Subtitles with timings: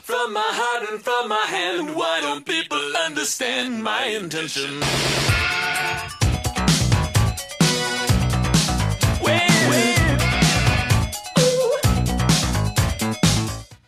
[0.00, 4.80] From my heart and from my hand, why don't people understand my intention?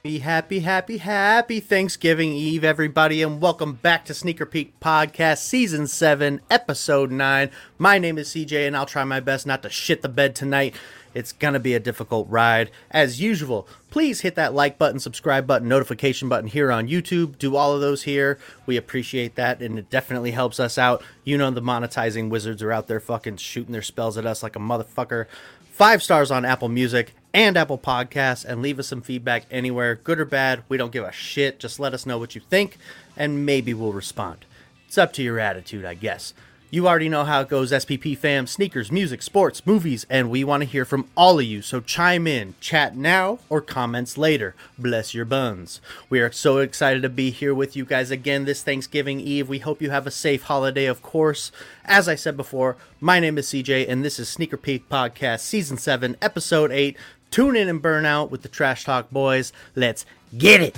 [0.02, 5.86] Be happy, happy, happy Thanksgiving Eve, everybody, and welcome back to Sneaker Peek Podcast, Season
[5.86, 7.50] 7, Episode 9.
[7.78, 10.74] My name is CJ, and I'll try my best not to shit the bed tonight.
[11.14, 12.70] It's gonna be a difficult ride.
[12.90, 17.38] As usual, please hit that like button, subscribe button, notification button here on YouTube.
[17.38, 18.38] Do all of those here.
[18.66, 21.02] We appreciate that, and it definitely helps us out.
[21.22, 24.56] You know, the monetizing wizards are out there fucking shooting their spells at us like
[24.56, 25.26] a motherfucker.
[25.70, 30.20] Five stars on Apple Music and Apple Podcasts, and leave us some feedback anywhere, good
[30.20, 30.62] or bad.
[30.68, 31.58] We don't give a shit.
[31.58, 32.78] Just let us know what you think,
[33.16, 34.44] and maybe we'll respond.
[34.86, 36.32] It's up to your attitude, I guess.
[36.74, 38.48] You already know how it goes, SPP fam.
[38.48, 41.62] Sneakers, music, sports, movies, and we want to hear from all of you.
[41.62, 44.56] So chime in, chat now, or comments later.
[44.76, 45.80] Bless your buns.
[46.10, 49.48] We are so excited to be here with you guys again this Thanksgiving Eve.
[49.48, 51.52] We hope you have a safe holiday, of course.
[51.84, 55.78] As I said before, my name is CJ, and this is Sneaker Peek Podcast, Season
[55.78, 56.96] 7, Episode 8.
[57.30, 59.52] Tune in and burn out with the Trash Talk Boys.
[59.76, 60.04] Let's
[60.36, 60.76] get it.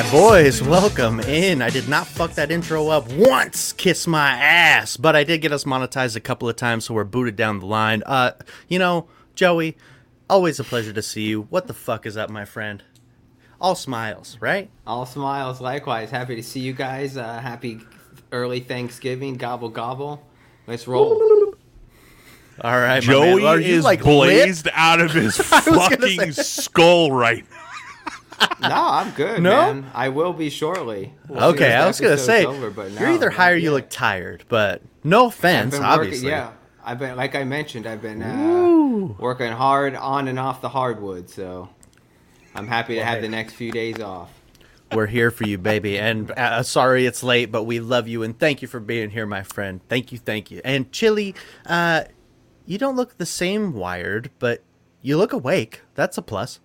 [0.00, 1.60] My boys, welcome in.
[1.60, 3.74] I did not fuck that intro up once.
[3.74, 4.96] Kiss my ass.
[4.96, 7.66] But I did get us monetized a couple of times, so we're booted down the
[7.66, 8.02] line.
[8.06, 8.32] Uh,
[8.66, 9.76] you know, Joey,
[10.30, 11.42] always a pleasure to see you.
[11.50, 12.82] What the fuck is up, my friend?
[13.60, 14.70] All smiles, right?
[14.86, 16.10] All smiles, likewise.
[16.10, 17.18] Happy to see you guys.
[17.18, 17.80] Uh, happy
[18.32, 19.34] early Thanksgiving.
[19.34, 20.26] Gobble gobble.
[20.66, 21.20] Let's roll.
[22.62, 23.44] All right, my Joey man.
[23.44, 27.59] Are you, is like, blazed out of his was gonna fucking skull right now.
[28.60, 29.50] No, I'm good, No?
[29.50, 29.90] man.
[29.94, 31.14] I will be shortly.
[31.28, 34.82] We'll Okay, I was gonna say over, you're either high or you look tired, but
[35.04, 36.30] no offense, obviously.
[36.30, 36.52] Working, yeah,
[36.84, 37.86] I've been like I mentioned.
[37.86, 41.68] I've been uh, working hard on and off the hardwood, so
[42.54, 44.30] I'm happy to have the next few days off.
[44.92, 45.98] We're here for you, baby.
[45.98, 49.24] And uh, sorry it's late, but we love you and thank you for being here,
[49.24, 49.80] my friend.
[49.88, 50.60] Thank you, thank you.
[50.64, 51.34] And Chili,
[51.66, 52.04] uh,
[52.66, 54.62] you don't look the same wired, but
[55.00, 55.82] you look awake.
[55.94, 56.58] That's a plus.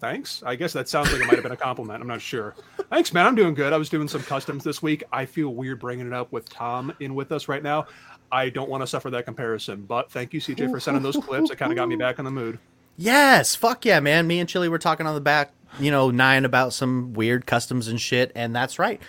[0.00, 0.42] Thanks.
[0.44, 2.00] I guess that sounds like it might have been a compliment.
[2.00, 2.54] I'm not sure.
[2.90, 3.26] Thanks, man.
[3.26, 3.72] I'm doing good.
[3.72, 5.02] I was doing some customs this week.
[5.12, 7.86] I feel weird bringing it up with Tom in with us right now.
[8.30, 11.50] I don't want to suffer that comparison, but thank you, CJ, for sending those clips.
[11.50, 12.58] It kind of got me back in the mood.
[12.96, 14.26] Yes, fuck yeah, man.
[14.26, 17.88] Me and Chili were talking on the back, you know, nine about some weird customs
[17.88, 19.00] and shit, and that's right.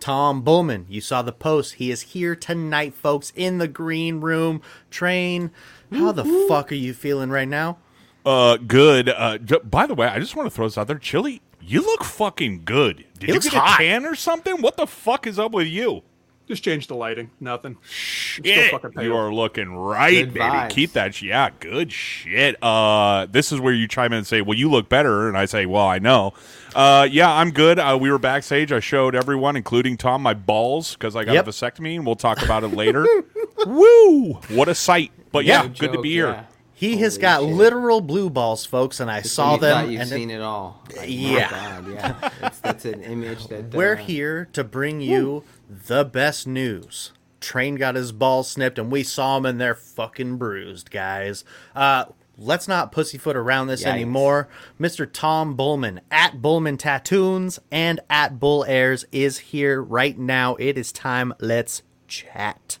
[0.00, 1.74] Tom Bullman, you saw the post.
[1.74, 4.60] He is here tonight, folks, in the green room.
[4.90, 5.50] Train,
[5.92, 7.78] how the fuck are you feeling right now?
[8.24, 9.08] Uh, good.
[9.08, 11.40] Uh, j- by the way, I just want to throw this out there, Chili.
[11.60, 13.04] You look fucking good.
[13.18, 13.80] Did you looks get hot.
[13.80, 14.60] a tan or something?
[14.62, 16.02] What the fuck is up with you?
[16.48, 17.30] Just change the lighting.
[17.38, 17.76] Nothing.
[17.88, 20.40] Shit, you are looking right, Good baby.
[20.44, 20.70] vibes.
[20.70, 21.14] Keep that.
[21.14, 22.60] sh- Yeah, good shit.
[22.62, 25.44] Uh, this is where you chime in and say, "Well, you look better," and I
[25.44, 26.34] say, "Well, I know."
[26.74, 27.78] Uh, yeah, I'm good.
[27.78, 28.72] Uh, we were backstage.
[28.72, 31.46] I showed everyone, including Tom, my balls because I got Yep.
[31.46, 33.06] a vasectomy, and we'll talk about it later.
[33.66, 34.32] Woo!
[34.48, 35.12] What a sight!
[35.30, 35.68] But yeah, Yeah.
[35.78, 36.28] good to be here.
[36.28, 36.44] yeah.
[36.82, 37.50] He has got shit.
[37.54, 39.76] literal blue balls, folks, and I So saw you them.
[39.84, 40.82] Thought you've and seen it all.
[40.96, 41.48] Like, Yeah.
[41.50, 42.30] God, yeah.
[42.40, 47.12] That's, that's an image that We're uh, here to bring you the best news.
[47.40, 51.44] Train got his balls snipped, and we saw him, and they're fucking bruised, guys.
[51.76, 52.06] Uh,
[52.36, 53.86] let's not pussyfoot around this Yikes.
[53.92, 54.48] anymore.
[54.80, 55.08] Mr.
[55.10, 60.56] Tom Bullman at Bullman Tattoons and at Bull Airs is here right now.
[60.56, 61.32] It is time.
[61.38, 62.78] Let's chat.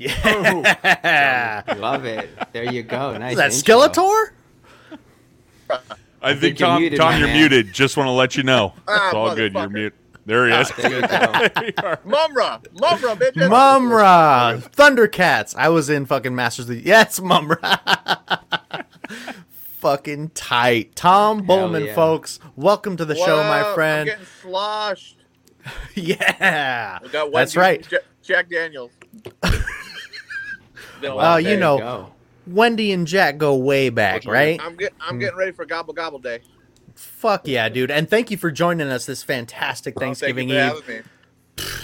[0.00, 1.62] Yeah.
[1.78, 2.30] Love it.
[2.52, 3.16] There you go.
[3.18, 3.32] Nice.
[3.32, 3.76] Is that intro.
[3.86, 4.30] Skeletor?
[6.22, 7.36] I think, think you're Tom, muted, Tom, you're man.
[7.38, 7.72] muted.
[7.72, 8.72] Just want to let you know.
[8.88, 9.52] Ah, it's all good.
[9.52, 9.72] You're motherfucker.
[9.72, 9.94] mute.
[10.26, 10.70] There he is.
[10.76, 11.96] There you go.
[12.04, 13.36] Mumm-Ra, Mumm-Ra, bitch.
[13.48, 15.54] Mumm-Ra, Thundercats.
[15.56, 16.82] I was in fucking Masters of the.
[16.84, 17.78] Yes, Mumm-Ra.
[19.80, 20.94] fucking tight.
[20.94, 21.94] Tom Bullman, yeah.
[21.94, 22.38] folks.
[22.56, 23.46] Welcome to the What show, up?
[23.46, 24.06] my I'm friend.
[24.08, 25.16] getting sloshed.
[25.94, 27.88] yeah, We got that's Wendy's right.
[27.88, 28.92] J- Jack Daniels.
[31.00, 31.40] Been Well, while.
[31.40, 32.12] you know, go.
[32.46, 34.60] Wendy and Jack go way back, right?
[34.62, 36.40] I'm get, I'm getting ready for Gobble Gobble Day.
[36.94, 37.90] Fuck yeah, dude.
[37.90, 40.86] And thank you for joining us this fantastic Oh, thank Thanksgiving you for Eve.
[40.86, 41.02] having me.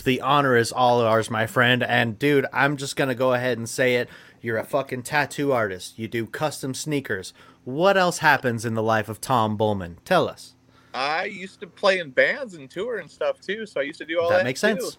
[0.04, 1.82] The honor is all ours, my friend.
[1.82, 4.08] And dude, I'm just gonna go ahead and say it.
[4.40, 5.98] You're a fucking tattoo artist.
[5.98, 7.32] You do custom sneakers.
[7.64, 9.98] What else happens in the life of Tom Bullman?
[10.04, 10.54] Tell us.
[10.94, 14.06] I used to play in bands and tour and stuff too, so I used to
[14.06, 14.38] do all that.
[14.38, 14.68] that makes too.
[14.80, 14.98] sense.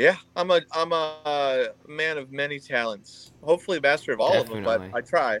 [0.00, 3.32] Yeah, I'm a I'm a uh, man of many talents.
[3.42, 5.40] Hopefully, master of all of them, but I try.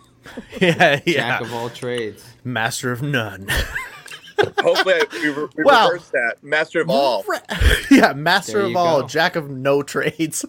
[0.60, 1.38] yeah, yeah.
[1.38, 2.24] Jack of all trades.
[2.42, 3.46] Master of none.
[4.58, 6.42] Hopefully, I, we, re- we Well- reverse that.
[6.42, 7.24] Master of all.
[7.92, 9.06] yeah, master There of all, go.
[9.06, 10.44] jack of no trades.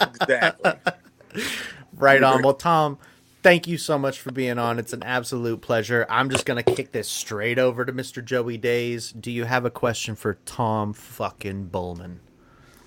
[0.00, 0.72] Exactly.
[1.92, 2.42] Right on.
[2.42, 2.96] Well, Tom,
[3.42, 4.78] thank you so much for being on.
[4.78, 6.06] It's an absolute pleasure.
[6.08, 8.24] I'm just gonna kick this straight over to Mr.
[8.24, 9.12] Joey Days.
[9.12, 12.20] Do you have a question for Tom fucking Bullman?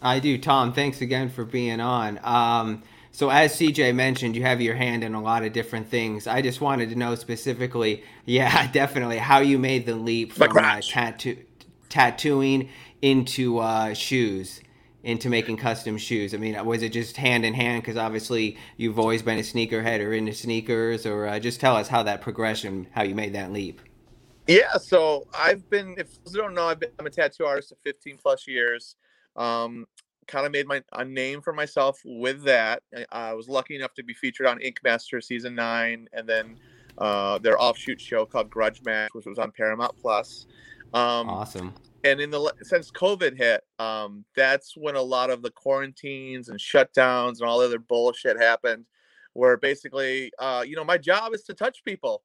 [0.05, 0.71] I do, Tom.
[0.71, 2.19] Thanks again for being on.
[2.23, 6.27] Um, so, as CJ mentioned, you have your hand in a lot of different things.
[6.27, 10.79] I just wanted to know specifically, yeah, definitely, how you made the leap from uh,
[10.81, 11.37] tattoo,
[11.89, 12.69] tattooing
[13.01, 14.61] into uh, shoes,
[15.03, 16.35] into making custom shoes.
[16.35, 17.81] I mean, was it just hand in hand?
[17.81, 21.87] Because obviously, you've always been a sneakerhead or into sneakers, or uh, just tell us
[21.87, 23.81] how that progression, how you made that leap.
[24.45, 27.79] Yeah, so I've been, if you don't know, I've been, I'm a tattoo artist of
[27.79, 28.97] 15 plus years.
[29.35, 29.85] Um,
[30.27, 32.83] kind of made my a name for myself with that.
[32.95, 36.57] I, I was lucky enough to be featured on Ink Master season nine, and then
[36.97, 40.47] uh, their offshoot show called Grudge Match, which was on Paramount Plus.
[40.93, 41.73] Um, Awesome.
[42.03, 46.59] and in the since COVID hit, um, that's when a lot of the quarantines and
[46.59, 48.85] shutdowns and all the other bullshit happened.
[49.33, 52.23] Where basically, uh, you know, my job is to touch people,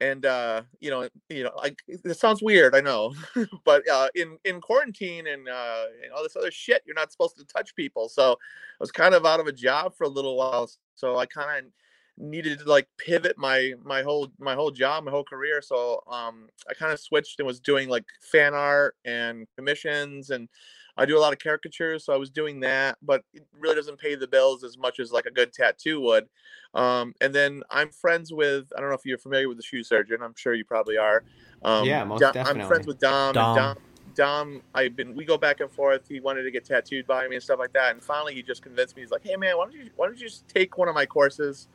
[0.00, 3.14] and uh, you know, you know, like it sounds weird, I know,
[3.64, 7.36] but uh, in in quarantine and uh, and all this other shit, you're not supposed
[7.38, 8.08] to touch people.
[8.08, 8.36] So I
[8.80, 10.70] was kind of out of a job for a little while.
[10.94, 11.72] So I kind of
[12.18, 16.48] needed to like pivot my my whole my whole job my whole career so um
[16.70, 20.48] i kind of switched and was doing like fan art and commissions and
[20.96, 23.98] i do a lot of caricatures so i was doing that but it really doesn't
[23.98, 26.28] pay the bills as much as like a good tattoo would
[26.74, 29.82] um and then i'm friends with i don't know if you're familiar with the shoe
[29.82, 31.24] surgeon i'm sure you probably are
[31.62, 33.46] um Yeah, most Dom- i'm friends with dom, Dom.
[33.46, 33.76] and dom
[34.14, 36.06] Dom, I've been we go back and forth.
[36.08, 37.90] He wanted to get tattooed by me and stuff like that.
[37.90, 40.16] And finally he just convinced me, he's like, Hey man, why don't you why don't
[40.16, 41.68] you just take one of my courses?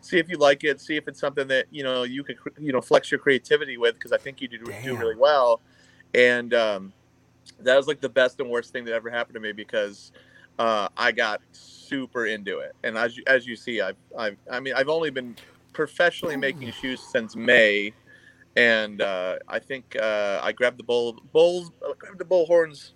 [0.00, 2.48] see if you like it, see if it's something that you know you could cr-
[2.58, 5.60] you know flex your creativity with because I think you do do really well,
[6.14, 6.92] and um,
[7.64, 10.12] that was like the best and worst thing that ever happened to me because
[10.58, 14.60] uh, I got super into it, and as you, as you see, I've, I've I
[14.60, 15.36] mean I've only been
[15.72, 17.92] professionally making shoes since May,
[18.56, 22.94] and uh, I think uh, I grabbed the bull bulls uh, grabbed the bull horns.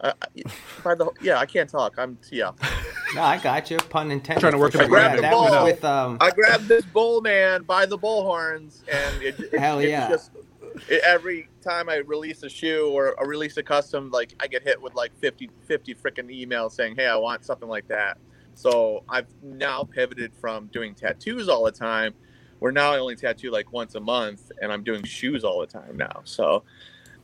[0.00, 0.12] Uh,
[0.82, 1.94] by the yeah, I can't talk.
[1.98, 2.50] I'm yeah.
[3.14, 3.76] No, I got you.
[3.76, 4.40] Pun intended.
[4.40, 4.98] Trying to work for the sure.
[4.98, 5.30] Yeah, branding.
[5.30, 6.18] that with um.
[6.20, 10.08] I grabbed this bull man by the bull horns, and it, it, Hell it's yeah.
[10.08, 10.44] just it,
[11.04, 14.80] every time I release a shoe or, or release a custom, like I get hit
[14.80, 18.18] with like 50, 50 freaking emails saying, "Hey, I want something like that."
[18.54, 22.14] So I've now pivoted from doing tattoos all the time.
[22.60, 25.66] Where now I only tattoo like once a month, and I'm doing shoes all the
[25.66, 26.22] time now.
[26.24, 26.64] So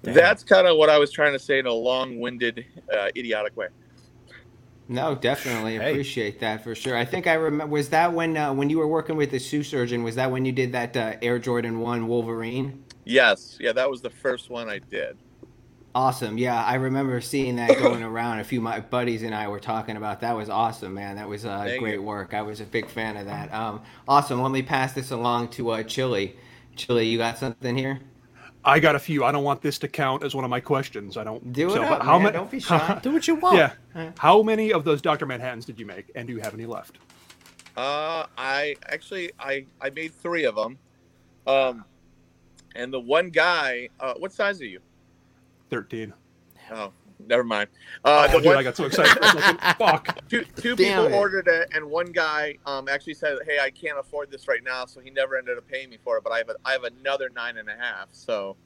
[0.02, 0.14] Damn.
[0.14, 3.68] that's kind of what I was trying to say in a long-winded, uh, idiotic way.
[4.88, 5.90] No, definitely Hey.
[5.92, 6.96] appreciate that for sure.
[6.96, 7.72] I think I remember.
[7.72, 10.02] Was that when uh, when you were working with the shoe surgeon?
[10.02, 12.84] Was that when you did that uh, Air Jordan One Wolverine?
[13.10, 15.18] Yes, yeah, that was the first one I did.
[15.96, 16.38] Awesome.
[16.38, 18.38] Yeah, I remember seeing that going around.
[18.38, 20.20] A few of my buddies and I were talking about.
[20.20, 21.16] That was awesome, man.
[21.16, 22.02] That was uh, great you.
[22.02, 22.34] work.
[22.34, 23.52] I was a big fan of that.
[23.52, 24.40] Um, awesome.
[24.40, 26.36] Let me pass this along to uh, Chili.
[26.76, 27.98] Chili, you got something here?
[28.64, 29.24] I got a few.
[29.24, 31.16] I don't want this to count as one of my questions.
[31.16, 32.24] I don't Do it so, up, how man.
[32.26, 33.00] ma- Don't be shy.
[33.02, 33.56] Do what you want.
[33.56, 34.12] Yeah.
[34.18, 35.26] How many of those Dr.
[35.26, 36.98] Manhattans did you make, and do you have any left?
[37.76, 40.78] Uh, I actually I I made three of them,
[41.48, 41.84] um,
[42.74, 43.88] and the one guy.
[43.98, 44.80] Uh, what size are you?
[45.70, 46.12] Thirteen.
[46.72, 46.92] Oh,
[47.26, 47.68] never mind.
[48.04, 49.16] Uh, oh, the dude, one, I got so excited.
[49.22, 50.28] I was like, Fuck.
[50.28, 51.12] two two people it.
[51.12, 54.86] ordered it, and one guy um actually said, "Hey, I can't afford this right now,"
[54.86, 56.24] so he never ended up paying me for it.
[56.24, 58.56] But I have a, I have another nine and a half, so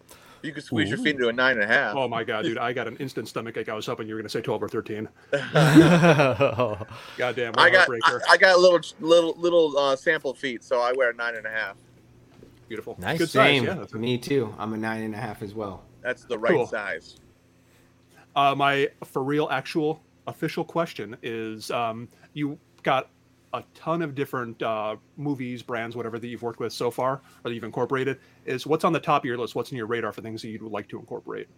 [0.44, 1.96] you could squeeze your feet into a nine and a half.
[1.96, 2.58] Oh my god, dude!
[2.58, 3.70] I got an instant stomach ache.
[3.70, 5.08] I was hoping you were going to say twelve or thirteen.
[5.32, 8.18] Goddamn, what I a got I.
[8.30, 11.76] I got little little little uh, sample feet, so I wear nine and a half.
[12.68, 12.96] Beautiful.
[12.98, 13.18] Nice.
[13.18, 13.46] Good size.
[13.46, 13.64] Same.
[13.64, 13.74] Yeah.
[13.74, 14.54] that's- Me too.
[14.58, 15.84] I'm a nine and a half as well.
[16.02, 16.66] That's the right Cool.
[16.66, 17.16] size.
[18.36, 23.08] Uh, my for real, actual, official question is: um, You got
[23.52, 27.22] a ton of different uh, movies, brands, whatever that you've worked with so far, or
[27.44, 28.18] that you've incorporated.
[28.44, 29.54] Is what's on the top of your list?
[29.54, 31.48] What's in your radar for things that you'd like to incorporate?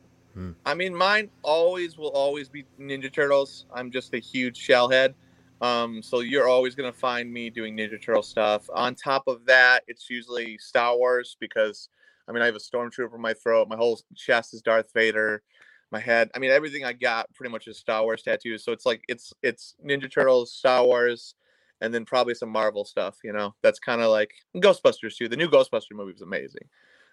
[0.66, 3.64] I mean, mine always will always be Ninja Turtles.
[3.74, 5.14] I'm just a huge shellhead.
[5.60, 8.68] Um, so you're always gonna find me doing Ninja Turtle stuff.
[8.74, 11.88] On top of that, it's usually Star Wars because
[12.28, 15.42] I mean I have a stormtrooper in my throat, my whole chest is Darth Vader,
[15.90, 16.30] my head.
[16.34, 18.64] I mean everything I got pretty much is Star Wars tattoos.
[18.64, 21.34] So it's like it's it's Ninja Turtles, Star Wars,
[21.80, 23.16] and then probably some Marvel stuff.
[23.24, 25.28] You know, that's kind of like Ghostbusters too.
[25.28, 26.68] The new Ghostbuster movie was amazing.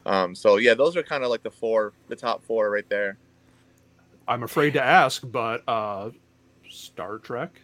[0.06, 3.18] Um, so yeah, those are kind of like the four, the top four right there.
[4.28, 6.12] I'm afraid to ask, but uh,
[6.70, 7.62] Star Trek.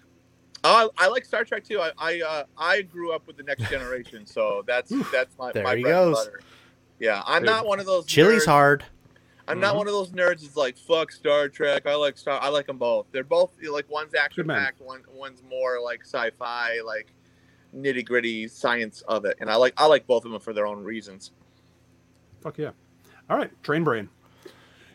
[0.64, 1.80] Oh, I, like Star Trek too.
[1.80, 5.64] I I, uh, I grew up with the Next Generation, so that's that's my There
[5.64, 6.42] my he bread and butter.
[7.00, 8.06] Yeah, I'm Dude, not one of those.
[8.06, 8.84] Chili's nerds- hard.
[9.48, 9.78] I'm not Mhm.
[9.78, 11.88] one of those nerds that's like fuck Star Trek.
[11.88, 12.40] I like Star.
[12.42, 13.08] I like them both.
[13.12, 17.14] They're both like one's action packed, one one's more like sci-fi, like
[17.76, 19.38] nitty gritty science of it.
[19.40, 21.32] And I like I like both of them for their own reasons.
[22.42, 22.72] Fuck yeah.
[23.30, 24.10] All right, Train Brain.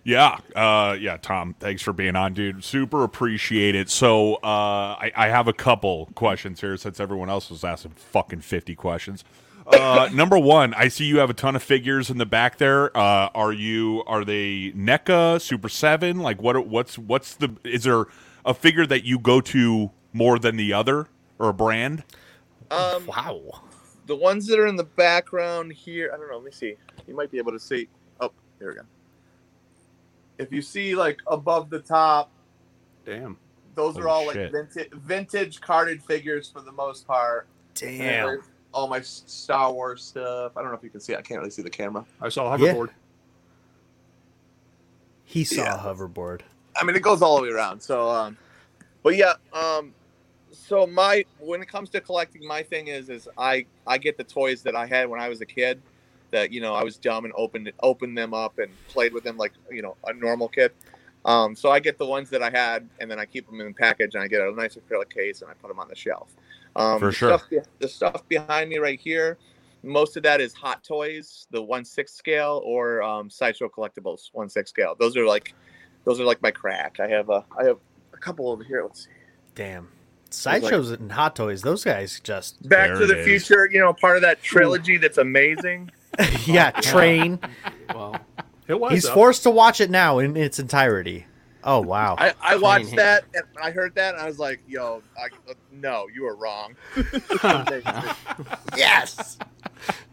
[0.05, 2.63] Yeah, uh, yeah, Tom, thanks for being on, dude.
[2.63, 3.89] Super appreciate it.
[3.89, 8.43] So, uh, I, I have a couple questions here since everyone else was asking fucking
[8.43, 9.25] fifty questions.
[9.67, 12.95] Uh, number one, I see you have a ton of figures in the back there.
[12.95, 16.19] Uh, are you are they NECA Super Seven?
[16.21, 16.67] Like, what?
[16.67, 17.57] What's what's the?
[17.65, 18.05] Is there
[18.45, 21.09] a figure that you go to more than the other,
[21.39, 22.05] or a brand?
[22.71, 23.63] Um, Wow.
[24.07, 26.37] the ones that are in the background here, I don't know.
[26.37, 26.75] Let me see.
[27.07, 27.89] You might be able to see.
[28.21, 28.83] Oh, here we go.
[30.39, 32.31] If you see like above the top,
[33.05, 33.39] Damn.
[33.75, 37.47] those are Holy all like vintage, vintage carded figures for the most part.
[37.75, 38.41] Damn.
[38.73, 40.53] All my Star Wars stuff.
[40.57, 41.15] I don't know if you can see.
[41.15, 42.05] I can't really see the camera.
[42.21, 42.75] I saw a Yeah.
[42.75, 42.89] hoverboard.
[45.25, 45.75] He saw Yeah.
[45.75, 46.41] a hoverboard.
[46.77, 47.81] I mean, it goes all the way around.
[47.81, 48.37] So, um,
[49.05, 49.95] but yeah, um,
[50.51, 54.25] so my when it comes to collecting, my thing is is I I get the
[54.25, 55.81] toys that I had when I was a kid.
[56.35, 59.37] That you know I was dumb and opened opened them up and played with them
[59.37, 60.73] like you know a normal kid.
[61.25, 63.69] Um, so I get the ones that I had, and then I keep them in
[63.69, 65.95] a package, and I get a nice acrylic case, and I put them on the
[65.95, 66.35] shelf.
[66.75, 67.39] Um, For the sure.
[67.39, 67.45] Stuff,
[67.79, 69.39] the stuff behind me right here,
[69.85, 74.49] most of that is Hot Toys, the one six scale, or um, Sideshow Collectibles one
[74.49, 74.97] six scale.
[74.99, 75.55] Those are like,
[76.05, 76.99] those are like my crack.
[77.01, 77.79] I have a, I have
[78.13, 78.83] a couple over here.
[78.83, 79.11] Let's see.
[79.55, 79.89] Damn.
[80.31, 83.25] Sideshows and Hot Toys, those guys just Back to the is.
[83.25, 85.91] Future, you know, part of that trilogy that's amazing.
[86.47, 87.39] yeah, train.
[87.95, 88.17] Well,
[88.69, 88.93] It was.
[88.93, 89.15] He's though.
[89.15, 91.27] forced to watch it now in its entirety.
[91.67, 92.15] Oh wow.
[92.19, 95.29] I, I watched Train that and I heard that and I was like, yo, I,
[95.51, 96.77] uh, no, you were wrong.
[98.77, 99.39] yes.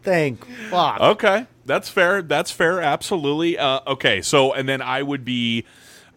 [0.02, 1.02] Thank fuck.
[1.02, 2.22] Okay, that's fair.
[2.22, 2.80] That's fair.
[2.82, 3.58] Absolutely.
[3.58, 5.66] Uh, okay, so and then I would be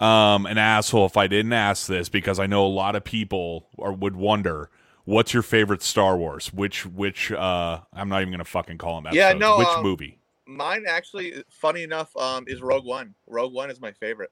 [0.00, 3.66] um, an asshole if I didn't ask this because I know a lot of people
[3.76, 4.70] or would wonder
[5.04, 6.52] what's your favorite Star Wars.
[6.52, 9.14] Which which uh, I'm not even gonna fucking call them.
[9.14, 10.18] Yeah, no, Which um, movie?
[10.46, 13.14] Mine actually, funny enough, um, is Rogue One.
[13.26, 14.30] Rogue One is my favorite.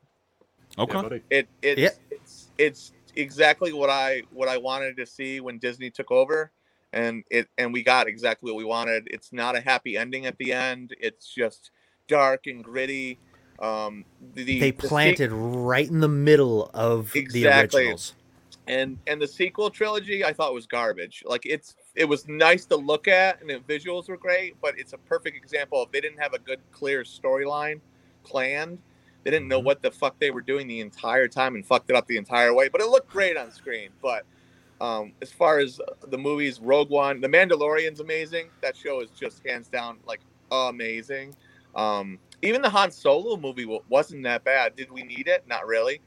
[0.78, 1.00] Okay.
[1.00, 1.18] Yeah.
[1.30, 1.90] It it's Yeah.
[2.10, 6.50] it's it's exactly what I what I wanted to see when Disney took over,
[6.92, 9.08] and it and we got exactly what we wanted.
[9.10, 10.94] It's not a happy ending at the end.
[11.00, 11.70] It's just
[12.08, 13.18] dark and gritty.
[13.58, 17.82] Um, the, They the planted right in the middle of the Exactly.
[17.82, 18.14] originals.
[18.72, 21.22] And and the sequel trilogy I thought was garbage.
[21.26, 24.94] Like it's it was nice to look at and the visuals were great, but it's
[24.94, 27.80] a perfect example of they didn't have a good clear storyline
[28.24, 28.78] planned.
[29.24, 29.64] They didn't know Mhm.
[29.64, 32.54] what the fuck they were doing the entire time and fucked it up the entire
[32.54, 32.68] way.
[32.68, 33.90] But it looked great on screen.
[34.00, 34.24] But
[34.80, 38.50] um, as far as the movies, Rogue One, The Mandalorian's amazing.
[38.62, 41.36] That show is just hands down like amazing.
[41.76, 44.74] Um, even the Han Solo movie wasn't that bad.
[44.74, 45.44] Did we need it?
[45.46, 46.00] Not really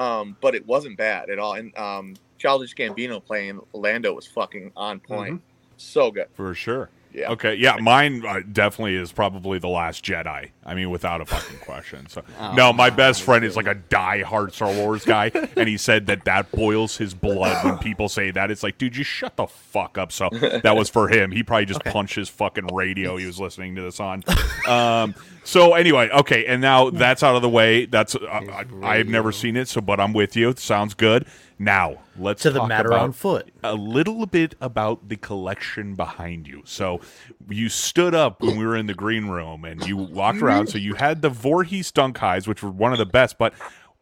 [0.00, 1.52] um, but it wasn't bad at all.
[1.52, 5.42] And um, Childish Gambino playing Lando was fucking on point.
[5.76, 6.28] So good.
[6.34, 6.88] For sure.
[7.12, 7.30] Yeah.
[7.32, 7.54] Okay.
[7.54, 10.50] Yeah, mine uh, definitely is probably the Last Jedi.
[10.64, 12.08] I mean, without a fucking question.
[12.08, 15.76] So Oh, no, my best friend is like a die-hard Star Wars guy, and he
[15.76, 18.50] said that that boils his blood when people say that.
[18.50, 20.12] It's like, dude, just shut the fuck up.
[20.12, 21.32] So that was for him.
[21.32, 24.22] He probably just punched his fucking radio he was listening to this on.
[24.68, 27.86] Um, so anyway, okay, and now that's out of the way.
[27.86, 30.50] That's uh, I, I've never seen it, so but I'm with you.
[30.50, 31.26] It Sounds good.
[31.62, 33.50] Now let's To the talk matter about on foot.
[33.62, 36.62] a little bit about the collection behind you.
[36.64, 37.02] So
[37.50, 40.68] you stood up when we were in the green room and you walked around.
[40.68, 43.36] So you had the Voorhees dunk highs, which were one of the best.
[43.36, 43.52] But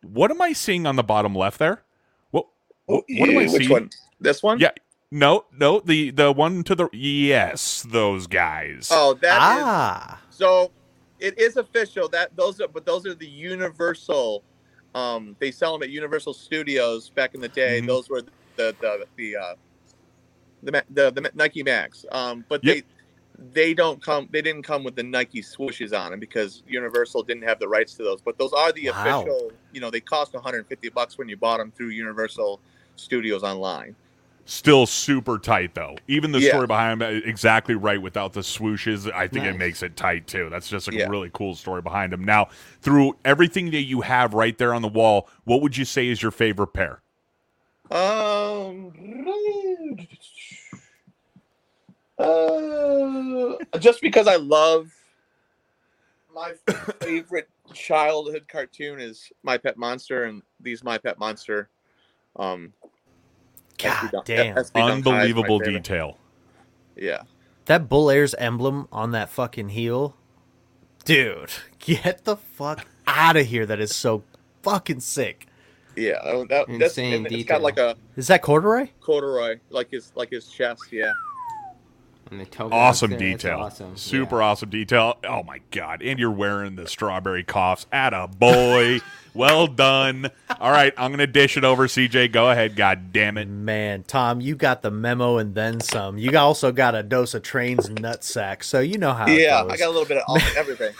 [0.02, 1.82] what am I seeing on the bottom left there?
[2.30, 2.46] What
[2.86, 3.70] what, what am I Which seeing?
[3.70, 3.90] one?
[4.20, 4.60] This one?
[4.60, 4.70] Yeah.
[5.10, 8.88] No, no, the the one to the yes, those guys.
[8.92, 10.20] Oh, that Ah.
[10.30, 10.70] so.
[11.20, 14.44] It is official that those are, but those are the Universal.
[14.94, 17.80] Um, they sell them at Universal Studios back in the day.
[17.80, 17.86] Mhm.
[17.86, 19.54] Those were the the the uh,
[20.62, 22.04] the, the the Nike Max.
[22.10, 22.76] Um, but Yep.
[22.76, 22.82] they
[23.38, 24.28] they don't come.
[24.32, 27.94] They didn't come with the Nike swooshes on them because Universal didn't have the rights
[27.96, 28.20] to those.
[28.20, 29.20] But those are the Wow.
[29.20, 29.52] official.
[29.70, 32.60] You know, they cost 150 bucks when you bought them through Universal
[32.96, 33.94] Studios online.
[34.50, 35.94] Still super tight though.
[36.06, 36.52] Even the Yeah.
[36.52, 39.12] story behind them, exactly right without the swooshes.
[39.12, 40.48] I think it makes it tight too.
[40.48, 41.06] That's just like Yeah.
[41.06, 42.24] a really cool story behind them.
[42.24, 42.48] Now,
[42.80, 46.22] through everything that you have right there on the wall, what would you say is
[46.22, 47.02] your favorite pair?
[47.90, 48.94] Um,
[52.18, 54.90] Uh, just because I love
[56.34, 56.54] my
[57.00, 61.68] favorite childhood cartoon is My Pet Monster, and these My Pet Monster.
[62.36, 62.90] Um, SB
[63.78, 64.56] God Dunk- damn.
[64.56, 66.18] SB Dunk High is my Unbelievable detail.
[66.96, 67.22] Yeah,
[67.66, 70.16] That Bull Airs emblem on that fucking heel.
[71.04, 73.64] Dude, get the fuck out of here.
[73.66, 74.24] That is so
[74.62, 75.46] fucking sick.
[75.96, 76.18] yeah.
[76.22, 76.68] That, that's,
[76.98, 77.56] Insane and it's detail.
[77.58, 78.88] got like a Is that corduroy?
[79.00, 80.84] corduroy, like his like his chest.
[80.92, 81.12] Yeah.
[82.30, 83.60] And the token Awesome up there, it's detail.
[83.60, 83.96] Awesome.
[83.96, 85.18] Super awesome detail.
[85.24, 86.02] Oh my god.
[86.02, 87.86] And you're wearing the strawberry coughs.
[87.92, 89.00] At a boy.
[89.34, 90.30] well done.
[90.60, 92.32] All right, I'm gonna dish it over, CJ.
[92.32, 93.48] Go ahead, god damn it.
[93.48, 96.18] Man, Tom, you got the memo and then some.
[96.18, 99.72] You also got a dose of trains nutsack, so you know how it yeah, goes.
[99.72, 100.92] I got a little bit of all, everything.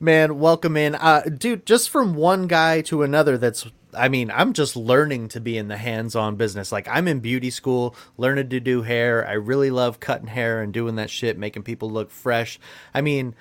[0.00, 0.94] Man, welcome in.
[0.96, 5.40] Uh, dude, just from one guy to another, that's, I mean, I'm just learning to
[5.40, 6.72] be in the hands on business.
[6.72, 9.26] Like, I'm in beauty school, learning to do hair.
[9.26, 12.58] I really love cutting hair and doing that shit, making people look fresh.
[12.94, 13.34] I mean,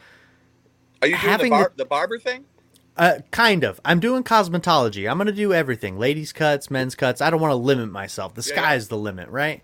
[1.02, 2.46] Are you doing the, bar- the- the barber thing?
[2.98, 3.80] uh, kind of.
[3.86, 5.10] I'm doing cosmetology.
[5.10, 7.22] I'm going to do everything ladies' cuts, men's cuts.
[7.22, 8.34] I don't want to limit myself.
[8.36, 9.62] The Yeah, sky's the limit, right?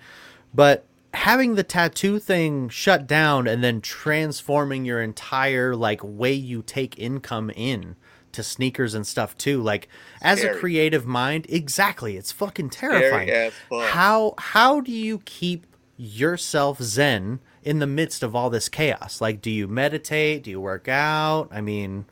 [0.53, 6.61] But having the tattoo thing shut down and then transforming your entire like way you
[6.61, 7.95] take income in
[8.31, 9.87] to sneakers and stuff too like
[10.21, 13.35] as a creative mind exactly it's fucking terrifying
[13.69, 13.79] fuck.
[13.79, 15.65] how how do you keep
[15.97, 20.61] yourself zen in the midst of all this chaos like do you meditate do you
[20.61, 22.05] work out i mean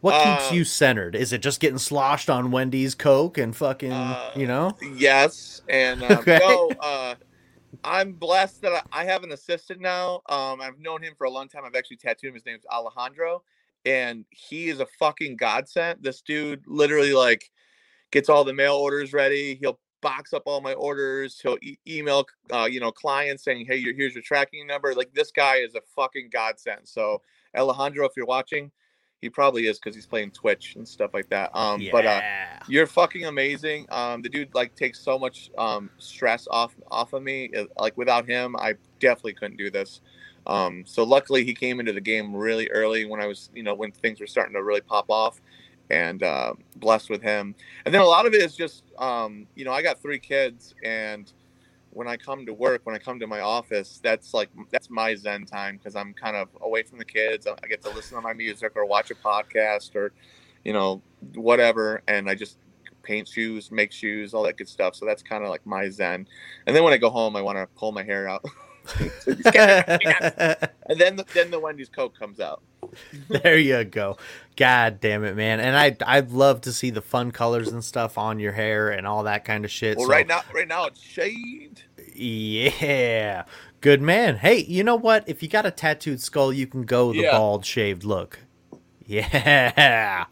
[0.00, 3.90] what keeps Uh, you centered is it just getting sloshed on wendy's coke and fucking
[3.90, 6.38] Uh, you know Yes, and um, Okay.
[6.38, 7.14] no, uh,
[7.84, 10.22] I'm blessed that I, I have an assistant now.
[10.28, 11.64] Um, I've known him for a long time.
[11.64, 12.34] I've actually tattooed him.
[12.34, 13.42] His name's Alejandro,
[13.84, 15.98] and he is a fucking godsend.
[16.02, 17.50] This dude literally like
[18.10, 19.56] gets all the mail orders ready.
[19.60, 21.40] He'll box up all my orders.
[21.40, 25.12] He'll e- email uh, you know clients saying, "Hey, your- here's your tracking number." Like
[25.14, 26.80] this guy is a fucking godsend.
[26.84, 27.22] So
[27.56, 28.70] Alejandro, if you're watching,
[29.20, 31.50] he probably is because he's playing Twitch and stuff like that.
[31.54, 32.20] Um, but uh,
[32.68, 33.86] you're fucking amazing.
[33.90, 37.50] Um, the dude like takes so much um stress off off of me.
[37.56, 40.00] Uh, Like without him, I definitely couldn't do this.
[40.46, 43.74] Um, so luckily he came into the game really early when I was, you know,
[43.74, 45.40] when things were starting to really pop off,
[45.90, 47.54] and uh, blessed with him.
[47.84, 50.74] And then a lot of it is just, um, you know, I got three kids,
[50.82, 51.30] and
[51.90, 55.14] when I come to work, when I come to my office, that's like that's my
[55.14, 57.46] zen time because I'm kind of away from the kids.
[57.46, 60.12] I get to listen to my music or watch a podcast or,
[60.64, 61.02] you know,
[61.34, 62.56] whatever, and I just
[63.02, 64.94] paint shoes, make shoes, all that good stuff.
[64.94, 66.26] So that's kind of like my zen.
[66.66, 68.44] And then when I go home, I want to pull my hair out.
[68.96, 69.08] and
[70.98, 72.62] then the, then the Wendy's Coke comes out.
[73.28, 74.16] there you go.
[74.56, 75.60] God damn it, man.
[75.60, 79.06] And I I'd love to see the fun colors and stuff on your hair and
[79.06, 79.96] all that kind of shit.
[79.96, 81.84] Well, So, right now, right now it's shaved.
[82.14, 83.44] Yeah.
[83.80, 84.36] Good man.
[84.36, 85.28] Hey, you know what?
[85.28, 87.32] If you got a tattooed skull, you can go the Yeah.
[87.32, 88.40] bald shaved look.
[89.06, 90.24] Yeah.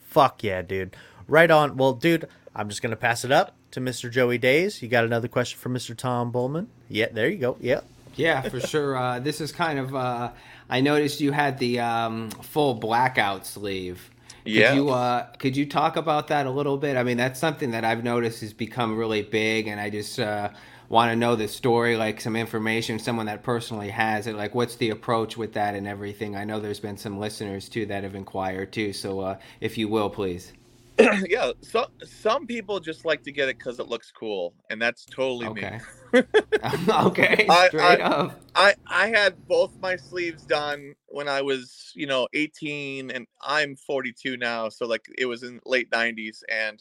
[0.00, 0.96] Fuck yeah, dude.
[1.26, 1.76] Right on.
[1.76, 4.10] Well, dude, I'm just gonna pass it up to Mr.
[4.10, 4.82] Joey Days.
[4.82, 5.96] You got another question for Mr.
[5.96, 6.68] Tom Bullman?
[6.88, 7.56] Yeah, there you go.
[7.60, 7.84] Yep.
[8.16, 8.96] Yeah, for sure.
[8.96, 9.94] Uh, this is kind of.
[9.94, 10.30] Uh,
[10.68, 14.10] I noticed you had the um, full blackout sleeve.
[14.44, 14.74] Could Yeah.
[14.74, 16.96] you uh, could you talk about that a little bit?
[16.96, 20.50] I mean, that's something that I've noticed has become really big, and I just uh,
[20.88, 24.36] want to know the story, like some information, someone that personally has it.
[24.36, 26.36] Like, what's the approach with that and everything?
[26.36, 28.92] I know there's been some listeners too that have inquired too.
[28.92, 30.52] So, uh, if you will, please.
[31.28, 31.50] yeah.
[31.62, 35.48] So some people just like to get it because it looks cool, and that's totally
[35.52, 35.64] me.
[35.64, 35.80] Okay.
[37.04, 37.46] okay.
[37.48, 38.40] I- Straight I- up.
[38.56, 43.74] I I had both my sleeves done when I was, you know, 18 and I'm
[43.74, 46.80] 42 now, so like it was in late 90s and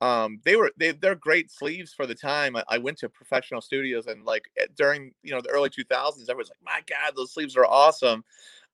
[0.00, 2.54] um they were they they're great sleeves for the time.
[2.54, 6.28] I, I went to professional studios and like eh, during, you know, the early 2000s
[6.28, 8.24] everyone's like, "My god, those sleeves are awesome."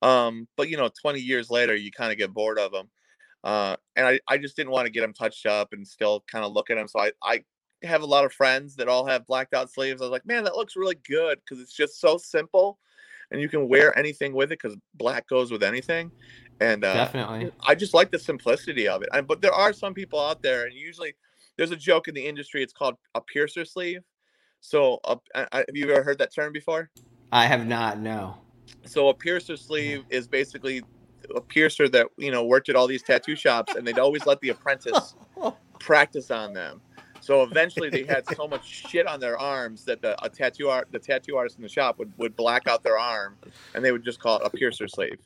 [0.02, 2.90] Um but you know, 20 years later you kind of get bored of them.
[3.44, 6.44] Uh and I I just didn't want to get them touched up and still kind
[6.44, 7.44] of look at them, so I I
[7.82, 10.00] have a lot of friends that all have blacked out sleeves.
[10.00, 12.78] I was like, man, that looks really good because it's just so simple,
[13.30, 16.10] and you can wear anything with it because black goes with anything.
[16.60, 17.52] And uh, Definitely.
[17.66, 19.08] I just like the simplicity of it.
[19.12, 21.14] And, but there are some people out there, and usually
[21.56, 22.62] there's a joke in the industry.
[22.62, 24.02] It's called a piercer sleeve.
[24.60, 26.90] So, uh, I- I- have you ever heard that term before?
[27.32, 27.98] I have not.
[27.98, 28.38] No.
[28.86, 30.82] So, a piercer sleeve is basically
[31.34, 34.40] a piercer that you know worked at all these tattoo shops, and they'd always let
[34.40, 35.14] the apprentice
[35.80, 36.80] practice on them.
[37.20, 40.88] So eventually, they had so much shit on their arms that the a tattoo art,
[40.90, 43.38] the tattoo artist in the shop would, would black out their arm,
[43.74, 45.18] and they would just call it a piercer sleeve.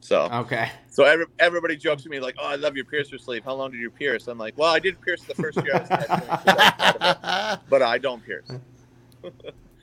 [0.00, 0.70] So, Okay.
[0.90, 3.44] so every, everybody jokes to me like, "Oh, I love your piercer sleeve.
[3.44, 5.78] How long did you pierce?" I'm like, "Well, I did pierce the first year I
[5.80, 8.50] was tattooing, so that's part of it, but I don't pierce."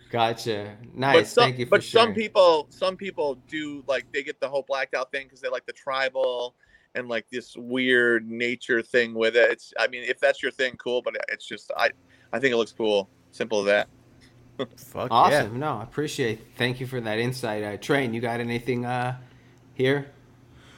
[0.10, 0.78] Gotcha.
[0.82, 1.32] but Nice.
[1.32, 4.64] some, Thank you for but some people some people do like they get the whole
[4.68, 6.56] blacked out thing because they like the tribal
[6.94, 10.74] and like this weird nature thing with it it's i mean if that's your thing
[10.78, 11.90] cool but it's just i
[12.32, 13.90] i think it looks cool simple as that
[14.78, 15.18] Fuck yeah.
[15.18, 15.60] Awesome.
[15.60, 16.40] No, I appreciate.
[16.58, 17.64] Thank you for that insight.
[17.64, 19.18] Uh, Train, you got anything uh,
[19.74, 20.12] here?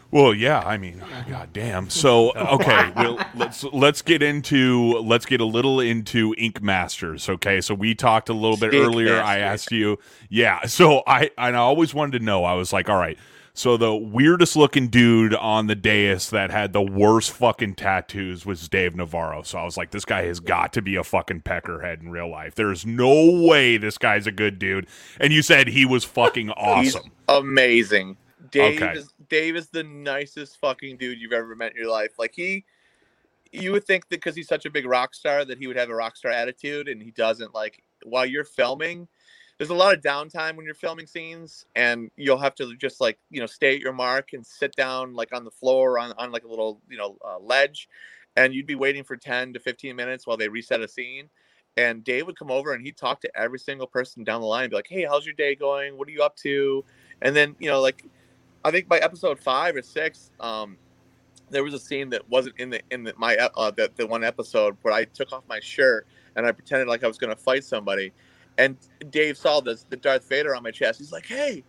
[0.10, 1.89] Well, yeah, I mean, god damn.
[1.89, 7.60] So, okay, well, let's let's get into let's get a little into Ink Masters, okay?
[7.60, 9.20] So we talked a little bit Ink earlier.
[9.20, 10.00] I asked you.
[10.30, 12.46] Yeah, so I and I always wanted to know.
[12.46, 13.17] I was like, all right.
[13.54, 18.70] So the weirdest looking dude on the dais that had the worst fucking tattoos was
[18.70, 19.41] Dave Navarro.
[19.41, 22.30] So I was like, this guy has got to be a fucking peckerhead in real
[22.30, 22.54] life.
[22.54, 24.86] There's no way this guy's a good dude.
[25.20, 27.12] And you said he was fucking awesome.
[27.28, 28.17] Amazing.
[28.52, 29.00] Dave Okay.
[29.00, 32.12] is Dave is the nicest fucking dude you've ever met in your life.
[32.18, 32.66] Like he,
[33.52, 35.90] you would think that because he's such a big rock star that he would have
[35.90, 37.54] a rock star attitude, and he doesn't.
[37.54, 39.08] Like while you're filming,
[39.58, 43.18] there's a lot of downtime when you're filming scenes, and you'll have to just like
[43.30, 46.32] you know stay at your mark and sit down like on the floor on on
[46.32, 47.90] like a little you know uh, ledge,
[48.36, 51.30] and you'd be waiting for 10 to 15 minutes while they reset a scene.
[51.76, 54.64] And Dave would come over and he'd talk to every single person down the line,
[54.64, 55.98] and be like, "Hey, how's your day going?
[55.98, 56.84] What are you up to?"
[57.22, 58.04] And then you know, like,
[58.63, 60.78] I think by episode five or six, um,
[61.50, 64.24] there was a scene that wasn't in the in the, my uh, the, the one
[64.24, 67.41] episode where I took off my shirt and I pretended like I was going to
[67.41, 68.12] fight somebody,
[68.58, 68.78] and
[69.10, 71.00] Dave saw this the Darth Vader on my chest.
[71.00, 71.63] He's like, "Hey,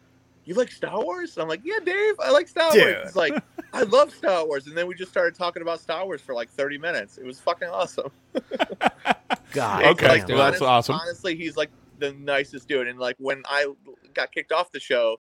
[0.44, 2.82] you like Star Wars?" And I'm like, "Yeah, Dave, I like Star Dude.
[2.82, 6.04] Wars." He's like, "I love Star Wars," and then we just started talking about Star
[6.04, 7.18] Wars for like 30 minutes.
[7.18, 8.10] It was fucking awesome.
[9.52, 9.84] God.
[9.84, 10.96] Okay, like, well, that's awesome.
[10.96, 12.88] Honestly, he's like the nicest dude.
[12.88, 13.66] And like when I
[14.14, 15.18] got kicked off the show,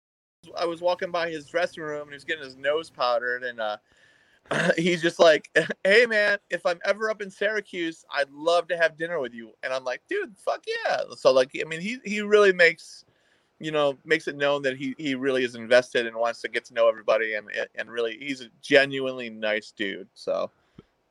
[0.59, 3.61] I was walking by his dressing room and he was getting his nose powdered, and
[3.61, 3.76] uh,
[4.76, 5.50] he's just like,
[5.85, 9.52] "Hey man, if I'm ever up in Syracuse, I'd love to have dinner with you."
[9.62, 13.04] And I'm like, "Dude, fuck yeah!" So like, I mean, he he really makes
[13.61, 16.64] you know makes it known that he he really is invested and wants to get
[16.66, 20.09] to know everybody and and really he's a genuinely nice dude.
[20.14, 20.50] So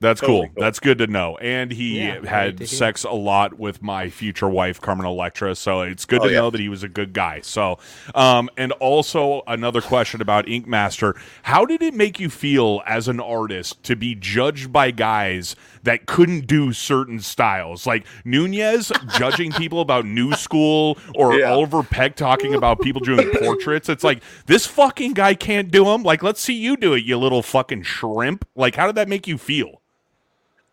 [0.04, 0.48] That's Totally cool.
[0.56, 0.62] cool.
[0.64, 1.38] That's good to know.
[1.38, 5.56] And he Yeah, had sex a lot with my future wife, Carmen Electra.
[5.56, 6.40] So it's good Oh, to yeah.
[6.42, 7.40] know that he was a good guy.
[7.42, 7.80] So,
[8.14, 13.08] um, and also another question about Ink Master: How did it make you feel as
[13.08, 19.52] an artist to be judged by guys that couldn't do certain styles, like Nunez judging
[19.54, 21.52] people about New School, or Yeah.
[21.52, 23.88] Oliver Peck talking about people doing portraits?
[23.90, 26.04] It's like this fucking guy can't do them.
[26.04, 28.46] Like, let's see you do it, you little fucking shrimp.
[28.56, 29.82] Like, how did that make you feel?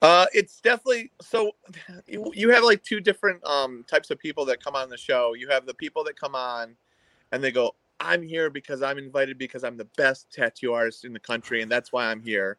[0.03, 1.53] Uh, it's definitely so.
[2.07, 5.35] You, have like two different um types of people that come on the show.
[5.35, 6.75] You have the people that come on,
[7.33, 11.13] and they go, "I'm here because I'm invited because I'm the best tattoo artist in
[11.13, 12.59] the country, and that's why I'm here."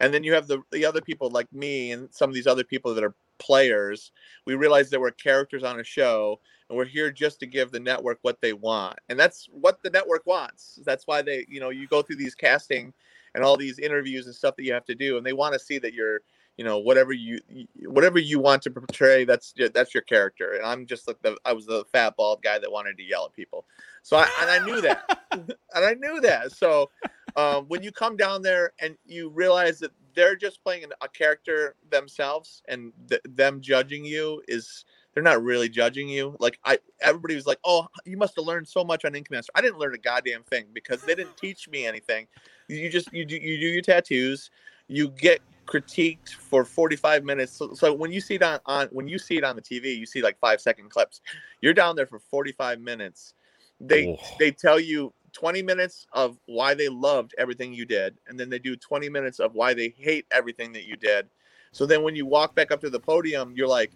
[0.00, 2.64] And then you have the the other people like me and some of these other
[2.64, 4.12] people that are players.
[4.46, 7.80] We realize that we're characters on a show, and we're here just to give the
[7.80, 10.78] network what they want, and that's what the network wants.
[10.84, 12.92] That's why they, you know, you go through these casting
[13.34, 15.58] and all these interviews and stuff that you have to do, and they want to
[15.58, 16.20] see that you're
[16.56, 17.40] you know whatever you
[17.86, 20.52] whatever you want to portray that's that's your character.
[20.52, 23.26] And i'm just like the i was the fat bald guy that wanted to yell
[23.26, 23.64] at people.
[24.02, 25.18] So i and i knew that.
[25.74, 26.52] And i knew that.
[26.52, 26.90] So
[27.36, 31.76] um, when you come down there and you realize that they're just playing a character
[31.90, 34.84] themselves and th- them judging you is
[35.14, 36.36] they're not really judging you.
[36.38, 39.52] Like i everybody was like oh you must have learned so much on ink master
[39.54, 42.26] i didn't learn a goddamn thing because they didn't teach me anything.
[42.68, 44.50] You just you do you do your tattoos.
[44.88, 45.40] You get
[45.72, 47.52] critiqued for 45 minutes.
[47.52, 49.96] So, so when you see it on, on when you see it on the tv
[49.96, 51.20] you see like five second clips.
[51.60, 53.34] You're down there for 45 minutes.
[53.80, 54.18] They Oh.
[54.38, 58.58] they tell you 20 minutes of why they loved everything you did and then they
[58.58, 61.26] do 20 minutes of why they hate everything that you did.
[61.72, 63.92] So then when you walk back up to the podium you're like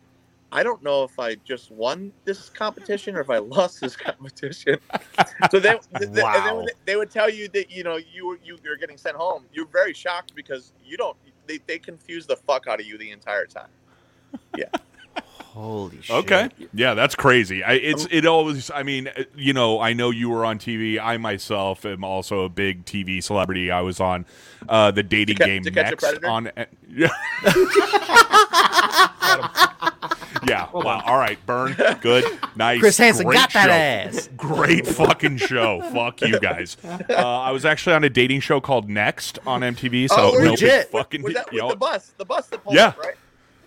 [0.53, 4.79] i don't know if i just won this competition or if i lost this competition.
[5.51, 8.27] So then, th- th- and then they, they would tell you that you know you
[8.27, 9.45] were you, you're getting sent home.
[9.53, 13.11] You're very shocked because you don't they, they confuse the fuck out of you the
[13.11, 13.69] entire time
[14.57, 14.67] Yeah.
[15.55, 16.15] Holy shit.
[16.17, 16.51] Okay.
[16.75, 17.65] Yeah, that's crazy.
[17.65, 18.71] I, it's it always.
[18.71, 21.01] I mean, uh, you know, I know you were on TV.
[21.01, 23.71] I myself am also a big TV celebrity.
[23.71, 24.27] I was on
[24.69, 26.29] uh, the dating To Ca- game To Catch a next Predator?
[26.29, 26.49] on.
[26.49, 26.67] uh,
[30.49, 30.69] Yeah.
[30.75, 30.81] yeah.
[30.83, 31.03] Wow.
[31.05, 31.39] All right.
[31.47, 31.77] Burn.
[32.01, 32.25] Good.
[32.57, 32.81] Nice.
[32.81, 34.31] Chris Hansen Great got that ass.
[34.35, 35.83] Great fucking show.
[35.93, 36.79] Fuck you guys.
[36.83, 40.09] Uh, I was actually on a dating show called Next on MTV.
[40.09, 40.85] So Oh, no legit.
[40.85, 41.23] big fucking.
[41.23, 42.87] with, that, you with know, the bus the bus that pulled Yeah.
[42.89, 43.15] up, right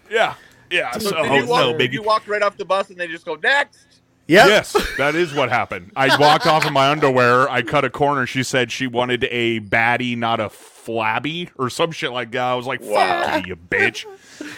[0.09, 0.33] yeah.
[0.71, 0.91] Yeah.
[0.97, 3.25] So did you, walk, no did you walk right off the bus and they just
[3.25, 3.85] go next
[4.29, 4.47] Yep.
[4.47, 5.91] Yes, that is what happened.
[5.95, 7.49] I walked off in my underwear.
[7.49, 8.27] I cut a corner.
[8.27, 12.41] She said she wanted a baddie, not a flabby, or some shit like that.
[12.43, 13.23] I was like, Wow.
[13.25, 14.05] "Fuck you, bitch."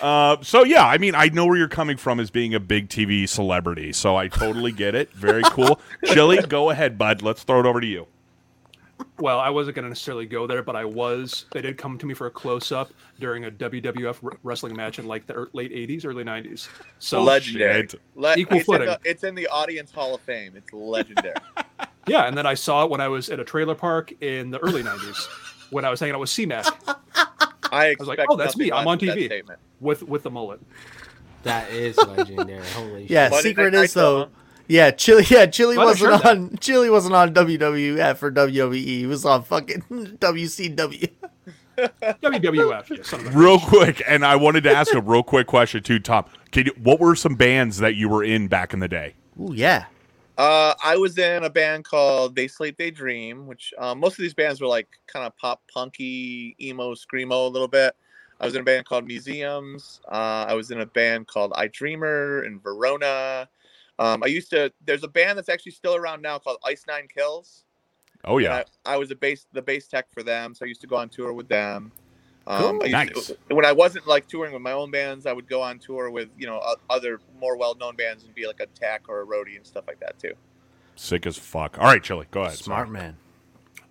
[0.02, 2.90] Uh, so yeah, I mean, I know where you're coming from as being a big
[2.90, 5.12] TV celebrity, so I totally get it.
[5.14, 5.80] Very cool.
[6.06, 7.22] Chili, go ahead, bud.
[7.22, 8.08] Let's throw it over to you.
[9.22, 11.46] Well, I wasn't going to necessarily go there, but I was.
[11.54, 15.06] They did come to me for a close up during a WWF wrestling match in
[15.06, 16.68] like the late 80s, early 90s.
[17.00, 17.88] So, legendary.
[18.16, 18.88] Le- Equal it's, in footing.
[18.88, 20.54] the, it's in the audience hall of fame.
[20.56, 21.36] It's legendary.
[22.08, 22.24] yeah.
[22.26, 24.84] And then I saw it when I was at a trailer park in the early
[24.84, 25.28] 90s
[25.70, 26.66] when I was hanging out with C-Mac
[27.72, 28.72] I, was like, "Oh, that's me.
[28.72, 29.42] I'm on TV."
[29.80, 30.60] with, with the mullet.
[31.44, 32.66] That is legendary.
[32.68, 34.30] Holy Yeah, Monday secret Night is though.
[34.72, 34.86] Nitro.
[34.86, 35.26] Yeah, Chili.
[35.30, 36.38] Yeah, Chili Well, wasn't heard that.
[36.38, 36.58] on.
[36.58, 38.76] Chili wasn't on WWF or WWE.
[38.76, 39.82] He was on fucking
[40.20, 41.10] WCW.
[41.78, 42.90] WWF.
[42.98, 46.00] Yeah, son of Real quick, and I wanted to ask a real quick question too,
[46.00, 46.26] Tom.
[46.52, 49.16] Can you, what were some bands that you were in back in the day?
[49.40, 49.86] Oh yeah.
[50.38, 54.24] Uh, I was in a band called They Sleep They Dream, which um, most of
[54.24, 57.96] these bands were like kind of pop punky, emo, screamo a little bit.
[58.40, 60.02] I was in a band called Museums.
[60.12, 63.48] Uh, I was in a band called I Dreamer in Verona.
[64.02, 64.72] Um, I used to.
[64.86, 67.66] There's a band that's actually still around now called Ice Nine Kills.
[68.26, 70.82] Oh yeah, I, I was a bass the bass tech for them, so I used
[70.82, 71.92] to go on tour with them.
[72.48, 72.82] Um, Cool.
[72.82, 73.28] I used Nice.
[73.28, 76.10] to- when I wasn't like touring with my own bands, I would go on tour
[76.10, 76.60] with you know
[76.90, 79.84] other more well known bands and be like a tech or a roadie and stuff
[79.88, 80.34] like that too.
[80.96, 81.78] sick as fuck.
[81.78, 82.58] All right, Chili, go ahead.
[82.58, 83.00] Smart Sorry.
[83.00, 83.18] man.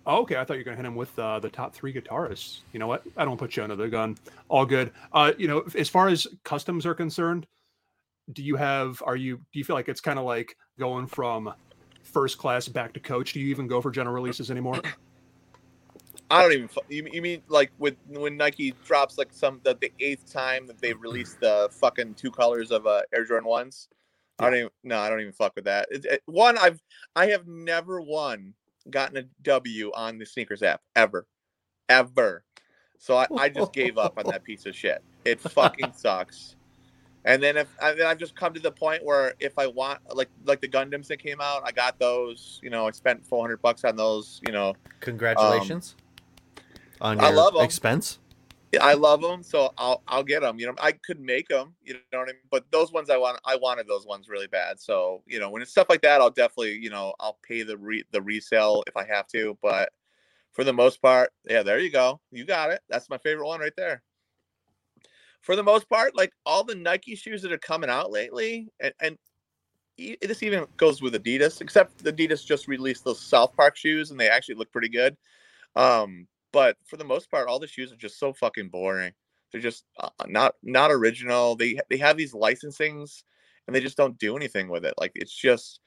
[0.05, 0.35] Oh, okay.
[0.37, 2.61] I thought you were going to hit him with uh, the top three guitarists.
[2.73, 3.03] You know what?
[3.15, 4.17] I don't put you under the gun.
[4.49, 4.91] All good.
[5.13, 7.45] Uh, you know, as far as customs are concerned,
[8.33, 9.01] do you have?
[9.05, 9.37] Are you?
[9.37, 11.53] Do you feel like it's kind of like going from
[12.03, 13.33] first class back to coach?
[13.33, 14.81] Do you even go for general releases anymore?
[16.31, 16.69] I don't even.
[16.89, 20.93] You, mean like with when Nike drops like some the, the eighth time that they
[20.93, 23.89] released the fucking two colors of uh, Air Jordan ones?
[24.39, 24.69] I don't even.
[24.83, 25.87] No, I don't even fuck with that.
[25.91, 26.81] It, it- one, I've
[27.15, 28.53] I have never won
[28.89, 31.27] gotten a W on the sneakers app ever,
[31.89, 32.43] ever.
[32.97, 35.03] So I, I just gave up on that piece of shit.
[35.25, 36.55] It fucking sucks.
[37.25, 39.99] And then if and then I've just come to the point where if I want
[40.15, 42.59] like like the Gundams that came out, I got those.
[42.63, 44.41] You know, I spent four hundred bucks on those.
[44.45, 45.95] You know, Congratulations
[47.01, 47.63] um, on I your love 'em.
[47.65, 48.19] expense.
[48.71, 50.57] Yeah, I love them, so I'll I'll get them.
[50.57, 51.75] You know, I could make them.
[51.83, 52.41] You know what I mean?
[52.49, 54.79] But those ones I want, I wanted those ones really bad.
[54.79, 57.77] So you know, when it's stuff like that, I'll definitely you know I'll pay the
[57.77, 59.57] re, the resale if I have to.
[59.61, 59.91] But
[60.53, 62.21] for the most part, yeah, there you go.
[62.31, 62.81] You got it.
[62.89, 64.03] That's my favorite one right there.
[65.41, 68.93] For the most part, like all the Nike shoes that are coming out lately, and
[69.01, 69.17] and
[69.97, 74.29] this even goes with Adidas, except Adidas just released those South Park shoes, and they
[74.29, 75.15] actually look pretty good.
[75.75, 79.13] Um, but for the most part, all the shoes are just so fucking boring.
[79.51, 81.55] They're just uh, not not original.
[81.55, 83.23] They they have these licensings,
[83.67, 84.93] and they just don't do anything with it.
[84.97, 85.79] Like it's just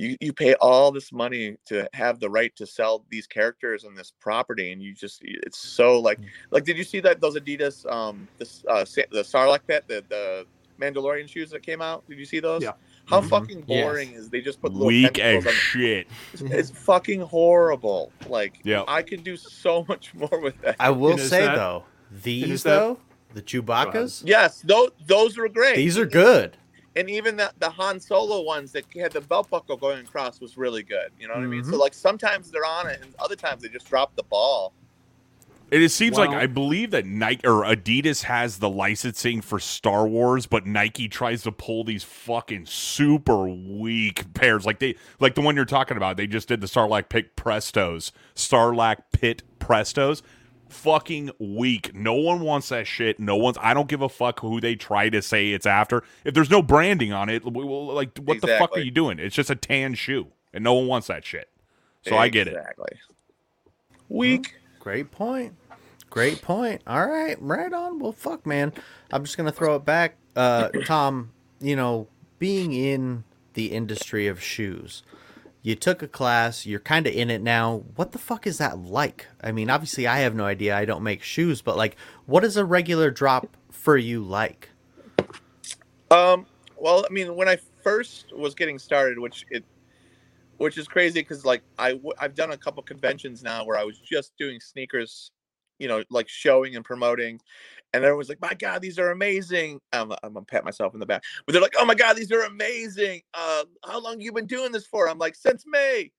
[0.00, 3.96] you you pay all this money to have the right to sell these characters and
[3.96, 6.18] this property, and you just it's so like
[6.50, 10.46] like did you see that those Adidas um this uh the Sarlacc pit the the
[10.80, 12.08] Mandalorian shoes that came out?
[12.08, 12.62] Did you see those?
[12.62, 12.72] Yeah.
[13.04, 13.28] How Mhm.
[13.28, 13.84] fucking Yes.
[13.84, 16.06] boring is they just put little Weak tentacles as on- shit.
[16.32, 18.12] it's, it's fucking horrible.
[18.28, 18.84] Like Yeah.
[18.88, 20.76] I could do so much more with that.
[20.80, 22.98] I will say that- though, these is that- though,
[23.34, 25.76] the Chewbacca's, Yes, those those were great.
[25.76, 26.56] these are good.
[26.96, 30.56] And even the, the Han Solo ones that had the belt buckle going across was
[30.56, 31.10] really good.
[31.20, 31.64] You know what I mean?
[31.64, 31.78] So Mhm.
[31.78, 34.72] like sometimes they're on it, and other times they just drop the ball.
[35.70, 40.04] It, it seems like I believe that Nike or Adidas has the licensing for Star
[40.08, 44.66] Wars, but Nike tries to pull these fucking super weak pairs.
[44.66, 46.16] Like they, like the one you're talking about.
[46.16, 50.22] They just did the Sarlacc Pit Prestos, Sarlacc Pit Prestos.
[50.70, 51.94] Fucking weak.
[51.94, 53.18] No one wants that shit.
[53.20, 53.58] No one's.
[53.60, 56.02] I don't give a fuck who they try to say it's after.
[56.24, 59.18] If there's no branding on it, we will- like what the fuck are you doing?
[59.18, 61.48] It's just a tan shoe, and no one wants that shit.
[62.06, 62.54] So I get it.
[62.56, 62.98] Exactly.
[64.08, 64.54] Weak.
[64.78, 65.54] Great point.
[66.08, 66.82] Great point.
[66.86, 67.98] All right, right on.
[67.98, 68.72] Well, fuck, man.
[69.12, 71.30] I'm just gonna throw it back, uh, Tom.
[71.60, 75.02] You know, being in the industry of shoes,
[75.62, 76.66] you took a class.
[76.66, 77.84] You're kind of in it now.
[77.96, 79.26] What the fuck is that like?
[79.42, 80.76] I mean, obviously, I have no idea.
[80.76, 81.96] I don't make shoes, but like,
[82.26, 84.70] what is a regular drop for you like?
[86.10, 86.46] Um.
[86.76, 89.64] Well, I mean, when I first was getting started, which it,
[90.56, 93.84] which is crazy because like I w- I've done a couple conventions now where I
[93.84, 95.30] was just doing sneakers,
[95.80, 97.40] you know, like showing and promoting,
[97.92, 101.06] and everyone's like, "My God, these are amazing!" I'm, I'm gonna pat myself in the
[101.06, 103.22] back, but they're like, "Oh my God, these are amazing!
[103.34, 106.12] Uh, how long you been doing this for?" I'm like, "Since May."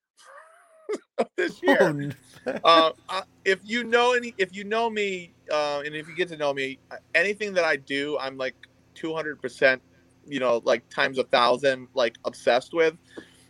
[1.19, 1.78] of this year.
[1.82, 2.15] Oh, n-
[2.63, 6.28] uh, I- if you know any, if you know me, uh, and if you get
[6.30, 8.56] to know me, uh, anything that I do, I'm like
[8.95, 9.82] 200 percent
[10.28, 12.95] you know, like times a thousand, like obsessed with.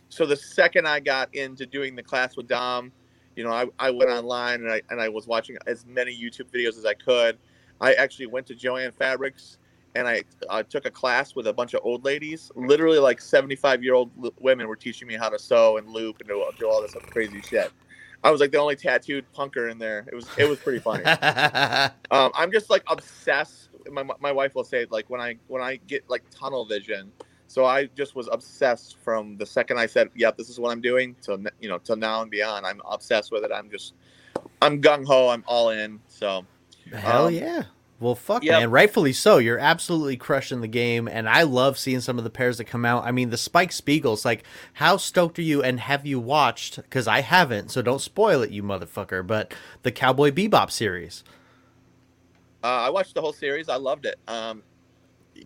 [0.08, 2.92] So the second I got into doing the class with Dom,
[3.36, 6.50] you know, I, I went online and I and I was watching as many YouTube
[6.52, 7.38] videos as I could.
[7.80, 9.58] I actually went to Jo-Ann Fabrics
[9.94, 12.50] and I, I took a class with a bunch of old ladies.
[12.54, 16.28] Literally, like seventy-five year old women were teaching me how to sew and loop and
[16.28, 17.70] do, do all this crazy shit.
[18.24, 20.04] I was like the only tattooed punker in there.
[20.10, 21.04] It was it was pretty funny.
[22.10, 23.70] um, I'm just like obsessed.
[23.90, 27.12] My, my wife will say like when I when I get like tunnel vision.
[27.52, 30.80] So I just was obsessed from the second I said, "Yep, this is what I'm
[30.80, 32.64] doing," till you know, till now and beyond.
[32.64, 33.50] I'm obsessed with it.
[33.54, 33.92] I'm just,
[34.62, 35.28] I'm gung ho.
[35.28, 36.00] I'm all in.
[36.08, 36.46] So
[36.94, 37.64] Hell Um, yeah.
[38.00, 38.58] Well, fuck, yep.
[38.58, 38.70] man.
[38.70, 39.36] Rightfully so.
[39.36, 42.86] You're absolutely crushing the game, and I love seeing some of the pairs that come
[42.86, 43.04] out.
[43.04, 44.24] I mean, the Spike Spiegels.
[44.24, 45.62] Like, how stoked are you?
[45.62, 46.76] And have you watched?
[46.76, 49.26] Because I haven't, so don't spoil it, you motherfucker.
[49.26, 51.22] But the Cowboy Bebop series.
[52.64, 53.68] Uh, I watched the whole series.
[53.68, 54.18] I loved it.
[54.26, 54.62] Um,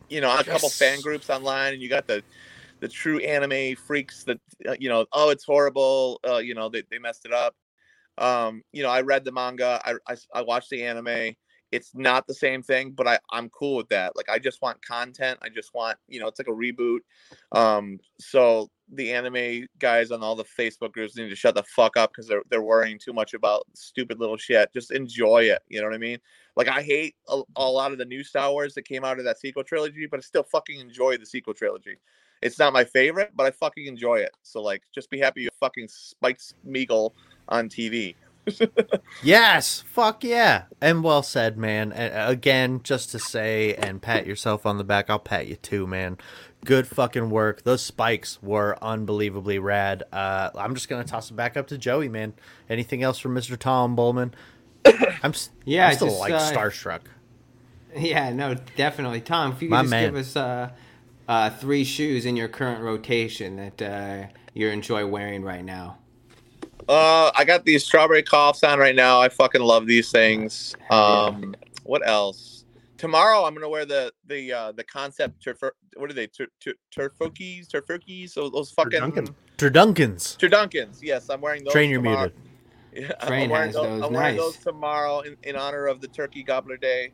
[0.09, 2.23] you know, a couple fan groups online, and you got the
[2.81, 6.21] the true anime freaks that uh, you know, oh, it's horrible.
[6.27, 7.55] Uh, you know, they, they messed it up.
[8.19, 9.81] Um, you know, I read the manga.
[9.85, 11.35] I, I I watched the anime.
[11.73, 14.17] It's not the same thing, but I I'm cool with that.
[14.17, 15.39] Like, I just want content.
[15.43, 17.01] I just want you know, it's like a reboot.
[17.53, 21.97] Um, so the anime guys on all the Facebook groups need to shut the fuck
[21.97, 24.73] up because they're they're worrying too much about stupid little shit.
[24.73, 25.61] Just enjoy it.
[25.69, 26.19] You know what I mean?
[26.55, 29.25] Like I hate a, a lot of the new Star Wars that came out of
[29.25, 31.97] that sequel trilogy, but I still fucking enjoy the sequel trilogy.
[32.43, 34.31] It's not my favorite, but I fucking enjoy it.
[34.43, 37.15] So like, just be happy you fucking Spike Spiegel
[37.49, 38.15] on TV.
[39.23, 40.65] Yes, fuck yeah.
[40.81, 41.93] And well said, man.
[41.93, 45.87] A- again, just to say and pat yourself on the back, I'll pat you too,
[45.87, 46.19] man.
[46.65, 47.63] Good fucking work.
[47.63, 50.03] Those spikes were unbelievably rad.
[50.13, 52.35] Uh, I'm just gonna toss it back up to Joey, man.
[52.69, 53.57] Anything else from Mr.
[53.57, 54.35] Tom Bullman?
[55.23, 55.33] I'm,
[55.65, 57.03] Yeah, I'm still just, like uh, starstruck.
[57.97, 59.21] Yeah, no, definitely.
[59.23, 60.13] Tom, if you could My just man.
[60.13, 60.71] give us uh,
[61.29, 65.99] uh, three shoes in your current rotation that uh, you enjoy wearing right now.
[66.89, 69.21] Uh, I got these strawberry coughs on right now.
[69.21, 70.75] I fucking love these things.
[70.91, 72.65] Um, what else?
[72.97, 75.59] Tomorrow I'm gonna wear the the uh the concept turf.
[75.97, 76.29] What are they?
[76.29, 78.31] Tur- tur- Turfokis, turfokis.
[78.31, 79.35] So those fucking Turdunkins.
[79.59, 80.37] Turdunkins.
[80.39, 80.99] Turdunkins.
[81.03, 81.73] Yes, I'm wearing those.
[81.73, 82.21] Train, you're tomorrow.
[82.21, 82.41] muted.
[82.97, 83.85] Yeah, Train I'm wearing has those.
[83.85, 84.45] those, I'm wearing nice.
[84.45, 87.13] those tomorrow in, in honor of the Turkey Gobbler Day.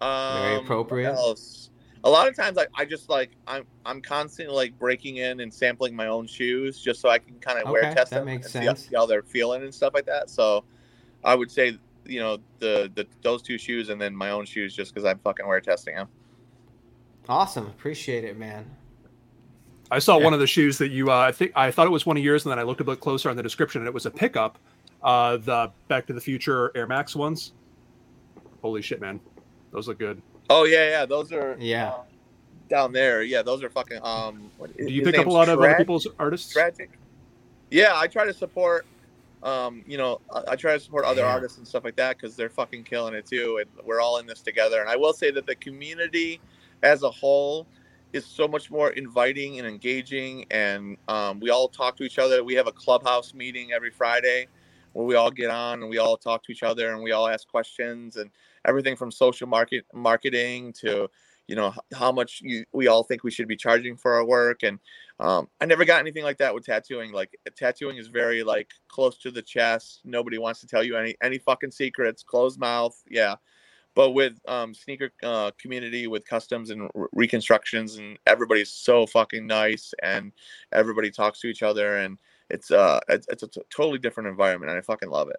[0.00, 1.70] Um, Very what else?
[2.04, 5.52] A lot of times, I, I just like I'm I'm constantly like breaking in and
[5.52, 8.54] sampling my own shoes just so I can kind of wear test that them makes
[8.54, 10.28] and see how, see how they're feeling and stuff like that.
[10.28, 10.64] So
[11.24, 14.74] I would say you know the the those two shoes and then my own shoes
[14.76, 16.08] just because I'm fucking wear testing them.
[17.28, 17.66] Awesome.
[17.66, 18.66] Appreciate it, man.
[19.90, 20.24] I saw Yeah.
[20.24, 21.10] one of the shoes that you.
[21.10, 22.84] Uh, I think I thought it was one of yours, and then I looked a
[22.84, 24.58] bit closer on the description, and it was a pickup.
[25.02, 27.52] Uh, the Back to the Future Air Max ones.
[28.60, 29.20] Holy shit, man!
[29.72, 30.20] Those look good.
[30.50, 31.88] Oh yeah, yeah, those are Yeah.
[31.90, 32.02] uh,
[32.68, 33.22] down there.
[33.22, 33.98] Yeah, those are fucking.
[34.02, 36.52] Um, what, Do you pick up a name's lot of other people's artists?
[36.52, 36.90] tragic.
[37.70, 38.86] Yeah, I try to support.
[39.42, 41.32] Um, you know, I, I try to support other Yeah.
[41.32, 44.26] artists and stuff like that because they're fucking killing it too, and we're all in
[44.26, 44.80] this together.
[44.80, 46.40] And I will say that the community,
[46.82, 47.66] as a whole,
[48.12, 52.44] is so much more inviting and engaging, and um, we all talk to each other.
[52.44, 54.48] We have a clubhouse meeting every Friday
[54.92, 57.28] where we all get on and we all talk to each other and we all
[57.28, 58.30] ask questions and
[58.66, 61.08] everything from social market marketing to
[61.46, 64.62] you know how much you, we all think we should be charging for our work
[64.62, 64.78] and
[65.20, 67.12] um, I never got anything like that with tattooing.
[67.12, 70.00] Like tattooing is very like close to the chest.
[70.04, 72.22] Nobody wants to tell you any any fucking secrets.
[72.22, 73.00] Closed mouth.
[73.08, 73.36] Yeah.
[73.94, 79.46] But with um, sneaker uh, community, with customs and re- reconstructions, and everybody's so fucking
[79.46, 80.32] nice, and
[80.72, 82.18] everybody talks to each other, and
[82.50, 85.36] it's uh it's, it's a t- totally different environment, and I fucking love it.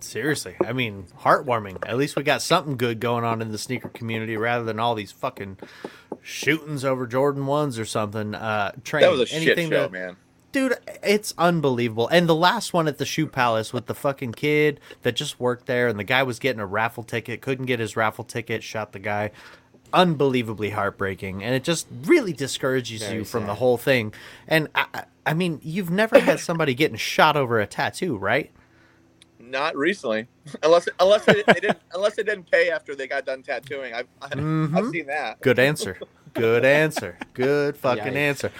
[0.00, 1.78] Seriously, I mean, heartwarming.
[1.86, 4.94] At least we got something good going on in the sneaker community rather than all
[4.94, 5.58] these fucking
[6.22, 8.34] shootings over Jordan ones or something.
[8.34, 10.16] Uh, train, That was a shit anything show, to- man.
[10.52, 14.80] dude it's unbelievable and the last one at the shoe palace with the fucking kid
[15.02, 17.94] that just worked there and the guy was getting a raffle ticket couldn't get his
[17.96, 19.30] raffle ticket shot the guy
[19.92, 24.12] unbelievably heartbreaking and it just really discourages Very you from the whole thing
[24.48, 28.50] and I, I- I mean you've never had somebody getting shot over a tattoo right
[29.46, 30.26] Not recently,
[30.62, 33.94] unless unless they, they didn't unless they didn't pay after they got done tattooing.
[33.94, 34.90] I've I, I've Mhm.
[34.90, 35.40] seen that.
[35.40, 35.98] good answer
[36.34, 38.16] good answer good fucking Yikes.
[38.16, 38.52] answer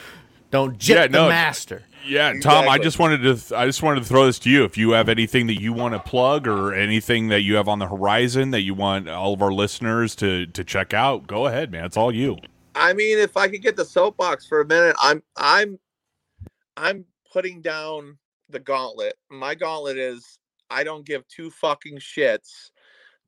[0.51, 2.68] don't jet Yeah, the no, master Yeah, Tom.
[2.68, 3.34] I just wanted to.
[3.34, 4.62] Th- I just wanted to throw this to you.
[4.62, 7.80] If you have anything that you want to plug or anything that you have on
[7.80, 11.72] the horizon that you want all of our listeners to to check out, go ahead,
[11.72, 11.84] man.
[11.84, 12.37] It's all you.
[12.76, 15.80] I mean, if I could get the soapbox for a minute, I'm I'm
[16.76, 18.16] I'm putting down
[18.51, 19.14] the gauntlet.
[19.28, 20.39] My gauntlet is
[20.71, 22.71] I don't give two fucking shits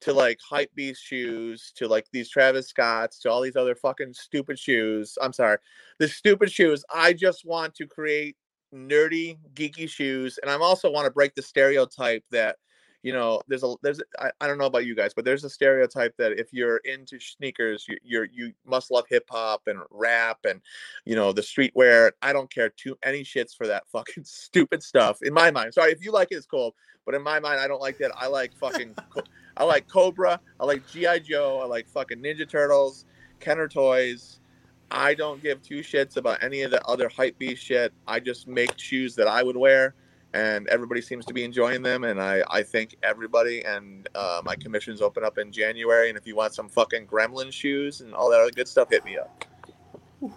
[0.01, 4.15] to like hype beast shoes to like these Travis Scotts to all these other fucking
[4.15, 5.19] stupid shoes.
[5.21, 5.59] I'm sorry,
[5.99, 6.85] the stupid shoes.
[6.95, 8.37] I just want to create
[8.75, 12.57] nerdy, geeky shoes, and I also want to break the stereotype that
[13.03, 16.17] you know there's a there's I, don't know about you guys, but there's a stereotype
[16.19, 20.61] that if you're into sneakers, you, you're you must love hip hop and rap and
[21.05, 22.13] you know the streetwear.
[22.23, 25.75] I don't care too any shits for that fucking stupid stuff in my mind.
[25.75, 26.75] Sorry if you like it, it's cool,
[27.07, 28.13] but in my mind, I don't like that.
[28.17, 28.95] I like fucking.
[29.57, 30.41] I like Cobra.
[30.61, 31.61] I like GI Joe.
[31.61, 33.07] I like fucking Ninja Turtles,
[33.41, 34.39] Kenner toys.
[34.91, 37.93] I don't give two shits about any of the other hype beast shit.
[38.07, 39.95] I just make shoes that I would wear,
[40.35, 42.05] and everybody seems to be enjoying them.
[42.05, 43.65] And I, I thank everybody.
[43.65, 46.09] And uh, my commissions open up in January.
[46.09, 49.05] And if you want some fucking Gremlin shoes and all that other good stuff, hit
[49.05, 49.45] me up.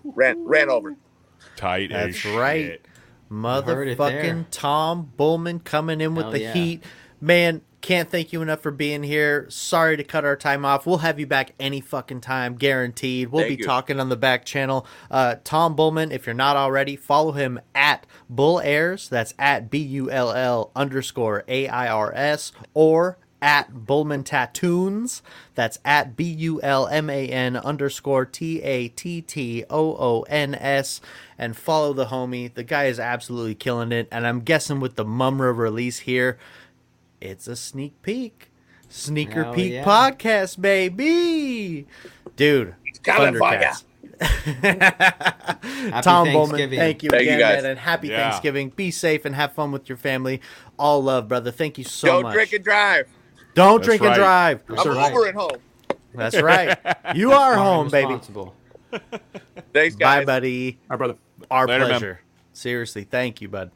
[0.04, 0.96] Ran ran over.
[1.56, 2.62] Tight That's right.
[2.62, 2.70] shit.
[2.72, 2.88] Heard.
[3.32, 6.54] Motherfucking Tom Bullman coming in with Hell the yeah.
[6.54, 6.84] heat.
[7.22, 9.46] Man, can't thank you enough for being here.
[9.50, 10.86] Sorry to cut our time off.
[10.88, 13.30] We'll have you back any fucking time, guaranteed.
[13.30, 13.68] We'll Thank be you.
[13.68, 14.88] talking on the back channel.
[15.10, 19.08] Uh, Tom Bullman, if you're not already, follow him at Bull Airs.
[19.08, 25.22] That's at B U L L underscore A I R S or at Bullman Tattoons.
[25.56, 30.22] That's at B U L M A N underscore T A T T O O
[30.24, 31.02] N S.
[31.38, 32.54] And follow the homie.
[32.54, 34.08] The guy is absolutely killing it.
[34.12, 36.38] And I'm guessing with the Mumm-Ra release here,
[37.22, 38.52] it's a sneak peek.
[38.90, 39.84] Sneaker Hell Peek yeah.
[39.86, 41.88] podcast, baby.
[42.36, 43.40] Dude, coming for.
[43.50, 43.84] Thundercats.
[46.04, 46.80] Tom Bullman, Thanksgiving.
[46.80, 47.64] thank you Thank you, again, guys.
[47.64, 48.30] man, and happy Yeah.
[48.30, 48.70] Thanksgiving.
[48.70, 50.42] Be safe and have fun with your family.
[50.78, 51.52] All love, brother.
[51.52, 52.24] Thank you so much.
[52.24, 53.08] Don't drink and drive.
[53.54, 54.08] Don't That's drink right.
[54.10, 54.64] and drive.
[54.68, 55.14] That's I'm right.
[55.14, 55.58] Uber at home.
[56.14, 56.78] That's right.
[57.16, 58.08] You are home, baby.
[58.08, 58.56] Responsible.
[59.74, 60.80] Thanks, Bye, buddy.
[60.90, 61.16] Our brother.
[61.50, 61.90] Our Later, man.
[61.90, 62.22] pleasure.
[62.54, 63.72] Seriously, thank you, bud.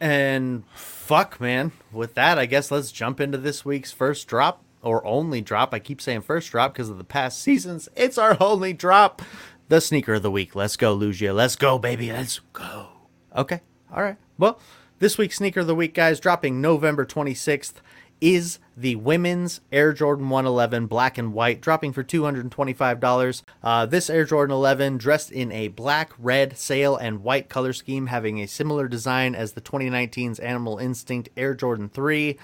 [0.00, 0.64] And
[1.04, 1.72] fuck, man.
[1.92, 5.74] With that, I guess let's jump into this week's first drop or only drop.
[5.74, 7.90] I keep saying first drop because of the past seasons.
[7.94, 9.20] It's our only drop.
[9.68, 10.54] The sneaker of the week.
[10.54, 11.34] Let's go, Lugia.
[11.34, 12.10] Let's go, baby.
[12.10, 12.88] Let's go.
[13.36, 13.60] Okay.
[13.94, 14.16] All right.
[14.38, 14.58] Well,
[14.98, 17.74] this week's sneaker of the week, guys, dropping November 26th,
[18.20, 23.42] is the women's Air Jordan 111 black and white, dropping for $225.
[23.62, 28.06] Uh, this Air Jordan 11, dressed in a black, red, sail, and white color scheme,
[28.06, 32.38] having a similar design as the 2019's Animal Instinct Air Jordan 3.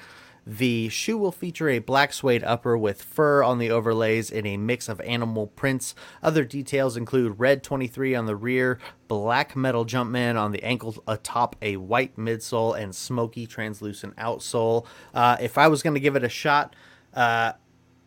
[0.47, 4.57] The shoe will feature a black suede upper with fur on the overlays in a
[4.57, 5.95] mix of animal prints.
[6.23, 8.79] Other details include red 23 on the rear,
[9.09, 14.87] black metal Jumpman on the ankle atop a white midsole, and smoky translucent outsole.
[15.15, 16.75] Uh, if I was going to give it a shot,
[17.15, 17.53] uh,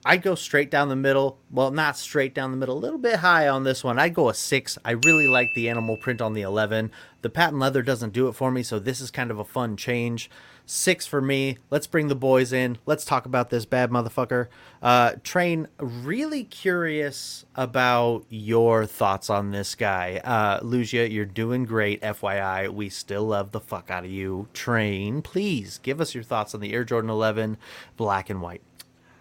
[0.06, 1.40] I'd go straight down the middle.
[1.50, 3.98] Well, not straight down the middle, a little bit high on this one.
[3.98, 4.78] I'd go a six.
[4.84, 6.92] I really like the animal print on the 11.
[7.22, 9.78] The patent leather doesn't do it for me, so this is kind of a fun
[9.78, 10.30] change.
[10.66, 11.58] Six for me.
[11.70, 12.78] Let's bring the boys in.
[12.86, 14.48] Let's talk about this bad motherfucker.
[14.82, 20.22] Uh, Train, really curious about your thoughts on this guy.
[20.24, 22.02] Uh, Lugia, you're doing great.
[22.02, 24.48] FYI, we still love the fuck out of you.
[24.54, 27.58] Train, please give us your thoughts on the Air Jordan 11
[27.98, 28.62] black and white.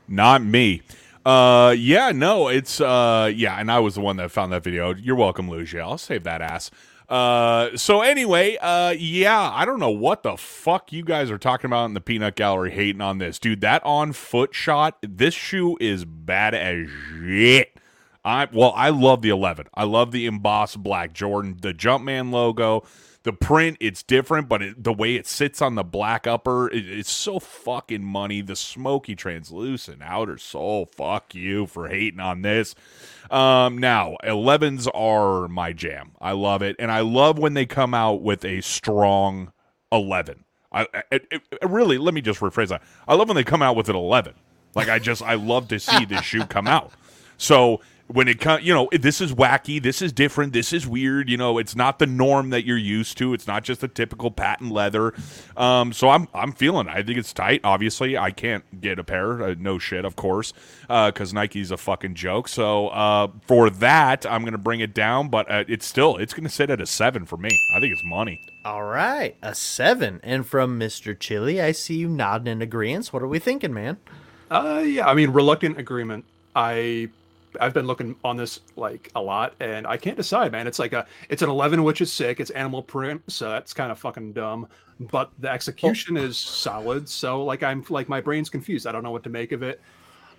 [0.07, 0.83] Not me.
[1.25, 4.95] Uh, yeah, no, it's uh, yeah, and I was the one that found that video.
[4.95, 5.81] You're welcome, Lugia.
[5.81, 6.71] I'll save that ass.
[7.13, 11.67] Uh, so anyway, uh, yeah, I don't know what the fuck you guys are talking
[11.67, 13.61] about in the peanut gallery hating on this, dude.
[13.61, 17.77] That on foot shot, this shoe is bad as shit.
[18.25, 19.67] I well, I love the 11.
[19.75, 22.85] I love the embossed black Jordan, the Jumpman logo,
[23.23, 23.77] the print.
[23.81, 27.39] It's different, but it, the way it sits on the black upper, it, it's so
[27.39, 28.41] fucking money.
[28.41, 30.87] The smoky translucent outer sole.
[30.87, 32.75] Fuck you for hating on this.
[33.31, 36.13] Um, now 11s are my jam.
[36.21, 39.53] I love it, and I love when they come out with a strong
[39.91, 40.45] 11.
[40.73, 42.83] I, it, it, really let me just rephrase that.
[43.07, 44.35] I love when they come out with an 11.
[44.75, 46.93] Like I just I love to see this shoe come out.
[47.37, 51.29] So when it comes, you know, this is wacky, this is different, this is weird.
[51.29, 53.35] You know, it's not the norm that you're used to.
[53.35, 55.15] It's not just a typical patent leather.
[55.57, 56.89] Um, so I'm I'm feeling.
[56.89, 56.93] it.
[56.93, 57.61] I think it's tight.
[57.65, 59.43] Obviously, I can't get a pair.
[59.43, 60.53] Uh, no shit, of course,
[60.89, 62.49] because Nike's a fucking joke.
[62.49, 65.29] So uh, for that, I'm gonna bring it down.
[65.29, 67.51] But uh, it's still it's gonna sit at a seven for me.
[67.75, 68.41] I think it's money.
[68.65, 70.21] All right, a seven.
[70.23, 71.19] And from Mr.
[71.19, 73.13] Chili, I see you nodding in agreement.
[73.13, 73.97] What are we thinking, man?
[74.51, 76.27] Uh, yeah, I mean, reluctant agreement.
[76.55, 77.09] I,
[77.61, 80.67] I've been looking on this like a lot, and I can't decide, man.
[80.67, 82.41] It's like a, it's an 11, which is sick.
[82.41, 84.69] It's animal print, so that's kind of fucking dumb.
[85.01, 87.09] But the execution is solid.
[87.09, 88.87] So like, I'm like my brain's confused.
[88.87, 89.81] I don't know what to make of it.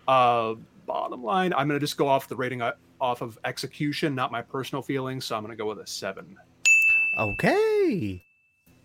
[0.08, 0.56] Uh,
[0.86, 4.42] bottom line, I'm gonna just go off the rating uh, off of execution, not my
[4.42, 5.26] personal feelings.
[5.26, 6.38] So I'm gonna go with a seven.
[7.18, 8.24] Okay.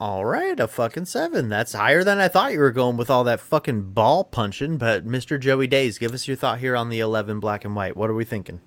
[0.01, 1.49] All right, a fucking seven.
[1.49, 4.79] That's higher than I thought you were going with all that fucking ball punching.
[4.79, 5.41] But Mr.
[5.41, 7.97] Joey Days, give us your thought here on the 11 black and white.
[7.97, 8.61] What are we thinking?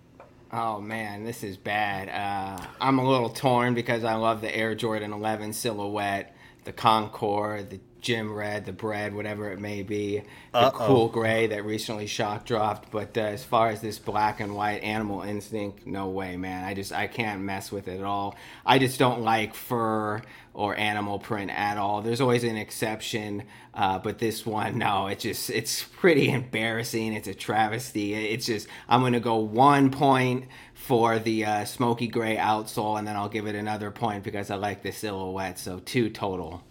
[0.51, 2.09] Oh man, this is bad.
[2.09, 7.69] Uh, I'm a little torn because I love the Air Jordan 11 silhouette, the Concord,
[7.69, 10.87] the Gym Red, the Bread, whatever it may be, the Uh-oh.
[10.87, 12.91] Cool Gray that recently shock dropped.
[12.91, 16.65] But uh, as far as this black and white Animal Instinct, no way, man.
[16.65, 18.35] I just I can't mess with it at all.
[18.65, 20.21] I just don't like fur
[20.53, 22.01] or animal print at all.
[22.01, 23.43] There's always an exception,
[23.73, 27.13] uh, but this one, no, it's just it's pretty embarrassing.
[27.13, 28.13] It's a travesty.
[28.13, 33.15] It's just I'm gonna go one point for the uh, smoky gray outsole, and then
[33.15, 35.59] I'll give it another point because I like the silhouette.
[35.59, 36.63] So two total.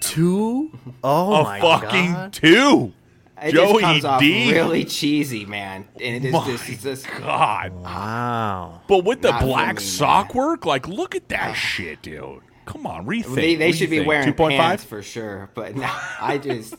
[0.00, 0.70] Two?
[1.04, 2.32] Oh a my fucking god.
[2.32, 2.92] two.
[3.42, 4.52] It Joey just comes off D.
[4.52, 5.88] really cheesy, man.
[5.94, 7.72] And it is My just, it's just God.
[7.72, 8.82] Wow.
[8.86, 12.40] But with the Not for black me, sock work, like, look at that shit, dude.
[12.66, 13.34] Come on, rethink.
[13.34, 14.08] they, they should you be think?
[14.08, 14.56] wearing 2.5?
[14.58, 15.48] pants for sure.
[15.54, 15.88] But no,
[16.20, 16.74] I just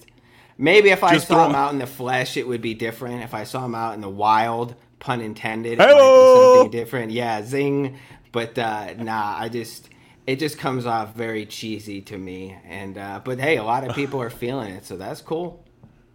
[0.57, 3.24] maybe if I Just saw throw- him out in the flesh, it would be different.
[3.24, 6.53] If I saw him out in the wild, pun intended, it might Hey-o!
[6.53, 7.11] be something different.
[7.11, 7.97] Yeah, zing.
[8.32, 9.89] But uh, nah, I just
[10.28, 12.57] it just comes off very cheesy to me.
[12.65, 15.63] And uh, but hey, a lot of people are feeling it, so that's cool.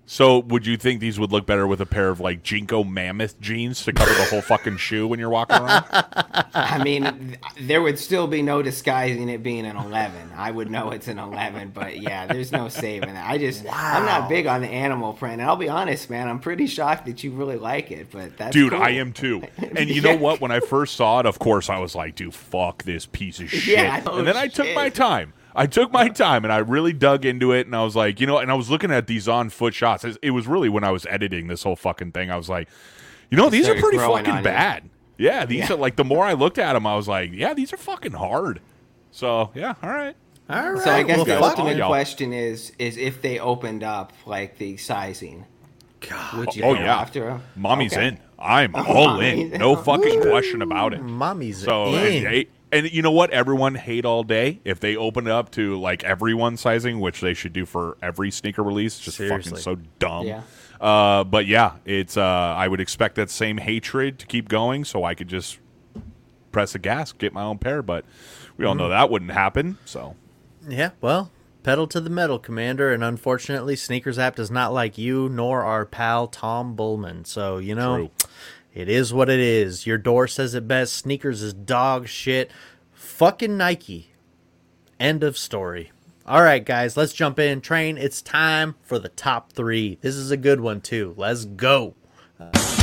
[0.08, 3.40] So, would you think these would look better with a pair of like JNCO Mammoth
[3.40, 5.84] jeans to cover the whole fucking shoe when you're walking around?
[6.54, 10.30] I mean, there would still be no disguising it being an 11.
[10.36, 13.28] I would know it's an 11, but yeah, there's no saving that.
[13.28, 15.40] I just, I'm not big on the animal print.
[15.40, 18.52] And I'll be honest, man, I'm pretty shocked that you really like it, but that's
[18.52, 18.82] Dude, cool.
[18.82, 19.42] I am too.
[19.76, 20.40] And you know what?
[20.40, 23.50] When I first saw it, of course, I was like, dude, fuck this piece of
[23.50, 23.76] shit.
[23.76, 25.34] Yeah, and then I took my time.
[25.56, 27.66] I took my time and I really dug into it.
[27.66, 30.04] And I was like, you know, and I was looking at these on foot shots.
[30.04, 32.30] It it was really when I was editing this whole fucking thing.
[32.30, 32.68] I was like,
[33.30, 34.44] you know, these are pretty fucking on you.
[34.44, 34.88] bad.
[35.18, 35.72] Yeah, these Yeah.
[35.74, 38.12] are like the more I looked at them, I was like, yeah, these are fucking
[38.12, 38.60] hard.
[39.10, 40.14] So, yeah, all right.
[40.50, 40.82] All right.
[40.84, 41.88] So I guess well, the ultimate y'all.
[41.88, 45.46] question is, is if they opened up like the sizing,
[46.06, 46.38] God.
[46.38, 47.00] would you Oh, go yeah.
[47.00, 47.42] after them?
[47.56, 48.08] Mommy's Okay.
[48.08, 48.18] in.
[48.38, 49.52] I'm all in.
[49.52, 51.00] No fucking question about it.
[51.02, 52.26] Mommy's So in.
[52.26, 53.30] and, and you know what?
[53.30, 54.60] Everyone hate all day.
[54.64, 58.30] If they open it up to like everyone sizing, which they should do for every
[58.30, 59.50] sneaker release, just Seriously.
[59.52, 60.26] fucking so dumb.
[60.26, 60.42] Yeah.
[60.80, 62.16] Uh, but yeah, it's.
[62.16, 65.58] Uh, I would expect that same hatred to keep going, so I could just
[66.52, 67.82] press the gas, get my own pair.
[67.82, 68.04] But
[68.56, 68.78] we all Mm-hmm.
[68.82, 69.78] know that wouldn't happen.
[69.84, 70.16] So
[70.68, 71.30] Yeah, well,
[71.62, 72.92] pedal to the metal, Commander.
[72.92, 77.24] And unfortunately, SNKRS App does not like you nor our pal Tom Bullman.
[77.24, 78.10] So, you know, True.
[78.76, 79.86] It is what it is.
[79.86, 80.92] Your door says it best.
[80.92, 82.50] Sneakers is dog shit.
[82.92, 84.10] Fucking Nike.
[85.00, 85.92] End of story.
[86.26, 87.62] All right, guys, let's jump in.
[87.62, 89.96] Train, it's time for the top three.
[90.02, 91.14] This is a good one, too.
[91.16, 91.94] Let's go.
[92.38, 92.75] Uh,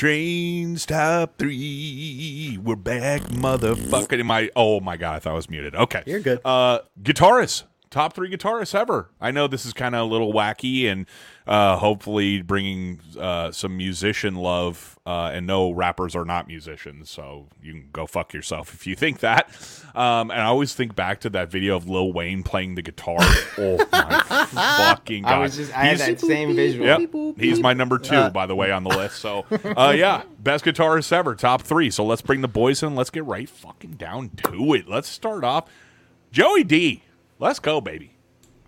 [0.00, 2.58] Trains top three.
[2.64, 4.30] We're back, motherfucker.
[4.30, 4.48] I?
[4.56, 5.74] Oh my god, I thought I was muted.
[5.74, 6.40] Okay, You're good.
[6.42, 9.10] Uh, guitarists, top three guitarists ever.
[9.20, 11.06] I know this is kind of a little wacky, and
[11.46, 14.98] uh, hopefully bringing uh, some musician love.
[15.04, 18.94] Uh, and no, rappers are not musicians, so you can go fuck yourself if you
[18.94, 19.50] think that.
[19.94, 23.16] Um, and I always think back to that video of Lil Wayne playing the guitar.
[23.58, 25.32] oh my fucking god!
[25.32, 26.86] I was just, I had He's- that same visual.
[26.86, 27.36] Yep.
[27.38, 29.16] He's my number two, by the way, on the list.
[29.16, 31.90] So, uh, yeah, best guitarist ever, top three.
[31.90, 32.94] So let's bring the boys in.
[32.94, 34.88] Let's get right fucking down to it.
[34.88, 35.68] Let's start off.
[36.30, 37.02] Joey D.
[37.40, 38.12] Let's go, baby.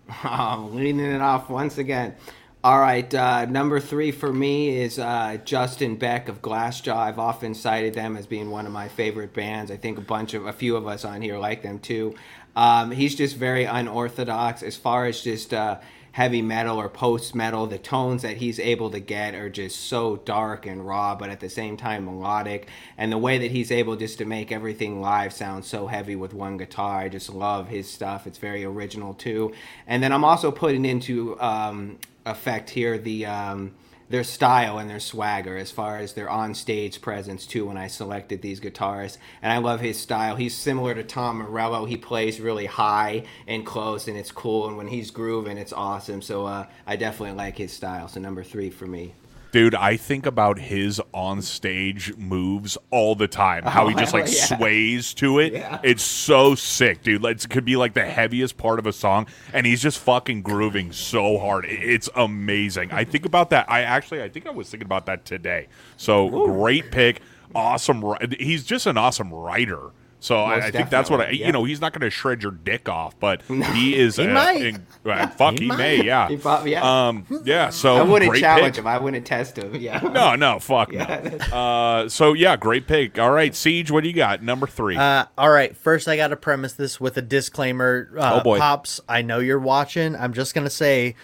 [0.25, 2.15] Oh, leading it off once again.
[2.63, 6.95] All right, uh, number three for me is uh, Justin Beck of Glassjaw.
[6.95, 9.71] I've often cited them as being one of my favorite bands.
[9.71, 12.15] I think a bunch of a few of us on here like them too.
[12.55, 15.79] Um, he's just very unorthodox as far as just uh,
[16.13, 17.65] heavy metal or post metal.
[17.67, 21.39] The tones that he's able to get are just so dark and raw, but at
[21.39, 22.67] the same time melodic.
[22.97, 26.33] And the way that he's able just to make everything live sound so heavy with
[26.33, 28.27] one guitar, I just love his stuff.
[28.27, 29.53] It's very original too.
[29.87, 33.25] And then I'm also putting into um, effect here the.
[33.25, 33.73] Um,
[34.13, 37.87] their style and their swagger as far as their on stage presence too when I
[37.87, 39.17] selected these guitarists.
[39.41, 40.35] And I love his style.
[40.35, 41.85] He's similar to Tom Morello.
[41.85, 46.21] He plays really high and close and it's cool and when he's grooving it's awesome.
[46.21, 48.07] So uh, I definitely like his style.
[48.07, 49.15] So number three for me.
[49.53, 53.63] Dude, I think about his on stage moves all the time.
[53.63, 54.57] How he Oh, just like yeah.
[54.57, 55.53] sways to it.
[55.53, 55.79] Yeah.
[55.83, 57.21] It's so sick, dude.
[57.21, 60.41] Like, It could be like the heaviest part of a song, and he's just fucking
[60.41, 61.65] grooving so hard.
[61.69, 62.91] It's amazing.
[62.91, 63.69] I think about that.
[63.71, 65.67] I actually, I think I was thinking about that today.
[65.97, 67.21] So great pick,
[67.53, 68.03] awesome.
[68.39, 69.91] He's just an awesome writer.
[70.23, 71.47] So I, I think that's what I, yeah.
[71.47, 73.41] you know, he's not going to shred your dick off, but
[73.73, 74.15] he is.
[74.15, 74.61] He uh, might.
[74.61, 76.29] in- uh, fuck, He he, may, yeah.
[76.29, 77.07] He prob- yeah.
[77.09, 77.69] Um, yeah.
[77.71, 78.85] So I wouldn't great challenge pick.
[78.85, 78.87] him.
[78.87, 79.75] I wouldn't test him.
[79.75, 79.99] Yeah.
[80.13, 81.37] No, no, fuck Yeah.
[81.51, 81.57] no.
[81.57, 83.19] Uh, so yeah, great pick.
[83.19, 84.41] All right, Siege, what do you got?
[84.41, 84.95] Number three.
[84.95, 88.09] Uh, all right, first I got to premise this with a disclaimer.
[88.17, 88.59] Uh, Oh, boy.
[88.59, 90.15] Pops, I know you're watching.
[90.15, 91.15] I'm just gonna say,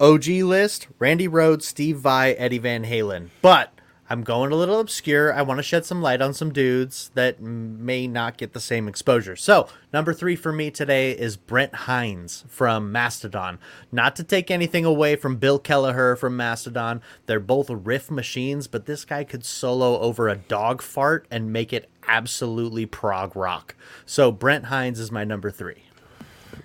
[0.00, 3.28] OG list: Randy Rhoads, Steve Vai, Eddie Van Halen.
[3.42, 3.70] But
[4.08, 5.32] I'm going a little obscure.
[5.32, 8.86] I want to shed some light on some dudes that may not get the same
[8.86, 9.34] exposure.
[9.34, 13.58] So number three for me today is Brent Hinds from Mastodon.
[13.90, 18.86] Not to take anything away from Bill Kelliher from Mastodon, they're both riff machines, but
[18.86, 23.74] this guy could solo over a dog fart and make it absolutely prog rock.
[24.04, 25.82] So Brent Hinds is my number three.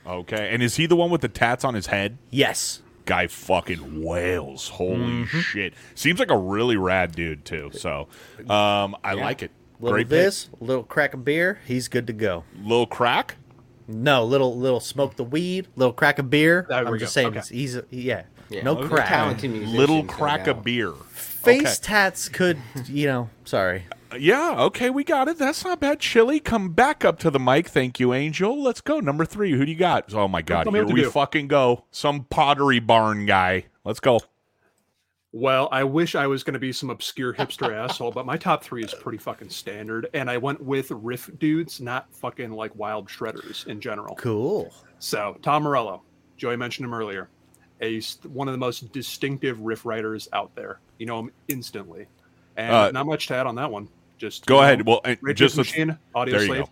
[0.06, 2.20] okay, and is he the one with the tats on his head?
[2.30, 2.82] Yes.
[3.12, 4.70] Guy fucking wails.
[4.70, 4.96] Holy
[5.26, 5.40] Mm-hmm.
[5.42, 5.74] shit!
[5.96, 7.70] Seems like a really rad dude too.
[7.74, 8.08] So,
[8.50, 9.52] um, I like it.
[9.82, 12.46] Little Great this, a little crack of beer, he's good to go.
[12.64, 13.36] little crack.
[13.90, 16.66] No, little little smoke the weed, little crack of beer.
[16.70, 17.22] There I'm just go.
[17.22, 17.42] saying, Okay.
[17.54, 18.64] he's, he's yeah, Yeah.
[18.64, 19.10] no They're crack.
[19.10, 20.94] talented Little crack of beer.
[21.12, 21.76] Face Okay.
[21.82, 23.84] tats could, you know, sorry.
[24.20, 25.38] Yeah, okay, we got it.
[25.38, 26.00] That's not bad.
[26.00, 27.70] Chili, come back up to the mic.
[27.70, 28.62] Thank you, Angel.
[28.62, 29.00] Let's go.
[29.00, 29.52] Number three.
[29.54, 30.14] Who do you got?
[30.14, 31.10] Oh my god, here we do.
[31.10, 31.86] fucking go.
[31.92, 33.66] Some pottery barn guy.
[33.86, 34.20] Let's go.
[35.34, 38.64] Well, I wish I was going to be some obscure hipster asshole, but my top
[38.66, 43.08] three is pretty fucking standard, and I went with riff dudes, not fucking like wild
[43.08, 44.16] shredders in general.
[44.18, 44.74] Cool.
[45.00, 46.02] So Tom Morello,
[46.36, 47.30] Joey mentioned him earlier,
[47.80, 50.80] a s- one of the most distinctive riff writers out there.
[50.98, 52.08] You know him instantly,
[52.58, 53.88] and Uh, not much to add on that one.
[54.22, 54.86] Just Go you ahead.
[54.86, 56.66] know, Well, uh, Rage just Against the Machine, Audio there you Slave.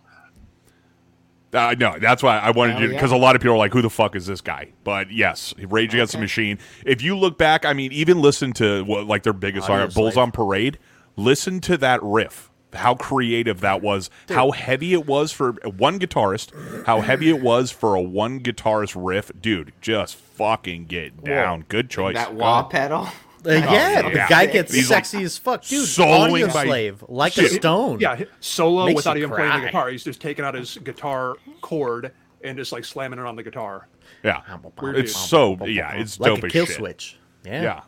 [1.52, 1.58] go.
[1.58, 2.94] Uh, no, that's why I wanted Hell you yeah.
[2.94, 5.52] because a lot of people are like, "Who the fuck is this guy?" But yes,
[5.58, 6.60] Rage Against the Machine.
[6.86, 10.00] If you look back, I mean, even listen to what like their biggest Audio song,
[10.00, 10.78] "Bulls on Parade."
[11.16, 12.50] Listen to that riff.
[12.72, 14.10] How creative that was.
[14.28, 16.86] How heavy it was for one guitarist.
[16.86, 19.72] How heavy it was for a one guitarist riff, dude.
[19.80, 21.64] Just fucking get down.
[21.68, 22.14] Good choice.
[22.14, 23.08] That Go wah pedal.
[23.46, 24.28] Uh, yeah, the yeah.
[24.28, 25.86] guy gets He's like sexy as fuck, dude.
[25.86, 27.98] soloing Audio by- slave, like a stone.
[28.00, 29.88] Yeah, solo Makes without you even playing the guitar.
[29.88, 32.12] He's just taking out his guitar cord
[32.42, 33.88] and just like slamming it on the guitar.
[34.22, 34.42] Yeah,
[34.80, 35.22] Weird it's dude.
[35.28, 36.76] so yeah, it's like dope a as kill shit.
[36.76, 37.18] switch.
[37.44, 37.62] Yeah.
[37.62, 37.80] Yeah.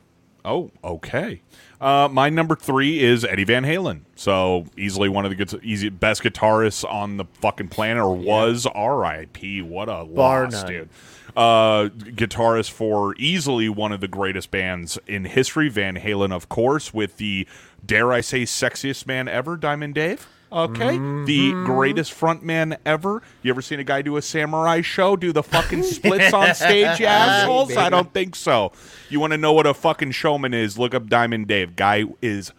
[0.44, 1.40] Oh, okay.
[1.80, 4.00] Uh, my number three is Eddie Van Halen.
[4.16, 8.66] So easily one of the good, easy best guitarists on the fucking planet, or was
[8.66, 9.62] R.I.P.
[9.62, 10.66] What a Bar loss, none.
[10.66, 10.88] dude.
[11.36, 16.92] Uh, guitarist for easily one of the greatest bands in history, Van Halen, of course,
[16.92, 17.46] with the
[17.84, 20.26] dare I say sexiest man ever, Diamond Dave.
[20.52, 21.64] Okay, the Mm-hmm.
[21.64, 23.22] greatest frontman ever.
[23.40, 27.00] You ever seen a guy do a samurai show, do the fucking splits on stage,
[27.00, 27.74] you assholes?
[27.74, 28.70] I don't think so.
[29.08, 30.78] You want to know what a fucking showman is?
[30.78, 31.74] Look up Diamond Dave.
[31.76, 32.52] Guy is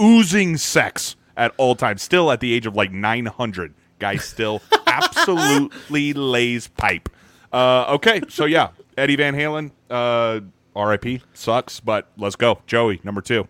[0.00, 2.02] oozing sex at all times.
[2.02, 3.74] Still at the age of like 900.
[3.98, 7.08] Guy still absolutely lays pipe.
[7.52, 10.40] Uh, okay, so yeah, Eddie Van Halen, uh,
[10.76, 12.60] RIP, sucks, but let's go.
[12.66, 13.48] Joey, number two.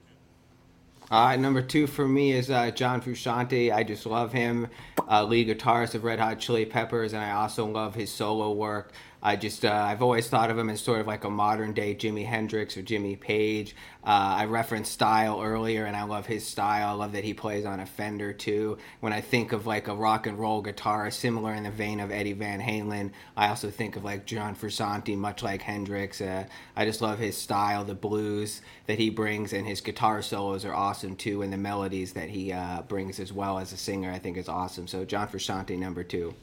[1.10, 3.74] Uh, number two for me is uh, John Frusciante.
[3.74, 4.68] I just love him,
[5.08, 8.92] uh, lead guitarist of Red Hot Chili Peppers, and I also love his solo work.
[9.22, 11.94] I just uh, I've always thought of him as sort of like a modern day
[11.94, 13.76] Jimi Hendrix or Jimmy Page.
[14.02, 16.88] Uh, I referenced style earlier, and I love his style.
[16.88, 18.78] I love that he plays on a Fender too.
[19.00, 22.10] When I think of like a rock and roll guitarist similar in the vein of
[22.10, 26.22] Eddie Van Halen, I also think of like John Frusciante, much like Hendrix.
[26.22, 30.64] Uh, I just love his style, the blues that he brings, and his guitar solos
[30.64, 34.10] are awesome too, and the melodies that he uh, brings as well as a singer,
[34.10, 34.86] I think is awesome.
[34.86, 36.34] So John Frusciante, number two.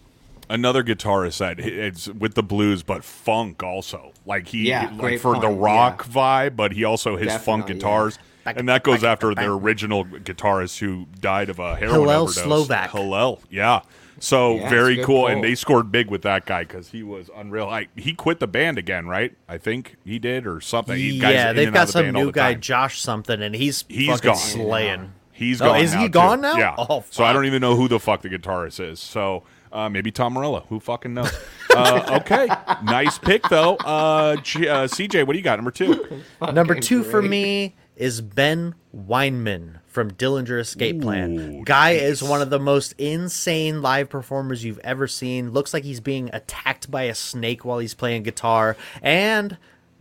[0.49, 5.21] Another guitarist that it's with the blues but funk also like he Yeah, like great
[5.21, 7.79] for the point, rock vibe but he also his funk Definitely, yeah.
[7.79, 12.43] guitars and that goes after their original guitarist who died of a heroin Hillel overdose
[12.43, 12.91] Slovak.
[12.91, 13.81] Hillel yeah
[14.19, 15.27] so Yeah, very it's a good cool pull.
[15.27, 18.47] and they scored big with that guy because he was unreal I, he quit the
[18.47, 21.93] band again right i think he did or something He- yeah, in they've got of
[21.93, 22.61] the some new guy, time.
[22.61, 24.37] Josh something, and he's He's fucking gone.
[24.37, 25.11] slaying.
[25.33, 25.81] He's Oh, gone.
[25.81, 26.11] is now, he too.
[26.13, 26.57] gone now?
[26.57, 26.73] Yeah.
[26.79, 28.99] Oh, so I don't even know who the fuck the guitarist is.
[28.99, 30.65] So uh, maybe Tom Morello.
[30.69, 31.31] Who fucking knows?
[31.75, 32.47] uh, okay,
[32.83, 33.75] nice pick though.
[33.75, 35.57] Uh, G- uh, CJ, what do you got?
[35.57, 36.21] Number two.
[36.53, 41.31] Number two for me is Ben Weinman from Dillinger Escape Plan.
[41.39, 42.01] Ooh, Guy nice.
[42.03, 45.51] is one of the most insane live performers you've ever seen.
[45.51, 49.57] Looks like he's being attacked by a snake while he's playing guitar and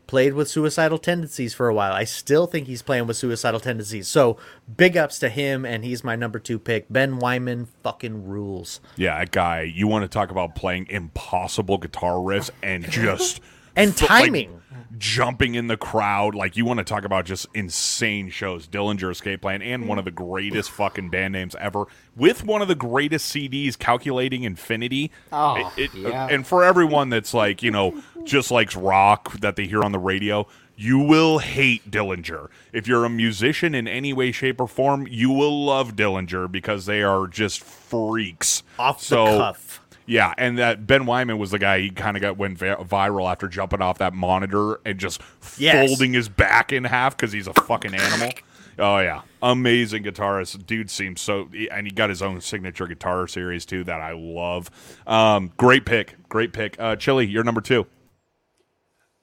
[0.06, 1.92] played with suicidal tendencies for a while.
[1.92, 4.08] I still think he's playing with suicidal tendencies.
[4.08, 4.36] So
[4.76, 6.86] big ups to him, and he's my number two pick.
[6.90, 8.80] Ben Weinman fucking rules.
[8.96, 9.62] Yeah, that guy.
[9.62, 13.40] You want to talk about playing impossible guitar riffs and just
[13.74, 14.62] And fu- like, timing.
[14.98, 16.34] Jumping in the crowd.
[16.34, 18.66] Like you want to talk about just insane shows.
[18.66, 21.84] Dillinger Escape Plan and one of the greatest fucking band names ever
[22.16, 25.10] with one of the greatest CDs, Calculating Infinity.
[25.32, 26.28] Oh, It- it- yeah.
[26.30, 29.98] And for everyone that's like, you know, just likes rock that they hear on the
[29.98, 30.46] radio,
[30.78, 32.48] you will hate Dillinger.
[32.72, 36.84] If you're a musician in any way, shape, or form, you will love Dillinger because
[36.86, 38.62] they are just freaks.
[38.78, 39.80] Off the cuff.
[40.06, 41.80] Yeah, and that Ben Weinman was the guy.
[41.80, 45.20] He kind of got went vi- viral after jumping off that monitor and just
[45.58, 45.88] Yes.
[45.88, 48.30] folding his back in half because he's a fucking animal.
[48.78, 50.64] Oh yeah, amazing guitarist.
[50.66, 54.70] Dude seems so, and he got his own signature guitar series too that I love.
[55.06, 56.78] Um, great pick, great pick.
[56.78, 57.86] Uh, Chili, you're number two.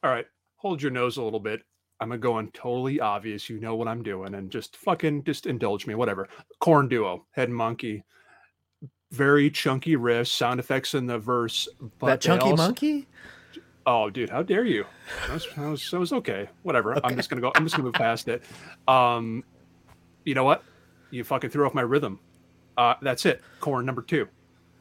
[0.03, 0.25] All right,
[0.57, 1.61] hold your nose a little bit.
[1.99, 3.49] I'm gonna go on totally obvious.
[3.49, 5.95] You know what I'm doing, and just fucking just indulge me.
[5.95, 6.27] Whatever.
[6.59, 8.03] Korn duo, Head Munky.
[9.14, 11.68] Very chunky riffs, sound effects in the verse.
[11.99, 13.07] But that chunky also- monkey?
[13.86, 14.86] Oh, dude, how dare you?
[15.28, 16.49] That was, that was, that was okay.
[16.64, 16.99] Whatever.
[17.05, 17.51] I'm just gonna go.
[17.53, 18.41] I'm just gonna move past it.
[18.88, 19.43] Um,
[20.24, 20.64] you know what?
[21.11, 22.20] You fucking threw off my rhythm.
[22.78, 23.41] Uh, that's it.
[23.59, 24.28] Korn number two.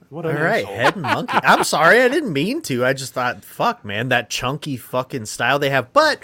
[0.08, 0.74] What All asshole.
[0.74, 1.38] head monkey.
[1.42, 2.84] I'm sorry, I didn't mean to.
[2.84, 5.92] I just thought, fuck, man, that chunky fucking style they have.
[5.92, 6.20] But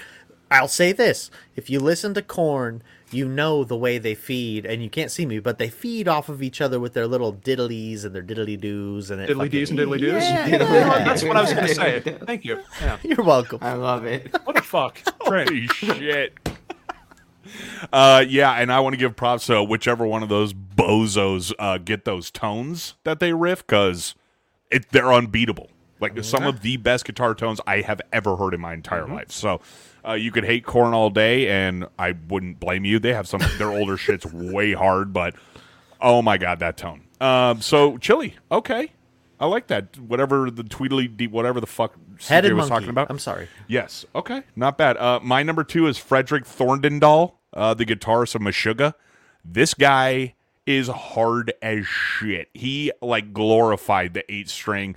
[0.50, 4.82] I'll say this: if you listen to Korn, you know the way they feed, and
[4.82, 8.04] you can't see me, but they feed off of each other with their little diddlies
[8.04, 10.22] and their diddly doos and it Diddly dees and fucking- diddly doos.
[10.22, 11.04] Yeah, You yeah.
[11.04, 12.00] That's what I was gonna say.
[12.00, 12.60] Thank you.
[12.80, 12.98] Yeah.
[13.02, 13.58] You're welcome.
[13.62, 14.34] I love it.
[14.44, 14.98] What the fuck?
[15.20, 16.38] Holy shit.
[17.92, 21.78] Uh, yeah, and I want to give props to whichever one of those bozos uh,
[21.78, 24.14] get those tones that they riff because
[24.70, 25.70] it they're unbeatable.
[26.00, 29.32] Like some of the best guitar tones I have ever heard in my entire life.
[29.32, 29.60] So
[30.08, 32.98] uh, you could hate Korn all day, and I wouldn't blame you.
[32.98, 35.34] They have some their older shit's way hard, but
[36.00, 37.02] oh my god, that tone.
[37.20, 38.92] Um, so Chili, okay,
[39.40, 39.98] I like that.
[39.98, 41.94] Whatever the tweedly deep, whatever the fuck
[42.26, 42.68] Head CJ was monkey.
[42.70, 43.10] talking about.
[43.10, 43.48] I'm sorry.
[43.68, 44.04] Yes.
[44.14, 44.42] Okay.
[44.56, 44.96] Not bad.
[44.96, 48.94] Uh, my number two is Fredrik Thordendal, uh, the guitarist of Meshuggah.
[49.44, 50.34] This guy
[50.66, 52.48] is hard as shit.
[52.54, 54.96] He like glorified the eight string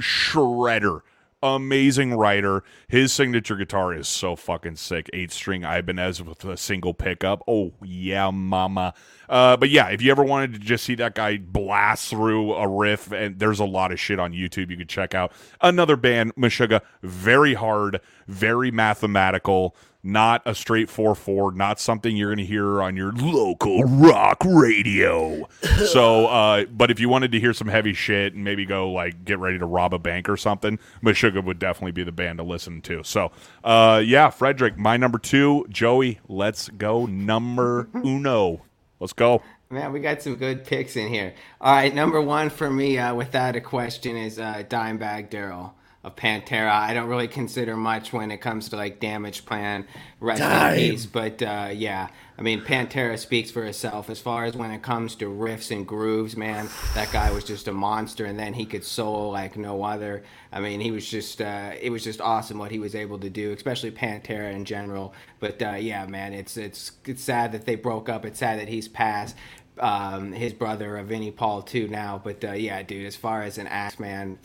[0.00, 1.02] shredder.
[1.42, 2.62] Amazing writer.
[2.86, 5.08] His signature guitar is so fucking sick.
[5.14, 7.42] Eight string Ibanez with a single pickup.
[7.48, 8.92] Oh yeah, mama.
[9.30, 12.66] Uh, but yeah, if you ever wanted to just see that guy blast through a
[12.68, 15.32] riff, and there's a lot of shit on YouTube you could check out.
[15.60, 19.76] Another band, Meshuggah, very hard, very mathematical.
[20.02, 21.52] Not a straight four four.
[21.52, 25.46] Not something you're going to hear on your local rock radio.
[25.92, 29.26] so, uh, but if you wanted to hear some heavy shit and maybe go like
[29.26, 32.44] get ready to rob a bank or something, Meshuggah would definitely be the band to
[32.44, 33.04] listen to.
[33.04, 33.30] So,
[33.62, 35.66] uh, yeah, Fredrik, my number two.
[35.68, 38.62] Joey, let's go number uno.
[39.00, 39.42] Let's go.
[39.70, 41.32] Man, we got some good picks in here.
[41.60, 45.74] All right, number one for me, uh, without a question, is uh, Dimebag Darrell
[46.04, 46.70] of Pantera.
[46.70, 49.86] I don't really consider much when it comes to like Damageplan,
[50.20, 50.74] Rest Dime.
[50.74, 52.08] in Peace, but uh, yeah,
[52.40, 55.86] I mean Pantera speaks for itself as far as when it comes to riffs and
[55.86, 56.38] grooves.
[56.38, 60.24] Man, that guy was just a monster, and then he could solo like no other.
[60.50, 63.28] I mean, he was just uh, it was just awesome what he was able to
[63.28, 65.12] do, especially Pantera in general.
[65.38, 68.24] But uh, yeah, man, it's it's it's sad that they broke up.
[68.24, 69.36] It's sad that he's passed
[69.78, 72.20] um, his brother uh, Vinnie Paul too now.
[72.22, 74.38] But uh, yeah, dude, as far as an ass man,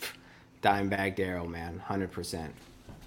[0.62, 2.54] Dimebag Darrell, man, hundred percent.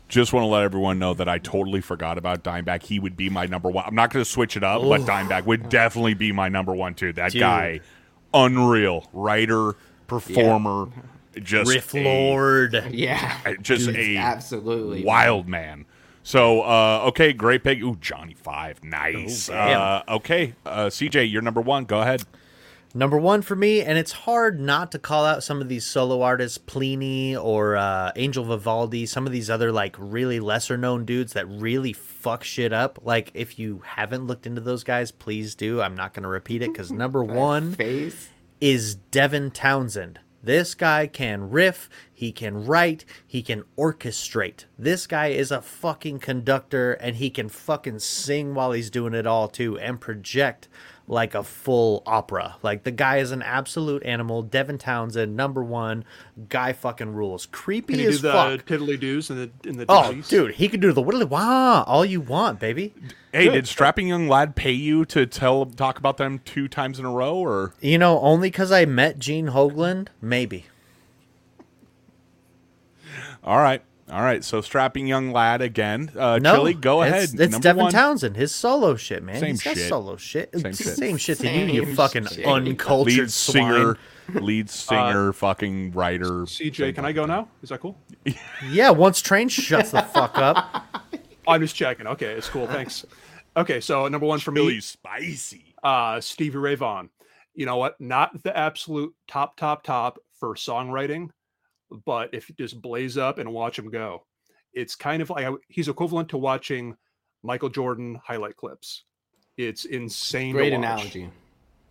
[0.10, 2.82] Just want to let everyone know that I totally forgot about Dimebag.
[2.84, 3.86] He would be my number one.
[3.86, 6.96] I'm not going to switch it up, but Dimebag would definitely be my number one
[6.96, 7.14] too.
[7.14, 7.42] That Dude.
[7.42, 7.80] guy,
[8.34, 9.76] unreal writer,
[10.08, 10.88] performer,
[11.42, 12.86] just Riff a- Lord.
[12.90, 15.86] Yeah, just Dude, a absolutely wild man.
[16.24, 17.80] So uh, okay, great pick.
[17.80, 19.50] Ooh, Johnny Five, nice.
[19.50, 21.86] Ooh, uh, okay, uh, CJ, you're number one.
[21.86, 22.24] Go ahead.
[22.96, 26.24] Number one for me, and it's hard not to call out some of these solo
[26.24, 31.34] artists, Plini or uh, Angel Vivaldi, some of these other like really lesser known dudes
[31.34, 32.98] that really fuck shit up.
[33.04, 35.82] Like if you haven't looked into those guys, please do.
[35.82, 38.30] I'm not going to repeat it because number one face.
[38.60, 40.20] is Devin Townsend.
[40.42, 44.66] This guy can riff, he can write, he can orchestrate.
[44.78, 49.28] This guy is a fucking conductor and he can fucking sing while he's doing it
[49.28, 50.70] all too and project
[51.10, 52.56] like a full opera.
[52.62, 54.44] Like the guy is an absolute animal.
[54.44, 56.06] Devin Townsend, number one,
[56.50, 57.48] guy fucking rules.
[57.48, 58.66] Creepy Can you do as the fuck.
[58.68, 60.30] tiddly doos and the in the Oh, diddlies?
[60.30, 62.94] dude, he could do the whittly wah all you want, baby.
[63.34, 63.54] Hey, Good.
[63.54, 67.12] did Strapping Young Lad pay you to tell talk about them two times in a
[67.12, 70.66] row, or You know, only because I met Gene Hoglan, maybe.
[73.44, 73.82] all right,
[74.12, 74.44] all right?
[74.44, 76.12] So Strapping Young Lad again.
[76.18, 77.24] Uh, No, Chili, go it's, ahead.
[77.40, 77.92] It's Number Devin one.
[77.92, 79.40] Townsend, his solo shit, man.
[79.40, 79.90] Same He's got shit.
[79.90, 80.52] solo shit.
[80.54, 80.86] Same Same shit.
[80.88, 80.96] shit.
[80.98, 82.46] Same shit to you, you fucking shit.
[82.46, 83.72] uncultured lead swine.
[83.74, 83.98] singer
[84.36, 86.44] lead singer, fucking writer.
[86.46, 87.48] CJ, can I go now?
[87.64, 87.98] Is that cool?
[88.70, 90.86] Yeah, once train shuts the fuck up.
[91.48, 92.06] I'm just checking.
[92.06, 92.68] Okay, it's cool.
[92.68, 93.06] Thanks.
[93.58, 95.74] Okay, so number one for me, spicy.
[95.82, 97.10] uh, Stevie Ray Vaughan.
[97.56, 98.00] You know what?
[98.00, 101.30] Not the absolute top, top, top for songwriting,
[102.06, 104.26] but if you just blaze up and watch him go,
[104.74, 106.96] it's kind of like he's equivalent to watching
[107.44, 109.04] Michael Jordan highlight clips.
[109.58, 110.54] It's insane.
[110.54, 110.86] Great to watch.
[110.86, 111.30] analogy.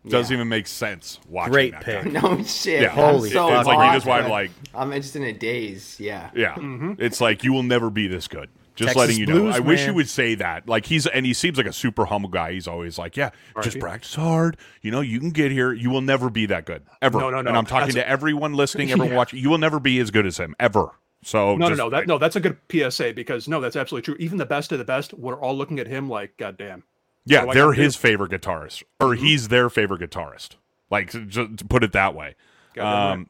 [0.07, 0.39] Doesn't Yeah.
[0.39, 2.05] even make sense watching Great that pick.
[2.05, 2.11] guy.
[2.21, 2.83] No shit.
[2.83, 3.59] Yeah, Holy so fuck.
[3.59, 4.31] It's like you lost, just want man.
[4.31, 5.97] like I'm just in a daze.
[5.99, 6.31] Yeah.
[6.35, 6.93] Yeah, Mm-hmm.
[6.99, 8.49] it's like you will never be this good.
[8.79, 9.41] Just Texas letting you know.
[9.41, 9.89] Blues, I wish man.
[9.89, 10.69] you would say that.
[10.69, 12.53] Like he's and he seems like a super humble guy.
[12.53, 13.31] He's always like, yeah,
[13.63, 14.57] just practice hard.
[14.83, 15.73] You know, you can get here.
[15.73, 17.19] You will never be that good ever.
[17.19, 17.49] No, no, no.
[17.49, 19.17] And I'm talking That's- to everyone listening, everyone Yeah.
[19.17, 19.41] watching.
[19.41, 20.91] You will never be as good as him ever.
[21.25, 21.91] So No, just, no, no.
[21.91, 24.17] That no, that's a good PSA because no, that's absolutely true.
[24.21, 26.85] Even the best of the best, we're all looking at him like, God damn.
[27.25, 27.83] yeah, they're gotta do?
[27.83, 29.25] his favorite guitarist, or Mm-hmm.
[29.25, 30.51] he's their favorite guitarist.
[30.91, 32.37] Like to, to put it that way.
[32.75, 33.21] Goddamn.
[33.21, 33.29] Um,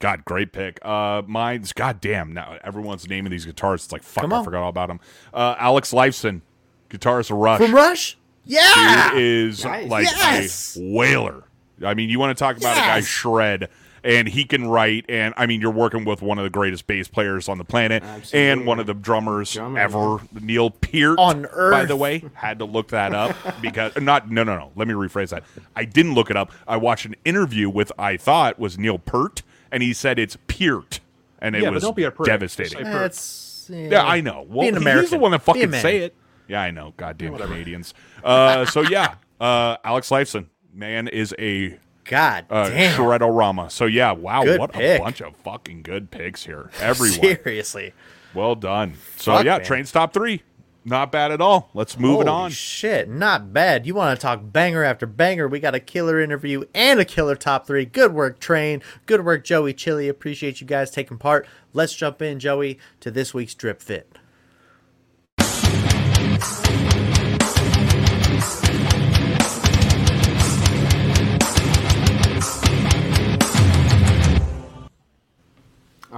[0.00, 0.78] God, great pick.
[0.84, 2.32] Uh, mine's goddamn.
[2.32, 3.84] Now everyone's naming these guitarists.
[3.84, 5.00] It's like fuck, I forgot all about him.
[5.34, 6.42] Uh, Alex Lifeson,
[6.90, 7.60] guitarist of Rush.
[7.60, 8.16] From Rush?
[8.44, 9.10] Yeah.
[9.10, 9.88] Dude is Nice.
[9.88, 10.76] like Yes!
[10.76, 11.44] a whaler.
[11.84, 13.68] I mean, you want to talk about a guy shred,
[14.02, 15.04] and he can write.
[15.08, 18.02] And I mean, you're working with one of the greatest bass players on the planet,
[18.02, 18.48] Absolutely.
[18.50, 21.18] and one of the drummers Drummer, ever, Neil Peart.
[21.18, 24.30] On Earth, by the way, had to look that up because not.
[24.30, 24.72] No, no, no.
[24.76, 25.44] Let me rephrase that.
[25.76, 26.50] I didn't look it up.
[26.66, 29.42] I watched an interview with I thought was Neil Peart,
[29.72, 31.00] and he said it's Peart,
[31.40, 32.26] and it Yeah, but was don't be a prick.
[32.26, 32.82] devastating.
[32.84, 33.88] That's yeah.
[33.90, 34.46] Yeah, I know.
[34.48, 36.14] Well, Be an he's the one that fucking say it.
[36.46, 36.94] Yeah, I know.
[36.96, 37.92] Goddamn Canadians.
[38.24, 42.98] Uh, so yeah, uh, Alex Lifeson, man, is a God uh, damn.
[42.98, 43.70] shredorama.
[43.70, 44.98] So yeah, wow, Good what pick.
[45.00, 46.70] a bunch of fucking good picks here.
[46.80, 47.92] Everyone, Seriously.
[48.32, 48.94] well done.
[49.16, 49.66] So Fuck, yeah, man.
[49.66, 50.42] train stop three,
[50.88, 51.70] not bad at all.
[51.74, 52.50] Let's move it Holy on.
[52.50, 53.86] Shit, not bad.
[53.86, 55.46] You want to talk banger after banger?
[55.46, 57.84] We got a killer interview and a killer top three.
[57.84, 58.82] Good work, Train.
[59.06, 60.08] Good work, Joey Chili.
[60.08, 61.46] Appreciate you guys taking part.
[61.72, 64.18] Let's jump in, Joey, to this week's drip fit.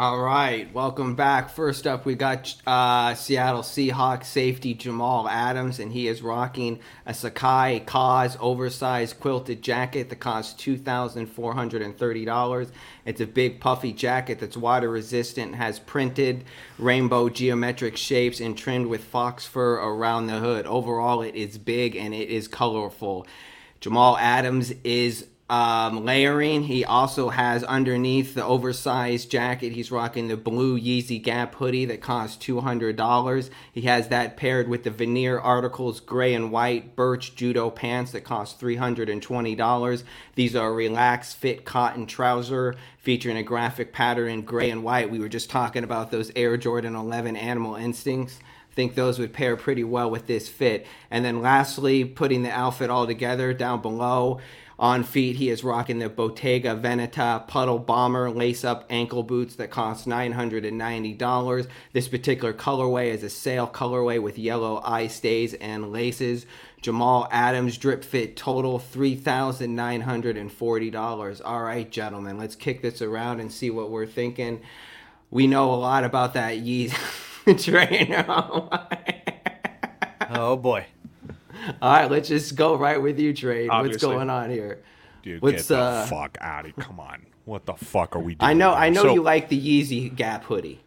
[0.00, 1.50] All right, welcome back.
[1.50, 7.12] First up, we got uh, Seattle Seahawks safety Jamal Adams, and he is rocking a
[7.12, 12.68] Sacai KAWS oversized quilted jacket that costs two thousand four hundred and thirty dollars.
[13.04, 16.44] It's a big puffy jacket that's water resistant, has printed
[16.78, 20.64] rainbow geometric shapes, and trimmed with fox fur around the hood.
[20.66, 23.26] Overall, it is big and it is colorful.
[23.80, 26.62] Jamal Adams is um, layering.
[26.62, 32.00] He also has underneath the oversized jacket, he's rocking the blue Yeezy Gap hoodie that
[32.00, 33.50] costs $200.
[33.72, 38.20] He has that paired with the veneer articles gray and white birch judo pants that
[38.22, 40.04] cost $320.
[40.36, 45.10] These are relaxed fit cotton trouser featuring a graphic pattern in gray and white.
[45.10, 48.38] We were just talking about those Air Jordan 11 Animal Instincts
[48.72, 50.86] think those would pair pretty well with this fit.
[51.10, 54.40] And then lastly, putting the outfit all together down below.
[54.80, 59.70] On feet, he is rocking the Bottega Veneta Puddle Bomber lace up ankle boots that
[59.70, 61.66] cost $990.
[61.92, 66.46] This particular colorway is a sale colorway with yellow eye stays and laces.
[66.80, 71.42] Jamal Adams drip fit total $3,940.
[71.44, 74.62] All right, gentlemen, let's kick this around and see what we're thinking.
[75.30, 76.96] We know a lot about that Yeezy
[77.62, 78.24] trainer.
[80.32, 80.86] Oh boy.
[81.82, 83.68] All right, let's just go right with you, Trade.
[83.68, 84.82] What's going on here?
[85.22, 87.26] Dude, What's, get the uh, fuck out of Come on.
[87.44, 88.50] What the fuck are we doing?
[88.50, 88.78] I know, here?
[88.78, 90.80] I know So- you like the Yeezy Gap hoodie.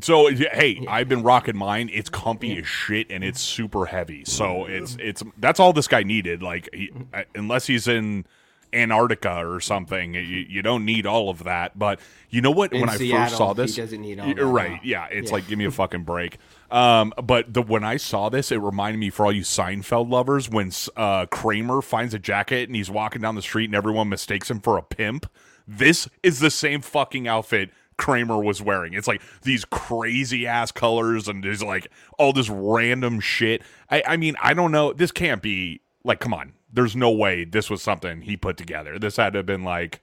[0.00, 1.90] So yeah, hey, I've been rocking mine.
[1.92, 4.24] It's comfy as shit and it's super heavy.
[4.24, 6.44] So it's it's that's all this guy needed.
[6.44, 6.92] Like he,
[7.34, 8.24] unless he's in
[8.72, 11.78] Antarctica or something, you, you don't need all of that.
[11.78, 12.72] But you know what?
[12.72, 14.80] In when I first saw he this, doesn't need all that, right?
[14.84, 15.34] Yeah, it's Yeah.
[15.36, 16.38] like give me a fucking break.
[16.70, 20.48] Um, but the when I saw this, it reminded me for all you Seinfeld lovers
[20.48, 24.50] when uh, Kramer finds a jacket and he's walking down the street and everyone mistakes
[24.50, 25.26] him for a pimp.
[25.66, 28.94] This is the same fucking outfit Kramer was wearing.
[28.94, 33.62] It's like these crazy ass colors and there's like all this random shit.
[33.90, 34.92] I, I mean, I don't know.
[34.92, 36.52] This can't be like, come on.
[36.72, 38.98] There's no way this was something he put together.
[38.98, 40.00] This had to have been like,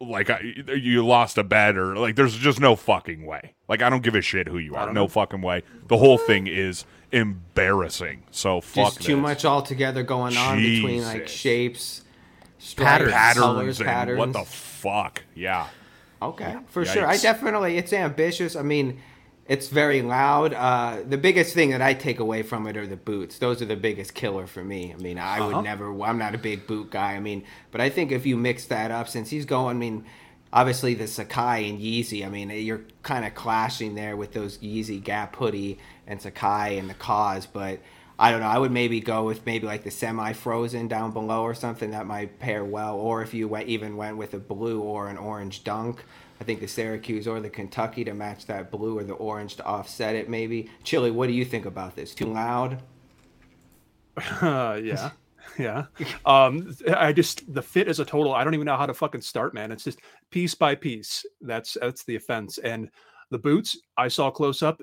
[0.00, 0.40] like I,
[0.74, 3.54] you lost a bet or like there's just no fucking way.
[3.68, 4.92] Like I don't give a shit who you are.
[4.92, 5.62] No fucking way.
[5.86, 8.24] The whole thing is embarrassing.
[8.30, 9.22] So fuck Just too this.
[9.22, 12.02] much altogether going on between like shapes,
[12.58, 13.12] stripes, Patterns.
[13.12, 14.18] patterns colors, patterns.
[14.18, 15.22] what the fuck?
[15.34, 15.68] Yeah.
[16.20, 17.06] Okay, for sure.
[17.06, 18.56] I definitely it's ambitious.
[18.56, 19.00] I mean,
[19.48, 20.52] It's very loud.
[20.52, 23.38] Uh, the biggest thing that I take away from it are the boots.
[23.38, 24.92] Those are the biggest killer for me.
[24.92, 25.56] I mean, I Uh-huh.
[25.56, 25.90] would never.
[26.02, 27.14] I'm not a big boot guy.
[27.14, 30.04] I mean, but I think if you mix that up, since he's going, I mean,
[30.52, 32.26] obviously the Sacai and Yeezy.
[32.26, 36.88] I mean, you're kind of clashing there with those Yeezy Gap hoodie and Sacai and
[36.90, 37.80] the KAWS, but.
[38.20, 38.48] I don't know.
[38.48, 42.40] I would maybe go with maybe like the semi-frozen down below or something that might
[42.40, 42.96] pair well.
[42.96, 46.02] Or if you went, even went with a blue or an orange dunk,
[46.40, 49.64] I think the Syracuse or the Kentucky to match that blue or the orange to
[49.64, 50.28] offset it.
[50.28, 51.10] Maybe Chili.
[51.10, 52.14] What do you think about this?
[52.14, 52.82] Too loud?
[54.40, 55.10] Uh, yeah.
[55.58, 55.86] Yeah.
[56.26, 58.34] Um, I just the fit is a total.
[58.34, 59.72] I don't even know how to fucking start, man.
[59.72, 61.24] It's just piece by piece.
[61.40, 62.58] That's that's the offense.
[62.58, 62.90] And
[63.30, 64.80] the boots I saw close up.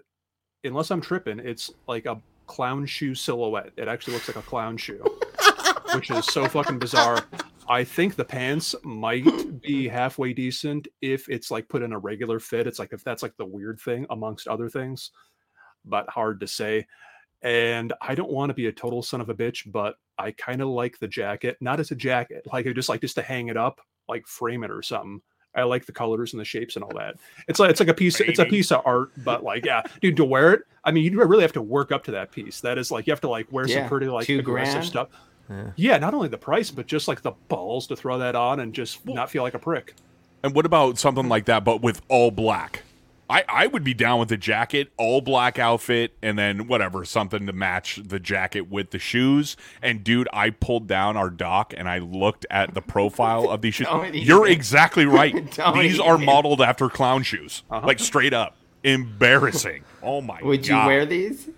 [0.64, 3.72] Unless I'm tripping, it's like a clown shoe silhouette.
[3.78, 5.03] It actually looks like a clown shoe,
[5.95, 7.23] which is so fucking bizarre.
[7.67, 12.39] I think the pants might be halfway decent if it's like put in a regular
[12.39, 12.67] fit.
[12.67, 15.11] It's like if that's like the weird thing amongst other things,
[15.83, 16.85] but hard to say
[17.41, 20.61] and I don't want to be a total son of a bitch, but I kind
[20.61, 23.49] of like the jacket, not as a jacket, like I just like just to hang
[23.49, 25.21] it up, like frame it or something.
[25.53, 27.15] I like the colors and the shapes and all that.
[27.47, 28.19] It's like it's like a piece.
[28.19, 31.23] It's a piece of art, but like yeah, dude, to wear it, I mean, you
[31.23, 32.61] really have to work up to that piece.
[32.61, 34.85] That is like you have to like wear Yeah, some pretty like aggressive grand.
[34.87, 35.09] stuff.
[35.75, 35.97] Yeah.
[35.97, 39.05] not only the price, but just like the balls to throw that on and just
[39.05, 39.95] not feel like a prick.
[40.43, 42.83] And what about something like that, but with all black?
[43.27, 47.47] I, I would be down with the jacket, all black outfit, and then whatever, something
[47.47, 49.57] to match the jacket with the shoes.
[49.81, 53.73] And dude, I pulled down our dock and I looked at the profile of these
[53.75, 53.87] shoes.
[53.87, 54.55] Don't You're even.
[54.55, 55.33] exactly right.
[55.73, 56.25] These are even.
[56.25, 57.87] modeled after clown shoes, uh-huh.
[57.87, 58.55] like straight up.
[58.83, 59.83] Embarrassing.
[60.03, 60.45] Oh my god.
[60.45, 61.49] Would you wear these?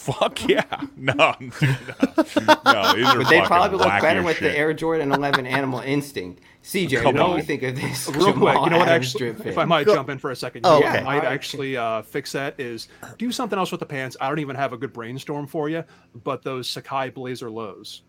[0.00, 0.64] Fuck yeah.
[0.96, 1.34] No.
[1.40, 2.60] dude, no.
[2.64, 4.52] no these are But they probably look better as with shit.
[4.52, 6.40] the Air Jordan 11 Animal Instinct.
[6.64, 7.36] CJ, Come what do on.
[7.36, 8.08] you think of this?
[8.08, 8.88] Real quick, you know what?
[8.88, 9.58] Actually, if?
[9.58, 10.98] I might jump in for a second, Oh, you know okay.
[10.98, 12.88] I might actually uh, fix that is
[13.18, 14.16] do something else with the pants.
[14.20, 15.84] I don't even have a good brainstorm for you,
[16.24, 18.02] but those Sacai Blazer lows,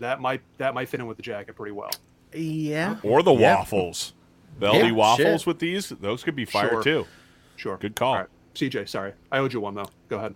[0.00, 1.90] that might that might fit in with the jacket pretty well.
[2.34, 2.96] Yeah.
[3.02, 3.56] Or the Yeah.
[3.56, 4.14] waffles.
[4.58, 5.46] The Yeah, LD waffles shit.
[5.46, 6.82] with these, those could be fire Sure.
[6.82, 7.06] too.
[7.56, 8.12] Sure, Good call.
[8.12, 8.28] All right.
[8.54, 9.86] CJ, sorry, I owed you one though.
[10.08, 10.34] Go ahead.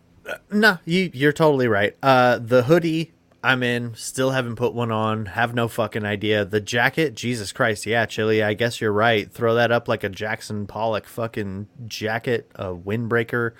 [0.50, 1.96] No, you you're totally right.
[2.02, 3.12] Uh the hoodie
[3.44, 6.44] I'm in, still haven't put one on, have no fucking idea.
[6.44, 9.28] The jacket, Jesus Christ, yeah, Chili, I guess you're right.
[9.28, 13.52] Throw that up like a Jackson Pollock fucking jacket, a windbreaker.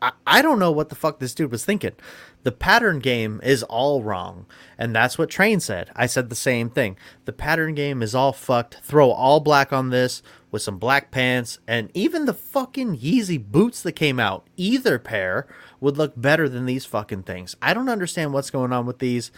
[0.00, 1.92] I, I don't know what the fuck this dude was thinking.
[2.44, 4.46] The pattern game is all wrong.
[4.78, 5.90] And that's what Train said.
[5.94, 6.96] I said the same thing.
[7.26, 8.78] The pattern game is all fucked.
[8.82, 13.82] Throw all black on this with some black pants and even the fucking Yeezy boots
[13.82, 14.46] that came out.
[14.56, 15.46] Either pair
[15.80, 17.56] would look better than these fucking things.
[17.62, 19.30] I don't understand what's going on with these.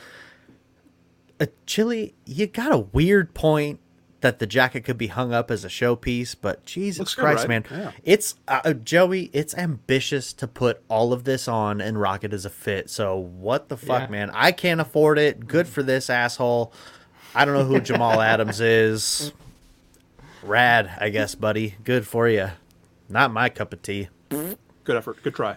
[1.39, 3.81] Uh, Chili, you got a weird point
[4.21, 7.39] that the jacket could be hung up as a showpiece, but Jesus Looks good, Christ,
[7.41, 7.49] right?
[7.49, 7.91] man, Yeah.
[8.05, 9.31] it's uh, uh, Joey.
[9.33, 12.91] It's ambitious to put all of this on and rock it as a fit.
[12.91, 14.09] So what the fuck, Yeah.
[14.09, 14.31] man?
[14.35, 15.47] I can't afford it.
[15.47, 16.73] Good for this asshole.
[17.35, 19.33] I don't know who Jamal Adams is.
[20.43, 21.77] Rad, I guess, buddy.
[21.85, 22.49] Good for you.
[23.09, 24.09] Not my cup of tea.
[24.29, 25.23] Good effort.
[25.23, 25.57] Good try.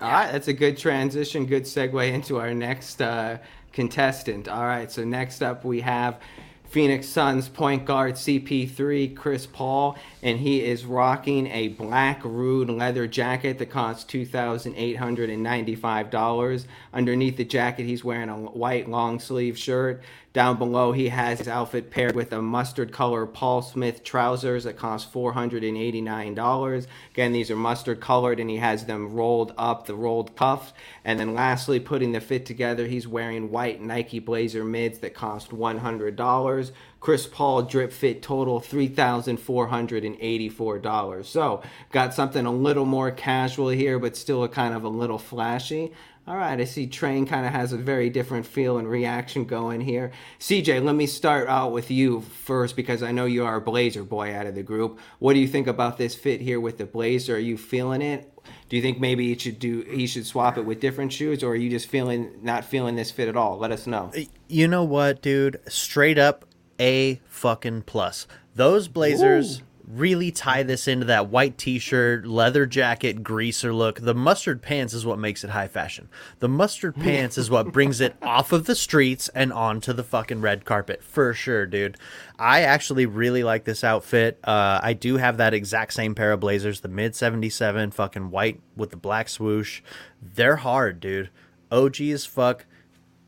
[0.00, 3.38] All right, that's a good transition, good segue into our next uh,
[3.72, 4.48] contestant.
[4.48, 6.18] All right, so next up we have
[6.64, 13.06] Phoenix Suns point guard CP3 Chris Paul, and he is rocking a black Rhude leather
[13.06, 16.66] jacket that costs two thousand eight hundred and ninety-five dollars.
[16.92, 20.02] Underneath the jacket, he's wearing a white long sleeve shirt.
[20.34, 24.76] Down below, he has his outfit paired with a mustard color Paul Smith trousers that
[24.76, 26.86] cost $489.
[27.12, 30.72] Again, these are mustard colored and he has them rolled up, the rolled cuffs.
[31.04, 35.52] And then lastly, putting the fit together, he's wearing white Nike Blazer mids that cost
[35.52, 36.72] $100.
[36.98, 41.26] Chris Paul drip fit total $3,484.
[41.26, 41.62] So,
[41.92, 45.92] got something a little more casual here, but still a kind of a little flashy.
[46.26, 49.82] All right, I see Train kind of has a very different feel and reaction going
[49.82, 50.10] here.
[50.40, 54.02] CJ, let me start out with you first because I know you are a Blazer
[54.02, 54.98] boy out of the group.
[55.18, 57.36] What do you think about this fit here with the Blazer?
[57.36, 58.32] Are you feeling it?
[58.70, 61.52] Do you think maybe he should do he should swap it with different shoes, or
[61.52, 63.58] are you just feeling not feeling this fit at all?
[63.58, 64.10] Let us know.
[64.48, 65.60] You know what, dude?
[65.68, 66.46] Straight up
[66.80, 68.26] A fucking plus.
[68.54, 74.00] Those blazers really tie this into that white t-shirt, leather jacket, greaser look.
[74.00, 76.08] The mustard pants is what makes it high fashion.
[76.38, 80.40] The mustard pants is what brings it off of the streets and onto the fucking
[80.40, 81.96] red carpet for sure, dude.
[82.38, 84.38] I actually really like this outfit.
[84.42, 88.60] Uh, I do have that exact same pair of blazers, the mid 77 fucking white
[88.76, 89.82] with the black swoosh.
[90.22, 91.30] They're hard, dude.
[91.70, 92.66] OG as fuck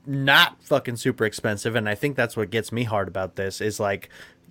[0.09, 3.80] not fucking super expensive and i think that's what gets me hard about this is
[3.80, 4.09] like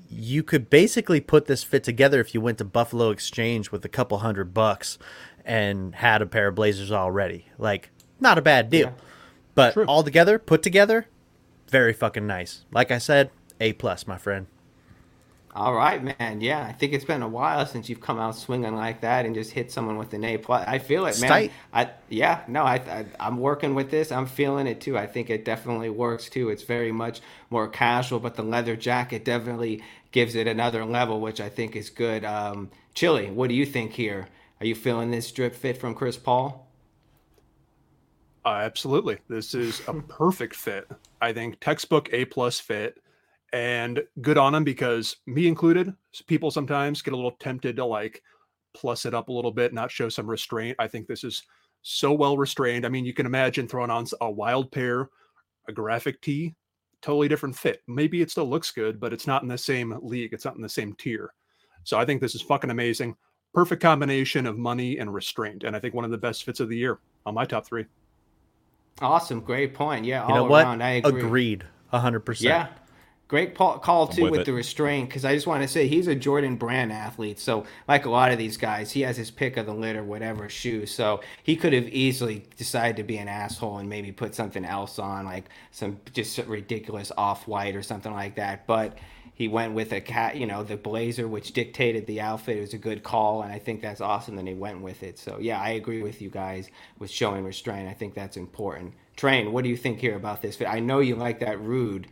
[0.10, 3.90] you could basically put this fit together if you went to Buffalo Exchange with a
[3.90, 4.98] couple hundred bucks
[5.44, 7.48] and had a pair of Blazers already.
[7.58, 8.94] Like, not a bad deal.
[9.54, 9.86] But True.
[9.86, 11.08] all together, put together,
[11.70, 12.66] very fucking nice.
[12.72, 14.48] Like I said, A plus, my friend.
[15.56, 16.42] All right, man.
[16.42, 19.34] Yeah, I think it's been a while since you've come out swinging like that and
[19.34, 20.68] just hit someone with an A plus.
[20.68, 21.30] I feel it, man.
[21.30, 21.52] tight.
[21.74, 24.12] I yeah, no, I, I I'm working with this.
[24.12, 24.98] I'm feeling it too.
[24.98, 26.50] I think it definitely works too.
[26.50, 29.82] It's very much more casual, but the leather jacket definitely
[30.12, 32.26] gives it another level, which I think is good.
[32.26, 34.28] Um, Chili, what do you think here?
[34.60, 36.68] Are you feeling this drip fit from Chris Paul?
[38.44, 39.20] Uh, absolutely.
[39.30, 40.90] This is a perfect fit.
[41.22, 42.98] I think textbook A plus fit
[43.56, 45.94] and good on them because me included,
[46.28, 48.22] people sometimes get a little tempted to like
[48.76, 50.76] plus it up a little bit, not show some restraint.
[50.78, 51.42] I think this is
[51.82, 52.86] so well restrained.
[52.86, 55.10] I mean, you can imagine throwing on a wild pair,
[55.70, 56.54] a graphic tee,
[57.02, 57.82] totally different fit.
[57.88, 60.34] Maybe it still looks good, but it's not in the same league.
[60.34, 61.34] It's not in the same tier.
[61.86, 63.16] So I think this is fucking amazing.
[63.54, 65.64] Perfect combination of money and restraint.
[65.64, 67.86] And I think one of the best fits of the year on my top three.
[69.00, 70.04] Awesome, great point.
[70.04, 70.66] Yeah, You all know what?
[70.66, 71.22] around, I agree.
[71.22, 71.64] Agreed.
[71.94, 72.42] 100%.
[72.42, 72.68] Yeah.
[73.28, 76.14] Great call too with with, the restraint because I just want to say he's a
[76.14, 77.40] Jordan Brand athlete.
[77.40, 80.48] So like a lot of these guys, he has his pick of the litter, whatever
[80.48, 80.86] shoe.
[80.86, 85.00] So he could have easily decided to be an asshole and maybe put something else
[85.00, 88.68] on, like some just ridiculous off white or something like that.
[88.68, 89.00] But
[89.34, 92.58] he went with a cat, you know, the blazer, which dictated the outfit.
[92.58, 95.18] It was a good call, and I think that's awesome that he went with it.
[95.18, 96.70] So yeah, I agree with you guys
[97.00, 97.90] with showing restraint.
[97.90, 98.94] I think that's important.
[99.18, 100.62] Train, what do you think here about this?
[100.62, 102.06] I know you like that Rhude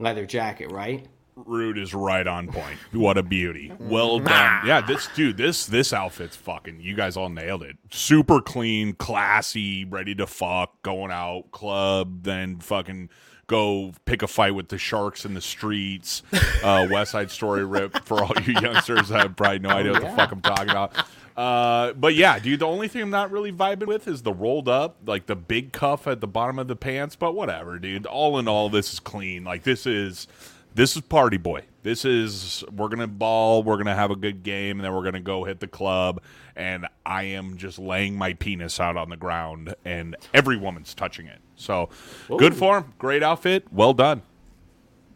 [0.00, 1.06] leather jacket, right?
[1.36, 2.78] Rhude is right on point.
[2.92, 3.72] What a beauty.
[3.78, 4.66] Well done.
[4.66, 7.76] Yeah, this dude, this this outfit's fucking you guys all nailed it.
[7.90, 13.10] Super clean, classy, ready to fuck, going out, club, then fucking
[13.46, 16.22] go pick a fight with the sharks in the streets.
[16.62, 20.02] Uh West Side Story rip for all you youngsters that have probably no idea what
[20.02, 20.16] the yeah.
[20.16, 20.92] fuck I'm talking about.
[21.36, 24.68] Uh, but yeah, dude, the only thing I'm not really vibing with is the rolled
[24.68, 27.16] up, like the big cuff at the bottom of the pants.
[27.16, 28.06] But whatever, dude.
[28.06, 29.44] All in all, this is clean.
[29.44, 30.26] Like this is
[30.74, 31.64] this is party boy.
[31.82, 35.20] This is we're gonna ball, we're gonna have a good game, and then we're gonna
[35.20, 36.20] go hit the club.
[36.54, 41.26] And I am just laying my penis out on the ground, and every woman's touching
[41.26, 41.38] it.
[41.56, 41.88] So
[42.28, 44.22] good form, great outfit, well done.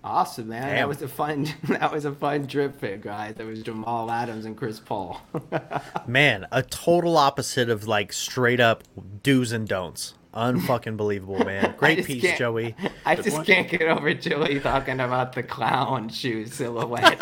[0.05, 0.63] Awesome, man.
[0.63, 0.75] Damn.
[0.85, 1.49] That was a fun.
[1.65, 3.37] That was a fun drip fit, guys.
[3.37, 5.21] That was Jamal Adams and Chris Paul.
[6.07, 8.85] Man, a total opposite of like straight up
[9.23, 10.15] do's and don'ts.
[10.35, 11.75] Unfucking believable, man.
[11.79, 12.75] Great piece, Joey.
[13.07, 17.19] I just can't get over Joey talking about the clown shoe silhouette.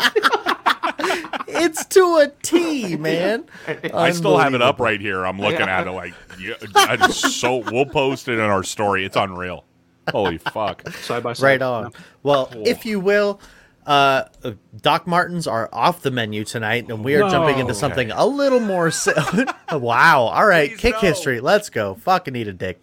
[1.47, 3.45] It's to a T, man.
[3.93, 5.25] I still have it up right here.
[5.25, 7.57] I'm looking at it like, yeah, so.
[7.71, 9.05] We'll post it in our story.
[9.05, 9.63] It's unreal.
[10.11, 10.87] Holy fuck.
[10.89, 11.43] Side by side.
[11.45, 11.91] Right on.
[12.23, 13.39] Well, if you will,
[13.85, 14.23] uh,
[14.81, 17.77] Doc Martens are off the menu tonight, and we are jumping into No.
[17.79, 18.91] something a little more.
[18.91, 19.11] Si-
[19.71, 20.21] wow.
[20.23, 20.69] All right.
[20.71, 20.99] Please Kick no.
[20.99, 21.39] history.
[21.39, 21.95] Let's go.
[21.95, 22.81] Fucking eat a dick.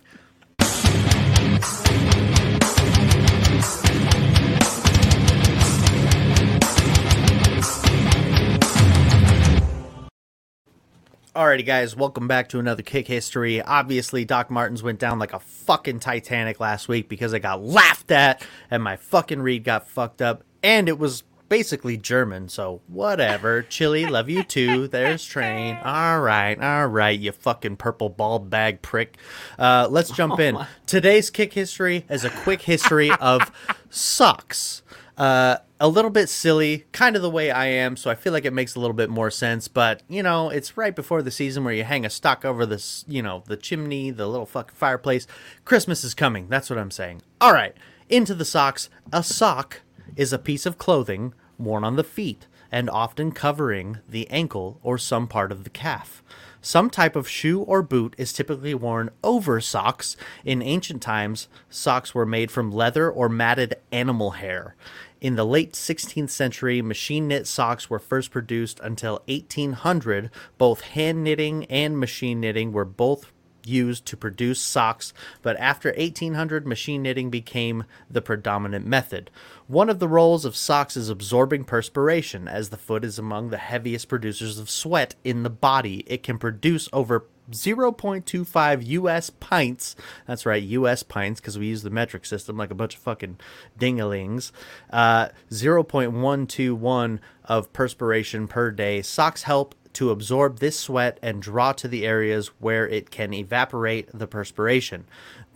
[11.35, 13.63] Alrighty, guys, welcome back to another Kick History.
[13.63, 18.11] Obviously, Doc Martens went down like a fucking Titanic last week because I got laughed
[18.11, 23.63] at and my fucking read got fucked up, and it was basically German, so whatever.
[23.69, 24.89] Chili, love you too.
[24.89, 25.77] There's Train.
[25.85, 29.17] Alright, alright, you fucking purple ball bag prick.
[29.57, 30.59] Uh, let's jump in.
[30.87, 33.53] Today's Kick History is a quick history of
[33.89, 34.83] socks.
[35.17, 38.45] Uh, a little bit silly, kind of the way I am, so I feel like
[38.45, 39.67] it makes a little bit more sense.
[39.67, 43.05] But you know, it's right before the season where you hang a stock over this,
[43.09, 45.27] you know, the chimney, the little fucking fireplace.
[45.65, 46.49] Christmas is coming.
[46.49, 47.23] That's what I'm saying.
[47.41, 47.75] All right,
[48.11, 48.91] into the socks.
[49.11, 49.81] A sock
[50.17, 54.99] is a piece of clothing worn on the feet and often covering the ankle or
[54.99, 56.23] some part of the calf.
[56.63, 60.15] Some type of shoe or boot is typically worn over socks.
[60.45, 64.77] In ancient times, socks were made from leather or matted animal hair.
[65.21, 70.31] In the late 16th century, machine knit socks were first produced until 1800.
[70.57, 73.31] Both hand knitting and machine knitting were both
[73.67, 75.13] used to produce socks,
[75.43, 79.31] but after 1800, machine knitting became the predominant method.
[79.67, 83.59] One of the roles of socks is absorbing perspiration, as the foot is among the
[83.59, 86.05] heaviest producers of sweat in the body.
[86.07, 89.97] It can produce over 0.25 US pints.
[90.27, 93.39] That's right, US pints, because we use the metric system like a bunch of fucking
[93.79, 94.53] dingalings.
[94.91, 99.03] Uh, 0.121 of perspiration per day.
[99.03, 104.09] Socks help to absorb this sweat and draw to the areas where it can evaporate
[104.17, 105.05] the perspiration.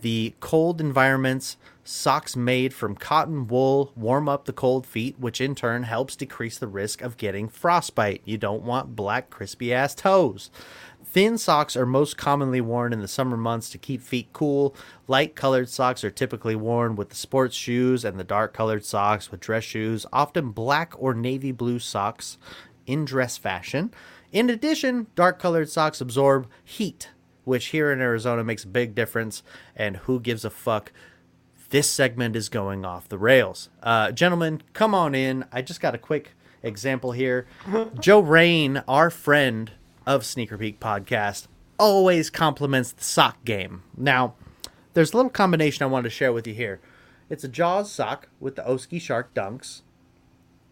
[0.01, 1.57] The cold environments
[1.87, 6.57] Socks made from cotton wool warm up the cold feet, which in turn helps decrease
[6.57, 8.23] the risk of getting frostbite.
[8.25, 10.49] You don't want black, crispy ass toes.
[11.15, 14.75] Thin socks are most commonly worn in the summer months to keep feet cool.
[15.07, 19.31] Light colored socks are typically worn with the sports shoes, and the dark colored socks
[19.31, 22.37] with dress shoes, often black or navy blue socks
[22.85, 23.93] in dress fashion.
[24.33, 27.11] In addition, dark colored socks absorb heat,
[27.45, 29.41] which here in Arizona makes a big difference.
[29.73, 30.91] And who gives a fuck?
[31.69, 33.69] This segment is going off the rails.
[33.81, 35.45] Uh, gentlemen, come on in.
[35.49, 37.47] I just got a quick example here.
[38.01, 39.71] Joe Rain, our friend
[40.05, 43.83] of Sneaker Peek podcast, always compliments the sock game.
[43.97, 44.35] Now,
[44.93, 46.79] there's a little combination I wanted to share with you here.
[47.29, 49.81] It's a Jaws sock with the Oski Shark dunks.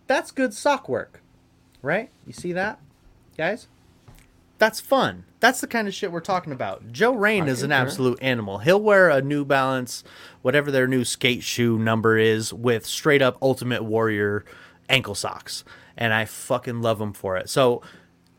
[0.07, 1.22] That's good sock work,
[1.81, 2.10] right?
[2.27, 2.80] You see that,
[3.38, 3.68] guys?
[4.60, 5.26] That's fun.
[5.39, 6.91] That's the kind of shit we're talking about.
[6.93, 8.60] Joe Rain is an absolute animal.
[8.60, 10.05] He'll wear a New Balance,
[10.41, 14.45] whatever their new skate shoe number is, with straight up Ultimate Warrior
[14.88, 15.65] ankle socks.
[15.97, 17.49] And I fucking love him for it.
[17.49, 17.81] So,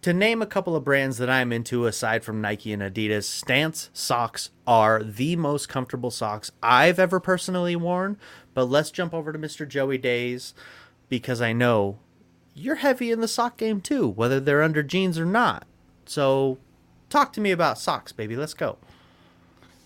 [0.05, 3.89] to name a couple of brands that I'm into aside from Nike and Adidas, Stance
[3.95, 8.19] socks are the most comfortable socks I've ever personally worn.
[8.53, 9.67] But let's jump over to Mr.
[9.67, 10.53] Joey Days
[11.09, 12.01] because I know
[12.53, 15.67] you're heavy in the sock game too, whether they're under jeans or not.
[16.05, 16.59] So,
[17.09, 18.37] talk to me about socks, baby.
[18.37, 18.77] Let's go.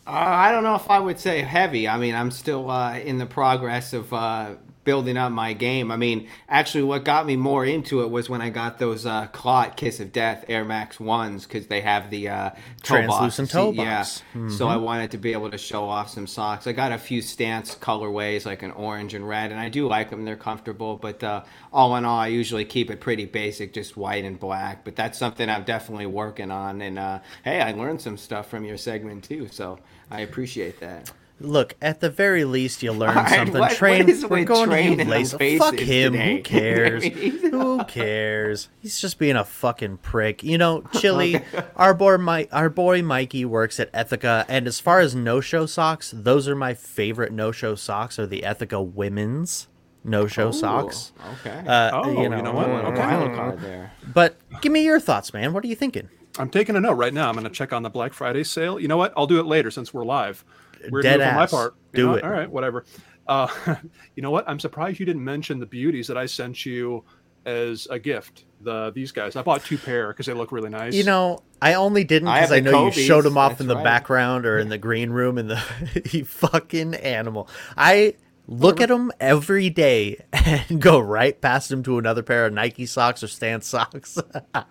[0.05, 1.87] Uh, I don't know if I would say heavy.
[1.87, 4.57] I mean, I'm still uh, in the progress of uh,
[4.89, 5.91] building up my game.
[5.91, 9.27] I mean, actually, what got me more into it was when I got those uh,
[9.27, 12.51] Clot Kiss of Death Air Max ones because they have the uh,
[12.83, 13.53] toe Translucent box.
[13.53, 14.23] toe box.
[14.35, 14.41] Yeah.
[14.41, 14.57] box.
[14.57, 16.67] So I wanted to be able to show off some socks.
[16.67, 20.09] I got a few stance colorways like an orange and red, and I do like
[20.09, 20.25] them.
[20.25, 24.25] They're comfortable, but uh, all in all, I usually keep it pretty basic, just white
[24.25, 24.87] and black.
[24.87, 26.81] But that's something I'm definitely working on.
[26.81, 31.13] And uh, hey, I learned some stuff from your segment too, so I appreciate that.
[31.41, 33.59] Look, at the very least, you'll learn All right, something.
[33.61, 35.33] what- Train, what is we're going Train to and lace.
[35.33, 36.13] Fuck him.
[36.13, 36.37] today?
[36.39, 37.05] Who cares?
[37.05, 38.69] Who cares?
[38.81, 40.43] He's just being a fucking prick.
[40.43, 41.41] You know, Chili.
[41.77, 46.13] our boy, Mike, our boy Mikey works at Ethika, and as far as no-show socks,
[46.17, 48.19] those are my favorite no-show socks.
[48.19, 49.69] Are the Ethika women's
[50.05, 51.13] no-show socks?
[51.41, 51.65] Okay.
[51.67, 52.69] Uh, Oh, you you know, know what?
[52.69, 52.99] a Okay.
[53.01, 53.93] wild card there.
[54.13, 55.53] But give me your thoughts, man.
[55.53, 56.09] What are you thinking?
[56.39, 57.29] I'm taking a note right now.
[57.29, 58.79] I'm going to check on the Black Friday sale.
[58.79, 59.13] You know what?
[59.17, 60.45] I'll do it later since we're live.
[60.91, 61.75] Weird Dead move on my part.
[61.93, 62.25] You Do know it.
[62.25, 62.85] All right, whatever.
[63.27, 63.49] Uh,
[64.17, 64.49] you know what?
[64.49, 67.05] I'm surprised you didn't mention the beauties that I sent you
[67.45, 68.45] as a gift.
[68.61, 69.37] The these guys.
[69.37, 70.95] I bought two pair because they look really nice.
[70.95, 73.61] You know, I only didn't because have I, the know you showed them off that's
[73.63, 73.85] in the right.
[73.85, 75.63] background or in the green room in the
[76.13, 77.49] you fucking animal.
[77.77, 78.15] I
[78.49, 82.87] look at them every day and go right past them to another pair of Nike
[82.87, 84.19] socks or Stance socks.
[84.55, 84.65] All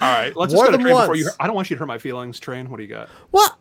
[0.00, 1.28] right, let's Wore just go to them train before you.
[1.38, 2.40] I don't want you to hurt my feelings.
[2.40, 2.70] Train.
[2.70, 3.08] What do you got?
[3.30, 3.56] what?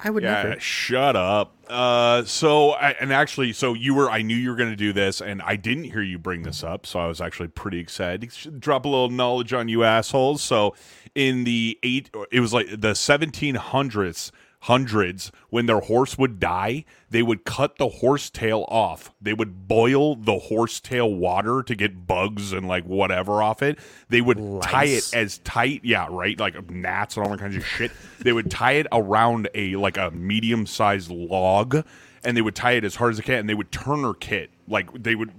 [0.00, 0.60] I would Yeah, never.
[0.60, 1.54] shut up.
[1.68, 4.92] Uh, so, I, and actually, so you were, I knew you were going to do
[4.92, 8.30] this, and I didn't hear you bring this up, so I was actually pretty excited.
[8.60, 10.42] Drop a little knowledge on you assholes.
[10.42, 10.74] So,
[11.14, 14.30] in the eight, it was like the 1700s,
[14.66, 19.14] hundreds, when their horse would die, they would cut the horse tail off.
[19.20, 23.78] They would boil the horse tail water to get bugs and like whatever off it.
[24.08, 27.64] They would tie it as tight, yeah, right, like gnats and all that kinds of
[27.64, 27.92] shit.
[28.18, 31.84] They would tie it around a like a medium sized log,
[32.24, 34.50] and they would tie it as hard as they can, and they would turner kit
[34.66, 35.30] like they would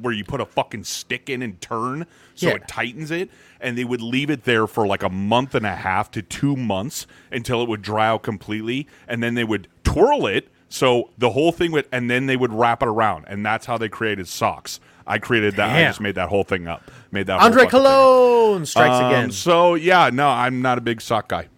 [0.00, 2.54] where you put a fucking stick in and turn so Yeah.
[2.54, 3.30] it tightens it
[3.60, 6.56] and they would leave it there for like a month and a half to two
[6.56, 11.30] months until it would dry out completely and then they would twirl it so the
[11.30, 14.28] whole thing would and then they would wrap it around and that's how they created
[14.28, 17.66] socks i created that i just made that whole thing up made that whole Andre.
[17.66, 19.30] Cologne strikes Um, again.
[19.32, 21.48] So yeah, no, I'm not a big sock guy.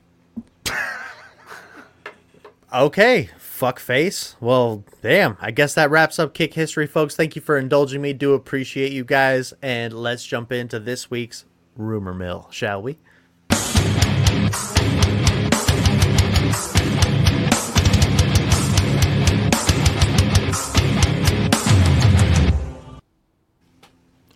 [2.73, 3.29] Okay,
[3.63, 4.35] fuck face.
[4.41, 5.37] Well, damn.
[5.41, 7.15] I guess that wraps up kick history, folks.
[7.15, 8.13] Thank you for indulging me.
[8.13, 9.55] Do appreciate you guys.
[9.63, 11.45] And let's jump into this week's
[11.77, 12.99] rumor mill, shall we?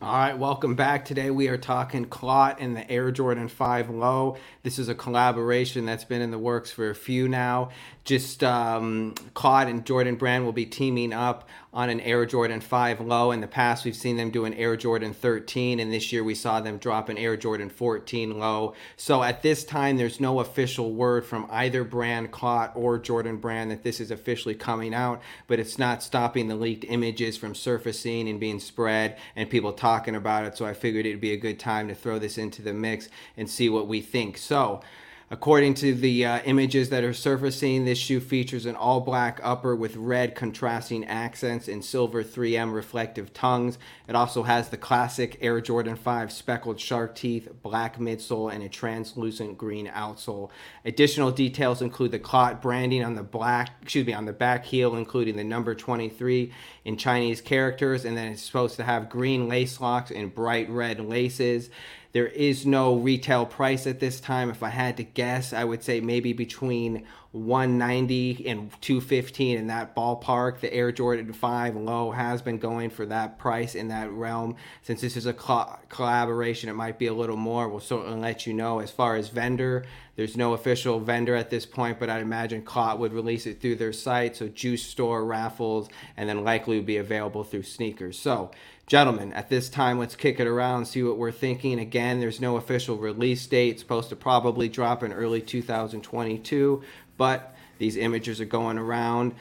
[0.07, 1.05] All right, welcome back.
[1.05, 4.37] Today we are talking Clot and the Air Jordan 5 Low.
[4.63, 7.71] This is a collaboration that's been in the works for a few now.
[8.05, 13.03] Just um, Clot and Jordan Brand will be teaming up on an Air Jordan 5
[13.03, 13.33] Low.
[13.33, 16.35] In the past, we've seen them do an Air Jordan 13, and this year we
[16.35, 18.73] saw them drop an Air Jordan 14 Low.
[18.97, 23.71] So at this time, there's no official word from either brand, Clot or Jordan Brand,
[23.71, 28.27] that this is officially coming out, but it's not stopping the leaked images from surfacing
[28.27, 30.57] and being spread and people talking about it.
[30.57, 33.51] So I figured it'd be a good time to throw this into the mix and
[33.51, 34.39] see what we think.
[34.39, 34.81] So,
[35.29, 39.75] According to the uh, images that are surfacing, this shoe features an all black upper
[39.75, 43.77] with red contrasting accents and silver 3M reflective tongues.
[44.07, 48.69] It also has the classic Air Jordan 5 speckled shark teeth, black midsole, and a
[48.69, 50.51] translucent green outsole.
[50.85, 54.95] Additional details include the clot branding on the black, excuse me, on the back heel,
[54.95, 56.53] including the number 23
[56.85, 61.01] in Chinese characters, and then it's supposed to have green lace locks and bright red
[61.01, 61.69] laces.
[62.17, 64.49] There is no retail price at this time.
[64.49, 69.95] If I had to guess, I would say maybe between 190 and 215 in that
[69.95, 70.61] ballpark.
[70.61, 74.57] The Air Jordan 5 low has been going for that price in that realm.
[74.81, 77.69] Since this is a co- collaboration, it might be a little more.
[77.69, 78.79] We'll certainly let you know.
[78.79, 79.85] As far as vendor,
[80.15, 83.77] there's no official vendor at this point, but I'd imagine Clot would release it through
[83.77, 84.37] their site.
[84.37, 88.15] So Juice Store raffles, and then likely would be available through SNKRS.
[88.15, 88.53] So
[88.87, 91.81] Gentlemen, at this time, let's kick it around, see what we're thinking.
[91.81, 93.71] Again, there's no official release date.
[93.71, 96.85] It's supposed to probably drop in early 2022,
[97.17, 99.35] but these images are going around.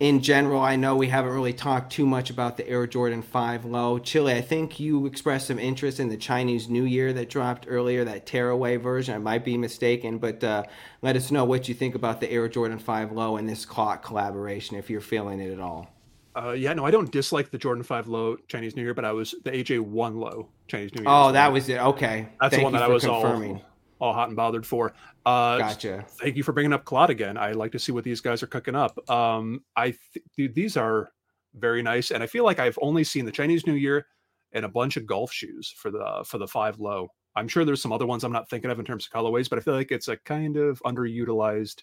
[0.00, 3.64] In general, I know we haven't really talked too much about the Air Jordan 5
[3.66, 4.00] low.
[4.00, 8.04] Chili, I think you expressed some interest in the Chinese New Year that dropped earlier,
[8.04, 9.14] that tearaway version.
[9.14, 10.64] I might be mistaken, but uh,
[11.02, 14.02] let us know what you think about the Air Jordan 5 low and this Clot
[14.02, 15.95] collaboration if you're feeling it at all.
[16.36, 19.12] Uh, yeah, no, I don't dislike the Jordan Five Low Chinese New Year, but I
[19.12, 21.10] was the AJ One Low Chinese New Year.
[21.10, 21.78] Oh, that was it.
[21.78, 23.56] Okay, that's Thank the one that I was confirming.
[23.56, 23.64] all
[23.98, 24.92] all hot and bothered for.
[25.24, 26.04] Uh, Gotcha.
[26.20, 27.38] Thank you for bringing up Clot again.
[27.38, 28.98] I like to see what these guys are cooking up.
[29.10, 31.10] Um, I th- dude, these are
[31.54, 34.06] very nice, and I feel like I've only seen the Chinese New Year
[34.52, 37.08] and a bunch of golf shoes for the for the Five Low.
[37.34, 39.58] I'm sure there's some other ones I'm not thinking of in terms of colorways, but
[39.58, 41.82] I feel like it's a kind of underutilized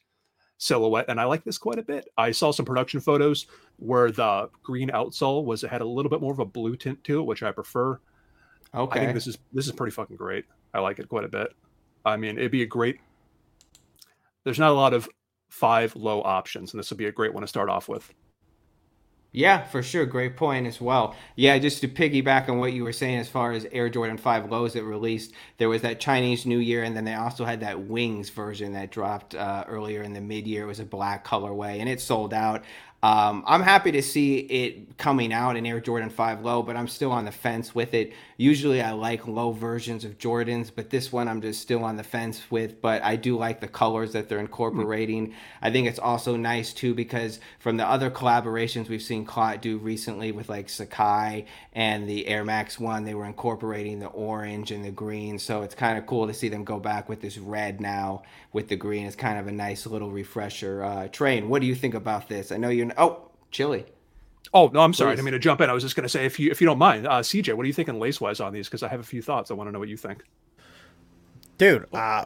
[0.64, 2.08] silhouette and i like this quite a bit.
[2.18, 6.32] I saw some production photos where the green outsole was had a little bit more
[6.32, 8.00] of a blue tint to it which i prefer.
[8.74, 10.46] Okay, i think this is this is pretty fucking great.
[10.74, 11.50] I like it quite a bit.
[12.06, 13.00] I mean it'd be a great
[14.46, 15.10] there's not a lot of
[15.50, 18.14] five low options and this would be a great one to start off with
[19.36, 20.06] Yeah, for sure.
[20.06, 21.16] Great point as well.
[21.36, 24.52] Yeah, just to piggyback on what you were saying as far as Air Jordan 5
[24.52, 27.82] lows that released, there was that Chinese New Year, and then they also had that
[27.82, 30.64] Wings version that dropped uh, earlier in the mid year.
[30.66, 32.64] It was a black colorway, and it sold out.
[33.04, 36.88] Um, I'm happy to see it coming out in Air Jordan 5 low, but I'm
[36.88, 38.14] still on the fence with it.
[38.38, 42.04] Usually I like low versions of Jordans, but this one I'm just still on the
[42.04, 42.82] fence with.
[42.82, 45.34] But I do like the colors that they're incorporating.
[45.62, 49.78] I think it's also nice too because from the other collaborations we've seen Clot do
[49.80, 54.86] recently with like Sacai and the Air Max 1, they were incorporating the orange and
[54.86, 55.40] the green.
[55.40, 58.24] So it's kind of cool to see them go back with this red now
[58.54, 59.06] with the green.
[59.06, 60.82] It's kind of a nice little refresher.
[60.86, 62.54] Uh, Train, what do you think about this?
[62.54, 62.93] I know you're.
[62.98, 63.86] Oh, Chili.
[64.54, 65.18] oh no i'm sorry i Please.
[65.18, 66.66] didn't mean to jump in i was just going to say if you if you
[66.66, 69.00] don't mind uh cj what are you thinking lace wise on these because i have
[69.00, 70.24] a few thoughts i want to know what you think
[71.60, 72.26] Dude, uh,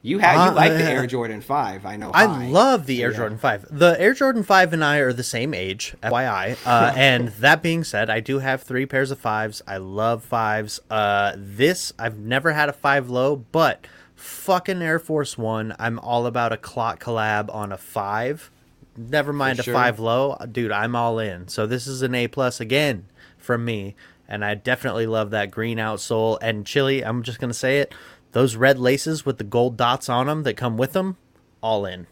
[0.00, 2.10] You have Uh, you like the uh, Air Jordan 5, I know.
[2.14, 2.46] I high.
[2.48, 3.16] love the Air Yeah.
[3.18, 3.66] Jordan 5.
[3.70, 6.56] The Air Jordan 5 and I are the same age, FYI.
[6.66, 9.60] Uh, and that being said, I do have three pairs of fives.
[9.68, 10.80] I love fives.
[10.90, 13.86] Uh, this, I've never had a five low, but
[14.16, 18.50] fucking Air Force One, I'm all about a Clot collab on a five.
[18.96, 20.36] Never mind a five low.
[20.50, 21.48] Dude, I'm all in.
[21.48, 23.06] So this is an A plus again
[23.38, 23.96] from me.
[24.26, 26.38] And I definitely love that green outsole.
[26.40, 27.94] And Chili, I'm just going to say it.
[28.32, 31.16] Those red laces with the gold dots on them that come with them,
[31.60, 32.08] all in.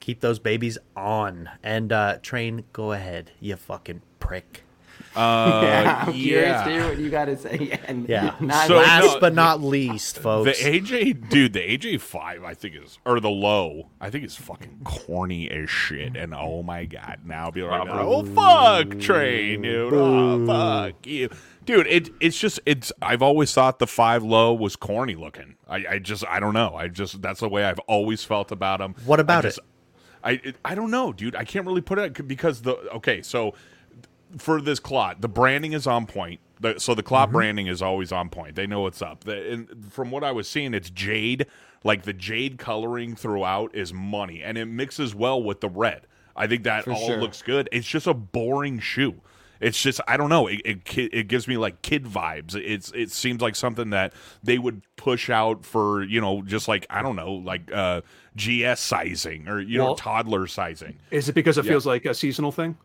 [0.00, 1.50] Keep those babies on.
[1.62, 4.64] And uh train, go ahead, you fucking prick.
[5.14, 7.78] Uh, Yeah, I'm curious to hear what you got to say.
[7.88, 8.34] And Yeah.
[8.40, 10.58] not So, Last no, but not least, folks.
[10.58, 10.64] The.
[10.80, 14.80] AJ dude, the AJ five I think is or the low, I think is fucking
[14.84, 16.16] corny as shit.
[16.16, 19.92] And oh my god, now be like, oh fuck train, dude.
[19.94, 21.28] Oh fuck you.
[21.64, 25.56] Dude, it it's just it's I've always thought the five low was corny looking.
[25.68, 26.74] I, I just I don't know.
[26.76, 28.94] I just that's the way I've always felt about them.
[29.04, 29.64] What about I just, it?
[30.22, 31.34] I it, I don't know, dude.
[31.34, 33.54] I can't really put it because the okay, so
[34.38, 36.40] for this clot, the branding is on point.
[36.60, 38.54] The, so the clot branding is always on point.
[38.54, 39.24] They know what's up.
[39.24, 41.46] The, and from what I was seeing, it's jade.
[41.84, 46.06] Like the jade coloring throughout is money, and it mixes well with the red.
[46.34, 47.18] I think that all sure.
[47.18, 47.68] looks good.
[47.72, 49.20] It's just a boring shoe.
[49.60, 50.46] It's just I don't know.
[50.48, 52.54] It, it it gives me like kid vibes.
[52.54, 54.12] It's it seems like something that
[54.42, 58.02] they would push out for you know just like I don't know like uh,
[58.36, 60.98] GS sizing or you know toddler sizing.
[61.10, 61.72] is it because it Yeah.
[61.72, 62.76] feels like a seasonal thing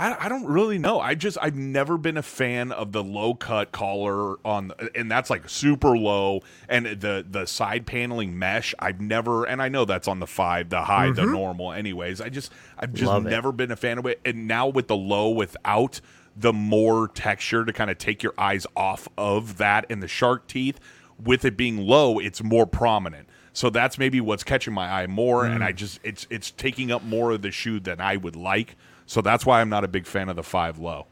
[0.00, 1.00] I, I don't really know.
[1.00, 5.28] I just I've never been a fan of the low cut collar on, and that's
[5.28, 8.74] like super low, and the the side paneling mesh.
[8.78, 11.72] I've never, and I know that's on the five, the high, the normal.
[11.72, 13.30] Anyways, I just I've just Love it.
[13.30, 16.00] never been a fan of it, and now with the low without
[16.36, 20.46] the more texture to kind of take your eyes off of that and the shark
[20.46, 20.78] teeth,
[21.20, 23.28] with it being low, it's more prominent.
[23.52, 25.66] So that's maybe what's catching my eye more, and Mm.
[25.66, 28.76] I just it's it's taking up more of the shoe than I would like.
[29.08, 31.06] So that's why I'm not a big fan of the five low.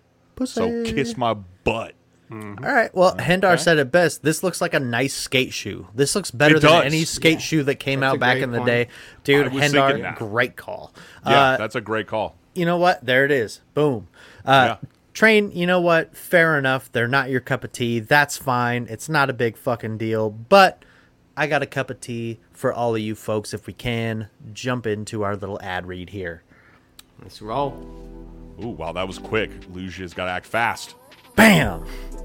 [0.45, 1.95] So kiss my butt.
[2.31, 2.95] All right.
[2.95, 4.23] Well, Hendar said it best.
[4.23, 5.87] This looks like a nice skate shoe.
[5.95, 8.59] This looks better than any skate shoe that came That's out back great in the
[8.59, 8.67] point.
[8.67, 8.89] day.
[9.25, 10.93] Dude, I was thinking Hendar, great call.
[11.27, 12.37] Yeah, Uh, that's a great call.
[12.55, 13.05] you know what?
[13.05, 13.61] There it is.
[13.75, 14.09] Boom.
[14.45, 14.89] Uh, Yeah.
[15.15, 16.15] Train, you know what?
[16.15, 16.93] Fair enough.
[16.93, 18.01] They're not your cup of tea.
[18.01, 18.87] That's fine.
[18.91, 20.29] It's not a big fucking deal.
[20.29, 20.85] But
[21.39, 23.55] I got a cup of tea for all of you folks.
[23.55, 26.43] If we can, jump into our little ad read here.
[27.23, 27.73] Let's roll.
[28.63, 29.51] Ooh, wow, that was quick.
[29.73, 30.95] Lucia's got to act fast.
[31.35, 31.85] Bam!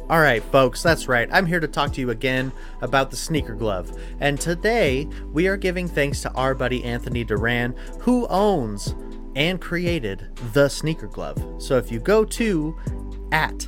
[0.09, 1.29] All right, folks, that's right.
[1.31, 2.51] I'm here to talk to you again
[2.81, 3.97] about the sneaker glove.
[4.19, 8.95] And today, we are giving thanks to our buddy Anthony Duran, who owns
[9.35, 11.41] and created the sneaker glove.
[11.61, 12.77] So if you go to
[13.31, 13.67] at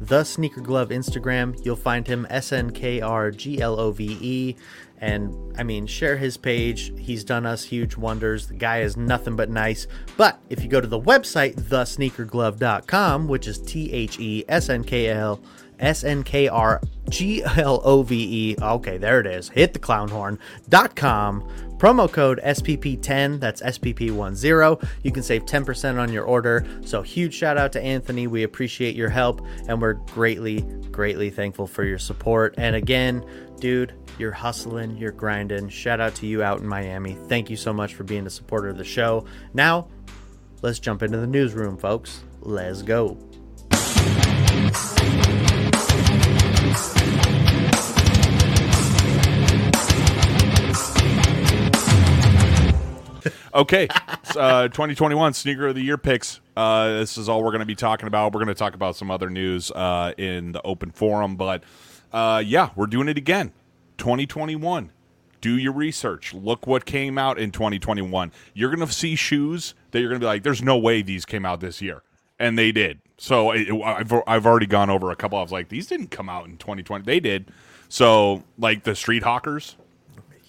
[0.00, 4.18] the sneaker glove Instagram, you'll find him S N K R G L O V
[4.20, 4.56] E.
[5.02, 6.92] And I mean, share his page.
[6.96, 8.46] He's done us huge wonders.
[8.46, 9.88] The guy is nothing but nice.
[10.16, 14.84] But if you go to the website, thesneakerglove.com, which is T H E S N
[14.84, 15.42] K L
[15.80, 16.80] S N K R
[17.10, 18.56] G L O V E.
[18.62, 19.48] Okay, there it is.
[19.48, 21.48] Hit the clown horn.com.
[21.82, 24.88] Promo code SPP10, that's SPP10.
[25.02, 26.64] You can save 10% on your order.
[26.84, 28.28] So, huge shout out to Anthony.
[28.28, 30.60] We appreciate your help and we're greatly,
[30.92, 32.54] greatly thankful for your support.
[32.56, 33.24] And again,
[33.62, 35.68] dude, you're hustling, you're grinding.
[35.68, 37.16] Shout out to you out in Miami.
[37.28, 39.24] Thank you so much for being a supporter of the show.
[39.54, 39.86] Now,
[40.62, 42.24] let's jump into the newsroom, folks.
[42.40, 43.16] Let's go.
[53.54, 53.86] Okay,
[54.36, 56.40] uh, 2021 sneaker of the year picks.
[56.56, 58.32] Uh, this is all we're going to be talking about.
[58.32, 61.62] We're going to talk about some other news uh, in the open forum, but
[62.12, 63.52] uh, yeah, we're doing it again.
[63.98, 64.90] 2021.
[65.40, 66.34] Do your research.
[66.34, 68.30] Look what came out in 2021.
[68.54, 71.24] You're going to see shoes that you're going to be like, "There's no way these
[71.24, 72.02] came out this year,"
[72.38, 73.00] and they did.
[73.18, 75.38] So it, I've I've already gone over a couple.
[75.38, 77.50] I was like, "These didn't come out in 2020." They did.
[77.88, 79.76] So like the Street Hawkers.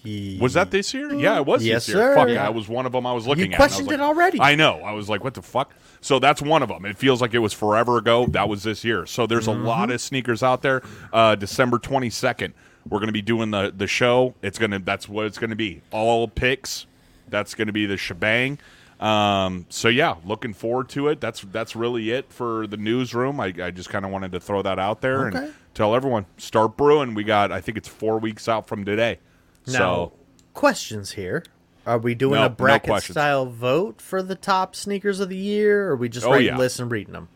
[0.04, 1.12] Was that this year?
[1.14, 2.04] Yeah, it was Yes, this year.
[2.04, 2.14] sir.
[2.14, 2.46] Fuck, Yeah.
[2.46, 3.56] I was one of them I was looking You at.
[3.56, 4.40] questioned like- it already.
[4.40, 4.80] I know.
[4.80, 5.72] I was like, what the fuck?
[6.02, 6.84] So that's one of them.
[6.84, 8.26] It feels like it was forever ago.
[8.26, 9.06] That was this year.
[9.06, 9.64] So there's Mm-hmm.
[9.64, 10.82] a lot of sneakers out there.
[11.12, 12.52] Uh, December 22nd,
[12.88, 14.34] we're going to be doing the the show.
[14.42, 15.80] It's to that's what it's going to be.
[15.90, 16.84] All picks.
[17.30, 18.58] That's going to be the shebang.
[19.00, 21.20] Um, so yeah, looking forward to it.
[21.20, 23.40] That's that's really it for the newsroom.
[23.40, 25.38] I, I just kind of wanted to throw that out there Okay.
[25.38, 27.14] and tell everyone start brewing.
[27.14, 29.18] We got I think it's four weeks out from today.
[29.66, 30.12] Now, so
[30.52, 31.44] questions here.
[31.86, 33.14] Are we doing No, no a bracket questions.
[33.14, 35.88] style vote for the top sneakers of the year?
[35.88, 36.56] Or are we just Oh, writing yeah.
[36.56, 37.28] lists and reading them?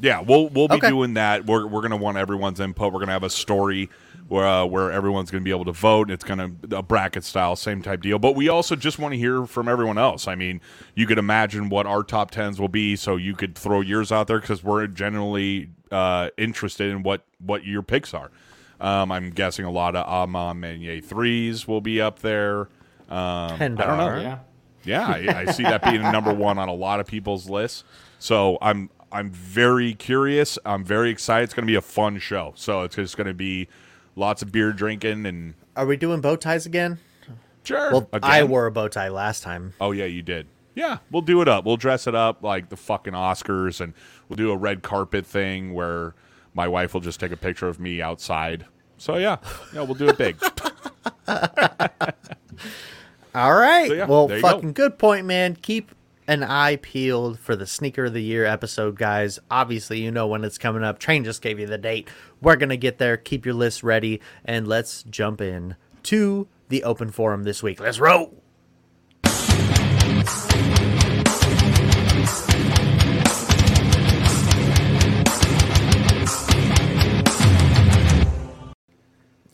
[0.00, 0.88] Yeah, we'll we'll be Okay.
[0.88, 1.46] doing that.
[1.46, 2.92] We're we're gonna want everyone's input.
[2.92, 3.88] We're gonna have a story
[4.26, 6.10] where uh, where everyone's gonna be able to vote.
[6.10, 8.18] It's gonna a bracket style, same type deal.
[8.18, 10.26] But we also just want to hear from everyone else.
[10.26, 10.60] I mean,
[10.96, 14.26] you could imagine what our top tens will be, so you could throw yours out
[14.26, 18.32] there because we're generally uh, interested in what what your picks are.
[18.82, 22.62] Um, I'm guessing a lot of A Ma Maniére threes will be up there.
[23.08, 24.20] Um, I don't know.
[24.20, 24.38] Yeah.
[24.84, 27.84] Yeah, I, I see that being number one on a lot of people's lists.
[28.18, 30.58] So I'm I'm very curious.
[30.64, 31.44] I'm very excited.
[31.44, 32.52] It's going to be a fun show.
[32.56, 33.68] So it's just going to be
[34.16, 36.98] lots of beer drinking and Are we doing bow ties again?
[37.62, 37.92] sure.
[37.92, 38.28] Well, again.
[38.28, 39.74] I wore a bow tie last time.
[39.80, 40.48] Oh yeah, you did.
[40.74, 41.64] Yeah, we'll do it up.
[41.64, 43.92] We'll dress it up like the fucking Oscars, and
[44.28, 46.14] we'll do a red carpet thing where
[46.54, 48.64] my wife will just take a picture of me outside.
[49.02, 49.38] So yeah,
[49.74, 50.36] yeah, we'll do it big.
[53.34, 53.88] All right.
[53.88, 54.48] So, yeah, well, there you go.
[54.48, 55.56] fucking good point, man.
[55.56, 55.92] Keep
[56.28, 59.40] an eye peeled for the sneaker of the year episode, guys.
[59.50, 61.00] Obviously, you know when it's coming up.
[61.00, 62.08] Train just gave you the date.
[62.40, 63.16] We're gonna get there.
[63.16, 65.74] Keep your list ready, and let's jump in
[66.04, 67.80] to the open forum this week.
[67.80, 68.41] Let's roll.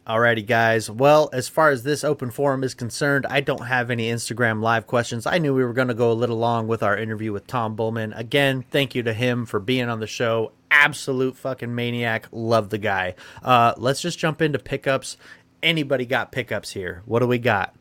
[0.09, 0.91] Alrighty, guys.
[0.91, 4.87] Well, as far as this open forum is concerned, I don't have any Instagram live
[4.87, 5.27] questions.
[5.27, 7.77] I knew we were going to go a little long with our interview with Tom
[7.77, 8.15] Bullman.
[8.15, 10.53] Again, thank you to him for being on the show.
[10.71, 12.27] Absolute fucking maniac.
[12.33, 13.17] Love the guy.
[13.43, 15.19] Uh, let's just jump into pickups.
[15.63, 17.03] Anybody got pickups here?
[17.05, 17.75] What do we got?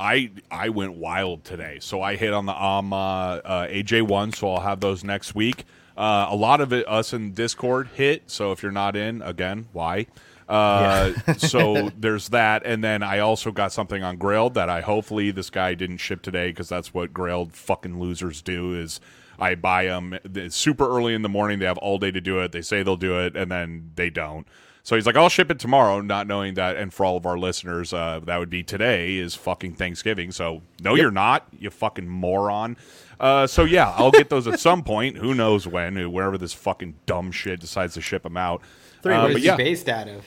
[0.00, 4.32] I I went wild today, so I hit on the um uh, uh, AJ one,
[4.32, 5.66] so I'll have those next week.
[5.98, 9.66] Uh, a lot of it us in Discord hit, so if you're not in, again,
[9.72, 10.06] why?
[10.48, 15.30] Uh, so there's that, and then I also got something on Grailed that I hopefully
[15.30, 18.74] this guy didn't ship today because that's what Grailed fucking losers do.
[18.74, 19.00] Is
[19.38, 20.18] I buy them
[20.48, 21.58] super early in the morning.
[21.58, 22.52] They have all day to do it.
[22.52, 24.46] They say they'll do it, and then they don't.
[24.88, 26.78] So he's like, I'll ship it tomorrow, not knowing that.
[26.78, 30.32] And for all of our listeners, uh, that would be today is fucking Thanksgiving.
[30.32, 32.78] So no, you're not, you fucking moron.
[33.20, 35.18] Uh, so yeah, I'll get those at some point.
[35.18, 36.10] Who knows when?
[36.10, 38.62] Wherever this fucking dumb shit decides to ship them out.
[39.02, 40.24] Three Uh, but yeah, based out of?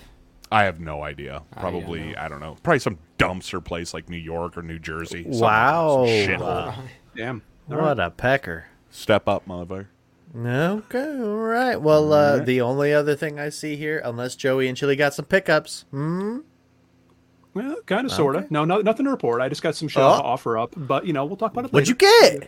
[0.52, 1.44] I have no idea.
[1.53, 2.15] don't Probably, know.
[2.19, 2.57] I don't know.
[2.61, 5.23] Probably some dumpster place like New York or New Jersey.
[5.28, 6.06] Wow.
[6.06, 6.76] some shithole.
[7.15, 7.41] Damn.
[7.69, 8.07] All What right.
[8.07, 8.65] a pecker.
[8.90, 9.88] Step up, motherfucker.
[10.36, 11.82] Okay, all right.
[11.82, 15.26] Well, uh, the only other thing I see here, unless Joey and Chili got some
[15.26, 16.40] pickups, hmm?
[17.53, 18.49] Well, kind of, sort of.
[18.49, 19.41] No, no, nothing to report.
[19.41, 20.18] I just got some shit Oh.
[20.18, 22.48] to offer up, but you know, we'll talk about it What'd you later.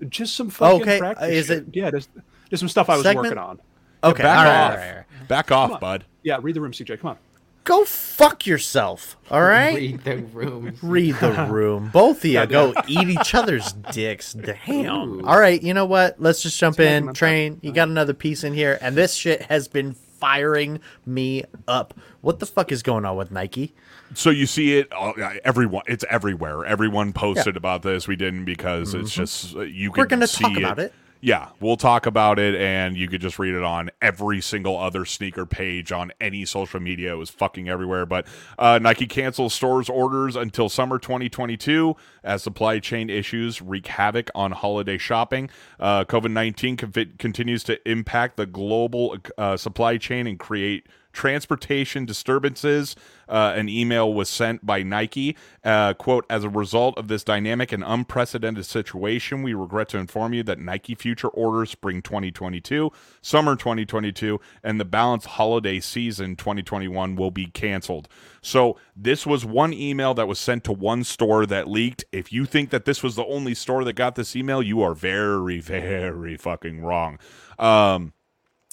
[0.00, 0.10] get?
[0.10, 1.28] Just some fucking Okay, practice.
[1.28, 1.58] is shit.
[1.58, 2.08] it- Yeah, just,
[2.50, 3.24] just some stuff I was Segment?
[3.26, 3.60] working on.
[4.04, 4.70] Okay, Back all right, off.
[4.72, 5.04] all right, all right.
[5.28, 6.04] Back off, bud.
[6.22, 7.00] Yeah, read the room, CJ.
[7.00, 7.18] Come on.
[7.64, 9.76] Go fuck yourself, all right?
[9.76, 10.74] Read the room.
[10.82, 11.90] Read the room.
[11.92, 14.32] Both of you go eat each other's dicks.
[14.66, 15.20] Damn.
[15.20, 15.26] Ooh.
[15.26, 16.20] All right, you know what?
[16.20, 17.06] Let's just jump make in.
[17.06, 21.44] them Train, you got another piece in here, and this shit has been firing me
[21.68, 21.94] up.
[22.20, 23.74] What the fuck is going on with Nike?
[24.14, 25.12] So you see it, uh,
[25.44, 25.84] everyone.
[25.86, 26.64] It's everywhere.
[26.64, 28.08] Everyone posted about this.
[28.08, 29.90] We didn't because it's just uh, you.
[29.90, 30.00] Mm-hmm.
[30.00, 30.92] We're gonna see talk about it.
[31.24, 35.04] Yeah, we'll talk about it, and you could just read it on every single other
[35.04, 37.12] sneaker page on any social media.
[37.12, 38.04] It was fucking everywhere.
[38.06, 38.26] But
[38.58, 41.94] uh, Nike cancels stores orders until summer 2022
[42.24, 45.48] as supply chain issues wreak havoc on holiday shopping.
[45.78, 46.76] Uh, COVID 19
[47.18, 52.96] continues to impact the global uh, supply chain and create transportation disturbances.
[53.28, 55.36] Uh, an email was sent by Nike.
[55.64, 60.34] Uh, quote, as a result of this dynamic and unprecedented situation, we regret to inform
[60.34, 62.90] you that Nike future orders spring 2022,
[63.22, 68.08] summer 2022, and the balance holiday season 2021 will be canceled.
[68.42, 72.04] So this was one email that was sent to one store that leaked.
[72.12, 74.94] If you think that this was the only store that got this email, you are
[74.94, 77.18] very, very fucking wrong.
[77.58, 78.12] Um,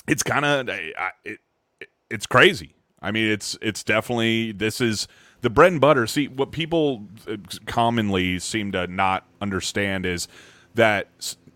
[0.07, 0.69] it's kind of
[2.09, 2.75] it's crazy.
[3.01, 5.07] I mean, it's it's definitely this is
[5.41, 6.05] the bread and butter.
[6.07, 10.27] See, what people uh, commonly seem to not understand is
[10.75, 11.07] that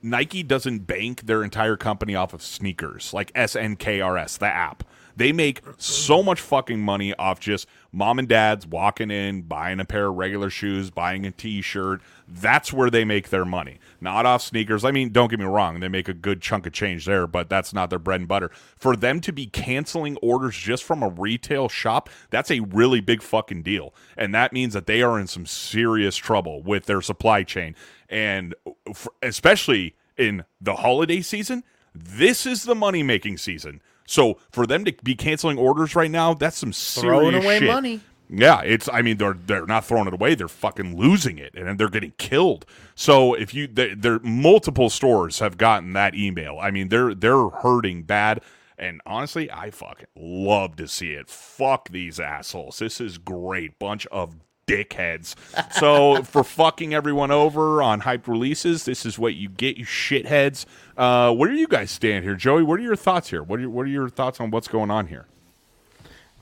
[0.01, 4.83] Nike doesn't bank their entire company off of sneakers, like SNKRS, the app.
[5.15, 9.85] They make so much fucking money off just mom and dads walking in, buying a
[9.85, 12.01] pair of regular shoes, buying a t shirt.
[12.27, 14.85] That's where they make their money, not off sneakers.
[14.85, 17.49] I mean, don't get me wrong, they make a good chunk of change there, but
[17.49, 18.51] that's not their bread and butter.
[18.75, 23.21] For them to be canceling orders just from a retail shop, that's a really big
[23.21, 23.93] fucking deal.
[24.17, 27.75] And that means that they are in some serious trouble with their supply chain.
[28.09, 28.53] And
[28.87, 31.63] f- especially in the holiday season,
[31.95, 33.81] this is the money making season.
[34.05, 37.67] So for them to be canceling orders right now, that's some serious Throwing away shit.
[37.67, 38.01] money.
[38.35, 38.89] Yeah, it's.
[38.91, 42.13] I mean, they're they're not throwing it away; they're fucking losing it, and they're getting
[42.17, 42.65] killed.
[42.95, 46.57] So if you, there, there multiple stores have gotten that email.
[46.59, 48.41] I mean, they're they're hurting bad.
[48.75, 51.29] And honestly, I fucking love to see it.
[51.29, 52.79] Fuck these assholes.
[52.79, 53.77] This is great.
[53.77, 54.35] Bunch of
[54.67, 55.35] dickheads.
[55.71, 60.65] So for fucking everyone over on hyped releases, this is what you get, you shitheads.
[60.97, 62.63] Uh, where do you guys stand here, Joey?
[62.63, 63.43] What are your thoughts here?
[63.43, 65.27] What are your, what are your thoughts on what's going on here?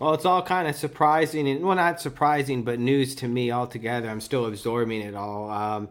[0.02, 4.10] Well, it's all kind of surprising, and well, not surprising, but news to me altogether.
[4.10, 5.48] I'm still absorbing it all.
[5.52, 5.90] Um,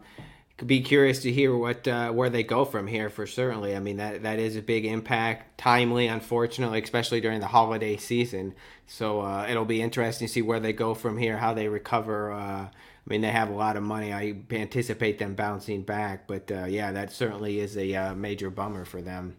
[0.66, 3.09] be curious to hear what uh, where they go from here.
[3.09, 5.59] For certainly, I mean that that is a big impact.
[5.59, 8.55] Timely, unfortunately, especially during the holiday season.
[8.89, 12.32] So uh, it'll be interesting to see where they go from here, how they recover.
[12.32, 12.70] Uh, I
[13.07, 14.12] mean, they have a lot of money.
[14.12, 18.85] I anticipate them bouncing back, but uh, yeah, that certainly is a uh, major bummer
[18.85, 19.37] for them.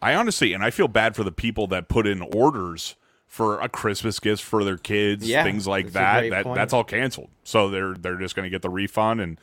[0.00, 2.94] I honestly, and I feel bad for the people that put in orders
[3.28, 6.28] for a Christmas gift for their kids, Yeah, things like that.
[6.30, 6.56] That point.
[6.56, 7.28] that's all canceled.
[7.44, 9.38] So they're they're just going to get the refund, and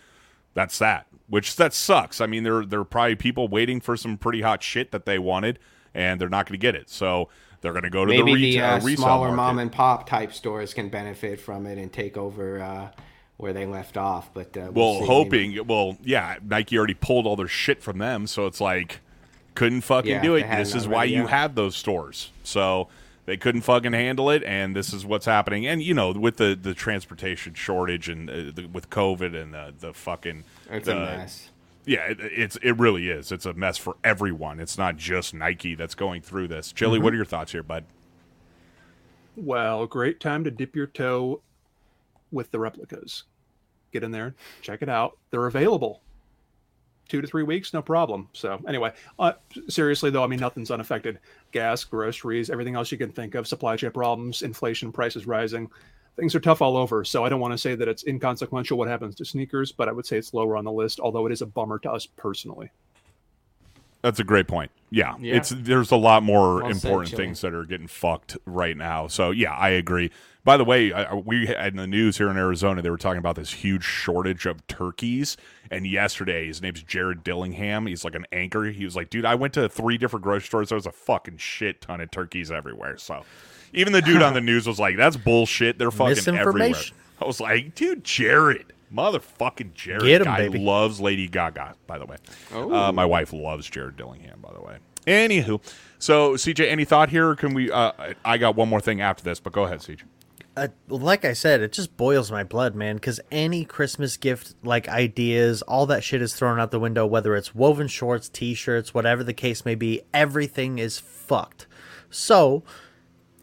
[0.53, 1.07] that's that.
[1.27, 2.19] Which that sucks.
[2.19, 5.17] I mean, there there are probably people waiting for some pretty hot shit that they
[5.19, 5.59] wanted,
[5.93, 6.89] and they're not going to get it.
[6.89, 7.29] So
[7.61, 9.35] they're going to go to Maybe the, the retail, uh, resale smaller market.
[9.37, 12.89] mom and pop type stores can benefit from it and take over uh,
[13.37, 14.31] where they left off.
[14.33, 15.05] But uh, well, see.
[15.05, 15.67] hoping.
[15.67, 18.99] Well, yeah, Nike already pulled all their shit from them, so it's like
[19.55, 20.47] couldn't fucking Yeah, do it.
[20.57, 22.31] This is why you have those stores.
[22.43, 22.87] So
[23.25, 25.65] they couldn't fucking handle it, and this is what's happening.
[25.65, 29.73] And you know, with the the transportation shortage and uh, the, with COVID and the
[29.77, 31.49] the fucking it's the, a mess.
[31.85, 33.31] Yeah, it, it's it really is.
[33.31, 34.59] It's a mess for everyone.
[34.59, 36.71] It's not just Nike that's going through this.
[36.71, 37.03] Chili, Mm-hmm.
[37.03, 37.85] what are your thoughts here, bud?
[39.35, 41.41] Well, great time to dip your toe
[42.31, 43.23] with the replicas.
[43.91, 45.17] Get in there, check it out.
[45.31, 46.01] They're available.
[47.07, 48.29] Two to three weeks, no problem.
[48.33, 49.33] So, anyway, uh,
[49.69, 51.19] seriously though, I mean, nothing's unaffected.
[51.51, 55.69] Gas, groceries, everything else you can think of, supply chain problems, inflation, prices rising.
[56.17, 57.03] Things are tough all over.
[57.03, 59.91] So, I don't want to say that it's inconsequential what happens to sneakers, but I
[59.91, 62.71] would say it's lower on the list, although it is a bummer to us personally.
[64.01, 64.71] That's a great point.
[64.91, 65.35] Yeah, Yeah.
[65.35, 67.23] it's there's a lot more Well important Chili.
[67.25, 69.07] things that are getting fucked right now.
[69.07, 70.11] So yeah, I agree.
[70.45, 72.97] By the way, I, I- we had in the news here in Arizona, they were
[72.97, 75.35] talking about this huge shortage of turkeys.
[75.69, 77.87] And yesterday, his name's Jared Dillingham.
[77.87, 78.63] He's like an anchor.
[78.65, 80.69] He was like, "Dude, I went to three different grocery stores.
[80.69, 83.25] There was a fucking shit ton of turkeys everywhere." So
[83.73, 85.77] even the dude on the news was like, "That's bullshit.
[85.79, 86.69] They're fucking everywhere."
[87.19, 90.59] I was like, "Dude, Jared." Motherfucking Jared Get 'em, guy baby.
[90.59, 92.17] loves Lady Gaga, by the way.
[92.53, 94.77] Uh, my wife loves Jared Dillingham, by the way.
[95.07, 95.59] Anywho,
[95.99, 97.29] so CJ, any thought here?
[97.29, 97.71] Or can we?
[97.71, 100.03] Uh, I- I got one more thing after this, but go ahead, CJ.
[100.57, 102.95] Uh, like I said, it just boils my blood, man.
[102.95, 107.05] Because any Christmas gift, like ideas, all that shit is thrown out the window.
[107.05, 111.67] Whether it's woven shorts, T-shirts, whatever the case may be, everything is fucked.
[112.09, 112.63] So,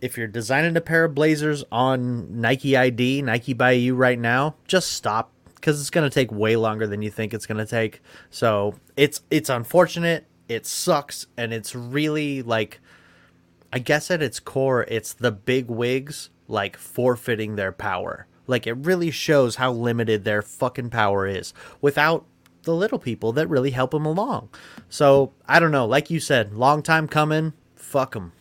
[0.00, 4.56] if you're designing a pair of blazers on Nike ID, Nike by you right now,
[4.66, 8.00] just stop because it's gonna take way longer than you think it's gonna take.
[8.30, 10.26] So it's it's unfortunate.
[10.48, 12.80] It sucks, and it's really like
[13.72, 18.26] I guess at its core, it's the big wigs like forfeiting their power.
[18.46, 22.24] Like it really shows how limited their fucking power is without
[22.64, 24.48] the little people that really help them along.
[24.88, 25.86] So I don't know.
[25.86, 27.52] Like you said, long time coming.
[27.74, 28.32] Fuck them.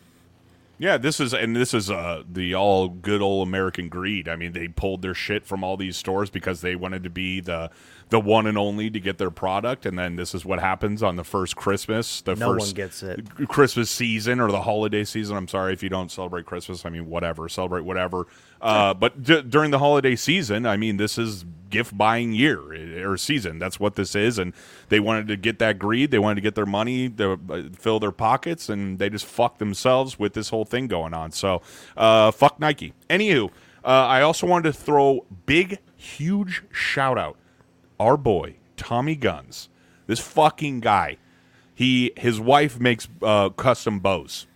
[0.77, 4.27] Yeah, this is and this is uh the all good old American greed.
[4.27, 7.39] I mean, they pulled their shit from all these stores because they wanted to be
[7.39, 7.69] the
[8.11, 11.15] the one and only to get their product, and then this is what happens on
[11.15, 13.25] the first Christmas, the No first one gets it.
[13.47, 15.37] Christmas season or the holiday season.
[15.37, 16.85] I'm sorry if you don't celebrate Christmas.
[16.85, 18.27] I mean, whatever, celebrate whatever.
[18.59, 23.15] Uh, but d- during the holiday season, I mean, this is gift buying year or
[23.15, 23.59] season.
[23.59, 24.51] That's what this is, and
[24.89, 26.11] they wanted to get that greed.
[26.11, 29.59] They wanted to get their money, to uh, fill their pockets, and they just fucked
[29.59, 31.31] themselves with this whole thing going on.
[31.31, 31.61] So,
[31.95, 32.93] uh, fuck Nike.
[33.09, 33.49] Anywho,
[33.85, 37.37] uh, I also wanted to throw big, huge shout out
[38.01, 39.69] our boy Tommy Guns.
[40.07, 41.17] This fucking guy.
[41.73, 44.47] He his wife makes uh, custom bows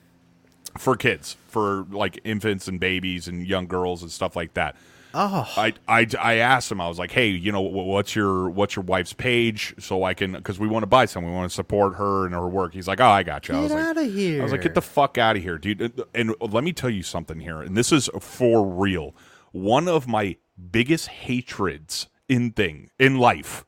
[0.78, 4.76] for kids, for like infants and babies and young girls and stuff like that.
[5.18, 6.82] Oh, I, I, I asked him.
[6.82, 10.34] I was like, "Hey, you know, what's your what's your wife's page so I can
[10.34, 11.24] because we want to buy some.
[11.24, 13.62] We want to support her and her work." He's like, "Oh, I got you." I
[13.62, 14.42] was get like, out of here!
[14.42, 17.04] I was like, "Get the fuck out of here, dude!" And let me tell you
[17.04, 19.16] something here, and this is for real.
[19.54, 20.36] One of my
[20.72, 23.66] biggest hatreds in thing in life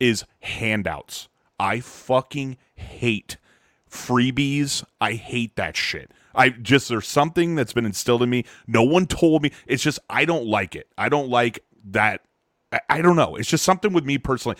[0.00, 1.28] is handouts.
[1.58, 3.36] I fucking hate
[3.90, 4.84] freebies.
[5.00, 6.12] I hate that shit.
[6.34, 8.44] I just there's something that's been instilled in me.
[8.66, 9.52] No one told me.
[9.66, 10.88] It's just I don't like it.
[10.96, 12.22] I don't like that.
[12.72, 13.36] I, I don't know.
[13.36, 14.56] It's just something with me personally.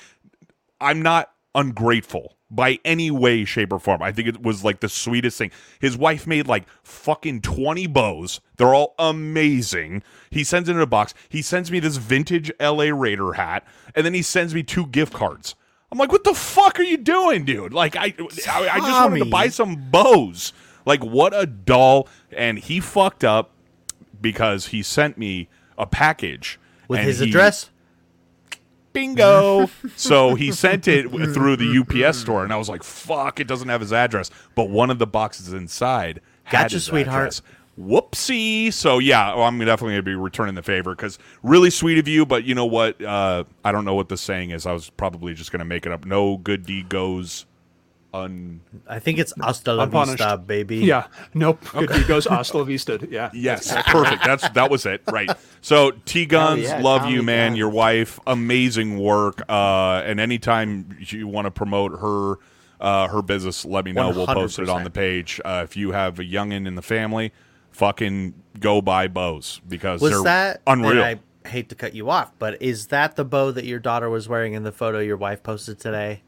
[0.81, 4.03] I'm not ungrateful by any way, shape, or form.
[4.03, 5.51] I think it was like the sweetest thing.
[5.81, 8.41] His wife made like fucking 20 bows.
[8.57, 10.03] They're all amazing.
[10.31, 11.15] He sends it in a box.
[11.29, 15.13] He sends me this vintage LA Raider hat, and then he sends me two gift
[15.13, 15.55] cards.
[15.91, 17.73] I'm like, what the fuck are you doing, dude?
[17.73, 20.53] Like, I, I, I just wanted to buy some bows.
[20.85, 22.09] Like, what a doll.
[22.31, 23.51] And he fucked up
[24.21, 25.49] because he sent me
[25.79, 26.59] a package
[26.89, 27.71] with his he- address.
[28.99, 29.71] Bingo.
[29.97, 33.69] so he sent it through the UPS store, and I was like, "Fuck!" It doesn't
[33.69, 37.23] have his address, but one of the boxes inside had Gotcha, his sweetheart.
[37.23, 37.43] address.
[37.79, 38.73] Whoopsie!
[38.73, 42.27] So yeah, well, I'm definitely gonna be returning the favor because really sweet of you,
[42.27, 43.01] but you know what?
[43.01, 44.67] Uh, I don't know what the saying is.
[44.67, 46.05] I was probably just gonna make it up.
[46.05, 47.47] No good deed goes
[48.15, 48.61] un.
[48.89, 50.19] I think it's hasta la Unpunished.
[50.19, 50.79] vista, baby.
[50.79, 51.07] Yeah.
[51.35, 51.65] Nope.
[51.73, 52.99] Good deed goes hasta la vista.
[53.11, 53.31] Yeah.
[53.33, 54.25] Yes, perfect.
[54.25, 55.03] That's that was it.
[55.11, 55.31] Right.
[55.61, 57.51] So T Guns, yeah, love Tommy you, man.
[57.51, 57.59] Guns.
[57.59, 59.43] Your wife, amazing work.
[59.49, 62.37] Uh, and anytime you want to promote her,
[62.81, 64.11] uh, her business, let me know.
[64.11, 65.41] We'll post it on the page.
[65.45, 67.33] Uh, if you have a youngin in the family,
[67.73, 71.03] fucking go buy bows because Was they're that unreal.
[71.03, 74.11] and I hate to cut you off, but is that the bow that your daughter
[74.11, 76.23] was wearing in the photo your wife posted today?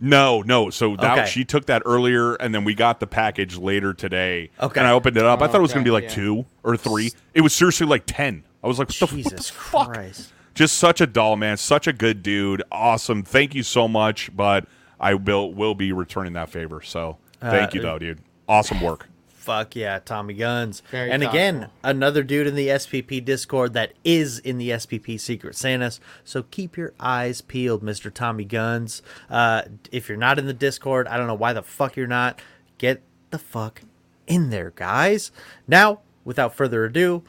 [0.00, 0.70] No, no.
[0.70, 1.30] So that Okay.
[1.30, 4.50] she took that earlier, and then we got the package later today.
[4.60, 4.80] Okay.
[4.80, 5.40] And I opened it up.
[5.40, 6.10] I thought it was going to be like yeah.
[6.10, 7.12] two or three.
[7.34, 8.44] It was seriously like ten.
[8.62, 9.92] I was like, what the, what the Jesus fuck?
[9.92, 10.32] Christ.
[10.54, 11.56] Just such a doll, man.
[11.56, 12.62] Such a good dude.
[12.72, 13.22] Awesome.
[13.22, 14.34] Thank you so much.
[14.36, 14.66] But
[15.00, 16.82] I will will be returning that favor.
[16.82, 18.18] So thank you, Uh, though, dude.
[18.48, 19.08] Awesome work.
[19.46, 20.82] Fuck yeah, Tommy Guns.
[20.90, 25.54] Very and again, another dude in the SPP Discord that is in the SPP Secret
[25.54, 26.00] Santas.
[26.24, 28.12] So keep your eyes peeled, Mr.
[28.12, 29.02] Tommy Guns.
[29.30, 29.62] Uh,
[29.92, 32.42] if you're not in the Discord, I don't know why the fuck you're not.
[32.78, 33.82] Get the fuck
[34.26, 35.30] in there, guys.
[35.68, 37.22] Now, without further ado,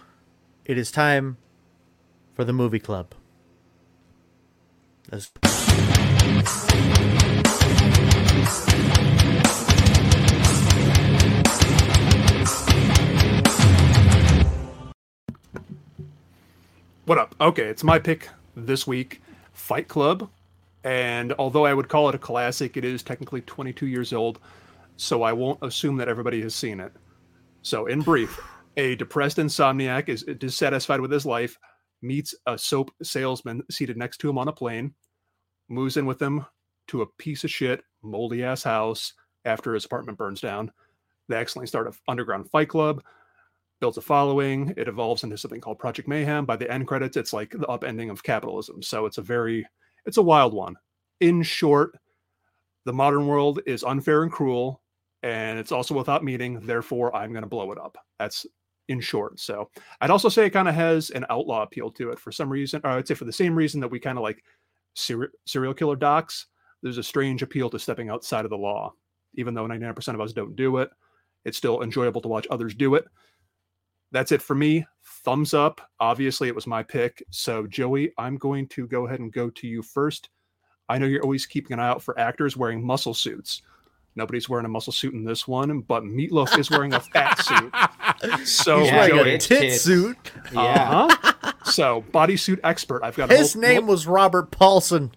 [0.65, 1.37] it is time
[2.33, 3.13] for the movie club.
[5.11, 5.31] Let's-
[17.07, 17.35] What up?
[17.39, 19.21] Okay, it's my pick this week.
[19.53, 20.29] Fight Club
[20.83, 24.39] And although I would call it a classic, it is technically 22 years old,
[24.97, 26.91] so I won't assume that everybody has seen it.
[27.61, 28.37] So, in brief,
[28.75, 31.57] a depressed insomniac is dissatisfied with his life,
[32.01, 34.93] meets a soap salesman seated next to him on a plane,
[35.69, 36.45] moves in with him
[36.87, 39.13] to a piece of shit, moldy ass house
[39.45, 40.73] after his apartment burns down.
[41.29, 43.01] They accidentally start an underground fight club,
[43.79, 44.73] builds a following.
[44.77, 46.45] It evolves into something called Project Mayhem.
[46.45, 48.81] By the end credits, it's like the upending of capitalism.
[48.81, 49.67] So it's a very,
[50.05, 50.75] it's a wild one.
[51.19, 51.97] In short,
[52.85, 54.81] the modern world is unfair and cruel,
[55.23, 56.59] and it's also without meaning.
[56.59, 57.97] Therefore, I'm going to blow it up.
[58.19, 58.45] That's
[58.87, 59.39] in short.
[59.39, 59.69] So
[60.01, 62.81] I'd also say it kind of has an outlaw appeal to it for some reason,
[62.83, 64.43] or I'd say for the same reason that we kind of like
[64.95, 66.47] seri- serial killer docs.
[66.81, 68.93] There's a strange appeal to stepping outside of the law,
[69.35, 70.89] even though 99% of us don't do it.
[71.43, 73.05] It's still enjoyable to watch others do it.
[74.11, 74.85] That's it for me.
[75.23, 75.81] Thumbs up.
[75.99, 77.23] Obviously, it was my pick.
[77.31, 80.29] So, Joey, I'm going to go ahead and go to you first.
[80.89, 83.61] I know you're always keeping an eye out for actors wearing muscle suits.
[84.15, 88.47] Nobody's wearing a muscle suit in this one, but Meatloaf is wearing a fat suit.
[88.47, 89.81] So, He's Yeah, wearing Joey, a it's tit tits.
[89.81, 90.17] suit.
[90.53, 90.59] Yeah.
[91.11, 91.51] uh-huh.
[91.65, 93.03] so bodysuit expert.
[93.03, 95.11] I've got a His whole- name was Robert Paulson.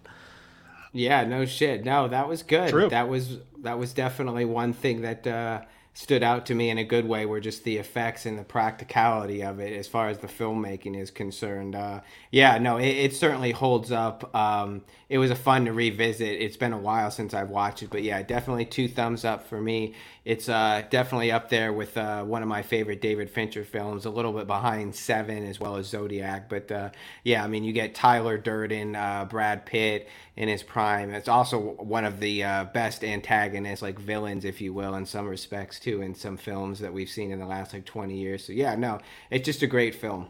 [0.93, 1.85] Yeah, no shit.
[1.85, 2.69] No, that was good.
[2.69, 2.89] True.
[2.89, 5.61] That was that was definitely one thing that uh,
[5.93, 7.25] stood out to me in a good way.
[7.25, 11.11] Were just the effects and the practicality of it, as far as the filmmaking is
[11.11, 11.75] concerned.
[11.75, 12.01] Uh,
[12.31, 14.33] yeah, no, it, it certainly holds up.
[14.35, 16.41] Um, it was a fun to revisit.
[16.41, 19.59] It's been a while since I've watched it, but yeah, definitely two thumbs up for
[19.59, 19.93] me.
[20.23, 24.05] It's uh, definitely up there with uh, one of my favorite David Fincher films.
[24.05, 26.91] A little bit behind Seven as well as Zodiac, but uh,
[27.25, 30.07] yeah, I mean, you get Tyler Durden, uh, Brad Pitt
[30.37, 31.13] in his prime.
[31.13, 35.27] It's also one of the uh, best antagonists, like villains, if you will, in some
[35.27, 38.45] respects too, in some films that we've seen in the last like twenty years.
[38.45, 40.29] So yeah, no, it's just a great film.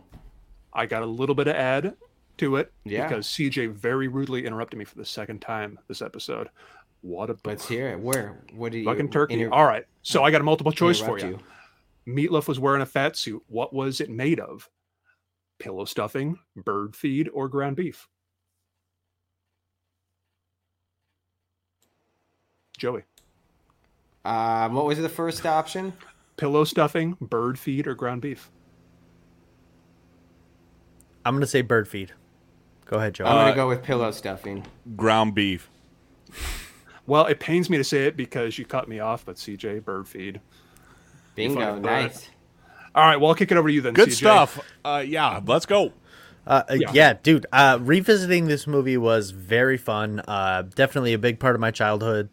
[0.73, 1.93] I got a little bit of add
[2.41, 3.07] to it Yeah.
[3.07, 6.49] because CJ very rudely interrupted me for the second time this episode.
[7.01, 7.99] What a Let's hear it.
[7.99, 8.43] Where?
[8.53, 8.85] What did you?
[8.85, 9.41] fucking turkey!
[9.41, 11.43] inter- All right, so I got a multiple choice for interrupt
[12.07, 12.13] you.
[12.13, 13.43] Meatloaf was wearing a fat suit.
[13.47, 14.69] What was it made of?
[15.59, 18.07] Pillow stuffing, bird feed, or ground beef?
[22.77, 23.03] Joey,
[24.25, 25.93] Um, what was the first option?
[26.37, 28.49] pillow stuffing, bird feed, or ground beef?
[31.23, 32.13] I'm gonna say bird feed.
[32.91, 33.23] Go ahead, Joe.
[33.23, 34.65] I'm Uh, gonna go with pillow stuffing.
[34.97, 35.69] Ground beef.
[37.07, 40.09] Well, it pains me to say it because you cut me off, but CJ, bird
[40.09, 40.41] feed.
[41.35, 42.29] Bingo, fucking nice.
[42.93, 43.93] All right, well, I'll kick it over to you then.
[43.93, 44.15] Good CJ.
[44.17, 44.59] stuff.
[44.83, 45.93] Uh, yeah, let's go.
[46.45, 46.91] Uh, uh, yeah.
[46.93, 47.13] Yeah.
[47.23, 47.45] dude.
[47.53, 50.19] Uh, revisiting this movie was very fun.
[50.27, 52.27] Uh, definitely a big part of my childhood.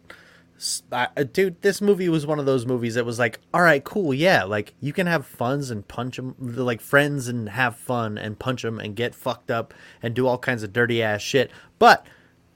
[0.91, 3.83] I- uh, dude, this movie was one of those movies that was like, all right,
[3.83, 8.17] cool, yeah, like you can have funs and punch them, like friends, and have fun
[8.17, 11.49] and punch them and get fucked up and do all kinds of dirty ass shit.
[11.77, 12.05] But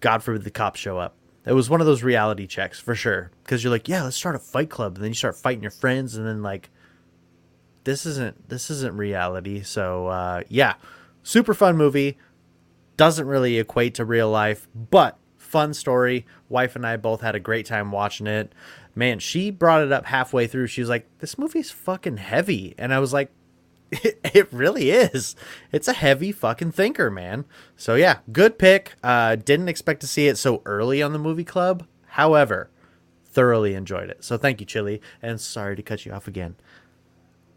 [0.01, 1.15] God forbid the cops show up.
[1.45, 4.35] It was one of those reality checks for sure, because you're like, yeah, let's start
[4.35, 6.69] a fight club, and then you start fighting your friends, and then like
[7.83, 9.61] this isn't this isn't reality.
[9.61, 10.75] So uh, yeah,
[11.21, 12.17] super fun movie.
[12.95, 15.17] Doesn't really equate to real life, but
[15.53, 16.25] fun story.
[16.49, 18.51] Wife and I both had a great time watching it.
[18.95, 20.65] Man, she brought it up halfway through.
[20.65, 23.31] She was like, "This movie's fucking heavy," and I was like,
[23.91, 25.35] "It, it really is.
[25.71, 27.45] It's a heavy fucking thinker, man."
[27.77, 28.95] So yeah, good pick.
[29.03, 31.85] Uh, didn't expect to see it so early on the movie club.
[32.07, 32.71] However,
[33.25, 34.23] thoroughly enjoyed it.
[34.23, 36.55] So thank you, Chili, and sorry to cut you off again.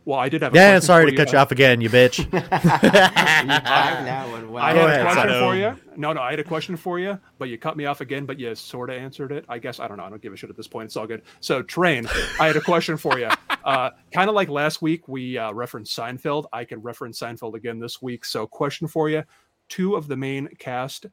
[0.07, 0.55] Well, I did have.
[0.55, 2.31] A Yeah, and question sorry for to cut you off again, you bitch.
[2.31, 4.63] Five now and wow.
[4.63, 5.41] I Go had ahead, a question Sato.
[5.41, 5.77] for you.
[5.97, 8.25] No, no, I had a question for you, but you cut me off again.
[8.25, 9.45] But you sort of answered it.
[9.49, 10.05] I guess I don't know.
[10.05, 10.87] I don't give a shit at this point.
[10.87, 11.23] It's all good.
[11.41, 12.07] So, train.
[12.39, 13.29] I had a question for you.
[13.67, 16.45] Uh, kind of like last week, we uh, referenced Seinfeld.
[16.53, 18.25] I can reference Seinfeld again this week.
[18.25, 19.25] So, question for you:
[19.69, 21.07] Two of the main cast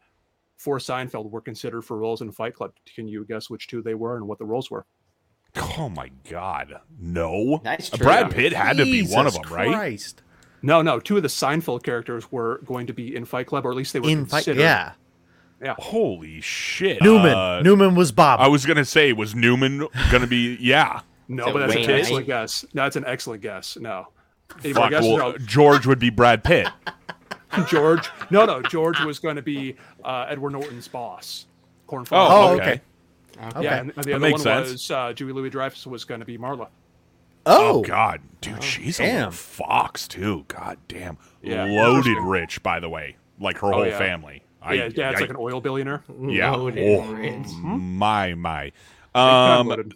[0.58, 2.74] for Seinfeld were considered for roles in Fight Club.
[2.94, 4.86] Can you guess which two they were and what the roles were?
[5.56, 7.62] Oh my God, no.
[7.64, 8.32] Nice Brad.
[8.32, 9.68] Pitt had to be one of them, right?
[9.74, 10.22] Christ.
[10.62, 11.00] No, no.
[11.00, 13.94] Two of the Seinfeld characters were going to be in Fight Club, or at least
[13.94, 14.62] they were In fight, considered.
[14.62, 14.94] yeah.
[15.78, 17.34] Holy shit, Newman.
[17.34, 18.40] Uh, Newman was Bob.
[18.42, 20.58] I was gonna say, was Newman gonna be?
[20.60, 21.02] Yeah.
[21.30, 22.00] No, but that's Wayne an Knight?
[22.02, 22.66] excellent guess.
[22.74, 23.78] No, that's an excellent guess.
[23.78, 24.08] No.
[24.50, 24.90] Fuck.
[24.92, 25.08] guesses?
[25.10, 25.38] Well, No.
[25.38, 26.68] George would be Brad Pitt.
[27.70, 28.10] George.
[28.30, 28.62] No, no.
[28.62, 31.46] George was going to be uh, Edward Norton's boss.
[31.88, 32.12] Cornflakes.
[32.30, 32.82] Oh, Oh, okay.
[33.38, 33.48] Okay.
[33.58, 33.64] okay.
[33.64, 34.72] Yeah, and the other makes one sense.
[34.72, 36.68] was uh, Julie Louis Dreyfus was going to be Marla.
[37.46, 39.16] oh, Oh God, dude, she's a damn.
[39.18, 40.46] little fox too.
[40.48, 41.66] God damn, Yeah.
[41.66, 43.98] loaded rich, by the way, like her Oh, whole yeah.
[43.98, 44.44] family.
[44.62, 46.04] I, yeah, yeah, it's I- like an oil billionaire.
[46.22, 46.52] yeah.
[46.52, 47.48] Loaded Oh, rich.
[47.62, 48.72] my my.
[49.14, 49.94] Um, loaded.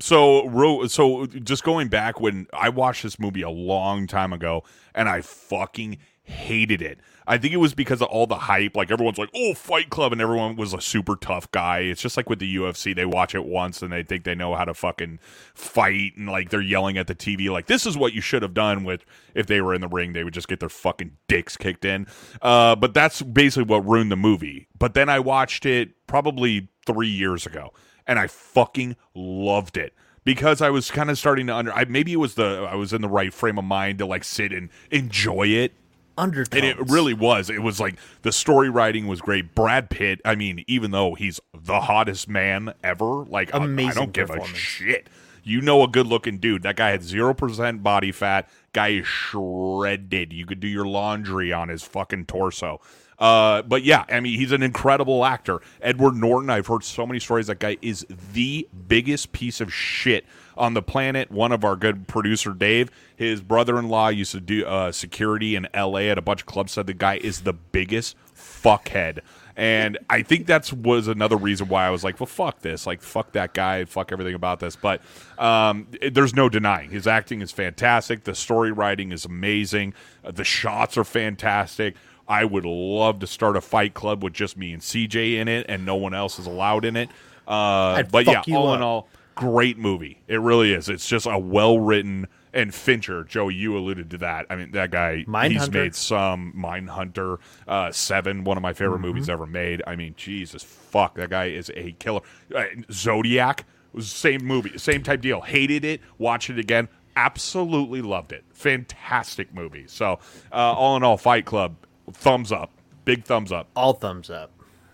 [0.00, 4.64] So, ro- so just going back when I watched this movie a long time ago,
[4.94, 6.98] and I fucking hated it.
[7.26, 8.76] I think it was because of all the hype.
[8.76, 11.80] Like everyone's like, "Oh, Fight Club," and everyone was a super tough guy.
[11.80, 14.54] It's just like with the UFC; they watch it once and they think they know
[14.54, 15.18] how to fucking
[15.54, 18.54] fight, and like they're yelling at the TV, like, "This is what you should have
[18.54, 19.04] done." With
[19.34, 22.06] if they were in the ring, they would just get their fucking dicks kicked in.
[22.40, 24.68] Uh, but that's basically what ruined the movie.
[24.78, 27.72] But then I watched it probably three years ago,
[28.06, 29.94] and I fucking loved it
[30.24, 31.72] because I was kind of starting to under.
[31.72, 34.24] I, maybe it was the I was in the right frame of mind to like
[34.24, 35.74] sit and enjoy it
[36.18, 36.62] Undertones.
[36.62, 37.48] and it really was.
[37.50, 39.54] It was like the story writing was great.
[39.54, 43.94] Brad Pitt, I mean, even though he's the hottest man ever, like I- I Amazing
[43.94, 45.08] don't give a shit.
[45.44, 46.62] You know a good looking dude.
[46.62, 48.48] That guy had zero percent body fat.
[48.72, 50.32] Guy is shredded.
[50.32, 52.80] You could do your laundry on his fucking torso.
[53.18, 55.60] Uh, but yeah, I mean, he's an incredible actor.
[55.80, 57.46] Edward Norton, I've heard so many stories.
[57.48, 60.24] That guy is the biggest piece of shit
[60.56, 61.30] on the planet.
[61.30, 65.56] One of our good producer, Dave, his brother in law used to do uh, security
[65.56, 69.20] in LA at a bunch of clubs, said the guy is the biggest fuckhead.
[69.54, 72.86] And I think that's was another reason why I was like, well, fuck this.
[72.86, 73.84] Like, fuck that guy.
[73.84, 74.76] Fuck everything about this.
[74.76, 75.02] But
[75.38, 78.24] um, it- there's no denying his acting is fantastic.
[78.24, 79.92] The story writing is amazing.
[80.24, 81.96] Uh, the shots are fantastic.
[82.26, 85.66] I would love to start a fight club with just me and CJ in it,
[85.68, 87.10] and no one else is allowed in it.
[87.46, 88.76] Uh, but yeah, all up.
[88.76, 90.22] in all, great movie.
[90.28, 90.88] It really is.
[90.88, 92.26] It's just a well written.
[92.54, 94.44] And Fincher, Joe, you alluded to that.
[94.50, 99.30] I mean, that guy, he's made some Mindhunter, uh, Seven, one of my favorite movies
[99.30, 99.82] ever made.
[99.86, 102.20] I mean, Jesus fuck, that guy is a killer.
[102.54, 103.64] Uh, Zodiac
[103.94, 105.40] was same movie, same type deal.
[105.40, 108.44] Hated it, watched it again, absolutely loved it.
[108.50, 109.84] Fantastic movie.
[109.86, 110.18] So,
[110.52, 111.76] uh, all in all, Fight Club,
[112.12, 112.70] thumbs up,
[113.06, 113.68] big thumbs up.
[113.74, 114.50] all thumbs up.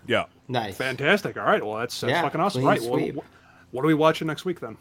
[0.07, 0.25] Yeah.
[0.47, 0.77] Nice.
[0.77, 1.37] Fantastic.
[1.37, 1.63] All right.
[1.63, 2.63] Well, that's, that's Yeah, fucking awesome.
[2.63, 2.79] Right.
[2.81, 3.15] Well, sweep.
[3.17, 3.19] wh-
[3.71, 4.77] what are we watching next week then?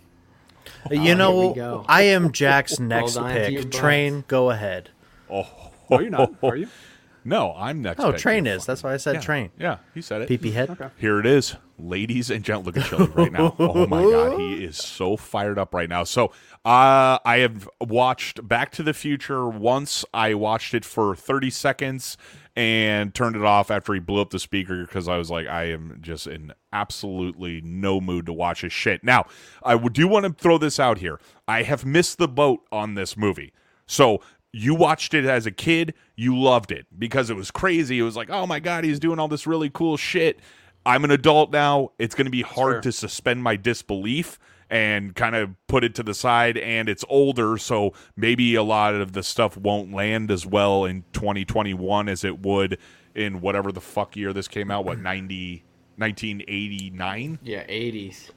[0.90, 1.84] you Oh, know.
[1.88, 3.62] I am Jack's next on pick.
[3.64, 3.76] butts.
[3.76, 4.90] Train, go ahead.
[5.30, 5.46] Oh,
[5.90, 6.32] No, you're not.
[6.42, 6.68] Are you?
[7.24, 8.00] No, I'm next.
[8.00, 8.64] Oh, pick, train you is.
[8.64, 9.20] That's why I said Yeah.
[9.20, 9.50] train.
[9.58, 10.28] Yeah, he said it.
[10.30, 10.70] PP head.
[10.70, 10.88] Okay.
[10.96, 12.74] Here it is, ladies and gentlemen.
[12.74, 13.54] Look at Chili right now.
[13.58, 16.04] Oh my god, he is so fired up right now.
[16.04, 16.26] So,
[16.64, 20.06] uh, I have watched Back to the Future once.
[20.14, 22.16] I watched it for thirty seconds
[22.58, 25.66] and turned it off after he blew up the speaker because I was like, I
[25.66, 29.04] am just in absolutely no mood to watch his shit.
[29.04, 29.26] Now,
[29.62, 31.20] I do want to throw this out here.
[31.46, 33.52] I have missed the boat on this movie.
[33.86, 34.20] So
[34.52, 38.00] you watched it as a kid, you loved it because it was crazy.
[38.00, 40.40] It was like, oh my God, he's doing all this really cool shit.
[40.84, 41.90] I'm an adult now.
[42.00, 42.80] It's going to be hard Sure.
[42.80, 44.36] to suspend my disbelief
[44.70, 46.58] and kind of put it to the side.
[46.58, 51.04] And it's older, so maybe a lot of the stuff won't land as well in
[51.12, 52.78] 2021 as it would
[53.14, 54.84] in whatever the fuck year this came out.
[54.84, 55.64] What, 90,
[55.96, 57.38] 1989?
[57.42, 58.30] Yeah, 80s.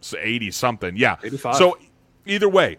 [0.00, 0.96] So 80 something.
[0.96, 1.16] Yeah.
[1.22, 1.56] 85.
[1.56, 1.78] So
[2.26, 2.78] either way,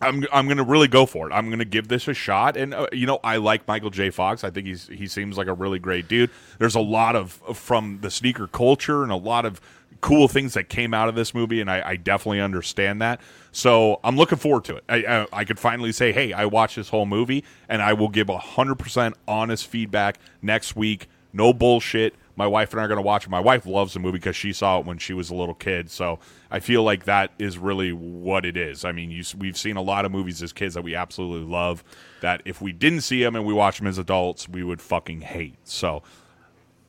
[0.00, 1.32] I'm I'm going to really go for it.
[1.32, 4.10] I'm going to give this a shot and uh, you know, I like Michael J
[4.10, 4.44] Fox.
[4.44, 6.30] I think he's he seems like a really great dude.
[6.58, 9.60] There's a lot of from the sneaker culture and a lot of
[10.00, 13.20] cool things that came out of this movie and I, I definitely understand that.
[13.52, 14.84] So, I'm looking forward to it.
[14.88, 18.08] I, I I could finally say, "Hey, I watched this whole movie and I will
[18.08, 21.08] give 100% honest feedback next week.
[21.32, 23.30] No bullshit." My wife and I are going to watch it.
[23.30, 25.90] My wife loves the movie because she saw it when she was a little kid.
[25.90, 26.18] So
[26.50, 28.84] I feel like that is really what it is.
[28.84, 31.82] I mean, you, we've seen a lot of movies as kids that we absolutely love.
[32.20, 35.22] That if we didn't see them and we watch them as adults, we would fucking
[35.22, 35.56] hate.
[35.64, 36.02] So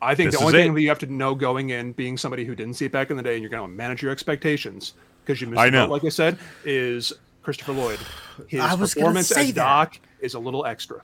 [0.02, 0.76] I think This the only thing it.
[0.76, 3.18] that you have to know going in, being somebody who didn't see it back in
[3.18, 4.94] the day, and you're going to manage your expectations
[5.26, 8.00] because you missed I the boat, like I said, is Christopher Lloyd.
[8.48, 9.64] His I was gonna performance say as that.
[9.64, 11.02] Doc is a little extra.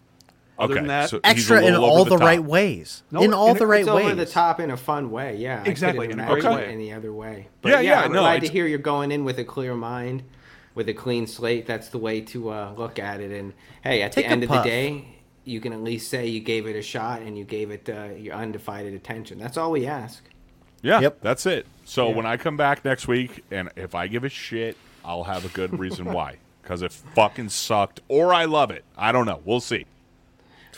[0.60, 2.20] Other okay, than that, so Extra in all the, top.
[2.22, 3.02] right ways.
[3.10, 4.06] No, in all in- the right it's ways.
[4.06, 5.36] over the top in a fun way.
[5.38, 6.66] Yeah, Exactly, I in a great way.
[6.66, 7.48] it any other way.
[7.66, 10.22] Yeah, yeah, I'm no, glad to hear you're going in with a clear mind,
[10.76, 11.66] with a clean slate.
[11.66, 13.32] That's the way to uh, look at it.
[13.32, 13.54] And
[13.84, 15.08] hey, at Take the end of the day,
[15.46, 18.10] you can at least say you gave it a shot and you gave it uh,
[18.16, 19.38] your undivided attention.
[19.40, 20.24] That's all we ask.
[20.82, 21.20] Yeah, Yep.
[21.22, 21.66] that's it.
[21.86, 22.16] So Yeah.
[22.16, 25.50] when I come back next week, and if I give a shit, I'll have a
[25.50, 26.38] good reason why.
[26.64, 28.86] Because it fucking sucked, or I love it.
[28.98, 29.42] I don't know.
[29.44, 29.86] We'll see.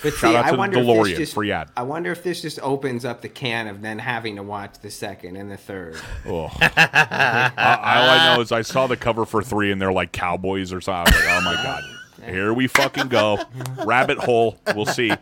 [0.01, 1.69] But Shout see, out to the wonder if DeLorean, this just, free ad.
[1.77, 4.89] I wonder if this just opens up the can of then having to watch the
[4.89, 5.95] second and the third.
[6.25, 6.49] Oh.
[6.59, 10.73] I, all I know is I saw the cover for three, and they're like cowboys
[10.73, 11.13] or something.
[11.13, 11.83] I was like, oh my god,
[12.26, 13.39] here we fucking go,
[13.85, 14.57] rabbit hole.
[14.76, 15.14] We'll see.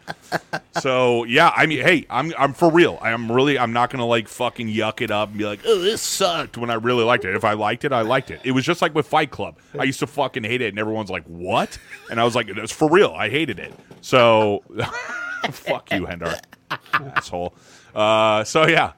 [0.80, 2.98] So yeah, I mean, hey, I'm I'm for real.
[3.02, 6.02] I'm really I'm not gonna like fucking yuck it up and be like, oh, this
[6.02, 7.36] sucked when I really liked it.
[7.36, 8.42] If I liked it, I liked it.
[8.44, 9.58] It was just like with Fight Club.
[9.78, 11.78] I used to fucking hate it, and everyone's like, what?
[12.10, 13.14] And I was like, it's for real.
[13.16, 13.74] I hated it.
[14.02, 14.64] So
[15.52, 16.40] fuck you, Hendar,
[16.94, 17.54] asshole.
[17.94, 18.94] Uh, so yeah.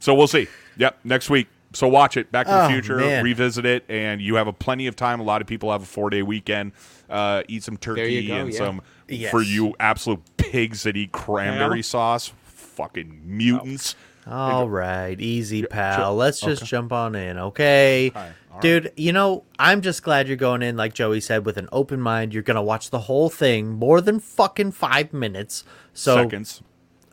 [0.00, 0.48] So we'll see.
[0.76, 1.48] Yep, next week.
[1.74, 2.30] So watch it.
[2.32, 2.96] Back to the Oh, Future.
[2.96, 3.22] man.
[3.24, 5.20] Revisit it, and you have a plenty of time.
[5.20, 6.72] A lot of people have a four day weekend.
[7.10, 8.58] Uh, eat some turkey go, and yeah.
[8.58, 9.30] some Yes.
[9.30, 11.82] for you absolute pigs that eat cranberry Yeah.
[11.82, 12.32] sauce.
[12.46, 13.94] Fucking mutants.
[14.26, 16.16] All right, easy, ju- pal.
[16.16, 18.08] Let's just jump on in, okay?
[18.08, 21.58] Okay, all Dude, you know, I'm just glad you're going in, like Joey said, with
[21.58, 22.32] an open mind.
[22.32, 25.62] You're going to watch the whole thing, more than fucking five minutes.
[25.92, 26.62] So, Seconds.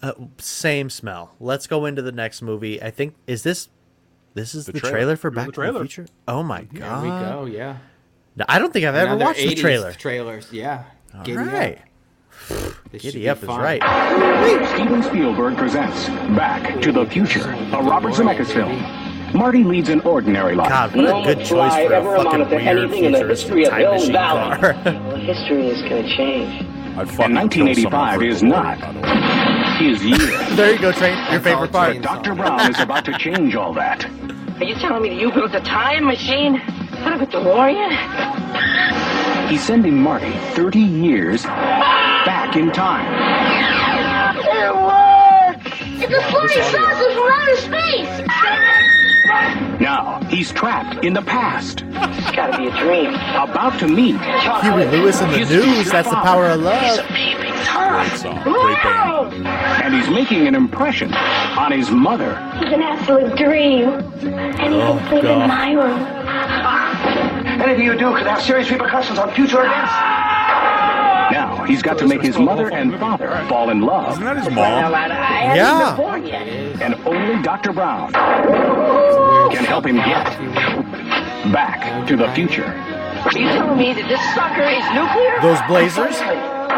[0.02, 1.36] Uh, same smell.
[1.42, 2.82] Let's go into the next movie.
[2.82, 3.68] I think, is this.
[4.34, 4.95] This is the, The trailer.
[4.98, 5.16] trailer.
[5.18, 5.80] for Back the to the.
[5.80, 6.06] Future.
[6.28, 7.03] Oh my There god!
[7.03, 7.12] There
[7.44, 7.58] we go.
[7.58, 7.78] Yeah.
[8.38, 9.91] No, I don't think I've ever Another watched the 80s trailer.
[9.94, 10.48] Trailers.
[10.53, 10.84] Yeah.
[11.14, 11.48] All Giddy up.
[11.53, 11.80] right,
[12.48, 13.60] This should giddy be up is fun.
[13.60, 14.70] right.
[14.76, 18.82] Steven Spielberg presents Back to the Future, a Robert Zemeckis film.
[19.38, 20.70] Marty leads an ordinary life.
[20.70, 24.60] God, what a good choice for a fucking weird futuristic time machine car.
[24.86, 26.66] Well, history is going to change.
[26.98, 29.61] I'd fucking And kill someone 1985 for is glory, not.
[29.82, 29.98] By the.
[29.98, 30.18] His year.
[30.56, 31.18] there you go, Train.
[31.18, 32.02] Your That's favorite part.
[32.02, 32.36] Dr.
[32.36, 34.06] Brown is about to change all that.
[34.60, 36.62] Are you telling me that you built a time machine
[36.99, 37.90] out of a DeLorean?
[39.49, 43.08] He's sending Marty 30 years back in time.
[46.03, 48.91] It's a flying saucer from outer space!
[49.26, 53.14] Now, he's trapped in the past, It's got to be a dream.
[53.14, 55.89] about to meet Huey Lewis in the His news.
[55.91, 56.98] That's the power of love.
[57.07, 58.41] Great song.
[58.43, 59.48] Great band.
[59.84, 62.31] and he's making an impression on his mother.
[62.61, 63.89] It's an absolute dream.
[63.89, 65.41] And he Oh, can sleep God.
[65.43, 67.61] in my room.
[67.61, 69.91] Anything you do could have serious repercussions on future events.
[71.62, 74.50] Now, he's got to make his mother and father fall in love, Isn't that his
[74.50, 74.58] mom?
[74.58, 75.10] I, I
[75.46, 75.94] haven't Yeah.
[75.96, 76.82] been born yet.
[76.82, 77.72] and only Dr.
[77.72, 78.12] Brown
[79.52, 80.26] can help him get
[81.54, 82.66] back to the future.
[82.66, 85.38] Are you telling me that this sucker is nuclear?
[85.42, 86.20] Those Blazers.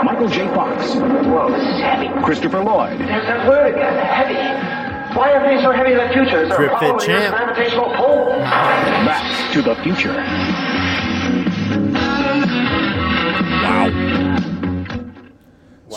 [0.03, 0.47] Michael J.
[0.53, 2.10] Fox, Whoa, this is heavy.
[2.26, 4.35] Christopher Lloyd, There's that word again, heavy.
[5.18, 6.41] Why are things so heavy in the future?
[6.43, 7.35] Is there Drip a Fit problem with your Champ.
[7.38, 8.26] gravitational pull?
[9.07, 10.14] back to the future.
[13.64, 14.02] Wow.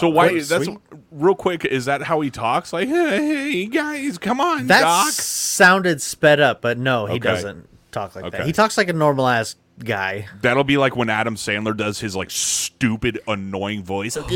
[0.00, 0.28] So why?
[0.30, 0.78] Good, That's sweet.
[1.10, 1.64] real quick.
[1.64, 2.72] Is that how he talks?
[2.72, 5.12] Like, hey, hey guys, come on, That Doc.
[5.12, 7.20] sounded sped up, but no, he Okay.
[7.20, 8.46] doesn't talk like that.
[8.46, 10.26] He talks like a normal ass guy.
[10.42, 14.16] That'll be like when Adam Sandler does his like stupid, annoying voice.
[14.16, 14.32] I can't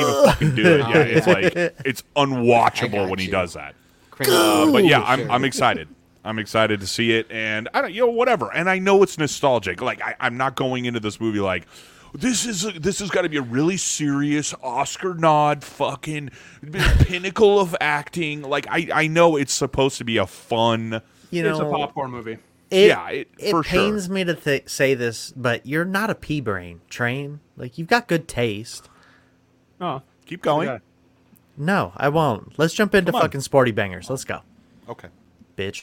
[0.00, 0.80] even fucking do it.
[0.80, 1.52] Yeah, it's like
[1.84, 3.30] it's unwatchable when he you.
[3.32, 3.74] does that.
[4.20, 5.30] Uh, but yeah, I'm Sure.
[5.30, 5.88] I'm excited.
[6.24, 8.52] I'm excited to see it, and I don't, you know, whatever.
[8.52, 9.80] And I know it's nostalgic.
[9.82, 11.66] Like I, I'm not going into this movie like
[12.14, 16.30] this is a, this has got to be a really serious Oscar nod, fucking
[17.00, 18.42] pinnacle of acting.
[18.42, 21.00] Like I, I know it's supposed to be a fun.
[21.30, 22.38] You know, It's a know, popcorn movie.
[22.70, 23.80] it, Yeah, it- it for sure.
[23.80, 27.40] pains me to th- say this, but you're not a pea brain train.
[27.56, 28.88] Like you've got good taste.
[29.80, 30.68] Oh, Keep going.
[30.68, 30.84] okay.
[31.56, 32.58] No, I won't.
[32.58, 34.08] Let's jump into fucking sporty bangers.
[34.10, 34.40] Let's go,
[34.88, 35.08] Okay.
[35.56, 35.82] bitch.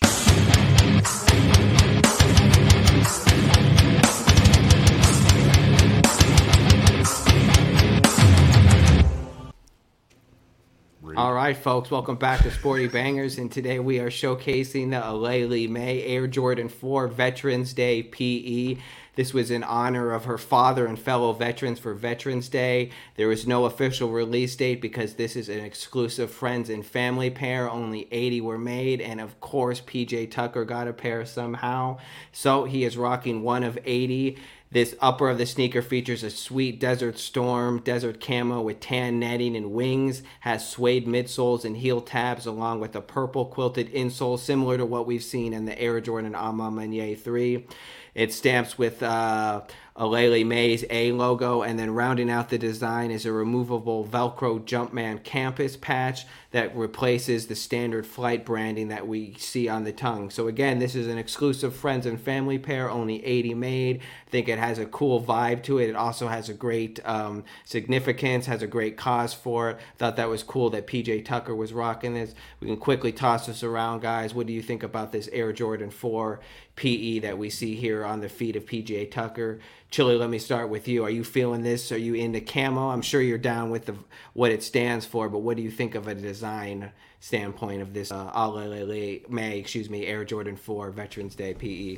[11.19, 15.67] All right, folks, welcome back to Sporty Bangers, and today we are showcasing the Aleali
[15.67, 18.77] May Air Jordan 4 Veterans Day PE.
[19.15, 22.91] This was in honor of her father and fellow veterans for Veterans Day.
[23.17, 27.69] There was no official release date because this is an exclusive friends and family pair.
[27.69, 31.97] Only 80 were made, and of course, PJ Tucker got a pair somehow.
[32.31, 34.37] So he is rocking one of 80.
[34.71, 39.55] This upper of the sneaker features a sweet Desert Storm desert camo with tan netting
[39.55, 44.77] and wings, has suede midsoles and heel tabs, along with a purple quilted insole similar
[44.77, 47.65] to what we've seen in the Air Jordan A Ma Maniére 3.
[48.13, 49.61] It stamps with uh,
[49.99, 55.25] Aleali May's A logo, and then rounding out the design is a removable Velcro Jumpman
[55.25, 60.29] compass patch that replaces the standard flight branding that we see on the tongue.
[60.29, 63.99] So again, this is an exclusive friends and family pair, only 80 made.
[64.27, 65.89] I think it has a cool vibe to it.
[65.89, 69.79] It also has a great um, significance, has a great cause for it.
[69.97, 72.33] Thought that was cool that PJ Tucker was rocking this.
[72.61, 74.33] We can quickly toss this around, guys.
[74.33, 76.39] What do you think about this Air Jordan 4
[76.77, 79.59] PE that we see here on the feet of PJ Tucker?
[79.91, 81.03] Chili, let me start with you.
[81.03, 81.91] Are you feeling this?
[81.91, 82.89] Are you into camo?
[82.89, 83.95] I'm sure you're down with the
[84.33, 86.91] what it stands for, but what do you think of a design
[87.21, 91.55] standpoint of this uh, Aleali May, excuse me, Air Jordan 4 Veterans Day?
[91.55, 91.97] PE?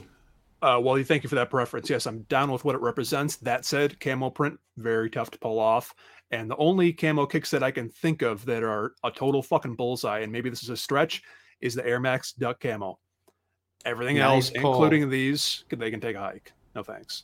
[0.61, 1.89] Uh, well, thank you for that preference.
[1.89, 3.35] Yes, I'm down with what it represents.
[3.37, 5.93] That said, camo print very tough to pull off.
[6.29, 9.75] And the only camo kicks that I can think of that are a total fucking
[9.75, 11.23] bullseye, and maybe this is a stretch,
[11.59, 12.99] is the Air Max Duck camo.
[13.83, 14.75] Everything Nice else, pull.
[14.75, 16.53] including these, they can take a hike.
[16.73, 17.23] No thanks.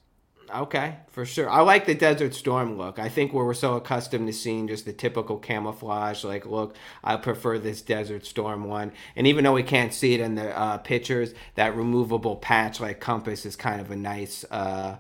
[0.54, 1.50] Okay, for sure.
[1.50, 3.00] I like the Desert Storm look.
[3.00, 7.18] I think where we're so accustomed to seeing just the typical camouflage like look, I
[7.18, 8.94] prefer this Desert Storm one.
[9.16, 13.02] And even though we can't see it in the uh, pictures, that removable patch like
[13.02, 14.98] compass is kind of a nice uh,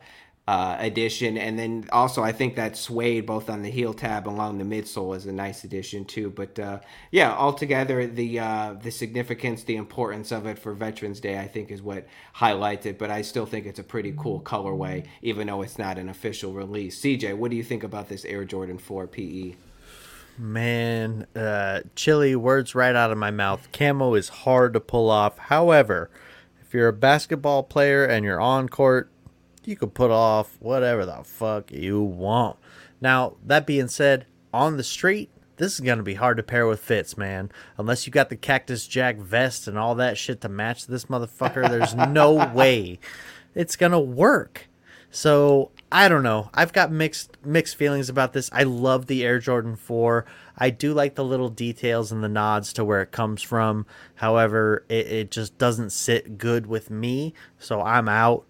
[0.47, 1.37] uh, addition.
[1.37, 5.15] And then also, I think that suede both on the heel tab along the midsole
[5.15, 6.29] is a nice addition too.
[6.29, 6.79] But uh,
[7.11, 11.69] yeah, altogether, the uh, the significance, the importance of it for Veterans Day, I think,
[11.69, 12.97] is what highlights it.
[12.97, 16.53] But I still think it's a pretty cool colorway, even though it's not an official
[16.53, 17.01] release.
[17.01, 18.79] CJ, what do you think about this Air Jordan E?
[18.79, 19.55] 4 PE?
[20.37, 23.67] Man, uh, chili words right out of my mouth.
[23.73, 25.37] Camo is hard to pull off.
[25.37, 26.11] However,
[26.61, 29.09] if you're a basketball player and you're on court,
[29.67, 32.57] you can put off whatever the fuck you want.
[33.01, 36.65] Now, that being said, on the street, this is going to be hard to pair
[36.65, 37.51] with fits, man.
[37.77, 41.69] Unless you got the Cactus Jack vest and all that shit to match this motherfucker,
[41.69, 42.99] there's no way
[43.53, 44.67] it's going to work.
[45.09, 46.49] So I don't know.
[46.53, 48.49] I've got mixed mixed feelings about this.
[48.53, 50.25] I love the Air Jordan 4.
[50.57, 53.85] I do like the little details and the nods to where it comes from.
[54.15, 57.33] However, it, it just doesn't sit good with me.
[57.57, 58.45] So I'm out.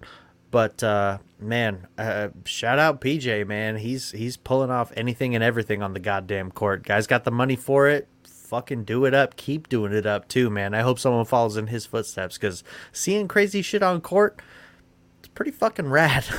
[0.49, 3.77] But uh, man, uh, shout out PJ, man.
[3.77, 6.83] He's he's pulling off anything and everything on the goddamn court.
[6.83, 8.07] Guys got the money for it.
[8.25, 9.35] Fucking do it up.
[9.35, 10.73] Keep doing it up too, man.
[10.73, 12.63] I hope someone follows in his footsteps because
[12.93, 14.41] seeing crazy shit on court,
[15.19, 16.25] it's pretty fucking rad.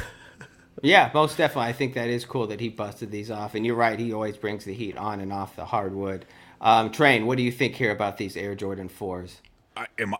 [0.82, 1.70] Yeah, most definitely.
[1.70, 3.55] I think that is cool that he busted these off.
[3.55, 6.24] And you're right, he always brings the heat on and off the hardwood.
[6.60, 9.36] Um, Train, what do you think here about these Air Jordan 4s?
[9.76, 10.18] I, am I,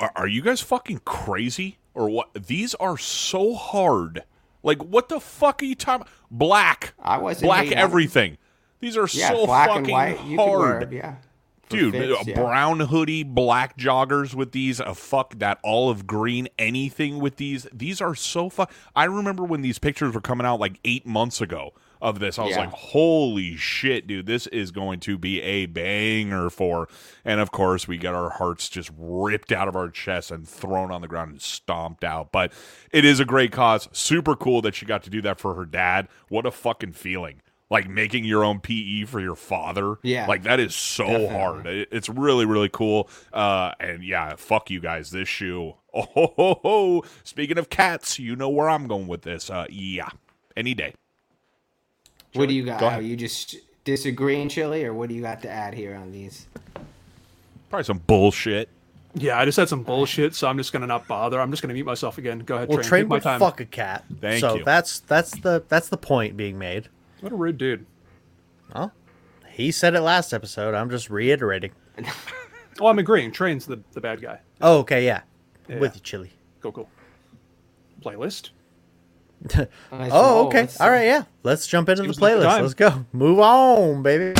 [0.00, 2.34] are, are you guys fucking crazy or what?
[2.34, 4.24] These are so hard.
[4.62, 6.06] Like what the fuck are you talking?
[6.30, 6.94] Black.
[7.00, 8.38] I wasn't black everything.
[8.80, 9.88] These are Yeah, so fucking.
[10.30, 10.92] You wear hard.
[10.92, 11.16] yeah.
[11.70, 12.34] For Dude, fits, a yeah.
[12.42, 17.66] brown hoodie, black joggers with these, a fuck that olive green, anything with these.
[17.72, 18.70] These are so fuck.
[18.94, 21.72] I remember when these pictures were coming out like eight months ago
[22.04, 22.38] of this.
[22.38, 22.60] I was Yeah.
[22.60, 26.88] like, holy shit, dude, this is going to be a banger for.
[27.24, 30.92] And of course, we get our hearts just ripped out of our chests and thrown
[30.92, 32.30] on the ground and stomped out.
[32.30, 32.52] But
[32.92, 33.88] it is a great cause.
[33.92, 36.08] Super cool that she got to do that for her dad.
[36.28, 37.40] What a fucking feeling.
[37.70, 39.96] Like making your own PE for your father.
[40.02, 40.26] Yeah.
[40.26, 41.28] Like that is so Definitely.
[41.36, 41.66] hard.
[41.66, 43.08] It- It's really, really cool.
[43.32, 45.10] Uh, and yeah, fuck you guys.
[45.10, 45.74] This shoe.
[45.96, 47.04] Oh, ho, ho, ho.
[47.22, 49.48] Speaking of cats, you know where I'm going with this.
[49.48, 50.08] Uh, yeah,
[50.56, 50.92] any day.
[52.34, 52.80] What do you got?
[52.80, 56.12] Go Are you just disagreeing, Chili, or what do you got to add here on
[56.12, 56.46] these?
[57.70, 58.68] Probably some bullshit.
[59.14, 61.40] Yeah, I just had some bullshit, so I'm just gonna not bother.
[61.40, 62.40] I'm just gonna mute myself again.
[62.40, 62.88] Go ahead, well, Train.
[62.88, 63.38] Train my would time.
[63.38, 64.04] fuck a cat.
[64.20, 64.58] Thank so you.
[64.60, 66.88] So that's that's the that's the point being made.
[67.20, 67.86] What a rude dude.
[68.74, 68.92] Well,
[69.48, 70.74] he said it last episode.
[70.74, 71.70] I'm just reiterating.
[72.80, 73.30] Oh, I'm agreeing.
[73.30, 74.40] Train's the, the bad guy.
[74.60, 75.20] Oh, okay, yeah.
[75.68, 75.78] Yeah.
[75.78, 76.32] With you, Chili.
[76.60, 76.88] Go cool.
[78.02, 78.50] Playlist.
[79.56, 80.46] Let's Oh, roll.
[80.48, 80.68] okay.
[80.80, 81.24] All right, yeah.
[81.42, 82.60] Let's jump into Seems the like the playlist.
[82.62, 83.04] Let's go.
[83.12, 84.34] Move on, baby.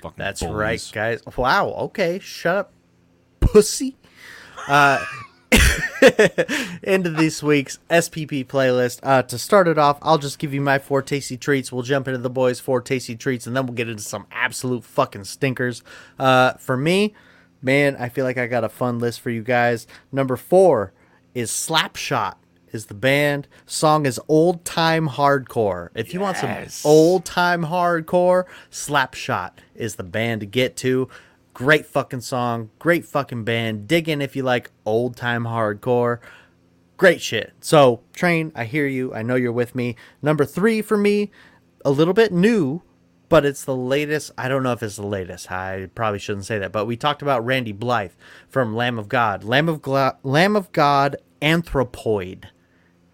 [0.00, 0.54] Fucking That's bullies.
[0.54, 1.22] right, guys.
[1.36, 1.68] Wow.
[1.70, 2.18] Okay.
[2.18, 2.72] Shut up,
[3.40, 3.96] pussy.
[4.68, 5.04] Uh,
[6.82, 8.98] into this week's SPP playlist.
[9.02, 11.70] Uh, to start it off, I'll just give you my four tasty treats.
[11.70, 14.84] We'll jump into the boys' four tasty treats, and then we'll get into some absolute
[14.84, 15.82] fucking stinkers.
[16.18, 17.14] Uh, for me,
[17.60, 19.86] man, I feel like I got a fun list for you guys.
[20.10, 20.92] Number four
[21.34, 22.34] is Slapshot.
[22.72, 25.90] Is the band song is old time hardcore.
[25.94, 26.56] If you want some
[26.86, 31.10] old time hardcore, Slapshot is the band to get to.
[31.54, 33.86] Great fucking song, great fucking band.
[33.86, 36.18] Dig in if you like old time hardcore.
[36.96, 37.52] Great shit.
[37.60, 39.12] So, Train, I hear you.
[39.12, 39.96] I know you're with me.
[40.22, 41.30] Number three for me,
[41.84, 42.82] a little bit new,
[43.28, 44.30] but it's the latest.
[44.38, 45.50] I don't know if it's the latest.
[45.50, 48.12] I probably shouldn't say that, but we talked about Randy Blythe
[48.48, 49.44] from Lamb of God.
[49.44, 52.44] Lamb of, Gla- Lamb of God, Anthropoid.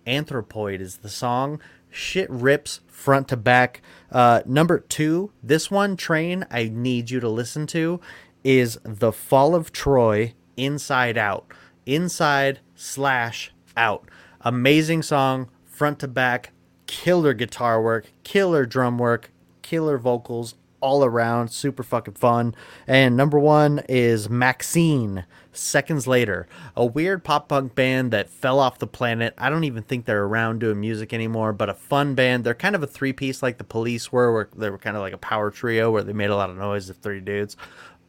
[0.07, 1.61] Anthropoid is the song.
[1.91, 3.81] Shit rips front to back.
[4.11, 8.01] Uh, number two, this one, Train, I need you to listen to,
[8.49, 11.53] is The Fall of Troy Inside Out.
[11.85, 14.09] Inside slash out.
[14.41, 16.53] Amazing song, front to back,
[16.87, 22.55] killer guitar work, killer drum work, killer vocals all around, super fucking fun.
[22.87, 28.79] And number one is Maxeen, Seconds Later, a weird pop punk band that fell off
[28.79, 29.35] the planet.
[29.37, 32.45] I don't even think they're around doing music anymore, but a fun band.
[32.45, 35.03] They're kind of a three piece like the police were, where they were kind of
[35.03, 37.57] like a power trio where they made a lot of noise, the three dudes.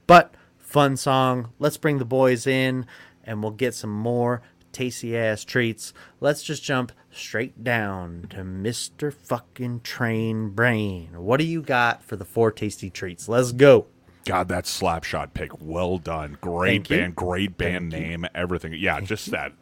[0.10, 1.52] But fun song.
[1.60, 2.88] Let's bring the boys in
[3.24, 4.42] and we'll get some more
[4.72, 5.94] tasty ass treats.
[6.20, 9.14] Let's just jump straight down to Mr.
[9.14, 11.10] Fucking Train Brain.
[11.14, 13.30] What do you got for the four tasty treats?
[13.30, 13.86] Let's go.
[14.26, 16.40] God, that slapshot pick, well done.
[16.42, 16.98] Great Thank you.
[16.98, 18.74] band, great band name, everything.
[18.74, 19.54] Yeah, just that,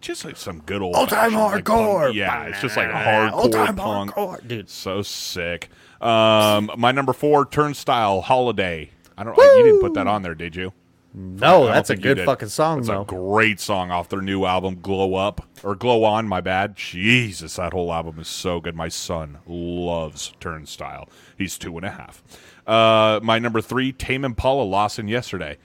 [0.00, 2.12] just like some good old fashioned, like, hardcore.
[2.12, 4.10] yeah, it's just like hardcore Old-time punk.
[4.12, 4.68] hardcore, dude.
[4.68, 5.70] So sick.
[6.02, 8.90] Um, my number four, Turnstile Holiday.
[9.16, 9.36] I don't.
[9.36, 10.72] You didn't put that on there, did you?
[11.16, 14.20] No, I don't Oh, that's a good fucking song, It's a great song off their
[14.20, 16.26] new album, Glow Up or Glow On.
[16.26, 16.74] My bad.
[16.74, 18.74] Jesus, that whole album is so good.
[18.74, 21.08] My son loves Turnstile.
[21.38, 22.22] He's two and a half.
[22.66, 25.58] Uh, my number three, Tame Impala, Lost in Yesterday.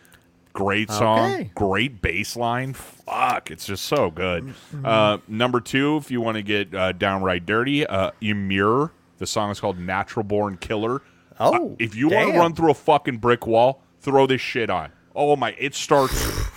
[0.53, 1.51] Great song, Okay.
[1.55, 2.73] great bass line.
[2.73, 4.43] Fuck, it's just so good.
[4.45, 4.85] Mm-hmm.
[4.85, 8.91] Uh, number two, if you want to get uh, downright dirty, uh, Ymir.
[9.19, 11.01] The song is called Natural Born Killer.
[11.39, 12.41] Oh, if you want to damn.
[12.41, 14.91] run through a fucking brick wall, throw this shit on.
[15.15, 16.15] Oh my, it starts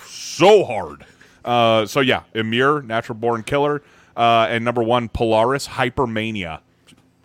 [0.09, 1.05] so hard.
[1.45, 3.81] Uh, so yeah, Emir, Natural Born Killer,
[4.15, 6.59] uh, and number one, Polaris Hypermania.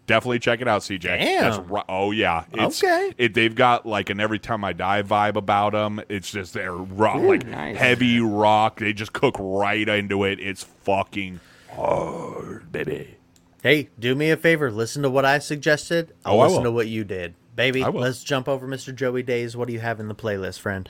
[0.07, 1.03] Definitely check it out, CJ.
[1.03, 1.43] Damn.
[1.43, 2.45] That's ri- oh yeah.
[2.55, 3.13] It's, Okay.
[3.19, 6.01] It, they've got like an Every Time I Die vibe about them.
[6.09, 7.77] It's just they're rock, like nice.
[7.77, 8.79] heavy rock.
[8.81, 10.41] They just cook right into it.
[10.41, 11.41] It's fucking
[11.71, 13.17] hard, baby.
[13.63, 14.71] Hey, do me a favor.
[14.71, 16.15] Listen to what I suggested.
[16.25, 16.71] I'll Oh, I listen will.
[16.71, 17.35] to what you did.
[17.59, 18.03] Baby, I will.
[18.03, 18.95] let's jump over Mr.
[18.95, 19.57] Joey Days.
[19.57, 20.89] What do you have in the playlist, friend?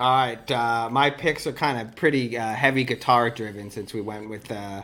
[0.00, 4.00] All right, uh, my picks are kind of pretty uh, heavy guitar driven since we
[4.00, 4.82] went with uh,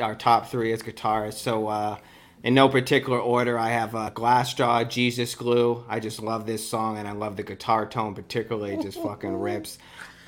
[0.00, 1.34] our top three as guitarists.
[1.34, 1.98] So, uh,
[2.44, 5.84] in no particular order, I have uh, Glassjaw, Jesus Glue.
[5.88, 8.74] I just love this song and I love the guitar tone particularly.
[8.74, 9.78] It just fucking rips.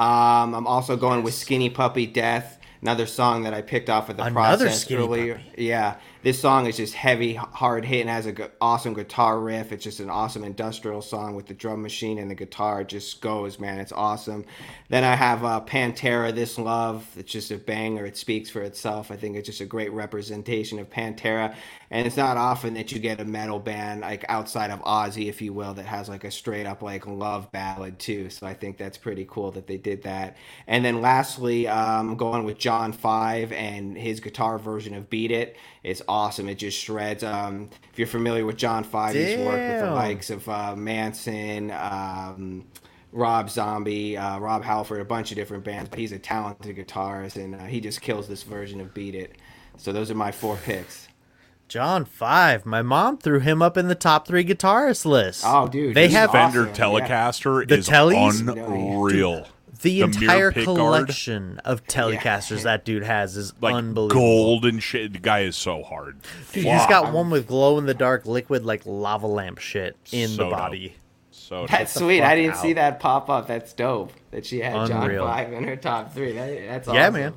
[0.01, 4.16] Um, I'm also going with Skinny Puppy Death, another song that I picked off of
[4.16, 5.35] the Another process Skinny earlier.
[5.36, 5.65] Puppy.
[5.65, 7.99] Yeah, this song is just heavy, hard hitting.
[7.99, 9.73] And has an gu- awesome guitar riff.
[9.73, 12.81] It's just an awesome industrial song with the drum machine and the guitar.
[12.81, 13.78] It just goes, man.
[13.78, 14.45] It's awesome.
[14.89, 17.07] Then I have uh, Pantera, This Love.
[17.16, 18.07] It's just a banger.
[18.07, 19.11] It speaks for itself.
[19.11, 21.55] I think it's just a great representation of Pantera.
[21.90, 25.40] And it's not often that you get a metal band like outside of Ozzy, if
[25.40, 28.31] you will, that has like a straight up like love ballad too.
[28.31, 30.36] So I think that's pretty cool that they did that.
[30.66, 35.57] And then lastly, um, going with John Five and his guitar version of Beat It.
[35.82, 36.48] It's awesome.
[36.48, 37.22] It just shreds.
[37.22, 41.70] Um, if you're familiar with John Five, he's worked with the likes of uh, Manson.
[41.70, 42.66] Um,
[43.12, 47.36] Rob Zombie, uh, Rob Halford, a bunch of different bands, but he's a talented guitarist
[47.36, 49.36] and uh, he just kills this version of Beat It.
[49.78, 51.09] So those are my four picks.
[51.68, 52.66] John Five.
[52.66, 55.42] My mom threw him up in the top three guitarist list.
[55.46, 56.66] Oh, dude, they he's have awesome.
[56.66, 58.40] Fender Telecaster The is Tellys?
[58.40, 59.46] unreal.
[59.80, 60.78] The, the entire mirror pick guard.
[60.78, 64.20] collection of Telecasters that dude has is Like unbelievable.
[64.20, 65.12] gold and shit.
[65.12, 66.18] The guy is so hard.
[66.52, 70.28] Dude, he's got one with glow in the dark liquid like lava lamp shit in
[70.30, 70.59] So the dope.
[70.59, 70.94] body.
[71.30, 72.22] So That's sweet.
[72.22, 72.56] I didn't out.
[72.62, 73.46] see that pop up.
[73.46, 74.12] That's dope.
[74.32, 75.24] That she had Unreal.
[75.24, 76.32] John Five in her top three.
[76.32, 76.96] That, that's awesome.
[76.96, 77.34] Yeah, man.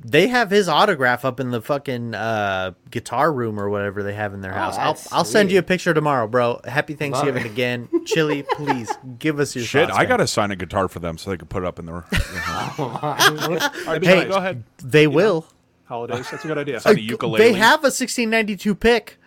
[0.00, 4.32] They have his autograph up in the fucking uh, guitar room or whatever they have
[4.32, 4.78] in their Oh, house.
[4.78, 6.60] I'll, that's I'll send you a picture tomorrow, bro.
[6.64, 7.88] Happy Thanksgiving again.
[8.06, 9.88] Chili, please give us your shit.
[9.88, 11.86] thoughts, I gotta sign a guitar for them so they can put it up in
[11.86, 11.92] the.
[13.88, 14.24] I'd Hey.
[14.26, 14.62] Go ahead.
[14.78, 15.46] They will.
[15.86, 16.30] Holidays.
[16.30, 16.78] That's a good idea.
[16.80, 17.38] Sign a ukulele.
[17.38, 19.18] They have a 1692 pick.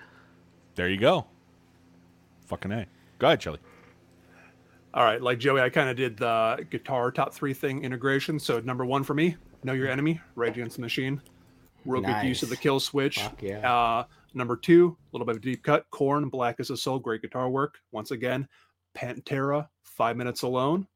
[0.76, 1.26] There you go.
[2.46, 2.86] Fucking a.
[3.20, 3.60] Go ahead, Chili.
[4.94, 8.40] All right, like Joey, I kind of did the guitar top three thing integration.
[8.40, 11.22] So number one for me, know your enemy, Rage Against the Machine.
[11.86, 13.20] Real good use of the kill switch.
[13.20, 13.72] Fuck yeah.
[13.74, 15.86] Uh, number two, a little bit of deep cut.
[15.90, 17.80] Korn, Black as a Soul, great guitar work.
[17.92, 18.48] Once again,
[18.96, 20.88] Pantera, Five Minutes Alone,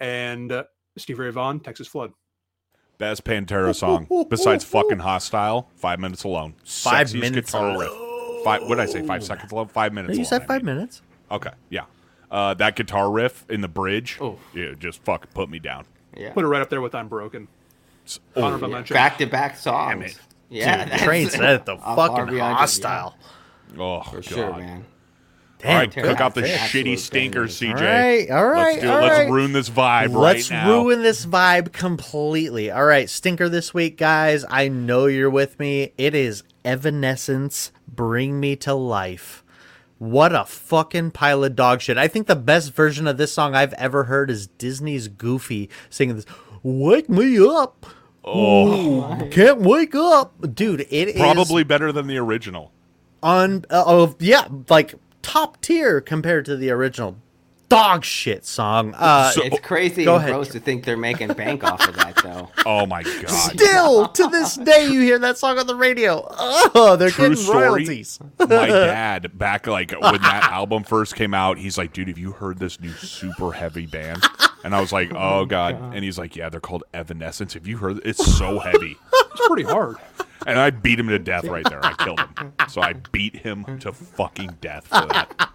[0.00, 0.64] and uh,
[0.96, 2.12] Stevie Ray Vaughan, Texas Flood.
[2.96, 5.68] Best Pantera song besides fucking Hostile.
[5.76, 6.54] Five minutes alone.
[6.64, 7.80] Five Sexiest minutes guitar alone.
[7.80, 8.44] riff.
[8.44, 8.62] Five.
[8.62, 9.02] What did I say?
[9.04, 9.66] Five seconds alone.
[9.68, 10.12] Five minutes.
[10.16, 10.76] You alone, said I five mean.
[10.76, 11.02] minutes.
[11.30, 11.50] Okay.
[11.70, 11.86] Yeah.
[12.30, 14.18] Uh, that guitar riff in the bridge.
[14.20, 14.38] Oh.
[14.54, 15.86] Yeah, just fucking put me down.
[16.16, 16.32] Yeah.
[16.32, 17.48] Put it right up there with I'm Broken.
[18.36, 18.94] Honorable mention.
[18.94, 20.18] Back to back songs.
[20.50, 20.76] Yeah.
[20.84, 23.16] Dude, that's- Train said the I'll- fucking I'll hostile.
[23.78, 24.24] Oh For god.
[24.24, 24.84] sure, man.
[25.64, 26.52] All right, Damn, cook good out the pick.
[26.60, 27.80] Shitty stinkers, bangers.
[27.80, 28.30] CJ.
[28.30, 28.90] All right, all right, Let's do it.
[28.90, 29.30] all Let's right.
[29.30, 30.10] ruin this vibe right?
[30.10, 30.70] Let's right now.
[30.82, 32.70] ruin this vibe completely.
[32.70, 34.44] All right, stinker this week, guys.
[34.50, 35.94] I know you're with me.
[35.96, 37.72] It is Evanescence.
[37.88, 39.42] Bring me to life.
[39.98, 41.96] What a fucking pile of dog shit.
[41.96, 46.16] I think the best version of this song I've ever heard is Disney's Goofy singing
[46.16, 46.26] this.
[46.64, 47.86] Wake me up.
[48.24, 50.80] Oh, can't wake up, dude.
[50.80, 52.72] It is Probably better than the original.
[53.22, 57.16] on uh, oh yeah like top tier compared to the original
[57.68, 60.34] dog shit song uh So- It's crazy Go and ahead.
[60.34, 62.50] gross to think they're making bank off of that, though.
[62.66, 63.28] Oh my god.
[63.30, 67.42] still to this day you hear that song on the radio oh they're True getting
[67.44, 67.66] story.
[67.68, 72.18] royalties my dad back like when that album first came out, he's like, "Dude, have
[72.18, 74.22] you heard this new super heavy band?"
[74.64, 77.54] And I was like, "Oh god!" And he's like, "Yeah, they're called Evanescence.
[77.54, 78.00] Have you heard?
[78.04, 79.96] It's so heavy." It's pretty hard.
[80.46, 81.84] And I beat him to death right there.
[81.84, 82.52] I killed him.
[82.68, 85.50] So I beat him to fucking death for that.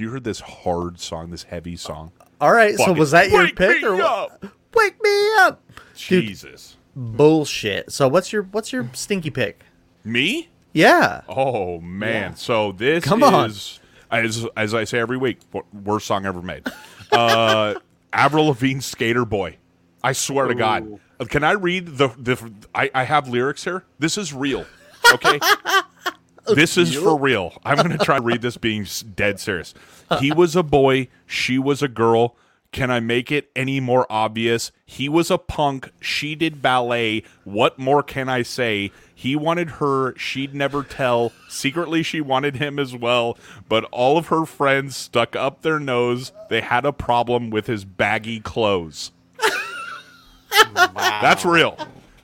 [0.00, 2.12] You heard this hard song, this heavy song.
[2.40, 4.04] All right, so was that your pick or what?
[4.04, 4.46] up!
[4.74, 5.62] Wake me up.
[5.94, 6.24] Dude.
[6.24, 6.76] Jesus.
[6.96, 7.92] Bullshit.
[7.92, 9.62] So what's your what's your stinky pick?
[10.04, 10.48] Me?
[10.72, 11.22] Yeah.
[11.28, 12.36] Oh man.
[12.36, 13.50] So this Come on.
[13.50, 13.78] is
[14.10, 15.38] as as I say every week,
[15.72, 16.66] worst song ever made.
[17.12, 17.74] Uh
[18.12, 19.56] Avril Lavigne Skater Boy.
[20.00, 21.00] I swear to God.
[21.28, 23.84] Can I read the the I, I have lyrics here?
[23.98, 24.64] This is real.
[25.12, 25.40] Okay?
[26.54, 27.52] this is for real.
[27.64, 29.74] I'm going to try to read this being dead serious.
[30.18, 32.36] He was a boy, she was a girl.
[32.72, 34.70] Can I make it any more obvious?
[34.86, 37.24] He was a punk, she did ballet.
[37.42, 38.92] What more can I say?
[39.12, 41.32] He wanted her, she'd never tell.
[41.48, 43.36] Secretly, she wanted him as well,
[43.68, 46.30] but all of her friends stuck up their nose.
[46.48, 49.10] They had a problem with his baggy clothes.
[50.94, 51.76] That's real.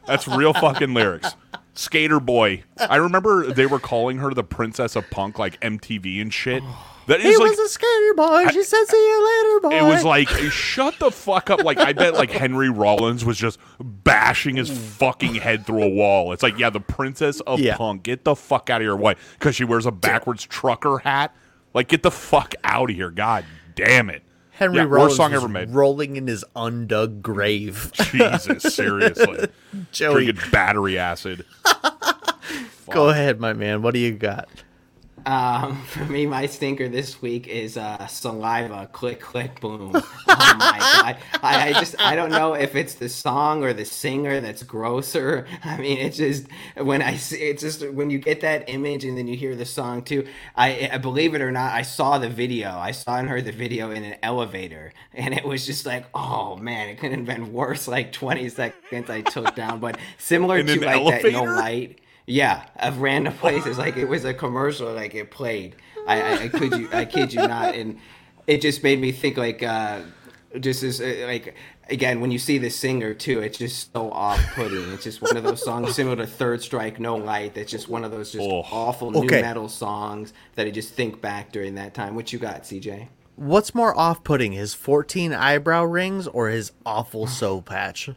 [0.06, 1.34] That's real fucking lyrics.
[1.78, 2.65] Skater boy.
[2.78, 6.62] I remember they were calling her the princess of punk, like MTV and shit.
[7.07, 8.47] That He like was a skater boy.
[8.51, 11.62] She said, "See you later, boy." it was like shut the fuck up.
[11.62, 16.32] Like I bet like Henry Rollins was just bashing his fucking head through a wall.
[16.32, 17.77] It's like yeah, the princess of Yeah.
[17.77, 18.03] punk.
[18.03, 21.32] Get the fuck out of your way because she wears a backwards trucker hat.
[21.74, 23.11] Like get the fuck out of here.
[23.12, 23.44] God
[23.77, 24.24] damn it.
[24.57, 25.69] Henry yeah, Rollins song ever made.
[25.69, 27.91] rolling in his undug grave.
[28.11, 29.49] Jesus, seriously.
[29.93, 31.45] Joey, Drinking battery acid.
[32.91, 33.83] go ahead, my man.
[33.83, 34.49] What do you got?
[35.27, 38.89] Um, for me, my stinker this week is uh, saliva.
[38.93, 39.90] Click, click, boom.
[39.94, 41.16] Oh my god!
[41.43, 45.47] I, I just I don't know if it's the song or the singer that's grosser.
[45.65, 46.47] I mean, it's just
[46.77, 49.66] when I see it's just when you get that image and then you hear the
[49.66, 50.27] song too.
[50.55, 52.70] I, I believe it or not, I saw the video.
[52.70, 56.57] I saw and heard the video in an elevator, and it was just like, oh
[56.57, 57.89] man, it couldn't have been worse.
[57.89, 62.01] Like 20 seconds I took down, but similar In to an like that no light.
[62.27, 63.78] Yeah, of random places.
[63.78, 65.77] Like it was a commercial, like it played.
[66.07, 67.98] I, I, I could you, I kid you not, and
[68.47, 70.01] it just made me think like, uh,
[70.61, 71.55] just as uh, like
[71.90, 74.93] again when you see the singer too, it's just so off-putting.
[74.93, 77.55] It's just one of those songs similar to Third Strike, No Light.
[77.55, 78.62] That's just one of those just Oh.
[78.70, 79.36] awful Okay.
[79.36, 82.15] nu metal songs that I just think back during that time.
[82.15, 83.09] What you got, CJ?
[83.36, 88.09] What's more off-putting, his 14 eyebrow rings or his awful soul patch?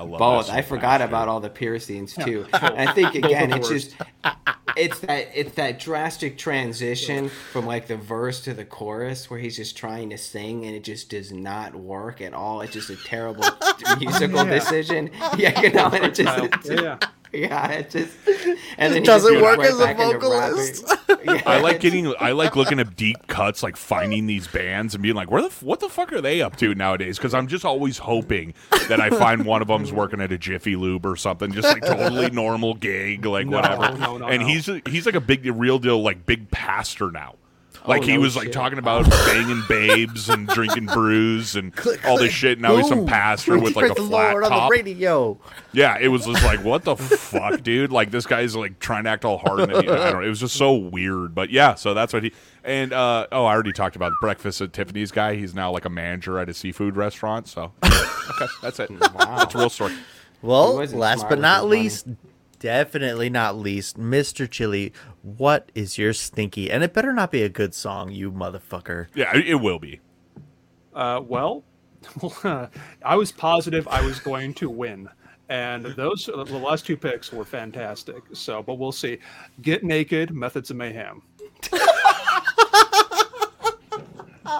[0.00, 0.50] I love both.
[0.50, 2.46] I forgot much, about all the piercings too.
[2.54, 3.94] And I think again, it's worst.
[3.98, 4.34] just
[4.76, 9.56] it's that it's that drastic transition from like the verse to the chorus where he's
[9.56, 12.62] just trying to sing and it just does not work at all.
[12.62, 13.44] It's just a terrible
[13.98, 14.50] musical Yeah.
[14.54, 15.10] decision.
[15.36, 16.82] Yeah, you know, and it just Kyle.
[16.82, 16.98] Yeah,
[17.40, 17.68] yeah.
[17.68, 18.16] yeah, it just
[18.78, 20.84] and then he doesn't goes work as a vocalist.
[21.22, 22.14] Yeah, I like getting.
[22.18, 25.50] I like looking at deep cuts, like finding these bands and being like, "Where the
[25.60, 28.54] what the fuck are they up to nowadays?" Because I'm just always hoping
[28.88, 31.82] that I find one of them's working at a Jiffy Lube or something, just like
[31.84, 33.98] totally normal gig, like No, whatever.
[33.98, 34.48] no, no, and no.
[34.48, 37.34] he's he's like a big, real deal, like big pastor now.
[37.86, 41.72] Like he no was like talking about banging babes and drinking brews and
[42.04, 42.60] all this shit.
[42.60, 44.70] Now he's some pastor with like a Praise the flat Lord on top.
[44.70, 45.38] the radio.
[45.72, 47.90] Yeah, it was just like, what the fuck, dude?
[47.92, 50.26] Like this guy's like trying to act all hard, and then he, I don't know.
[50.26, 51.34] It was just so weird.
[51.34, 52.32] But yeah, so that's what he
[52.64, 55.34] and uh, oh, I already talked about breakfast at Tiffany's guy.
[55.36, 57.48] He's now like a manager at a seafood restaurant.
[57.48, 58.90] So okay, that's it.
[59.00, 59.94] That's a real story.
[60.42, 62.18] Well, last but not least, money.
[62.60, 64.48] Least, definitely not least, Mr.
[64.48, 64.92] Chili,
[65.22, 66.70] what is your stinky?
[66.70, 69.06] And it better not be a good song, you motherfucker.
[69.14, 70.00] Yeah, it, it will be.
[70.94, 71.64] Uh, well,
[72.44, 75.08] I was positive I was going to win,
[75.48, 78.22] and those the last two picks were fantastic.
[78.32, 79.18] So, but we'll see.
[79.62, 81.22] Get naked, methods of mayhem.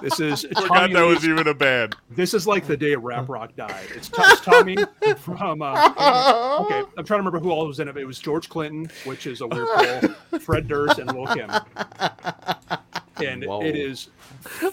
[0.03, 1.97] This is Forgot Tommy that was even a band.
[2.11, 3.87] This is like the day rap rock died.
[3.95, 4.77] It's, T- it's Tommy
[5.19, 5.62] from.
[5.62, 7.97] Uh, okay, I'm trying to remember who all was in it.
[7.97, 10.39] It was George Clinton, which is a weird poll.
[10.41, 11.51] Fred Durst and Lil' Kim.
[13.23, 13.61] And Whoa.
[13.62, 14.09] it is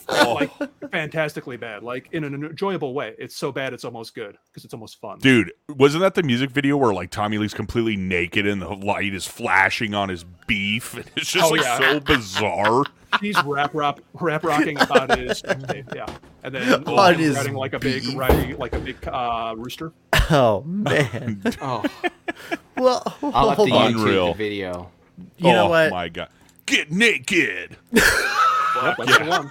[0.08, 0.50] like
[0.90, 3.14] fantastically bad, like in an enjoyable way.
[3.20, 5.20] It's so bad it's almost good because it's almost fun.
[5.20, 9.14] Dude, wasn't that the music video where like Tommy Lee's completely naked and the light
[9.14, 10.94] is flashing on his beef?
[10.94, 11.78] And It's just Oh, like yeah.
[11.78, 12.84] so bizarre.
[13.22, 15.42] He's rap rap rap rocking about his
[15.96, 16.06] yeah,
[16.44, 19.94] and then On like, his riding like a big riding like a big uh, rooster.
[20.30, 21.42] Oh, man.
[21.62, 21.86] Oh,
[22.78, 23.64] well, I'll have to.
[23.64, 24.28] YouTube Unreal.
[24.34, 24.92] the video.
[25.38, 25.90] You know oh what?
[25.90, 26.28] my god.
[26.66, 27.78] Get naked.
[27.94, 29.50] That's the one.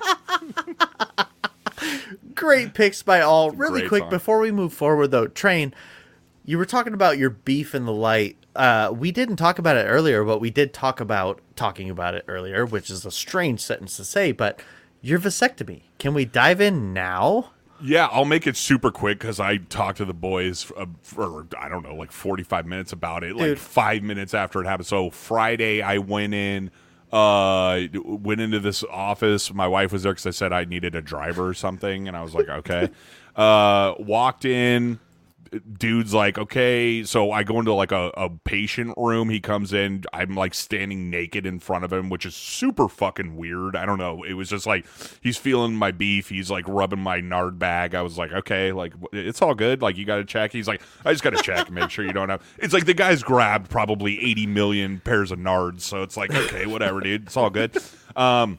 [2.35, 3.53] Great picks by all.
[3.53, 4.11] Really Great quick, song.
[4.11, 5.73] before we move forward, though, Train,
[6.45, 8.37] you were talking about your beef in the light.
[8.57, 12.25] Uh, we didn't talk about it earlier, but we did talk about talking about it
[12.29, 14.61] earlier, which is a strange sentence to say, but
[15.01, 15.83] your vasectomy.
[15.99, 17.53] Can we dive in now?
[17.83, 21.69] Yeah, I'll make it super quick because I talked to the boys uh, for I
[21.69, 23.37] don't know, like forty five minutes about it.
[23.37, 24.87] Like five minutes after it happened.
[24.87, 26.71] So Friday, I went in,
[27.13, 29.53] uh, went into this office.
[29.53, 32.23] My wife was there because I said I needed a driver or something, and I
[32.23, 32.89] was like, okay.
[33.37, 34.99] uh, walked in.
[35.79, 39.29] Dude's like, okay, so I go into like a, a patient room.
[39.29, 40.05] He comes in.
[40.13, 43.77] I'm like standing naked in front of him, which is super fucking weird.
[43.77, 44.23] I don't know.
[44.23, 44.87] It was just like
[45.21, 46.29] he's feeling my beef.
[46.29, 47.95] He's like rubbing my nard bag.
[47.95, 49.83] I was like, okay, like it's all good.
[49.83, 50.53] Like you got to check.
[50.53, 52.43] He's like, I just got to check make sure you don't have.
[52.59, 55.83] It's like the guy's grabbed probably 80 million pairs of nards.
[55.83, 57.25] So it's like, okay, whatever, dude.
[57.27, 57.77] It's all good.
[58.17, 58.59] Um,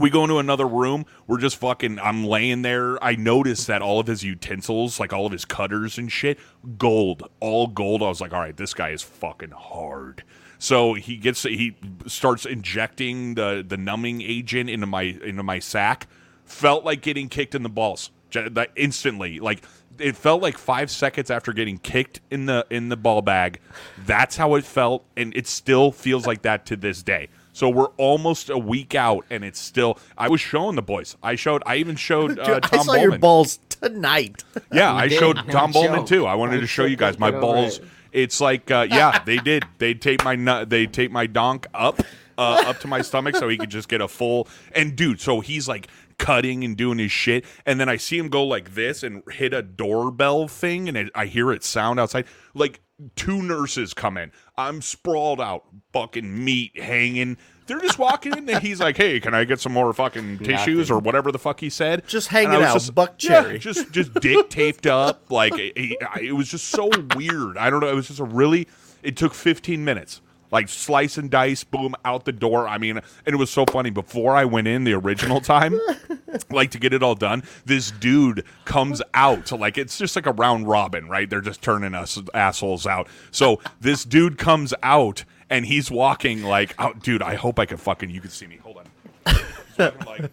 [0.00, 1.06] we go into another room.
[1.26, 1.98] We're just fucking.
[1.98, 3.02] I'm laying there.
[3.02, 6.38] I noticed that all of his utensils, like all of his cutters and shit,
[6.78, 8.02] gold, all gold.
[8.02, 10.24] I was like, all right, this guy is fucking hard.
[10.58, 16.06] So he gets he starts injecting the the numbing agent into my into my sack.
[16.44, 18.10] Felt like getting kicked in the balls
[18.76, 19.38] instantly.
[19.40, 19.62] Like
[19.98, 23.60] it felt like five seconds after getting kicked in the in the ball bag.
[24.04, 27.28] That's how it felt, and it still feels like that to this day.
[27.52, 29.98] So we're almost a week out, and it's still.
[30.16, 31.16] I was showing the boys.
[31.22, 31.62] I showed.
[31.66, 33.10] I even showed uh, Dude, Tom I saw Bullman.
[33.10, 34.44] your balls tonight.
[34.72, 36.06] Yeah, I did, showed Tom Bullman joke.
[36.08, 36.26] too.
[36.26, 37.78] I wanted I to show you guys my get balls.
[37.78, 37.84] it.
[38.12, 39.64] It's like, uh, yeah, they did.
[39.78, 40.70] They tape my nut.
[40.70, 42.00] They tape my donk up,
[42.38, 44.46] uh, up to my stomach, so he could just get a full.
[44.74, 48.28] And dude, so he's like cutting and doing his shit, and then I see him
[48.28, 52.26] go like this and hit a doorbell thing, and it, I hear it sound outside.
[52.54, 52.80] Like
[53.16, 54.32] two nurses come in.
[54.56, 57.36] I'm sprawled out, fucking meat hanging.
[57.66, 60.90] They're just walking in, and he's like, "Hey, can I get some more fucking tissues
[60.90, 63.58] or whatever the fuck he said?" Just hanging out, buck yeah, cherry.
[63.58, 65.30] just just dick taped up.
[65.30, 67.56] Like it, it- it was just so weird.
[67.56, 67.88] I don't know.
[67.88, 68.66] It was just a really.
[69.02, 70.20] It took 15 minutes.
[70.50, 72.66] Like slice and dice, boom, out the door.
[72.68, 73.90] I mean, and it was so funny.
[73.90, 75.78] Before I went in the original time,
[76.50, 79.52] like to get it all done, this dude comes out.
[79.52, 81.28] Like it's just like a round robin, right?
[81.28, 83.08] They're just turning us assholes out.
[83.30, 87.76] So this dude comes out and he's walking like, oh, dude, I hope I can
[87.76, 88.10] fucking.
[88.10, 88.58] You can see me.
[88.62, 89.36] Hold on.
[89.78, 90.30] Walking like.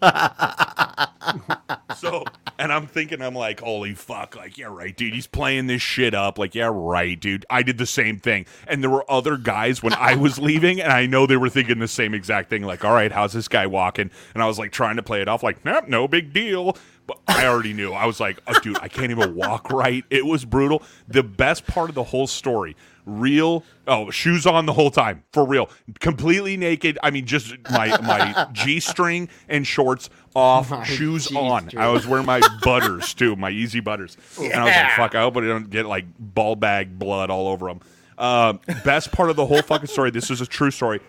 [1.96, 2.24] so
[2.58, 6.14] and i'm thinking i'm like holy fuck like yeah right dude he's playing this shit
[6.14, 8.46] up like yeah right dude i did the same thing.
[8.66, 11.80] And there were other guys when i was leaving and i know they were thinking
[11.80, 14.10] the same exact thing like all right how's this guy walking?
[14.34, 16.76] And i was like trying to play it off like nope no big deal.
[17.06, 17.92] But i already knew.
[17.92, 20.04] I was like oh, dude i can't even walk right.
[20.10, 20.82] It was brutal.
[21.08, 22.76] The best part of the whole story
[23.08, 27.88] real oh shoes on the whole time for real completely naked i mean just my
[28.02, 31.82] my g-string and shorts off My shoes on G-string.
[31.82, 35.22] i was wearing my butters too my Yeezy butters and i was like fuck i
[35.22, 37.80] hope i don't get like ball bag blood all over them
[38.18, 38.54] uh,
[38.84, 41.00] best part of the whole fucking story this is a true story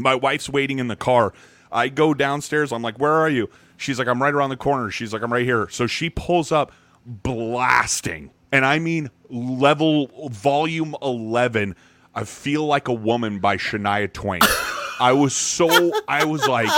[0.00, 1.32] my wife's waiting in the car.
[1.70, 2.72] I go downstairs.
[2.72, 3.48] I'm like, where are you?
[3.76, 4.90] She's like, I'm right around the corner.
[4.90, 5.68] She's like, I'm right here.
[5.68, 6.72] So she pulls up,
[7.06, 11.76] blasting, and I mean level volume 11.
[12.14, 14.40] I feel like a woman by Shania Twain.
[15.00, 16.68] I was so I was like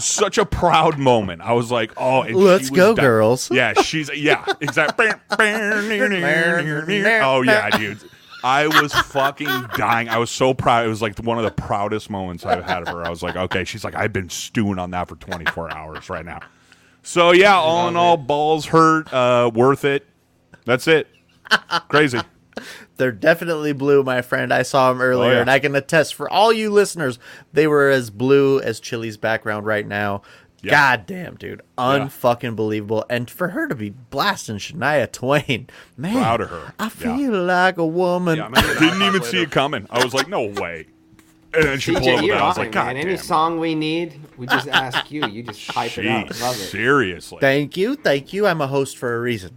[0.00, 1.42] such a proud moment.
[1.42, 3.50] I was like, oh, and Let's go, di- girls.
[3.50, 5.08] Yeah, she's yeah, exactly.
[7.22, 7.98] oh yeah, dude.
[8.44, 10.08] I was fucking dying.
[10.08, 10.86] I was so proud.
[10.86, 13.04] It was like one of the proudest moments I've had of her.
[13.04, 13.64] I was like, okay.
[13.64, 16.40] She's like, I've been stewing on that for 24 hours right now.
[17.02, 20.06] So yeah, all in all, balls hurt, uh, worth it.
[20.64, 21.08] That's it.
[21.88, 22.18] Crazy.
[22.96, 24.52] They're definitely blue, my friend.
[24.52, 25.40] I saw them earlier, Oh, yeah.
[25.40, 27.18] and I can attest for all you listeners,
[27.52, 30.22] they were as blue as Chili's background right now.
[30.62, 30.70] Yeah.
[30.70, 31.62] God damn, dude.
[31.76, 33.04] Unfucking believable.
[33.10, 36.12] And for her to be blasting Shania Twain, man.
[36.14, 36.72] Proud of her.
[36.78, 36.88] I Yeah.
[36.90, 38.36] feel like a woman.
[38.36, 39.24] Yeah, I'm gonna get Didn't even later.
[39.24, 39.86] see it coming.
[39.90, 40.86] I was like, no way.
[41.54, 42.42] And then she pulled CJ, it you're out.
[42.42, 42.96] I was on, like, God man.
[42.96, 43.08] damn.
[43.08, 45.26] Any song we need, we just ask you.
[45.26, 46.28] You just pipe it up.
[46.40, 46.58] Love it.
[46.58, 47.38] seriously.
[47.40, 47.94] Thank you.
[47.96, 48.46] Thank you.
[48.46, 49.50] I'm a host for a reason.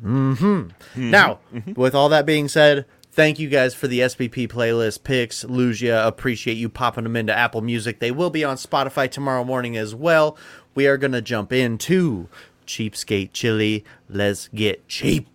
[0.96, 1.40] hmm Now,
[1.76, 5.44] with all that being said, thank you guys for the SPP playlist picks.
[5.46, 8.00] Lugia, appreciate you popping them into Apple Music.
[8.00, 10.38] They will be on Spotify tomorrow morning as well.
[10.74, 12.28] We are going to jump into
[12.68, 13.86] Cheapskate Chili.
[14.10, 15.35] Let's get cheap.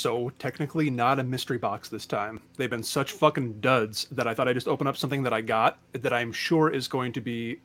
[0.00, 2.40] So technically not a mystery box this time.
[2.56, 5.42] They've been such fucking duds that I thought I'd just open up something that I
[5.42, 7.60] got that I'm sure is going to be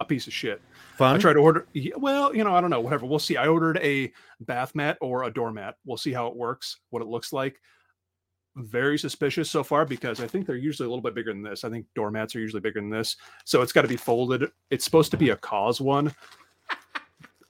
[0.00, 0.60] a piece of shit.
[0.98, 1.14] Fun?
[1.14, 3.06] I tried to order yeah, well, you know, I don't know, whatever.
[3.06, 3.36] We'll see.
[3.36, 5.76] I ordered a bath mat or a doormat.
[5.84, 7.60] We'll see how it works, what it looks like.
[8.56, 11.62] Very suspicious so far because I think they're usually a little bit bigger than this.
[11.62, 13.16] I think doormats are usually bigger than this.
[13.44, 14.50] So it's got to be folded.
[14.70, 16.12] It's supposed to be a cause one.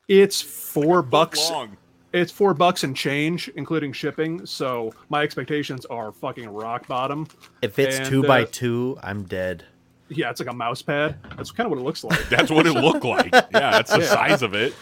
[0.09, 1.51] It's four bucks.
[1.51, 1.79] long.
[2.13, 4.47] It's four bucks and change, including shipping.
[4.47, 7.27] So my expectations are fucking rock bottom.
[7.63, 9.65] If it's And, two by uh, two, I'm dead.
[10.09, 11.17] Yeah, it's like a mouse pad.
[11.37, 12.29] That's kind of what it looks like.
[12.31, 13.33] That's what it looked like.
[13.35, 14.07] Yeah, that's the Yeah.
[14.07, 14.73] size of it.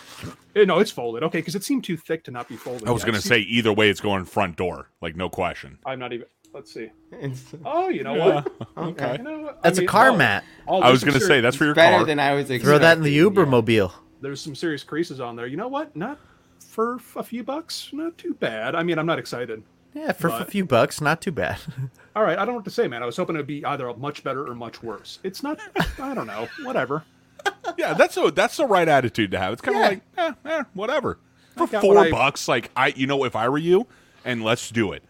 [0.54, 1.22] Eh, no, it's folded.
[1.22, 2.86] Okay, because it seemed too thick to not be folded.
[2.86, 5.78] I was Yeah, gonna see- say either way, it's going front door, like no question.
[5.86, 6.26] I'm not even.
[6.52, 6.90] Let's see.
[7.64, 8.52] Oh, you know Yeah, what?
[8.76, 9.16] okay.
[9.16, 9.54] You know?
[9.62, 10.44] That's I a mean, car oh, mat.
[10.68, 11.98] I was gonna some say that's for your Better car.
[12.00, 12.66] Better than I was expecting.
[12.66, 13.22] Throw that in the yeah.
[13.22, 13.92] Ubermobile.
[14.20, 15.46] There's some serious creases on there.
[15.46, 15.96] You know what?
[15.96, 16.20] Not
[16.74, 17.90] for a few bucks.
[17.92, 18.74] Not too bad.
[18.74, 19.62] I mean, I'm not excited.
[19.94, 21.58] Yeah, for a few bucks, not too bad.
[22.16, 23.02] All right, I don't know what to say, man.
[23.02, 25.20] I was hoping it would be either much better or much worse.
[25.22, 25.60] It's not.
[26.00, 26.48] I don't know.
[26.62, 27.04] Whatever.
[27.78, 29.52] Yeah, that's a that's the right attitude to have.
[29.54, 29.88] It's kind of Yeah.
[29.88, 30.02] like,
[30.46, 31.18] eh, eh, whatever.
[31.56, 33.86] For four what I- bucks, like I, you know, if I were you,
[34.24, 35.02] and let's do it.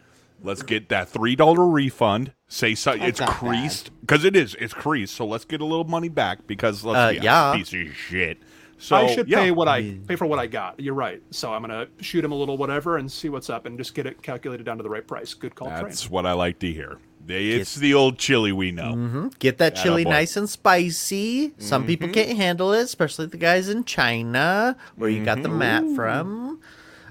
[0.42, 2.32] Let's get that three dollar refund.
[2.48, 4.54] Say so, it's creased because it is.
[4.60, 5.14] It's creased.
[5.14, 7.50] So let's get a little money back because let's Uh, be yeah.
[7.50, 8.38] honest, piece of shit.
[8.84, 9.38] So I should yeah.
[9.40, 10.78] pay what I pay for what I got.
[10.78, 11.22] You're right.
[11.30, 14.06] So I'm gonna shoot him a little whatever and see what's up and just get
[14.06, 15.32] it calculated down to the right price.
[15.32, 15.84] Good call, Train.
[15.84, 16.98] That's what I like to hear.
[17.26, 19.30] They- It's the old chili we know.
[19.38, 20.08] Get that chili Attaboy.
[20.10, 21.54] nice and spicy.
[21.56, 25.84] Some people can't handle it, especially the guys in China, where you got the mat
[25.96, 26.60] from.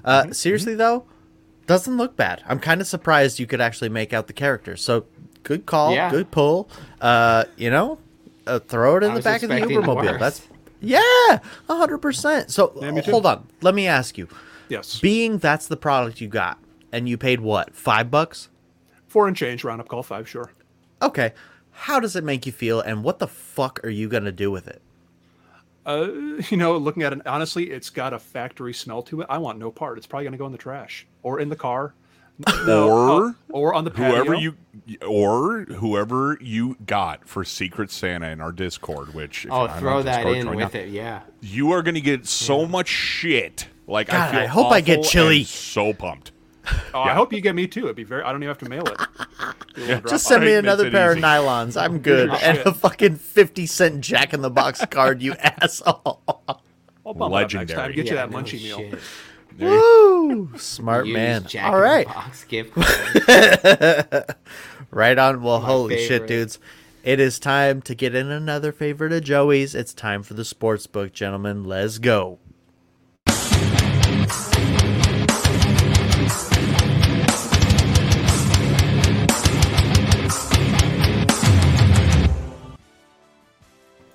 [0.04, 1.06] Uh, seriously though,
[1.66, 2.44] doesn't look bad.
[2.46, 4.80] I'm kind of surprised you could actually make out the characters.
[4.82, 5.06] So
[5.42, 6.10] good call, Yeah.
[6.10, 6.68] good pull.
[7.00, 7.98] Uh, you know,
[8.46, 10.20] uh, throw it in I the back of the expecting Ubermobile.
[10.20, 10.46] That's
[10.84, 12.50] yeah, hundred percent.
[12.50, 13.10] So me too.
[13.10, 14.28] hold on, let me ask you.
[14.68, 15.00] Yes.
[15.00, 16.58] Being that's the product you got,
[16.92, 18.48] and you paid what five bucks?
[19.06, 20.28] Four and change roundup call five.
[20.28, 20.50] Sure.
[21.02, 21.32] Okay,
[21.70, 24.66] how does it make you feel, and what the fuck are you gonna do with
[24.68, 24.80] it?
[25.86, 26.08] Uh,
[26.50, 29.26] you know, looking at it honestly, it's got a factory smell to it.
[29.28, 29.98] I want no part.
[29.98, 31.94] It's probably gonna go in the trash or in the car,
[32.66, 34.16] No, Or uh, or on the patio.
[34.24, 34.54] whoever you
[35.06, 40.02] or whoever you got for Secret Santa in our Discord, which if Oh, you're throw
[40.02, 40.80] that Discord, in join with now.
[40.80, 40.88] it.
[40.88, 41.20] Yeah.
[41.40, 43.68] You are going to get so much shit.
[43.86, 45.44] Like I feel I hope I get awful chili.
[45.44, 46.32] So pumped.
[46.94, 47.84] Oh, I hope you get me too.
[47.84, 48.22] It'd be very.
[48.22, 48.98] I don't even have to mail it.
[49.76, 51.18] Be a little drop Just send me another pair easy.
[51.18, 51.80] of nylons.
[51.80, 52.30] I'm good.
[52.30, 56.22] and a fucking 50 cent Jack in the Box card, you asshole.
[56.26, 56.60] I'll bump
[57.04, 57.66] it up next Legendary.
[57.76, 57.92] time.
[57.94, 58.98] Get you that no munchy meal.
[60.46, 60.52] Shit.
[60.52, 60.58] Woo!
[60.58, 61.44] Smart Use man.
[61.46, 62.06] Jack All in the right.
[62.06, 62.74] Box gift
[64.06, 64.36] card.
[64.90, 65.42] Right on.
[65.42, 66.58] Well, holy shit, dudes.
[67.02, 69.74] It is time to get in another favorite of Joey's.
[69.74, 71.64] It's time for the sports book, gentlemen.
[71.64, 72.38] Let's go.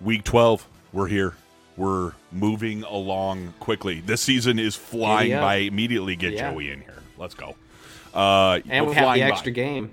[0.01, 1.35] Week 12, we're here.
[1.79, 4.01] We're moving along quickly.
[4.01, 5.55] This season is flying by.
[5.55, 6.51] Immediately get Yeah.
[6.51, 7.01] Joey in here.
[7.17, 7.55] Let's go.
[8.13, 9.31] Uh, and we have the by.
[9.31, 9.91] extra game.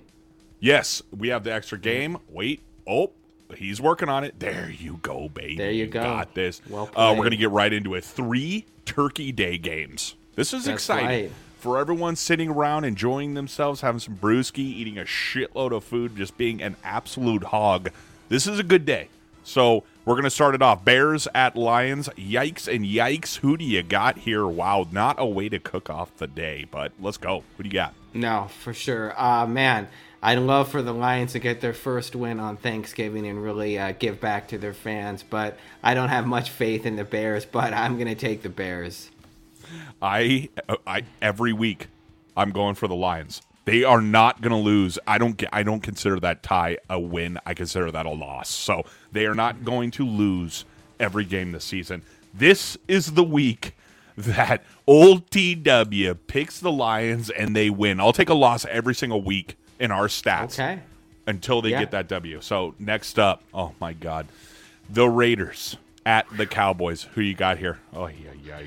[0.59, 2.19] Yes, we have the extra game.
[2.29, 2.61] Wait.
[2.89, 3.13] Oh,
[3.57, 4.39] he's working on it.
[4.41, 5.57] There you go, baby.
[5.57, 6.03] There you go.
[6.03, 6.61] Got this.
[6.69, 8.05] Well uh, we're going to get right into it.
[8.05, 10.17] Three Turkey Day games.
[10.35, 11.07] This is That's exciting.
[11.09, 11.33] right.
[11.59, 16.37] For everyone sitting around enjoying themselves, having some brewski, eating a shitload of food, just
[16.37, 17.91] being an absolute hog.
[18.29, 19.09] This is a good day.
[19.47, 20.85] So we're going to start it off.
[20.85, 22.09] Bears at Lions.
[22.17, 23.37] Yikes and yikes.
[23.37, 24.45] Who do you got here?
[24.45, 27.45] Wow, not a way to cook off the day, but let's go.
[27.57, 27.95] Who do you got?
[28.13, 29.15] No, for sure.
[29.17, 29.87] Uh, man,
[30.21, 33.93] I'd love for the Lions to get their first win on Thanksgiving and really uh,
[33.97, 37.73] give back to their fans, but I don't have much faith in the Bears, but
[37.73, 39.11] I'm going to take the Bears.
[40.03, 40.49] I,
[40.87, 41.87] I every week
[42.37, 43.43] I'm going for the Lions.
[43.67, 44.97] They are not going to lose.
[45.09, 45.49] I don't get.
[45.53, 47.37] I don't consider that tie a win.
[47.45, 48.49] I consider that a loss.
[48.49, 48.85] So
[49.17, 50.65] they are not going to lose
[51.01, 52.03] every game this season.
[52.35, 53.75] This is the week
[54.17, 58.01] that old TW picks the Lions and they win.
[58.01, 60.81] I'll take a loss every single week in our stats Okay.
[61.27, 61.81] until they Yeah.
[61.81, 62.41] get that W.
[62.41, 64.27] So next up, oh my God,
[64.89, 67.03] the Raiders at the Cowboys.
[67.15, 67.79] Who you got here?
[67.93, 68.61] Oh yeah, yeah.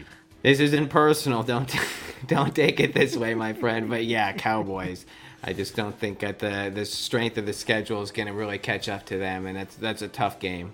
[0.43, 1.41] This isn't personal.
[1.43, 1.73] Don't
[2.27, 3.89] don't take it this way, my friend.
[3.89, 5.05] But yeah, Cowboys.
[5.43, 8.57] I just don't think that the the strength of the schedule is going to really
[8.57, 10.73] catch up to them, and that's that's a tough game.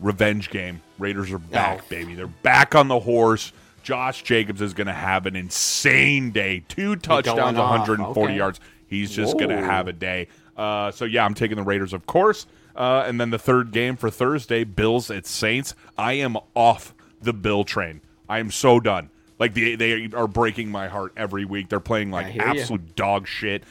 [0.00, 0.82] revenge game.
[0.98, 1.86] Raiders are back, Oh.
[1.88, 2.14] baby.
[2.16, 3.52] They're back on the horse.
[3.84, 6.64] Josh Jacobs is going to have an insane day.
[6.68, 8.36] Two touchdowns, 140 Okay.
[8.36, 8.58] yards.
[8.88, 10.26] He's just going to have a day.
[10.56, 12.46] Uh, so yeah, I'm taking the Raiders, of course.
[12.74, 15.74] Uh, and then the third game for Thursday, Bills at Saints.
[15.96, 16.92] I am off
[17.22, 18.00] the Bill train.
[18.28, 19.10] I am so done.
[19.38, 21.68] Like they they are breaking my heart every week.
[21.68, 23.62] They're playing like absolute dog shit.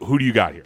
[0.00, 0.64] Who do you got here?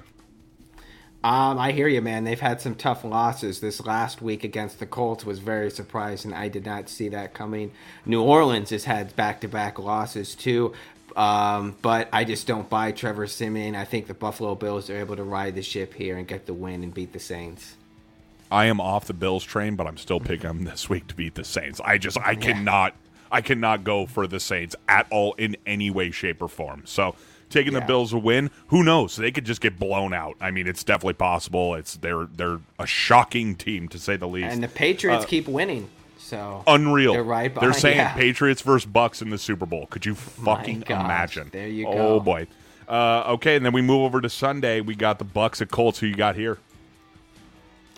[1.25, 2.23] Um, I hear you, man.
[2.23, 3.59] They've had some tough losses.
[3.59, 6.33] This last week against the Colts was very surprising.
[6.33, 7.73] I did not see that coming.
[8.05, 10.75] New Orleans has had back-to-back losses too,
[11.17, 13.75] um, but I just don't buy Trevor Siemian.
[13.75, 16.55] I think the Buffalo Bills are able to ride the ship here and get the
[16.55, 17.75] win and beat the Saints.
[18.49, 21.35] I am off the Bills train, but I'm still picking them this week to beat
[21.35, 21.81] the Saints.
[21.85, 22.95] I just I cannot
[23.33, 26.83] I cannot go for the Saints at all in any way, shape, or form.
[26.85, 27.17] So
[27.51, 29.17] taking the Bills a win, who knows?
[29.17, 30.37] They could just get blown out.
[30.41, 31.75] I mean, it's definitely possible.
[31.75, 34.53] It's they're they're a shocking team to say the least.
[34.53, 35.89] And the Patriots Uh, keep winning.
[36.19, 37.13] So Unreal.
[37.13, 38.15] They're right Behind, They're saying yeah.
[38.15, 39.87] Patriots versus Bucks in the Super Bowl.
[39.87, 41.49] Could you fucking gosh, imagine?
[41.53, 41.93] there you go.
[41.93, 42.47] Oh boy.
[42.89, 44.81] Uh, okay, and then we move over to Sunday.
[44.81, 45.99] We got the Bucks at Colts.
[45.99, 46.59] Who you got here?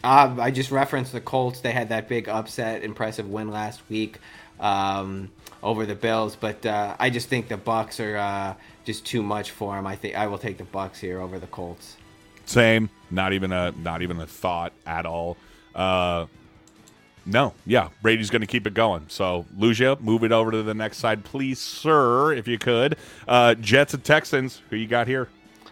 [0.05, 1.61] Uh, I just referenced the Colts.
[1.61, 4.19] They had that big upset, impressive win last week
[4.61, 5.31] um,
[5.62, 8.55] over the Bills, but uh, I just think the Bucks are uh,
[8.89, 9.86] just too much for him.
[9.86, 11.98] I think I will take the Bucks here over the Colts.
[12.47, 12.89] Same.
[13.10, 15.36] Not even a not even a thought at all.
[15.74, 16.24] Uh,
[17.27, 19.05] no, yeah, Brady's going to keep it going.
[19.09, 22.97] So, Lugia, move it over to the next side, please, sir, if you could.
[23.27, 24.62] Uh, Jets and Texans.
[24.70, 25.28] Who you got here?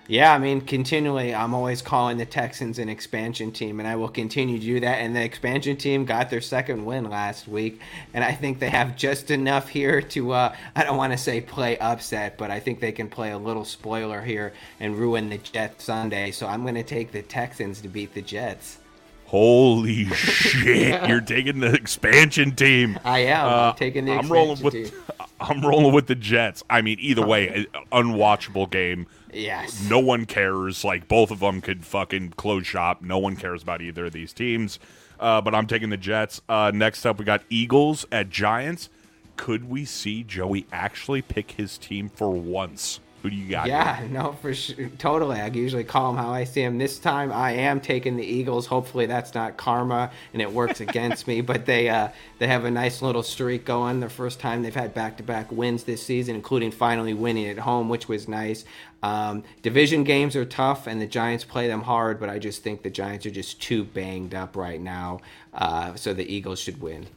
[0.08, 4.08] Yeah, I mean, continually, I'm always calling the Texans an expansion team, and I will
[4.08, 4.98] continue to do that.
[4.98, 7.80] And the expansion team got their second win last week,
[8.14, 11.40] and I think they have just enough here to, uh, I don't want to say
[11.40, 15.38] play upset, but I think they can play a little spoiler here and ruin the
[15.38, 16.30] Jets Sunday.
[16.30, 18.78] So I'm going to take the Texans to beat the Jets.
[19.24, 21.08] Holy shit!
[21.08, 22.96] You're taking the expansion team.
[23.04, 23.46] I am.
[23.46, 24.72] Uh, I'm taking the I'm rolling with.
[24.72, 24.90] team.
[25.40, 26.62] I'm rolling with the Jets.
[26.70, 29.08] I mean, either way, unwatchable game.
[29.36, 29.88] Yes.
[29.88, 30.84] No one cares.
[30.84, 33.02] Like both of them could fucking close shop.
[33.02, 34.78] No one cares about either of these teams.
[35.20, 36.40] Uh, but I'm taking the Jets.
[36.48, 38.88] Uh, next up, we got Eagles at Giants.
[39.36, 43.00] Could we see Joey actually pick his team for once?
[43.26, 43.66] Who do you got?
[43.66, 44.08] Yeah, here?
[44.08, 44.88] no, for sure.
[44.98, 45.40] Totally.
[45.40, 46.78] I usually call them how I see them.
[46.78, 48.66] This time I am taking the Eagles.
[48.66, 51.40] Hopefully that's not karma and it works against me.
[51.40, 53.98] But they uh, they have a nice little streak going.
[53.98, 57.58] The first time they've had back to back wins this season, including finally winning at
[57.58, 58.64] home, which was nice.
[59.02, 62.84] Um, division games are tough and the Giants play them hard, but I just think
[62.84, 65.18] the Giants are just too banged up right now.
[65.52, 67.08] Uh, so the Eagles should win.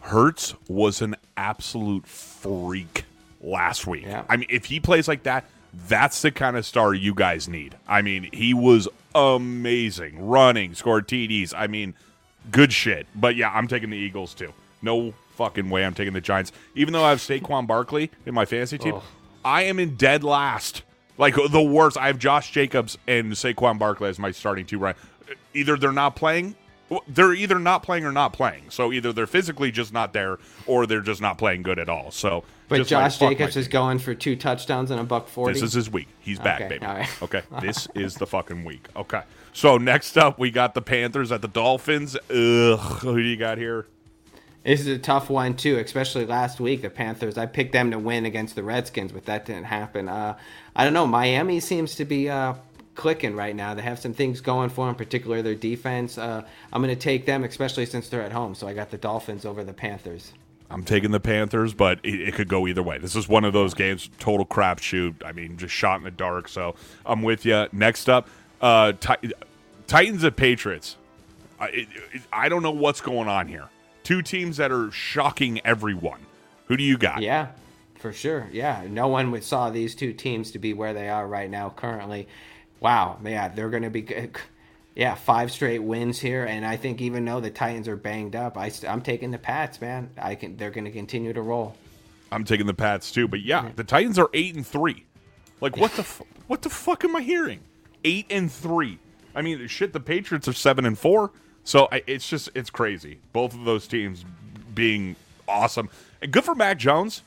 [0.00, 3.04] Hertz was an absolute freak
[3.40, 4.04] last week.
[4.04, 4.24] Yeah.
[4.28, 5.44] I mean, if he plays like that,
[5.88, 7.76] that's the kind of star you guys need.
[7.86, 11.54] I mean, he was amazing, running, scored TDs.
[11.56, 11.94] I mean,
[12.50, 13.06] good shit.
[13.14, 14.52] But yeah, I'm taking the Eagles too.
[14.82, 16.52] No fucking way I'm taking the Giants.
[16.74, 19.02] Even though I have Saquon Barkley in my fantasy team, Oh.
[19.44, 20.82] I am in dead last.
[21.16, 21.96] Like the worst.
[21.96, 24.78] I have Josh Jacobs and Saquon Barkley as my starting two.
[24.78, 24.96] Right,
[25.54, 26.56] either they're not playing,
[27.08, 28.70] they're either not playing or not playing.
[28.70, 32.10] So either they're physically just not there, or they're just not playing good at all.
[32.10, 33.72] So, But just like, Josh Jacobs is team.
[33.72, 35.52] going for two touchdowns and a buck forty.
[35.54, 36.08] This is his week.
[36.20, 36.86] He's back, Okay, baby.
[36.86, 37.22] right.
[37.22, 38.88] Okay, this is the fucking week.
[38.96, 39.22] Okay.
[39.52, 42.16] So next up, we got the Panthers at the Dolphins.
[42.16, 43.86] Ugh, who do you got here?
[44.64, 46.82] This is a tough one too, especially last week.
[46.82, 47.38] The Panthers.
[47.38, 50.08] I picked them to win against the Redskins, but that didn't happen.
[50.08, 50.36] Uh,
[50.76, 51.06] I don't know.
[51.06, 52.54] Miami seems to be uh,
[53.00, 53.72] clicking right now.
[53.74, 56.18] They have some things going for them, particularly their defense.
[56.18, 58.54] Uh, I'm going to take them, especially since they're at home.
[58.54, 60.34] So I got the Dolphins over the Panthers.
[60.68, 62.98] I'm taking the Panthers, but it, it could go either way.
[62.98, 65.14] This is one of those games, total crapshoot.
[65.24, 66.46] I mean, just shot in the dark.
[66.46, 66.74] So
[67.06, 67.66] I'm with you.
[67.72, 68.28] Next up,
[68.60, 69.32] uh, Ti-
[69.86, 70.96] Titans at Patriots.
[71.58, 73.68] I, it, it- I don't know what's going on here.
[74.04, 76.20] Two teams that are shocking everyone.
[76.66, 77.22] Who do you got?
[77.22, 77.48] Yeah,
[77.96, 78.48] for sure.
[78.52, 82.28] Yeah, no one saw these two teams to be where they are right now currently.
[82.80, 84.36] Wow, yeah, they're going to be good.
[84.94, 88.58] Yeah, five straight wins here, and I think even though the Titans are banged up,
[88.58, 90.10] I, st- I'm taking the Pats, man.
[90.18, 90.56] I can.
[90.56, 91.76] They're going to continue to roll.
[92.32, 93.28] I'm taking the Pats too.
[93.28, 95.06] But yeah, the Titans are eight and three.
[95.60, 97.60] Like what the fu- what the fuck am I hearing?
[98.04, 98.98] Eight and three.
[99.34, 99.92] I mean, shit.
[99.92, 101.30] The Patriots are seven and four.
[101.64, 103.20] So I, it's just it's crazy.
[103.32, 104.24] Both of those teams
[104.74, 105.16] being
[105.46, 105.88] awesome
[106.22, 107.22] and good for Mac Jones.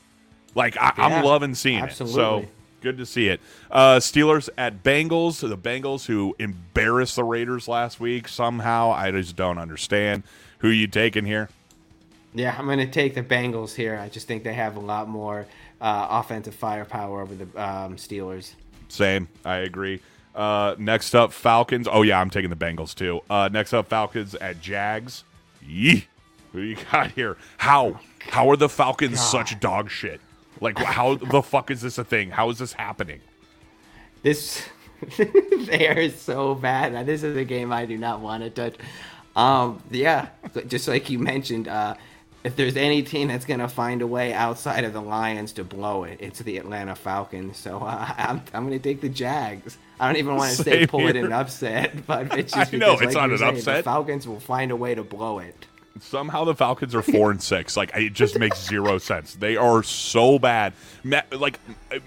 [0.54, 1.92] Like I, Yeah, I'm loving seeing it.
[1.92, 2.48] So absolutely.
[2.84, 3.40] Good to see it.
[3.70, 5.40] Uh, Steelers at Bengals.
[5.40, 8.92] The Bengals who embarrassed the Raiders last week somehow.
[8.92, 10.22] I just don't understand.
[10.58, 11.48] Who you taking here?
[12.34, 13.98] Yeah, I'm going to take the Bengals here.
[13.98, 15.46] I just think they have a lot more
[15.80, 18.52] uh, offensive firepower over the um, Steelers.
[18.88, 19.28] Same.
[19.44, 20.00] I agree.
[20.34, 21.88] Uh, next up, Falcons.
[21.90, 23.20] Oh yeah, I'm taking the Bengals too.
[23.30, 25.24] Uh, next up, Falcons at Jags.
[25.64, 26.06] Yee.
[26.52, 27.36] Who you got here?
[27.56, 28.00] How?
[28.20, 30.20] How are the Falcons such dog shit?
[30.64, 32.30] Like, how the fuck is this a thing?
[32.30, 33.20] How is this happening?
[34.22, 34.64] This
[35.18, 36.94] they are so bad.
[36.94, 38.74] Now, this is a game I do not want to touch.
[39.36, 40.28] Um, yeah,
[40.66, 41.96] just like you mentioned, uh,
[42.44, 46.04] if there's any team that's gonna find a way outside of the Lions to blow
[46.04, 47.56] it, it's the Atlanta Falcons.
[47.56, 49.78] So uh, I'm I'm gonna take the Jags.
[49.98, 52.94] I don't even want to say pull it an upset, but it's I just know,
[52.94, 53.76] it's like not an say, upset.
[53.78, 55.66] The Falcons will find a way to blow it.
[56.00, 57.76] Somehow the Falcons are four and six.
[57.76, 59.34] Like it just makes zero sense.
[59.34, 60.72] They are so bad.
[61.02, 61.58] Matt, like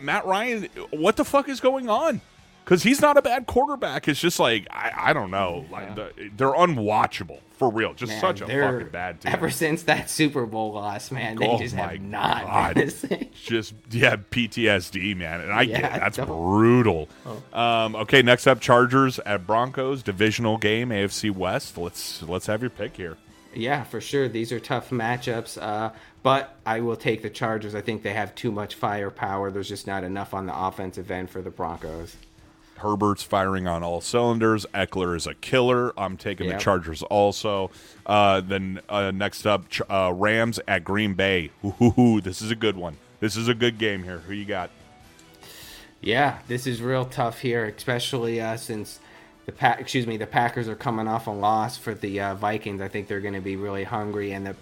[0.01, 2.21] Matt Ryan, what the fuck is going on?
[2.65, 4.09] because he's not a bad quarterback.
[4.09, 7.93] It's just like I, I don't know, like the, they're unwatchable for real.
[7.93, 9.31] Just Man, such a fucking bad team.
[9.31, 12.75] Ever since that Super Bowl loss, man, they Oh just have not God.
[12.75, 13.29] been the same.
[13.45, 15.99] just yeah, PTSD, man, and I get Yeah, it.
[15.99, 17.07] That's brutal.
[17.53, 21.77] Um, okay, next up, Chargers at Broncos, divisional game, AFC West.
[21.77, 23.15] Let's let's have your pick here.
[23.57, 24.27] Yeah, for sure.
[24.29, 27.73] These are tough matchups, uh, but I will take the Chargers.
[27.73, 29.49] I think they have too much firepower.
[29.49, 32.15] There's just not enough on the offensive end for the Broncos.
[32.77, 34.67] Herbert's firing on all cylinders.
[34.75, 35.91] Ekeler is a killer.
[35.99, 36.59] I'm taking Yep.
[36.59, 37.71] the Chargers also.
[38.05, 41.49] Uh, then uh, next up, uh, Rams at Green Bay.
[41.81, 42.97] Ooh, this is a good one.
[43.19, 44.19] This is a good game here.
[44.19, 44.69] Who you got?
[46.01, 48.99] Yeah, this is real tough here, especially uh, since
[49.47, 52.81] the excuse me the Packers are coming off a loss for the uh, Vikings.
[52.81, 54.55] I think they're going to be really hungry, and the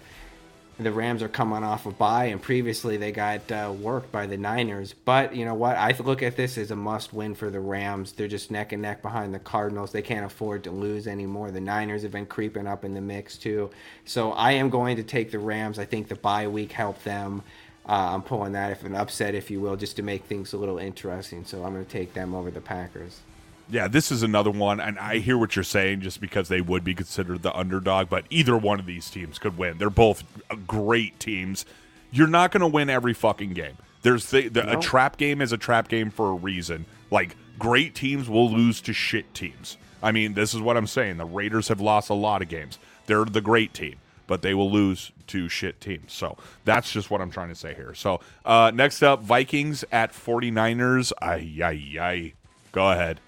[0.78, 4.36] the Rams are coming off a bye, and previously they got uh, worked by the
[4.36, 4.94] Niners.
[5.06, 5.78] But you know what?
[5.78, 8.12] I look at this as a must-win for the Rams.
[8.12, 9.94] They're just neck and neck behind the Cardinals.
[9.94, 11.50] They can't afford to lose anymore.
[11.52, 13.70] The Niners have been creeping up in the mix too.
[14.04, 15.80] So I am going to take the Rams.
[15.80, 17.42] I think the bye week helped them.
[17.88, 20.58] Uh, I'm pulling that if an upset, if you will, just to make things a
[20.58, 21.46] little interesting.
[21.46, 23.22] So I'm going to take them over the Packers.
[23.69, 26.84] Yeah, this is another one, and I hear what you're saying just because they would
[26.84, 29.80] be considered the underdog, but either one of these teams could win.
[29.80, 30.24] They're both
[30.68, 31.66] great teams.
[32.11, 33.77] You're not going to win every fucking game.
[34.03, 36.85] There's the, the, a trap game is a trap game for a reason.
[37.10, 39.77] Like great teams will lose to shit teams.
[40.03, 41.18] I mean, this is what I'm saying.
[41.18, 42.77] The Raiders have lost a lot of games.
[43.08, 43.95] They're the great team,
[44.27, 46.14] but they will lose to shit teams.
[46.14, 47.95] So that's just what I'm trying to say here.
[47.95, 51.11] So uh, next up, Vikings at 49ers.
[51.19, 52.34] Ay, ay, ay.
[52.72, 53.19] Go ahead.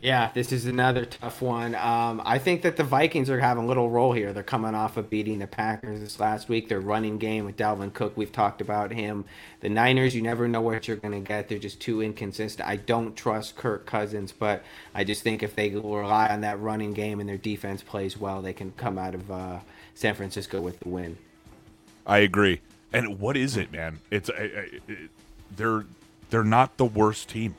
[0.00, 1.74] Yeah, this is another tough one.
[1.74, 4.32] Um, I think that the Vikings are having a little role here.
[4.32, 6.68] They're coming off of beating the Packers this last week.
[6.68, 9.24] Their running game with Dalvin Cook, we've talked about him.
[9.58, 11.48] The Niners, you never know what you're going to get.
[11.48, 12.68] They're just too inconsistent.
[12.68, 14.62] I don't trust Kirk Cousins, but
[14.94, 18.40] I just think if they rely on that running game and their defense plays well,
[18.40, 19.58] they can come out of uh,
[19.96, 21.18] San Francisco with the win.
[22.06, 22.60] I agree.
[22.92, 23.98] And what is it, man?
[24.12, 25.10] It's I- I- it,
[25.56, 25.86] they're
[26.30, 27.56] they're not the worst team.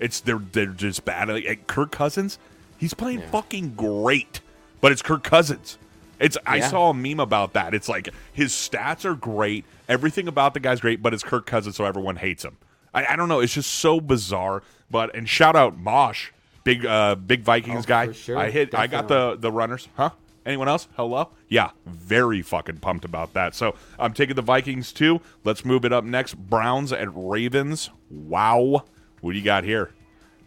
[0.00, 1.28] It's they're they're just bad.
[1.28, 2.38] Like, Kirk Cousins,
[2.78, 4.40] he's playing fucking great,
[4.80, 5.78] but it's Kirk Cousins.
[6.18, 7.72] It's I saw a meme about that.
[7.74, 11.76] It's like his stats are great, everything about the guy's great, but it's Kirk Cousins,
[11.76, 12.56] so everyone hates him.
[12.92, 13.40] I, I don't know.
[13.40, 14.62] It's just so bizarre.
[14.90, 16.30] But and shout out Mosh,
[16.64, 18.12] big uh big Vikings Oh, guy.
[18.12, 18.36] sure.
[18.38, 18.74] I hit.
[18.74, 19.88] I got the the runners.
[19.96, 20.10] Huh?
[20.44, 20.88] Anyone else?
[20.96, 21.28] Hello?
[21.48, 23.54] Yeah, very fucking pumped about that.
[23.54, 25.20] So I'm taking the Vikings too.
[25.44, 26.34] Let's move it up next.
[26.34, 27.90] Browns at Ravens.
[28.10, 28.84] Wow.
[29.20, 29.90] What do you got here?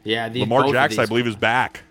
[0.03, 1.81] Yeah, these, Lamar Jackson, I believe, is back.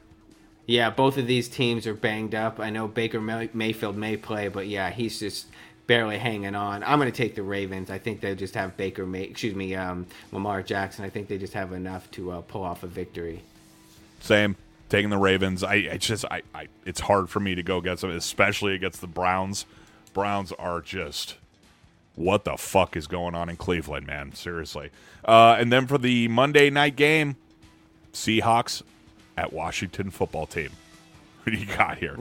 [0.66, 2.60] Yeah, both of these teams are banged up.
[2.60, 5.46] I know Baker May- Mayfield may play, but yeah, he's just
[5.86, 6.84] barely hanging on.
[6.84, 7.90] I'm going to take the Ravens.
[7.90, 11.04] I think they just have Baker May, excuse me, um, Lamar Jackson.
[11.04, 13.42] I think they just have enough to uh, pull off a victory.
[14.20, 14.56] Same.
[14.88, 15.64] Taking the Ravens.
[15.64, 19.00] I it's just I, I it's hard for me to go against them, especially against
[19.00, 19.64] the Browns.
[20.12, 21.36] Browns are just
[22.14, 24.34] what the fuck is going on in Cleveland, man?
[24.34, 24.90] Seriously.
[25.24, 27.36] Uh, and then for the Monday night game,
[28.12, 28.82] Seahawks
[29.36, 30.70] at Washington football team.
[31.44, 32.16] Who do you got here?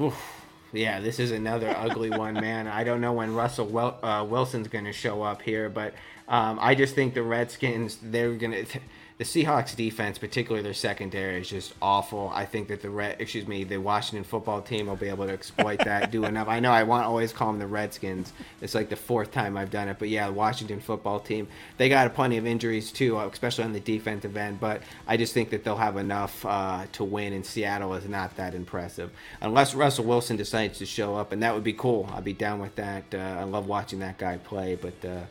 [0.74, 2.68] Yeah, this is another ugly one, man.
[2.68, 5.94] I don't know when Russell Wel- uh, Wilson's going to show up here, but
[6.28, 8.80] um, I just think the Redskins, they're going to.
[9.22, 12.32] The Seahawks defense, particularly their secondary, is just awful.
[12.34, 15.32] I think that the Red, excuse me, the Washington football team will be able to
[15.32, 16.48] exploit that, do enough.
[16.48, 18.34] I know I want always call them the Redskins.
[18.62, 21.88] It's like the fourth time I've done it, but yeah, the Washington football team, they
[21.88, 24.60] got a plenty of injuries too, uh, especially on the defensive end.
[24.60, 28.36] But I just think that they'll have enough uh, to win, and Seattle is not
[28.38, 32.10] that impressive unless Russell Wilson decides to show up, and that would be cool.
[32.12, 33.04] I'd be down with that.
[33.14, 35.26] Uh, I love watching that guy play, but uh,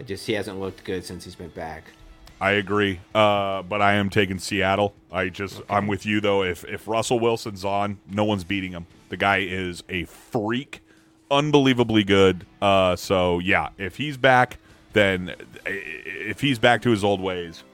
[0.00, 1.84] it just he hasn't looked good since he's been back.
[2.40, 4.94] I agree, uh, but I am taking Seattle.
[5.10, 6.42] I just I'm with you though.
[6.42, 8.86] If if Russell Wilson's on, no one's beating him.
[9.08, 10.82] The guy is a freak,
[11.30, 12.44] unbelievably good.
[12.60, 14.58] Uh, so yeah, if he's back,
[14.92, 15.34] then
[15.64, 17.64] if he's back to his old ways,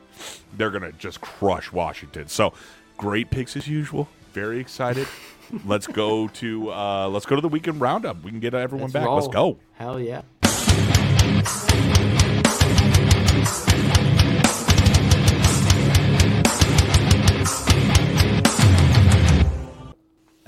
[0.57, 2.28] they're gonna just crush Washington.
[2.28, 2.52] So
[2.97, 4.08] great picks as usual.
[4.32, 5.08] Very excited.
[5.65, 8.23] let's go to uh, let's go to the weekend roundup.
[8.23, 9.08] We can get everyone back.
[9.08, 9.58] Let's go.
[9.74, 10.23] Hell yeah.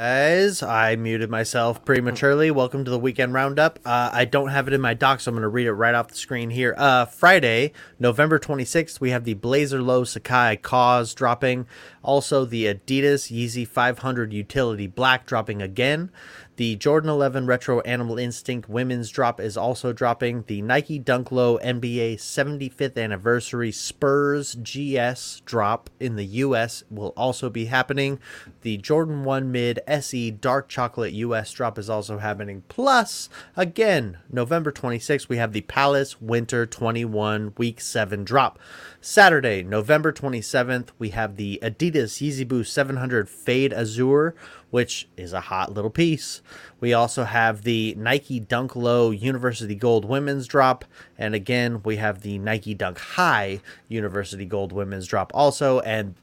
[0.05, 2.51] Guys, I muted myself prematurely.
[2.51, 3.79] Welcome to the weekend roundup.
[3.87, 5.95] Uh, I don't have it in my doc, so I'm going to read it right
[5.95, 6.75] off the screen here.
[6.77, 11.67] Uh, Friday, November 26th, we have the Blazer Low Sacai KAWS dropping.
[12.03, 16.11] Also, the Adidas Yeezy 500 Utility Black dropping again.
[16.57, 20.45] The Jordan 11 Retro Animal Instinct women's drop is also dropping.
[20.47, 27.51] The Nike Dunk Low NBA 75th Anniversary Spurs GS drop in the US will also
[27.51, 28.21] be happening.
[28.63, 32.63] The Jordan 1 Mid SE Dark Chocolate US drop is also happening.
[32.69, 38.61] Plus, again, November 26th, we have the Palace Winter 21 Week 7 drop.
[39.01, 44.35] Saturday, November 27th, we have the Adidas Yeezy Boost 700 Fade Azure,
[44.75, 46.43] which is a hot little piece.
[46.81, 50.85] We also have the Nike Dunk Low University Gold Women's drop.
[51.17, 55.79] And again, we have the Nike Dunk High University Gold Women's drop also.
[55.79, 56.17] And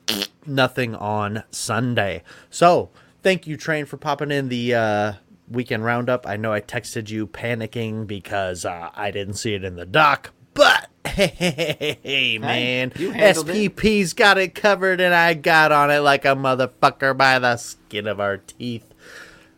[0.45, 2.23] nothing on Sunday.
[2.49, 2.89] So,
[3.23, 4.75] thank you, Train, for popping in the.
[4.75, 5.13] Uh,
[5.49, 6.25] Weekend roundup.
[6.25, 10.31] I know I texted you panicking because uh, I didn't see it in the doc,
[10.53, 13.75] but hey, man, you handled it.
[13.75, 18.07] SPP's got it covered, and I got on it like a motherfucker by the skin
[18.07, 18.93] of our teeth.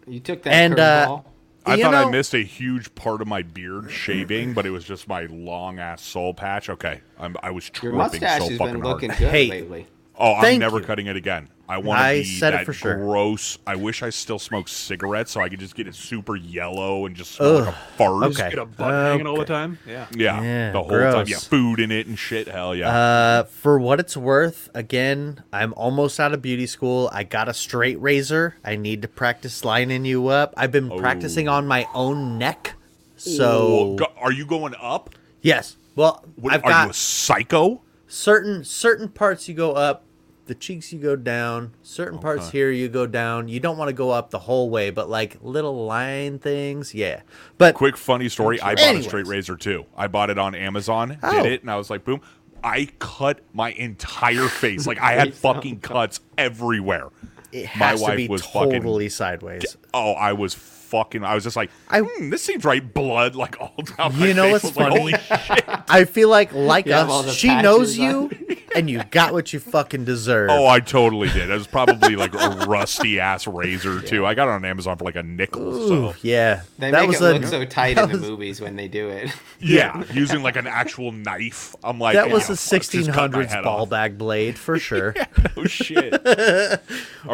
[0.08, 1.22] You took that And, uh.
[1.66, 4.84] I You thought I missed a huge part of my beard shaving, but it was
[4.84, 6.70] just my long ass soul patch.
[6.70, 8.94] Okay, I'm, I was Your tripping mustache so has fucking been hard.
[8.96, 9.50] looking good Hey.
[9.50, 9.88] lately.
[10.18, 10.86] Oh, I'm never you.
[10.86, 11.50] cutting it again.
[11.68, 12.96] I want to I be said it that for sure.
[12.98, 13.58] gross.
[13.66, 17.16] I wish I still smoked cigarettes so I could just get it super yellow and
[17.16, 17.74] just smell like Ugh.
[17.74, 18.24] a fart.
[18.26, 18.50] Okay.
[18.50, 19.54] Get a butt hanging all the Okay.
[19.54, 19.80] time.
[19.88, 20.06] Yeah.
[20.14, 21.00] Yeah, Yeah, the whole time.
[21.14, 21.30] gross.
[21.30, 22.48] Yeah, food in it and shit.
[22.50, 22.90] Hell yeah.
[22.94, 27.10] Uh, for what it's worth, again, I'm almost out of beauty school.
[27.14, 28.56] I got a straight razor.
[28.64, 30.54] I need to practice lining you up.
[30.58, 32.74] I've been practicing on my own neck.
[33.16, 35.12] So, Oh, go- are you going up?
[35.42, 35.78] yes.
[35.96, 37.82] Well, What, I've are you got a psycho?
[38.14, 40.04] Certain certain parts you go up
[40.46, 43.94] the cheeks you go down certain parts here you go down you don't want to
[43.94, 47.22] go up the whole way but like little line things yeah
[47.58, 48.60] but Quick funny story.
[48.62, 49.06] I bought Anyways.
[49.06, 49.86] a straight razor too.
[49.98, 51.44] I bought it on Amazon, Oh.
[51.44, 52.22] did it, and I was like, boom.
[52.64, 54.86] I cut my entire face.
[54.86, 57.10] Like I had fucking cuts everywhere.
[57.52, 60.54] it my to wife be was fucking- totally sideways Oh, I was
[60.94, 61.24] fucking.
[61.24, 62.94] I was just like, I- hmm, this seems right.
[62.94, 64.18] Blood like all down.
[64.20, 64.64] my You know face.
[64.64, 65.00] what's I was like, funny?
[65.00, 65.66] Holy shit!
[65.90, 68.30] i feel like like You have all the us she knows patches you
[68.76, 71.50] and you got what you fucking deserve Oh, I totally did.
[71.50, 74.26] It was probably like a rusty ass razor too.
[74.26, 75.88] I got it on Amazon for like a nickel.
[75.88, 78.18] So Ooh, yeah They that make was it a look so tight that in the
[78.20, 79.32] was- movies when they do it.
[79.60, 81.76] yeah, using like an actual knife.
[81.84, 83.90] I'm like, that was a fuck, just cut my 1600s ball off.
[83.90, 85.16] bag blade for sure
[85.58, 86.14] Oh shit!
[86.26, 86.80] Are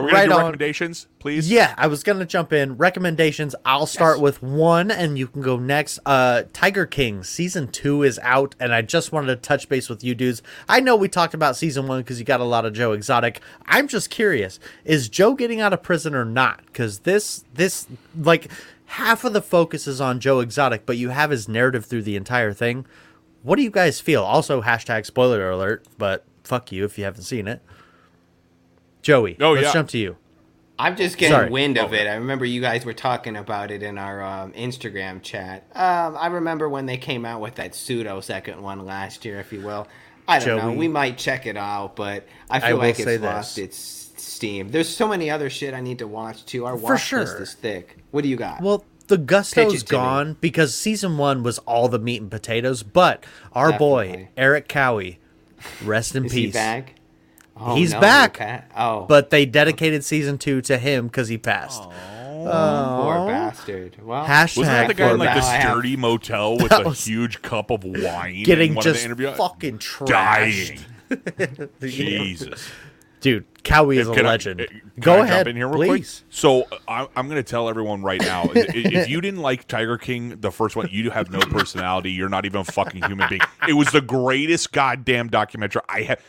[0.03, 0.37] we gonna Right do on.
[0.39, 1.49] recommendations, please?
[1.51, 2.77] Yeah, I was gonna jump in.
[2.77, 3.55] Recommendations.
[3.65, 5.99] I'll start with one, and you can go next.
[6.05, 10.03] Uh, Tiger King season two is out, and I just wanted to touch base with
[10.03, 10.41] you dudes.
[10.67, 13.41] I know we talked about season one because you got a lot of Joe Exotic.
[13.65, 16.65] I'm just curious: is Joe getting out of prison or not?
[16.67, 18.49] Because this, this, like,
[18.85, 22.15] half of the focus is on Joe Exotic, but you have his narrative through the
[22.15, 22.85] entire thing.
[23.43, 24.23] What do you guys feel?
[24.23, 27.61] Also, hashtag spoiler alert, but fuck you if you haven't seen it.
[29.01, 29.73] Joey, Oh, let's yeah.
[29.73, 30.17] jump to you.
[30.77, 31.49] I'm just getting Sorry.
[31.49, 31.95] wind of Oh.
[31.95, 32.07] it.
[32.07, 35.65] I remember you guys were talking about it in our um, Instagram chat.
[35.75, 39.51] Um, I remember when they came out with that pseudo second one last year, if
[39.51, 39.87] you will.
[40.29, 40.71] I don't know.
[40.73, 43.65] We might check it out, but I I feel will like it's lost this.
[43.65, 44.69] its steam.
[44.69, 46.65] There's so many other shit I need to watch too.
[46.65, 47.19] Our For watch sure.
[47.21, 47.97] list is thick.
[48.11, 48.61] What do you got?
[48.61, 49.97] Well, the Pitch gusto's it to me.
[49.97, 52.83] gone because season one was all the meat and potatoes.
[52.83, 55.19] But our boy Erik Cowie,
[55.83, 56.45] rest in is peace.
[56.45, 56.93] he back?
[57.61, 58.37] Oh, He's no, back.
[58.37, 61.83] Pat- Oh, But they dedicated season two to him because he passed.
[62.45, 63.95] Poor bastard.
[64.03, 66.69] Well, Hashtag Wasn't that the guy in like the now I have- sturdy motel with
[66.69, 68.43] That a was- huge cup of wine?
[68.43, 69.31] getting in one just of the interview?
[69.37, 70.07] fucking trashed.
[70.07, 70.79] dying.
[71.81, 72.69] Jesus.
[73.21, 74.61] Dude, Cowie is a Can I- legend.
[74.61, 75.89] uh, can Go I ahead, jump in here real quick?
[75.89, 76.23] please.
[76.29, 79.97] So I, I'm going to tell everyone right now: i- if you didn't like Tiger
[79.97, 82.11] King, the first one, you have no personality.
[82.11, 83.41] You're not even a fucking human being.
[83.67, 86.21] It was the greatest goddamn documentary I have.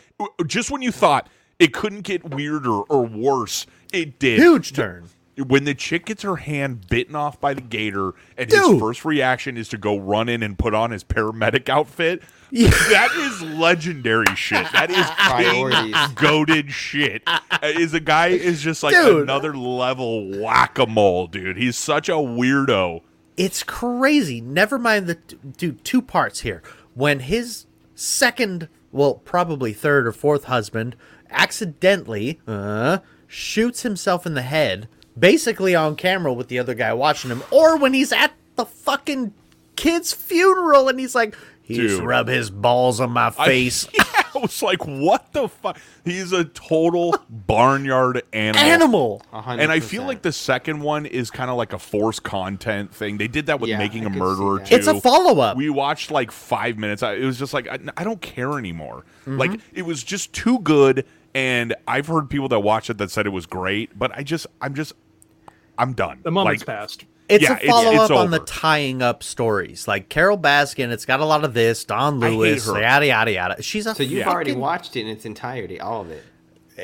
[0.47, 4.39] Just when you thought it couldn't get weirder or worse, it did.
[4.39, 5.05] Huge turn.
[5.47, 8.71] When the chick gets her hand bitten off by the gator, and Dude.
[8.71, 12.21] his first reaction is to go run in and put on his paramedic outfit,
[12.51, 14.65] that is legendary shit.
[14.73, 15.95] That is Priorities.
[16.15, 17.23] goaded shit.
[17.25, 19.23] Uh, Is a guy is just like Dude.
[19.23, 21.55] another level whack a mole, dude.
[21.57, 23.01] He's such a weirdo.
[23.37, 24.41] It's crazy.
[24.41, 25.83] Never mind the dude.
[25.85, 26.61] Two parts here.
[26.93, 30.95] When his second, well, probably third or fourth husband
[31.29, 34.87] accidentally uh, shoots himself in the head,
[35.17, 39.33] basically on camera with the other guy watching him, or when he's at the fucking
[39.75, 42.07] kid's funeral and he's like, he used to Dude.
[42.09, 43.87] rub his balls on my I- face.
[43.93, 44.03] yeah,
[44.35, 45.79] I was like, what the fuck?
[46.03, 48.61] He's a total barnyard animal.
[48.65, 49.21] Animal.
[49.31, 52.23] A hundred And I feel like the second one is kind of like a forced
[52.23, 53.17] content thing.
[53.17, 54.75] They did that with Yeah, making I a could murderer too.
[54.75, 55.55] It's a follow-up.
[55.57, 57.03] We watched like five minutes.
[57.03, 59.05] It was just like I, I don't care anymore.
[59.21, 59.37] Mm-hmm.
[59.37, 61.05] Like it was just too good.
[61.33, 64.47] And I've heard people that watched it that said it was great, but I just
[64.61, 64.93] I'm just
[65.77, 66.19] I'm done.
[66.23, 67.05] The moment's Like, passed.
[67.29, 69.87] It's Yeah, a follow it's up on the tying up stories.
[69.87, 71.85] Like Carole Baskin, it's got a lot of this.
[71.85, 72.81] Don Lewis, her.
[72.81, 73.61] yada yada yada.
[73.63, 76.23] She's a So you've fucking, already watched it in its entirety, all of it.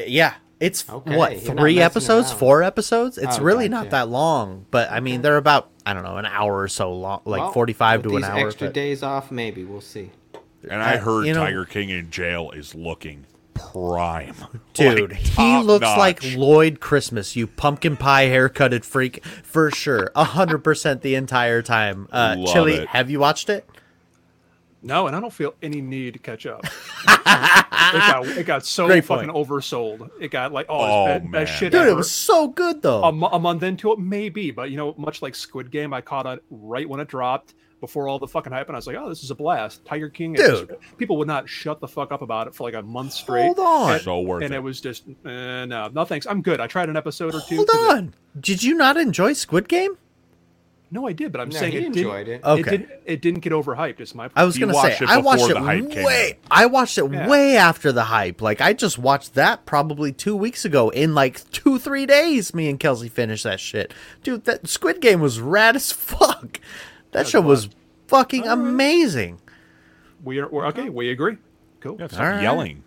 [0.07, 0.35] Yeah.
[0.59, 2.39] It's Okay, what three episodes, around.
[2.39, 3.17] four episodes.
[3.19, 3.83] It's Oh, really gotcha.
[3.83, 6.93] not that long, but I mean they're about I don't know an hour or so
[6.93, 8.47] long, like Well, forty-five with to an hour.
[8.47, 10.11] Extra but- days off, maybe we'll see.
[10.69, 13.25] And I Uh, heard you know- Tiger King in jail is looking
[13.57, 14.35] prime.
[14.73, 16.23] Dude, Like, he top looks like.
[16.35, 20.11] Lloyd Christmas, you pumpkin pie haircutted freak, for sure.
[20.15, 22.07] A hundred percent the entire time.
[22.11, 22.87] Uh Love Chili, it.
[22.89, 23.67] have you watched it?
[24.83, 26.63] No, and I don't feel any need to catch up.
[27.07, 29.47] it, got, it got so Great fucking point.
[29.49, 30.09] oversold.
[30.19, 31.45] It got like, oh, Oh, it's bad, man.
[31.47, 31.89] shit Dude, ever.
[31.89, 33.03] it was so good though.
[33.03, 36.01] a, mo- a month into it, maybe, but you know, much like Squid Game, I
[36.01, 38.95] caught it right when it dropped before all the fucking hype, and I was like,
[38.97, 39.85] oh, this is a blast.
[39.85, 40.65] Tiger King, is just-
[40.97, 43.45] people would not shut the fuck up about it for like a month straight.
[43.45, 43.91] Hold on.
[43.93, 44.57] and, So worth and it.
[44.57, 46.25] it was just, eh, no, no thanks.
[46.25, 46.59] I'm good.
[46.59, 47.57] I tried an episode or two.
[47.57, 48.13] Hold 'cause it- on.
[48.39, 49.97] Did you not enjoy Squid Game?
[50.89, 52.45] no, I did, but I'm No, saying he it enjoyed didn't.
[52.45, 52.47] it.
[52.47, 52.59] Okay.
[52.61, 52.89] It didn't.
[53.05, 53.99] It didn't get overhyped.
[53.99, 54.29] It's my.
[54.37, 56.37] I was gonna say I watched it hype way.
[56.49, 57.27] I watched it Yeah.
[57.27, 58.41] way after the hype.
[58.41, 60.87] Like I just watched that probably two weeks ago.
[60.89, 63.93] In like two three days, me and Kelsey finished that shit.
[64.23, 66.61] Dude, that Squid Game was rad as fuck.
[67.11, 67.69] That show was
[68.07, 69.39] fucking amazing.
[70.23, 70.47] we are.
[70.47, 71.37] We're, okay, we agree.
[71.79, 71.97] Cool.
[71.99, 72.41] Yeah, stop All right.
[72.41, 72.83] yelling.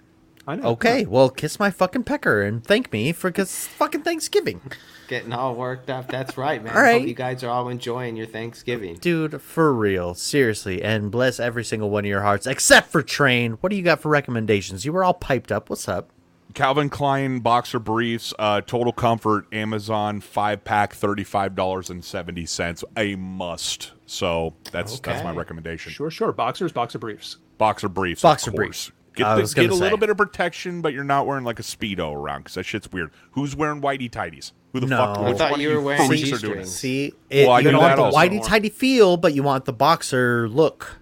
[0.46, 0.68] I know.
[0.70, 4.60] Okay, well, kiss my fucking pecker and thank me for cause fucking Thanksgiving,
[5.06, 6.08] Getting all worked up.
[6.08, 6.74] That's right, man.
[6.74, 7.00] All right.
[7.00, 8.96] Hope you guys are all enjoying your Thanksgiving.
[8.96, 9.40] dude.
[9.42, 13.52] For real, seriously, and bless every single one of your hearts, except for Train.
[13.60, 14.84] What do you got for recommendations?
[14.84, 15.68] You were all piped up.
[15.70, 16.10] What's up?
[16.54, 22.46] Calvin Klein boxer briefs, uh, Total Comfort, Amazon five pack, thirty five dollars and seventy
[22.46, 23.92] cents, a must.
[24.10, 25.92] So that's that's my recommendation.
[25.92, 26.32] Sure, sure.
[26.32, 27.36] Boxers, boxer briefs.
[27.58, 28.90] Boxer briefs, Boxer of briefs.
[29.14, 32.12] Get, the- get a little bit of protection, but you're not wearing like a speedo
[32.12, 33.12] around because that shit's weird.
[33.32, 34.50] Who's wearing whitey tighties?
[34.72, 34.96] Who the No.
[34.96, 35.18] fuck?
[35.18, 36.64] I thought one you of were wearing freaks are doing?
[36.64, 39.72] See, it, Well, you do don't want the whitey tighty feel, but you want the
[39.72, 40.96] boxer look.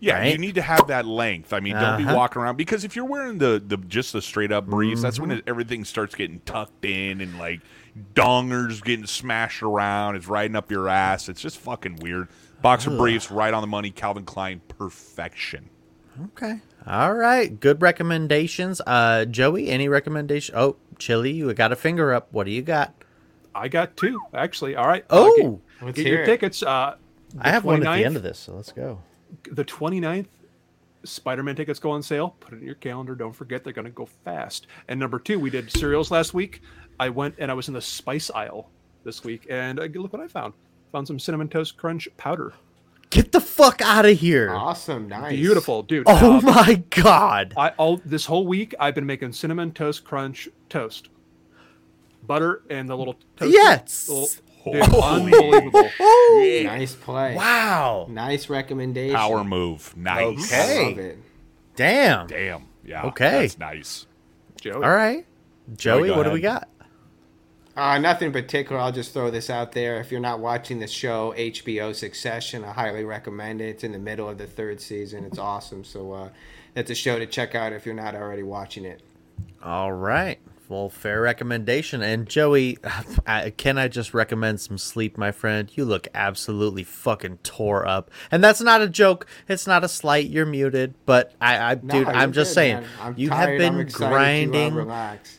[0.00, 1.52] Yeah, you need to have that length.
[1.52, 2.16] I mean, don't be Uh-huh.
[2.16, 5.28] walking around because if you're wearing the the just the straight up briefs, that's Mm-hmm.
[5.28, 7.60] when it, everything starts getting tucked in and like
[8.14, 10.16] dongers getting smashed around.
[10.16, 11.28] It's riding up your ass.
[11.28, 12.28] It's just fucking weird.
[12.62, 13.90] Boxer briefs, right on the money.
[13.90, 15.68] Calvin Klein, perfection.
[16.26, 16.60] Okay.
[16.86, 17.58] All right.
[17.60, 18.80] Good recommendations.
[18.86, 20.54] Uh, Joey, any recommendation?
[20.56, 22.28] Oh, Chili, you got a finger up.
[22.32, 22.92] What do you got?
[23.54, 24.74] I got two actually.
[24.76, 25.04] All right.
[25.10, 25.60] Oh.
[25.80, 26.26] Uh, get, get your it.
[26.26, 26.62] tickets.
[26.62, 26.96] Uh,
[27.38, 29.00] I have one at the end of this, so let's go.
[29.50, 30.26] the 29th
[31.04, 33.90] spider-man tickets go on sale put it in your calendar don't forget they're going to
[33.90, 36.60] go fast and number two we did cereals last week
[36.98, 38.68] i went and i was in the spice aisle
[39.04, 40.52] this week and uh, look what i found
[40.92, 42.52] found some cinnamon toast crunch powder
[43.10, 44.50] Get the fuck out of here.
[44.54, 45.32] Awesome, nice.
[45.32, 47.54] beautiful dude Oh Uh, my god.
[47.56, 51.08] I all this whole week I've been making cinnamon toast crunch toast,
[52.26, 53.50] butter and the little toast.
[53.52, 54.08] Yes.
[54.08, 54.28] Little,
[54.72, 55.88] dude, unbelievable.
[56.00, 57.34] Nice play.
[57.34, 58.06] Wow.
[58.10, 59.16] Nice recommendation.
[59.16, 59.96] Power move.
[59.96, 60.52] Nice.
[60.52, 60.88] Okay.
[60.90, 61.18] Love it.
[61.76, 62.26] Damn.
[62.26, 62.66] Damn.
[62.84, 63.04] Yeah.
[63.06, 63.30] Okay.
[63.42, 64.06] That's nice.
[64.60, 64.74] Joey.
[64.74, 65.24] All right.
[65.76, 66.68] Joey, go what do we got?
[67.78, 68.80] Uh, nothing in particular.
[68.80, 70.00] I'll just throw this out there.
[70.00, 73.66] If you're not watching the show HBO Succession, I highly recommend it.
[73.66, 75.22] It's in the middle of the third season.
[75.22, 75.84] It's awesome.
[75.84, 76.28] So uh,
[76.74, 79.00] that's a show to check out if you're not already watching it.
[79.62, 80.40] All right.
[80.68, 82.02] Well, fair recommendation.
[82.02, 82.76] And Joey,
[83.26, 85.70] I, can I just recommend some sleep, my friend?
[85.74, 89.26] You look absolutely fucking tore up, and that's not a joke.
[89.48, 90.28] It's not a slight.
[90.28, 92.84] You're muted, but I, I no, dude, I'm just good, saying.
[93.00, 93.48] I'm you tired.
[93.48, 94.90] have been to, uh, grinding.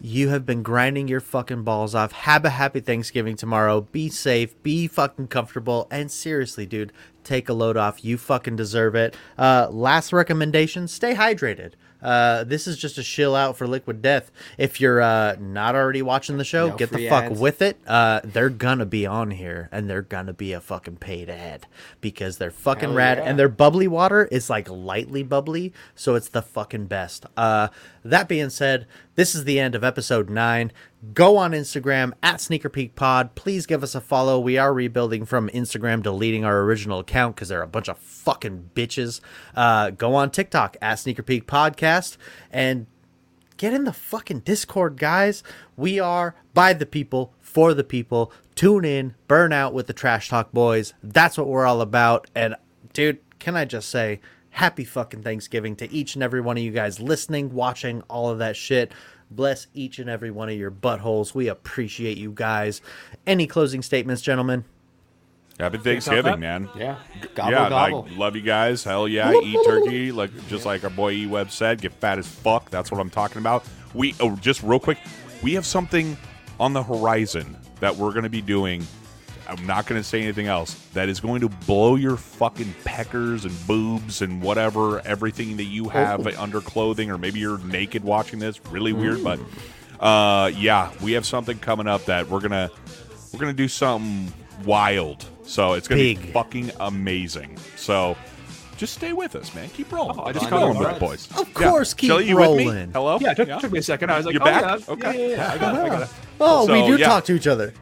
[0.01, 2.11] You have been grinding your fucking balls off.
[2.11, 3.82] Have a happy Thanksgiving tomorrow.
[3.82, 4.61] Be safe.
[4.64, 5.88] Be fucking comfortable.
[5.91, 6.91] And seriously, dude,
[7.24, 8.03] take a load off.
[8.03, 9.16] You fucking deserve it.
[9.38, 11.74] Uh, last recommendation: stay hydrated.
[12.02, 14.32] Uh, this is just a shill out for Liquid Death.
[14.58, 17.40] If you're uh, not already watching the show, No get the fuck ads.
[17.40, 17.78] with it.
[17.86, 21.68] Uh, they're gonna be on here, and they're gonna be a fucking paid ad
[22.02, 23.26] because they're fucking Hell rad, yeah.
[23.26, 27.26] and their bubbly water is like lightly bubbly, so it's the fucking best.
[28.03, 30.72] That being said, this is the end of episode nine.
[31.14, 33.36] Go on Instagram at Sneaker Peek Pod.
[33.36, 34.40] Please give us a follow.
[34.40, 38.72] We are rebuilding from Instagram, deleting our original account because they're a bunch of fucking
[38.74, 39.22] bitches.
[39.56, 42.18] Uh, go on TikTok at Sneaker Peek Podcast
[42.52, 42.88] and
[43.58, 45.44] get in the fucking Discord, guys.
[45.78, 48.32] We are by the people, for the people.
[48.56, 50.94] Tune in, burn out with the Trash Talk Boys.
[51.03, 52.30] That's what we're all about.
[52.36, 52.56] And,
[52.94, 54.19] dude, can I just say,
[54.52, 58.40] happy fucking Thanksgiving to each and every one of you guys listening, watching, all of
[58.40, 58.92] that shit.
[59.32, 61.36] Bless each and every one of your buttholes.
[61.36, 62.82] We appreciate you guys.
[63.28, 64.66] Any closing statements, gentlemen?
[65.60, 65.78] Happy?
[65.78, 66.69] Thanksgiving, man.
[66.76, 66.98] Yeah.
[67.36, 68.08] Gobble, yeah, gobble.
[68.10, 68.84] I love you guys.
[68.84, 71.82] Hell yeah, eat turkey, like just like our boy E Web said.
[71.82, 72.69] Get fat as fuck.
[72.69, 73.66] That's what I'm talking about.
[73.94, 75.00] We oh, just real quick,
[75.44, 76.18] we have something
[76.60, 78.86] on the horizon that we're going to be doing
[79.50, 80.76] I'm not going to say anything else.
[80.94, 85.90] That is going to blow your fucking peckers and boobs and whatever, everything that you
[85.90, 86.32] have Oh.
[86.42, 88.60] under clothing, or maybe you're naked watching this.
[88.69, 89.40] Really weird, but
[90.00, 92.69] uh, yeah, we have something coming up that we're gonna
[93.34, 94.32] we're gonna do something
[94.66, 95.26] wild.
[95.44, 97.58] So it's gonna be fucking amazing.
[97.76, 98.16] So.
[98.78, 99.68] Just stay with us, man.
[99.72, 100.18] Keep rolling.
[100.18, 101.00] Oh, I just Keep caught with All it, right.
[101.02, 101.28] boys.
[101.38, 102.66] Of course, keep Shelly, you with me?
[102.66, 102.92] rolling.
[102.94, 103.18] Hello.
[103.19, 104.10] Yeah, it took, took me a second.
[104.10, 104.64] I was like, You're oh, back?
[104.64, 105.19] yeah, Okay.
[105.19, 105.80] yeah, yeah, yeah, I got it.
[105.82, 106.10] I got it.
[106.40, 107.08] Oh, we do yeah.
[107.08, 107.74] talk to each other.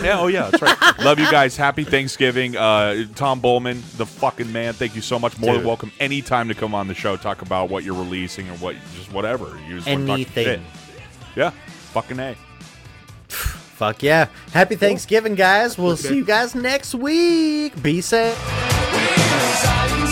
[0.00, 0.98] Yeah, oh yeah, that's right.
[1.04, 1.56] Love you guys.
[1.56, 2.56] Happy Thanksgiving.
[2.56, 4.72] Uh, Tom Bullman, the fucking man.
[4.72, 5.38] Thank you so much.
[5.38, 5.66] More than Dude.
[5.66, 9.12] welcome anytime to come on the show, talk about what you're releasing or what, just
[9.12, 9.58] whatever.
[9.68, 10.44] You just wanna talk Anything.
[10.44, 10.60] shit.
[11.36, 11.50] Yeah,
[11.92, 12.36] fucking a.
[13.28, 14.28] Fuck yeah.
[14.52, 15.76] Happy Thanksgiving, guys.
[15.76, 17.80] We'll see you guys next week.
[17.82, 18.38] Be safe.
[18.92, 20.11] Weird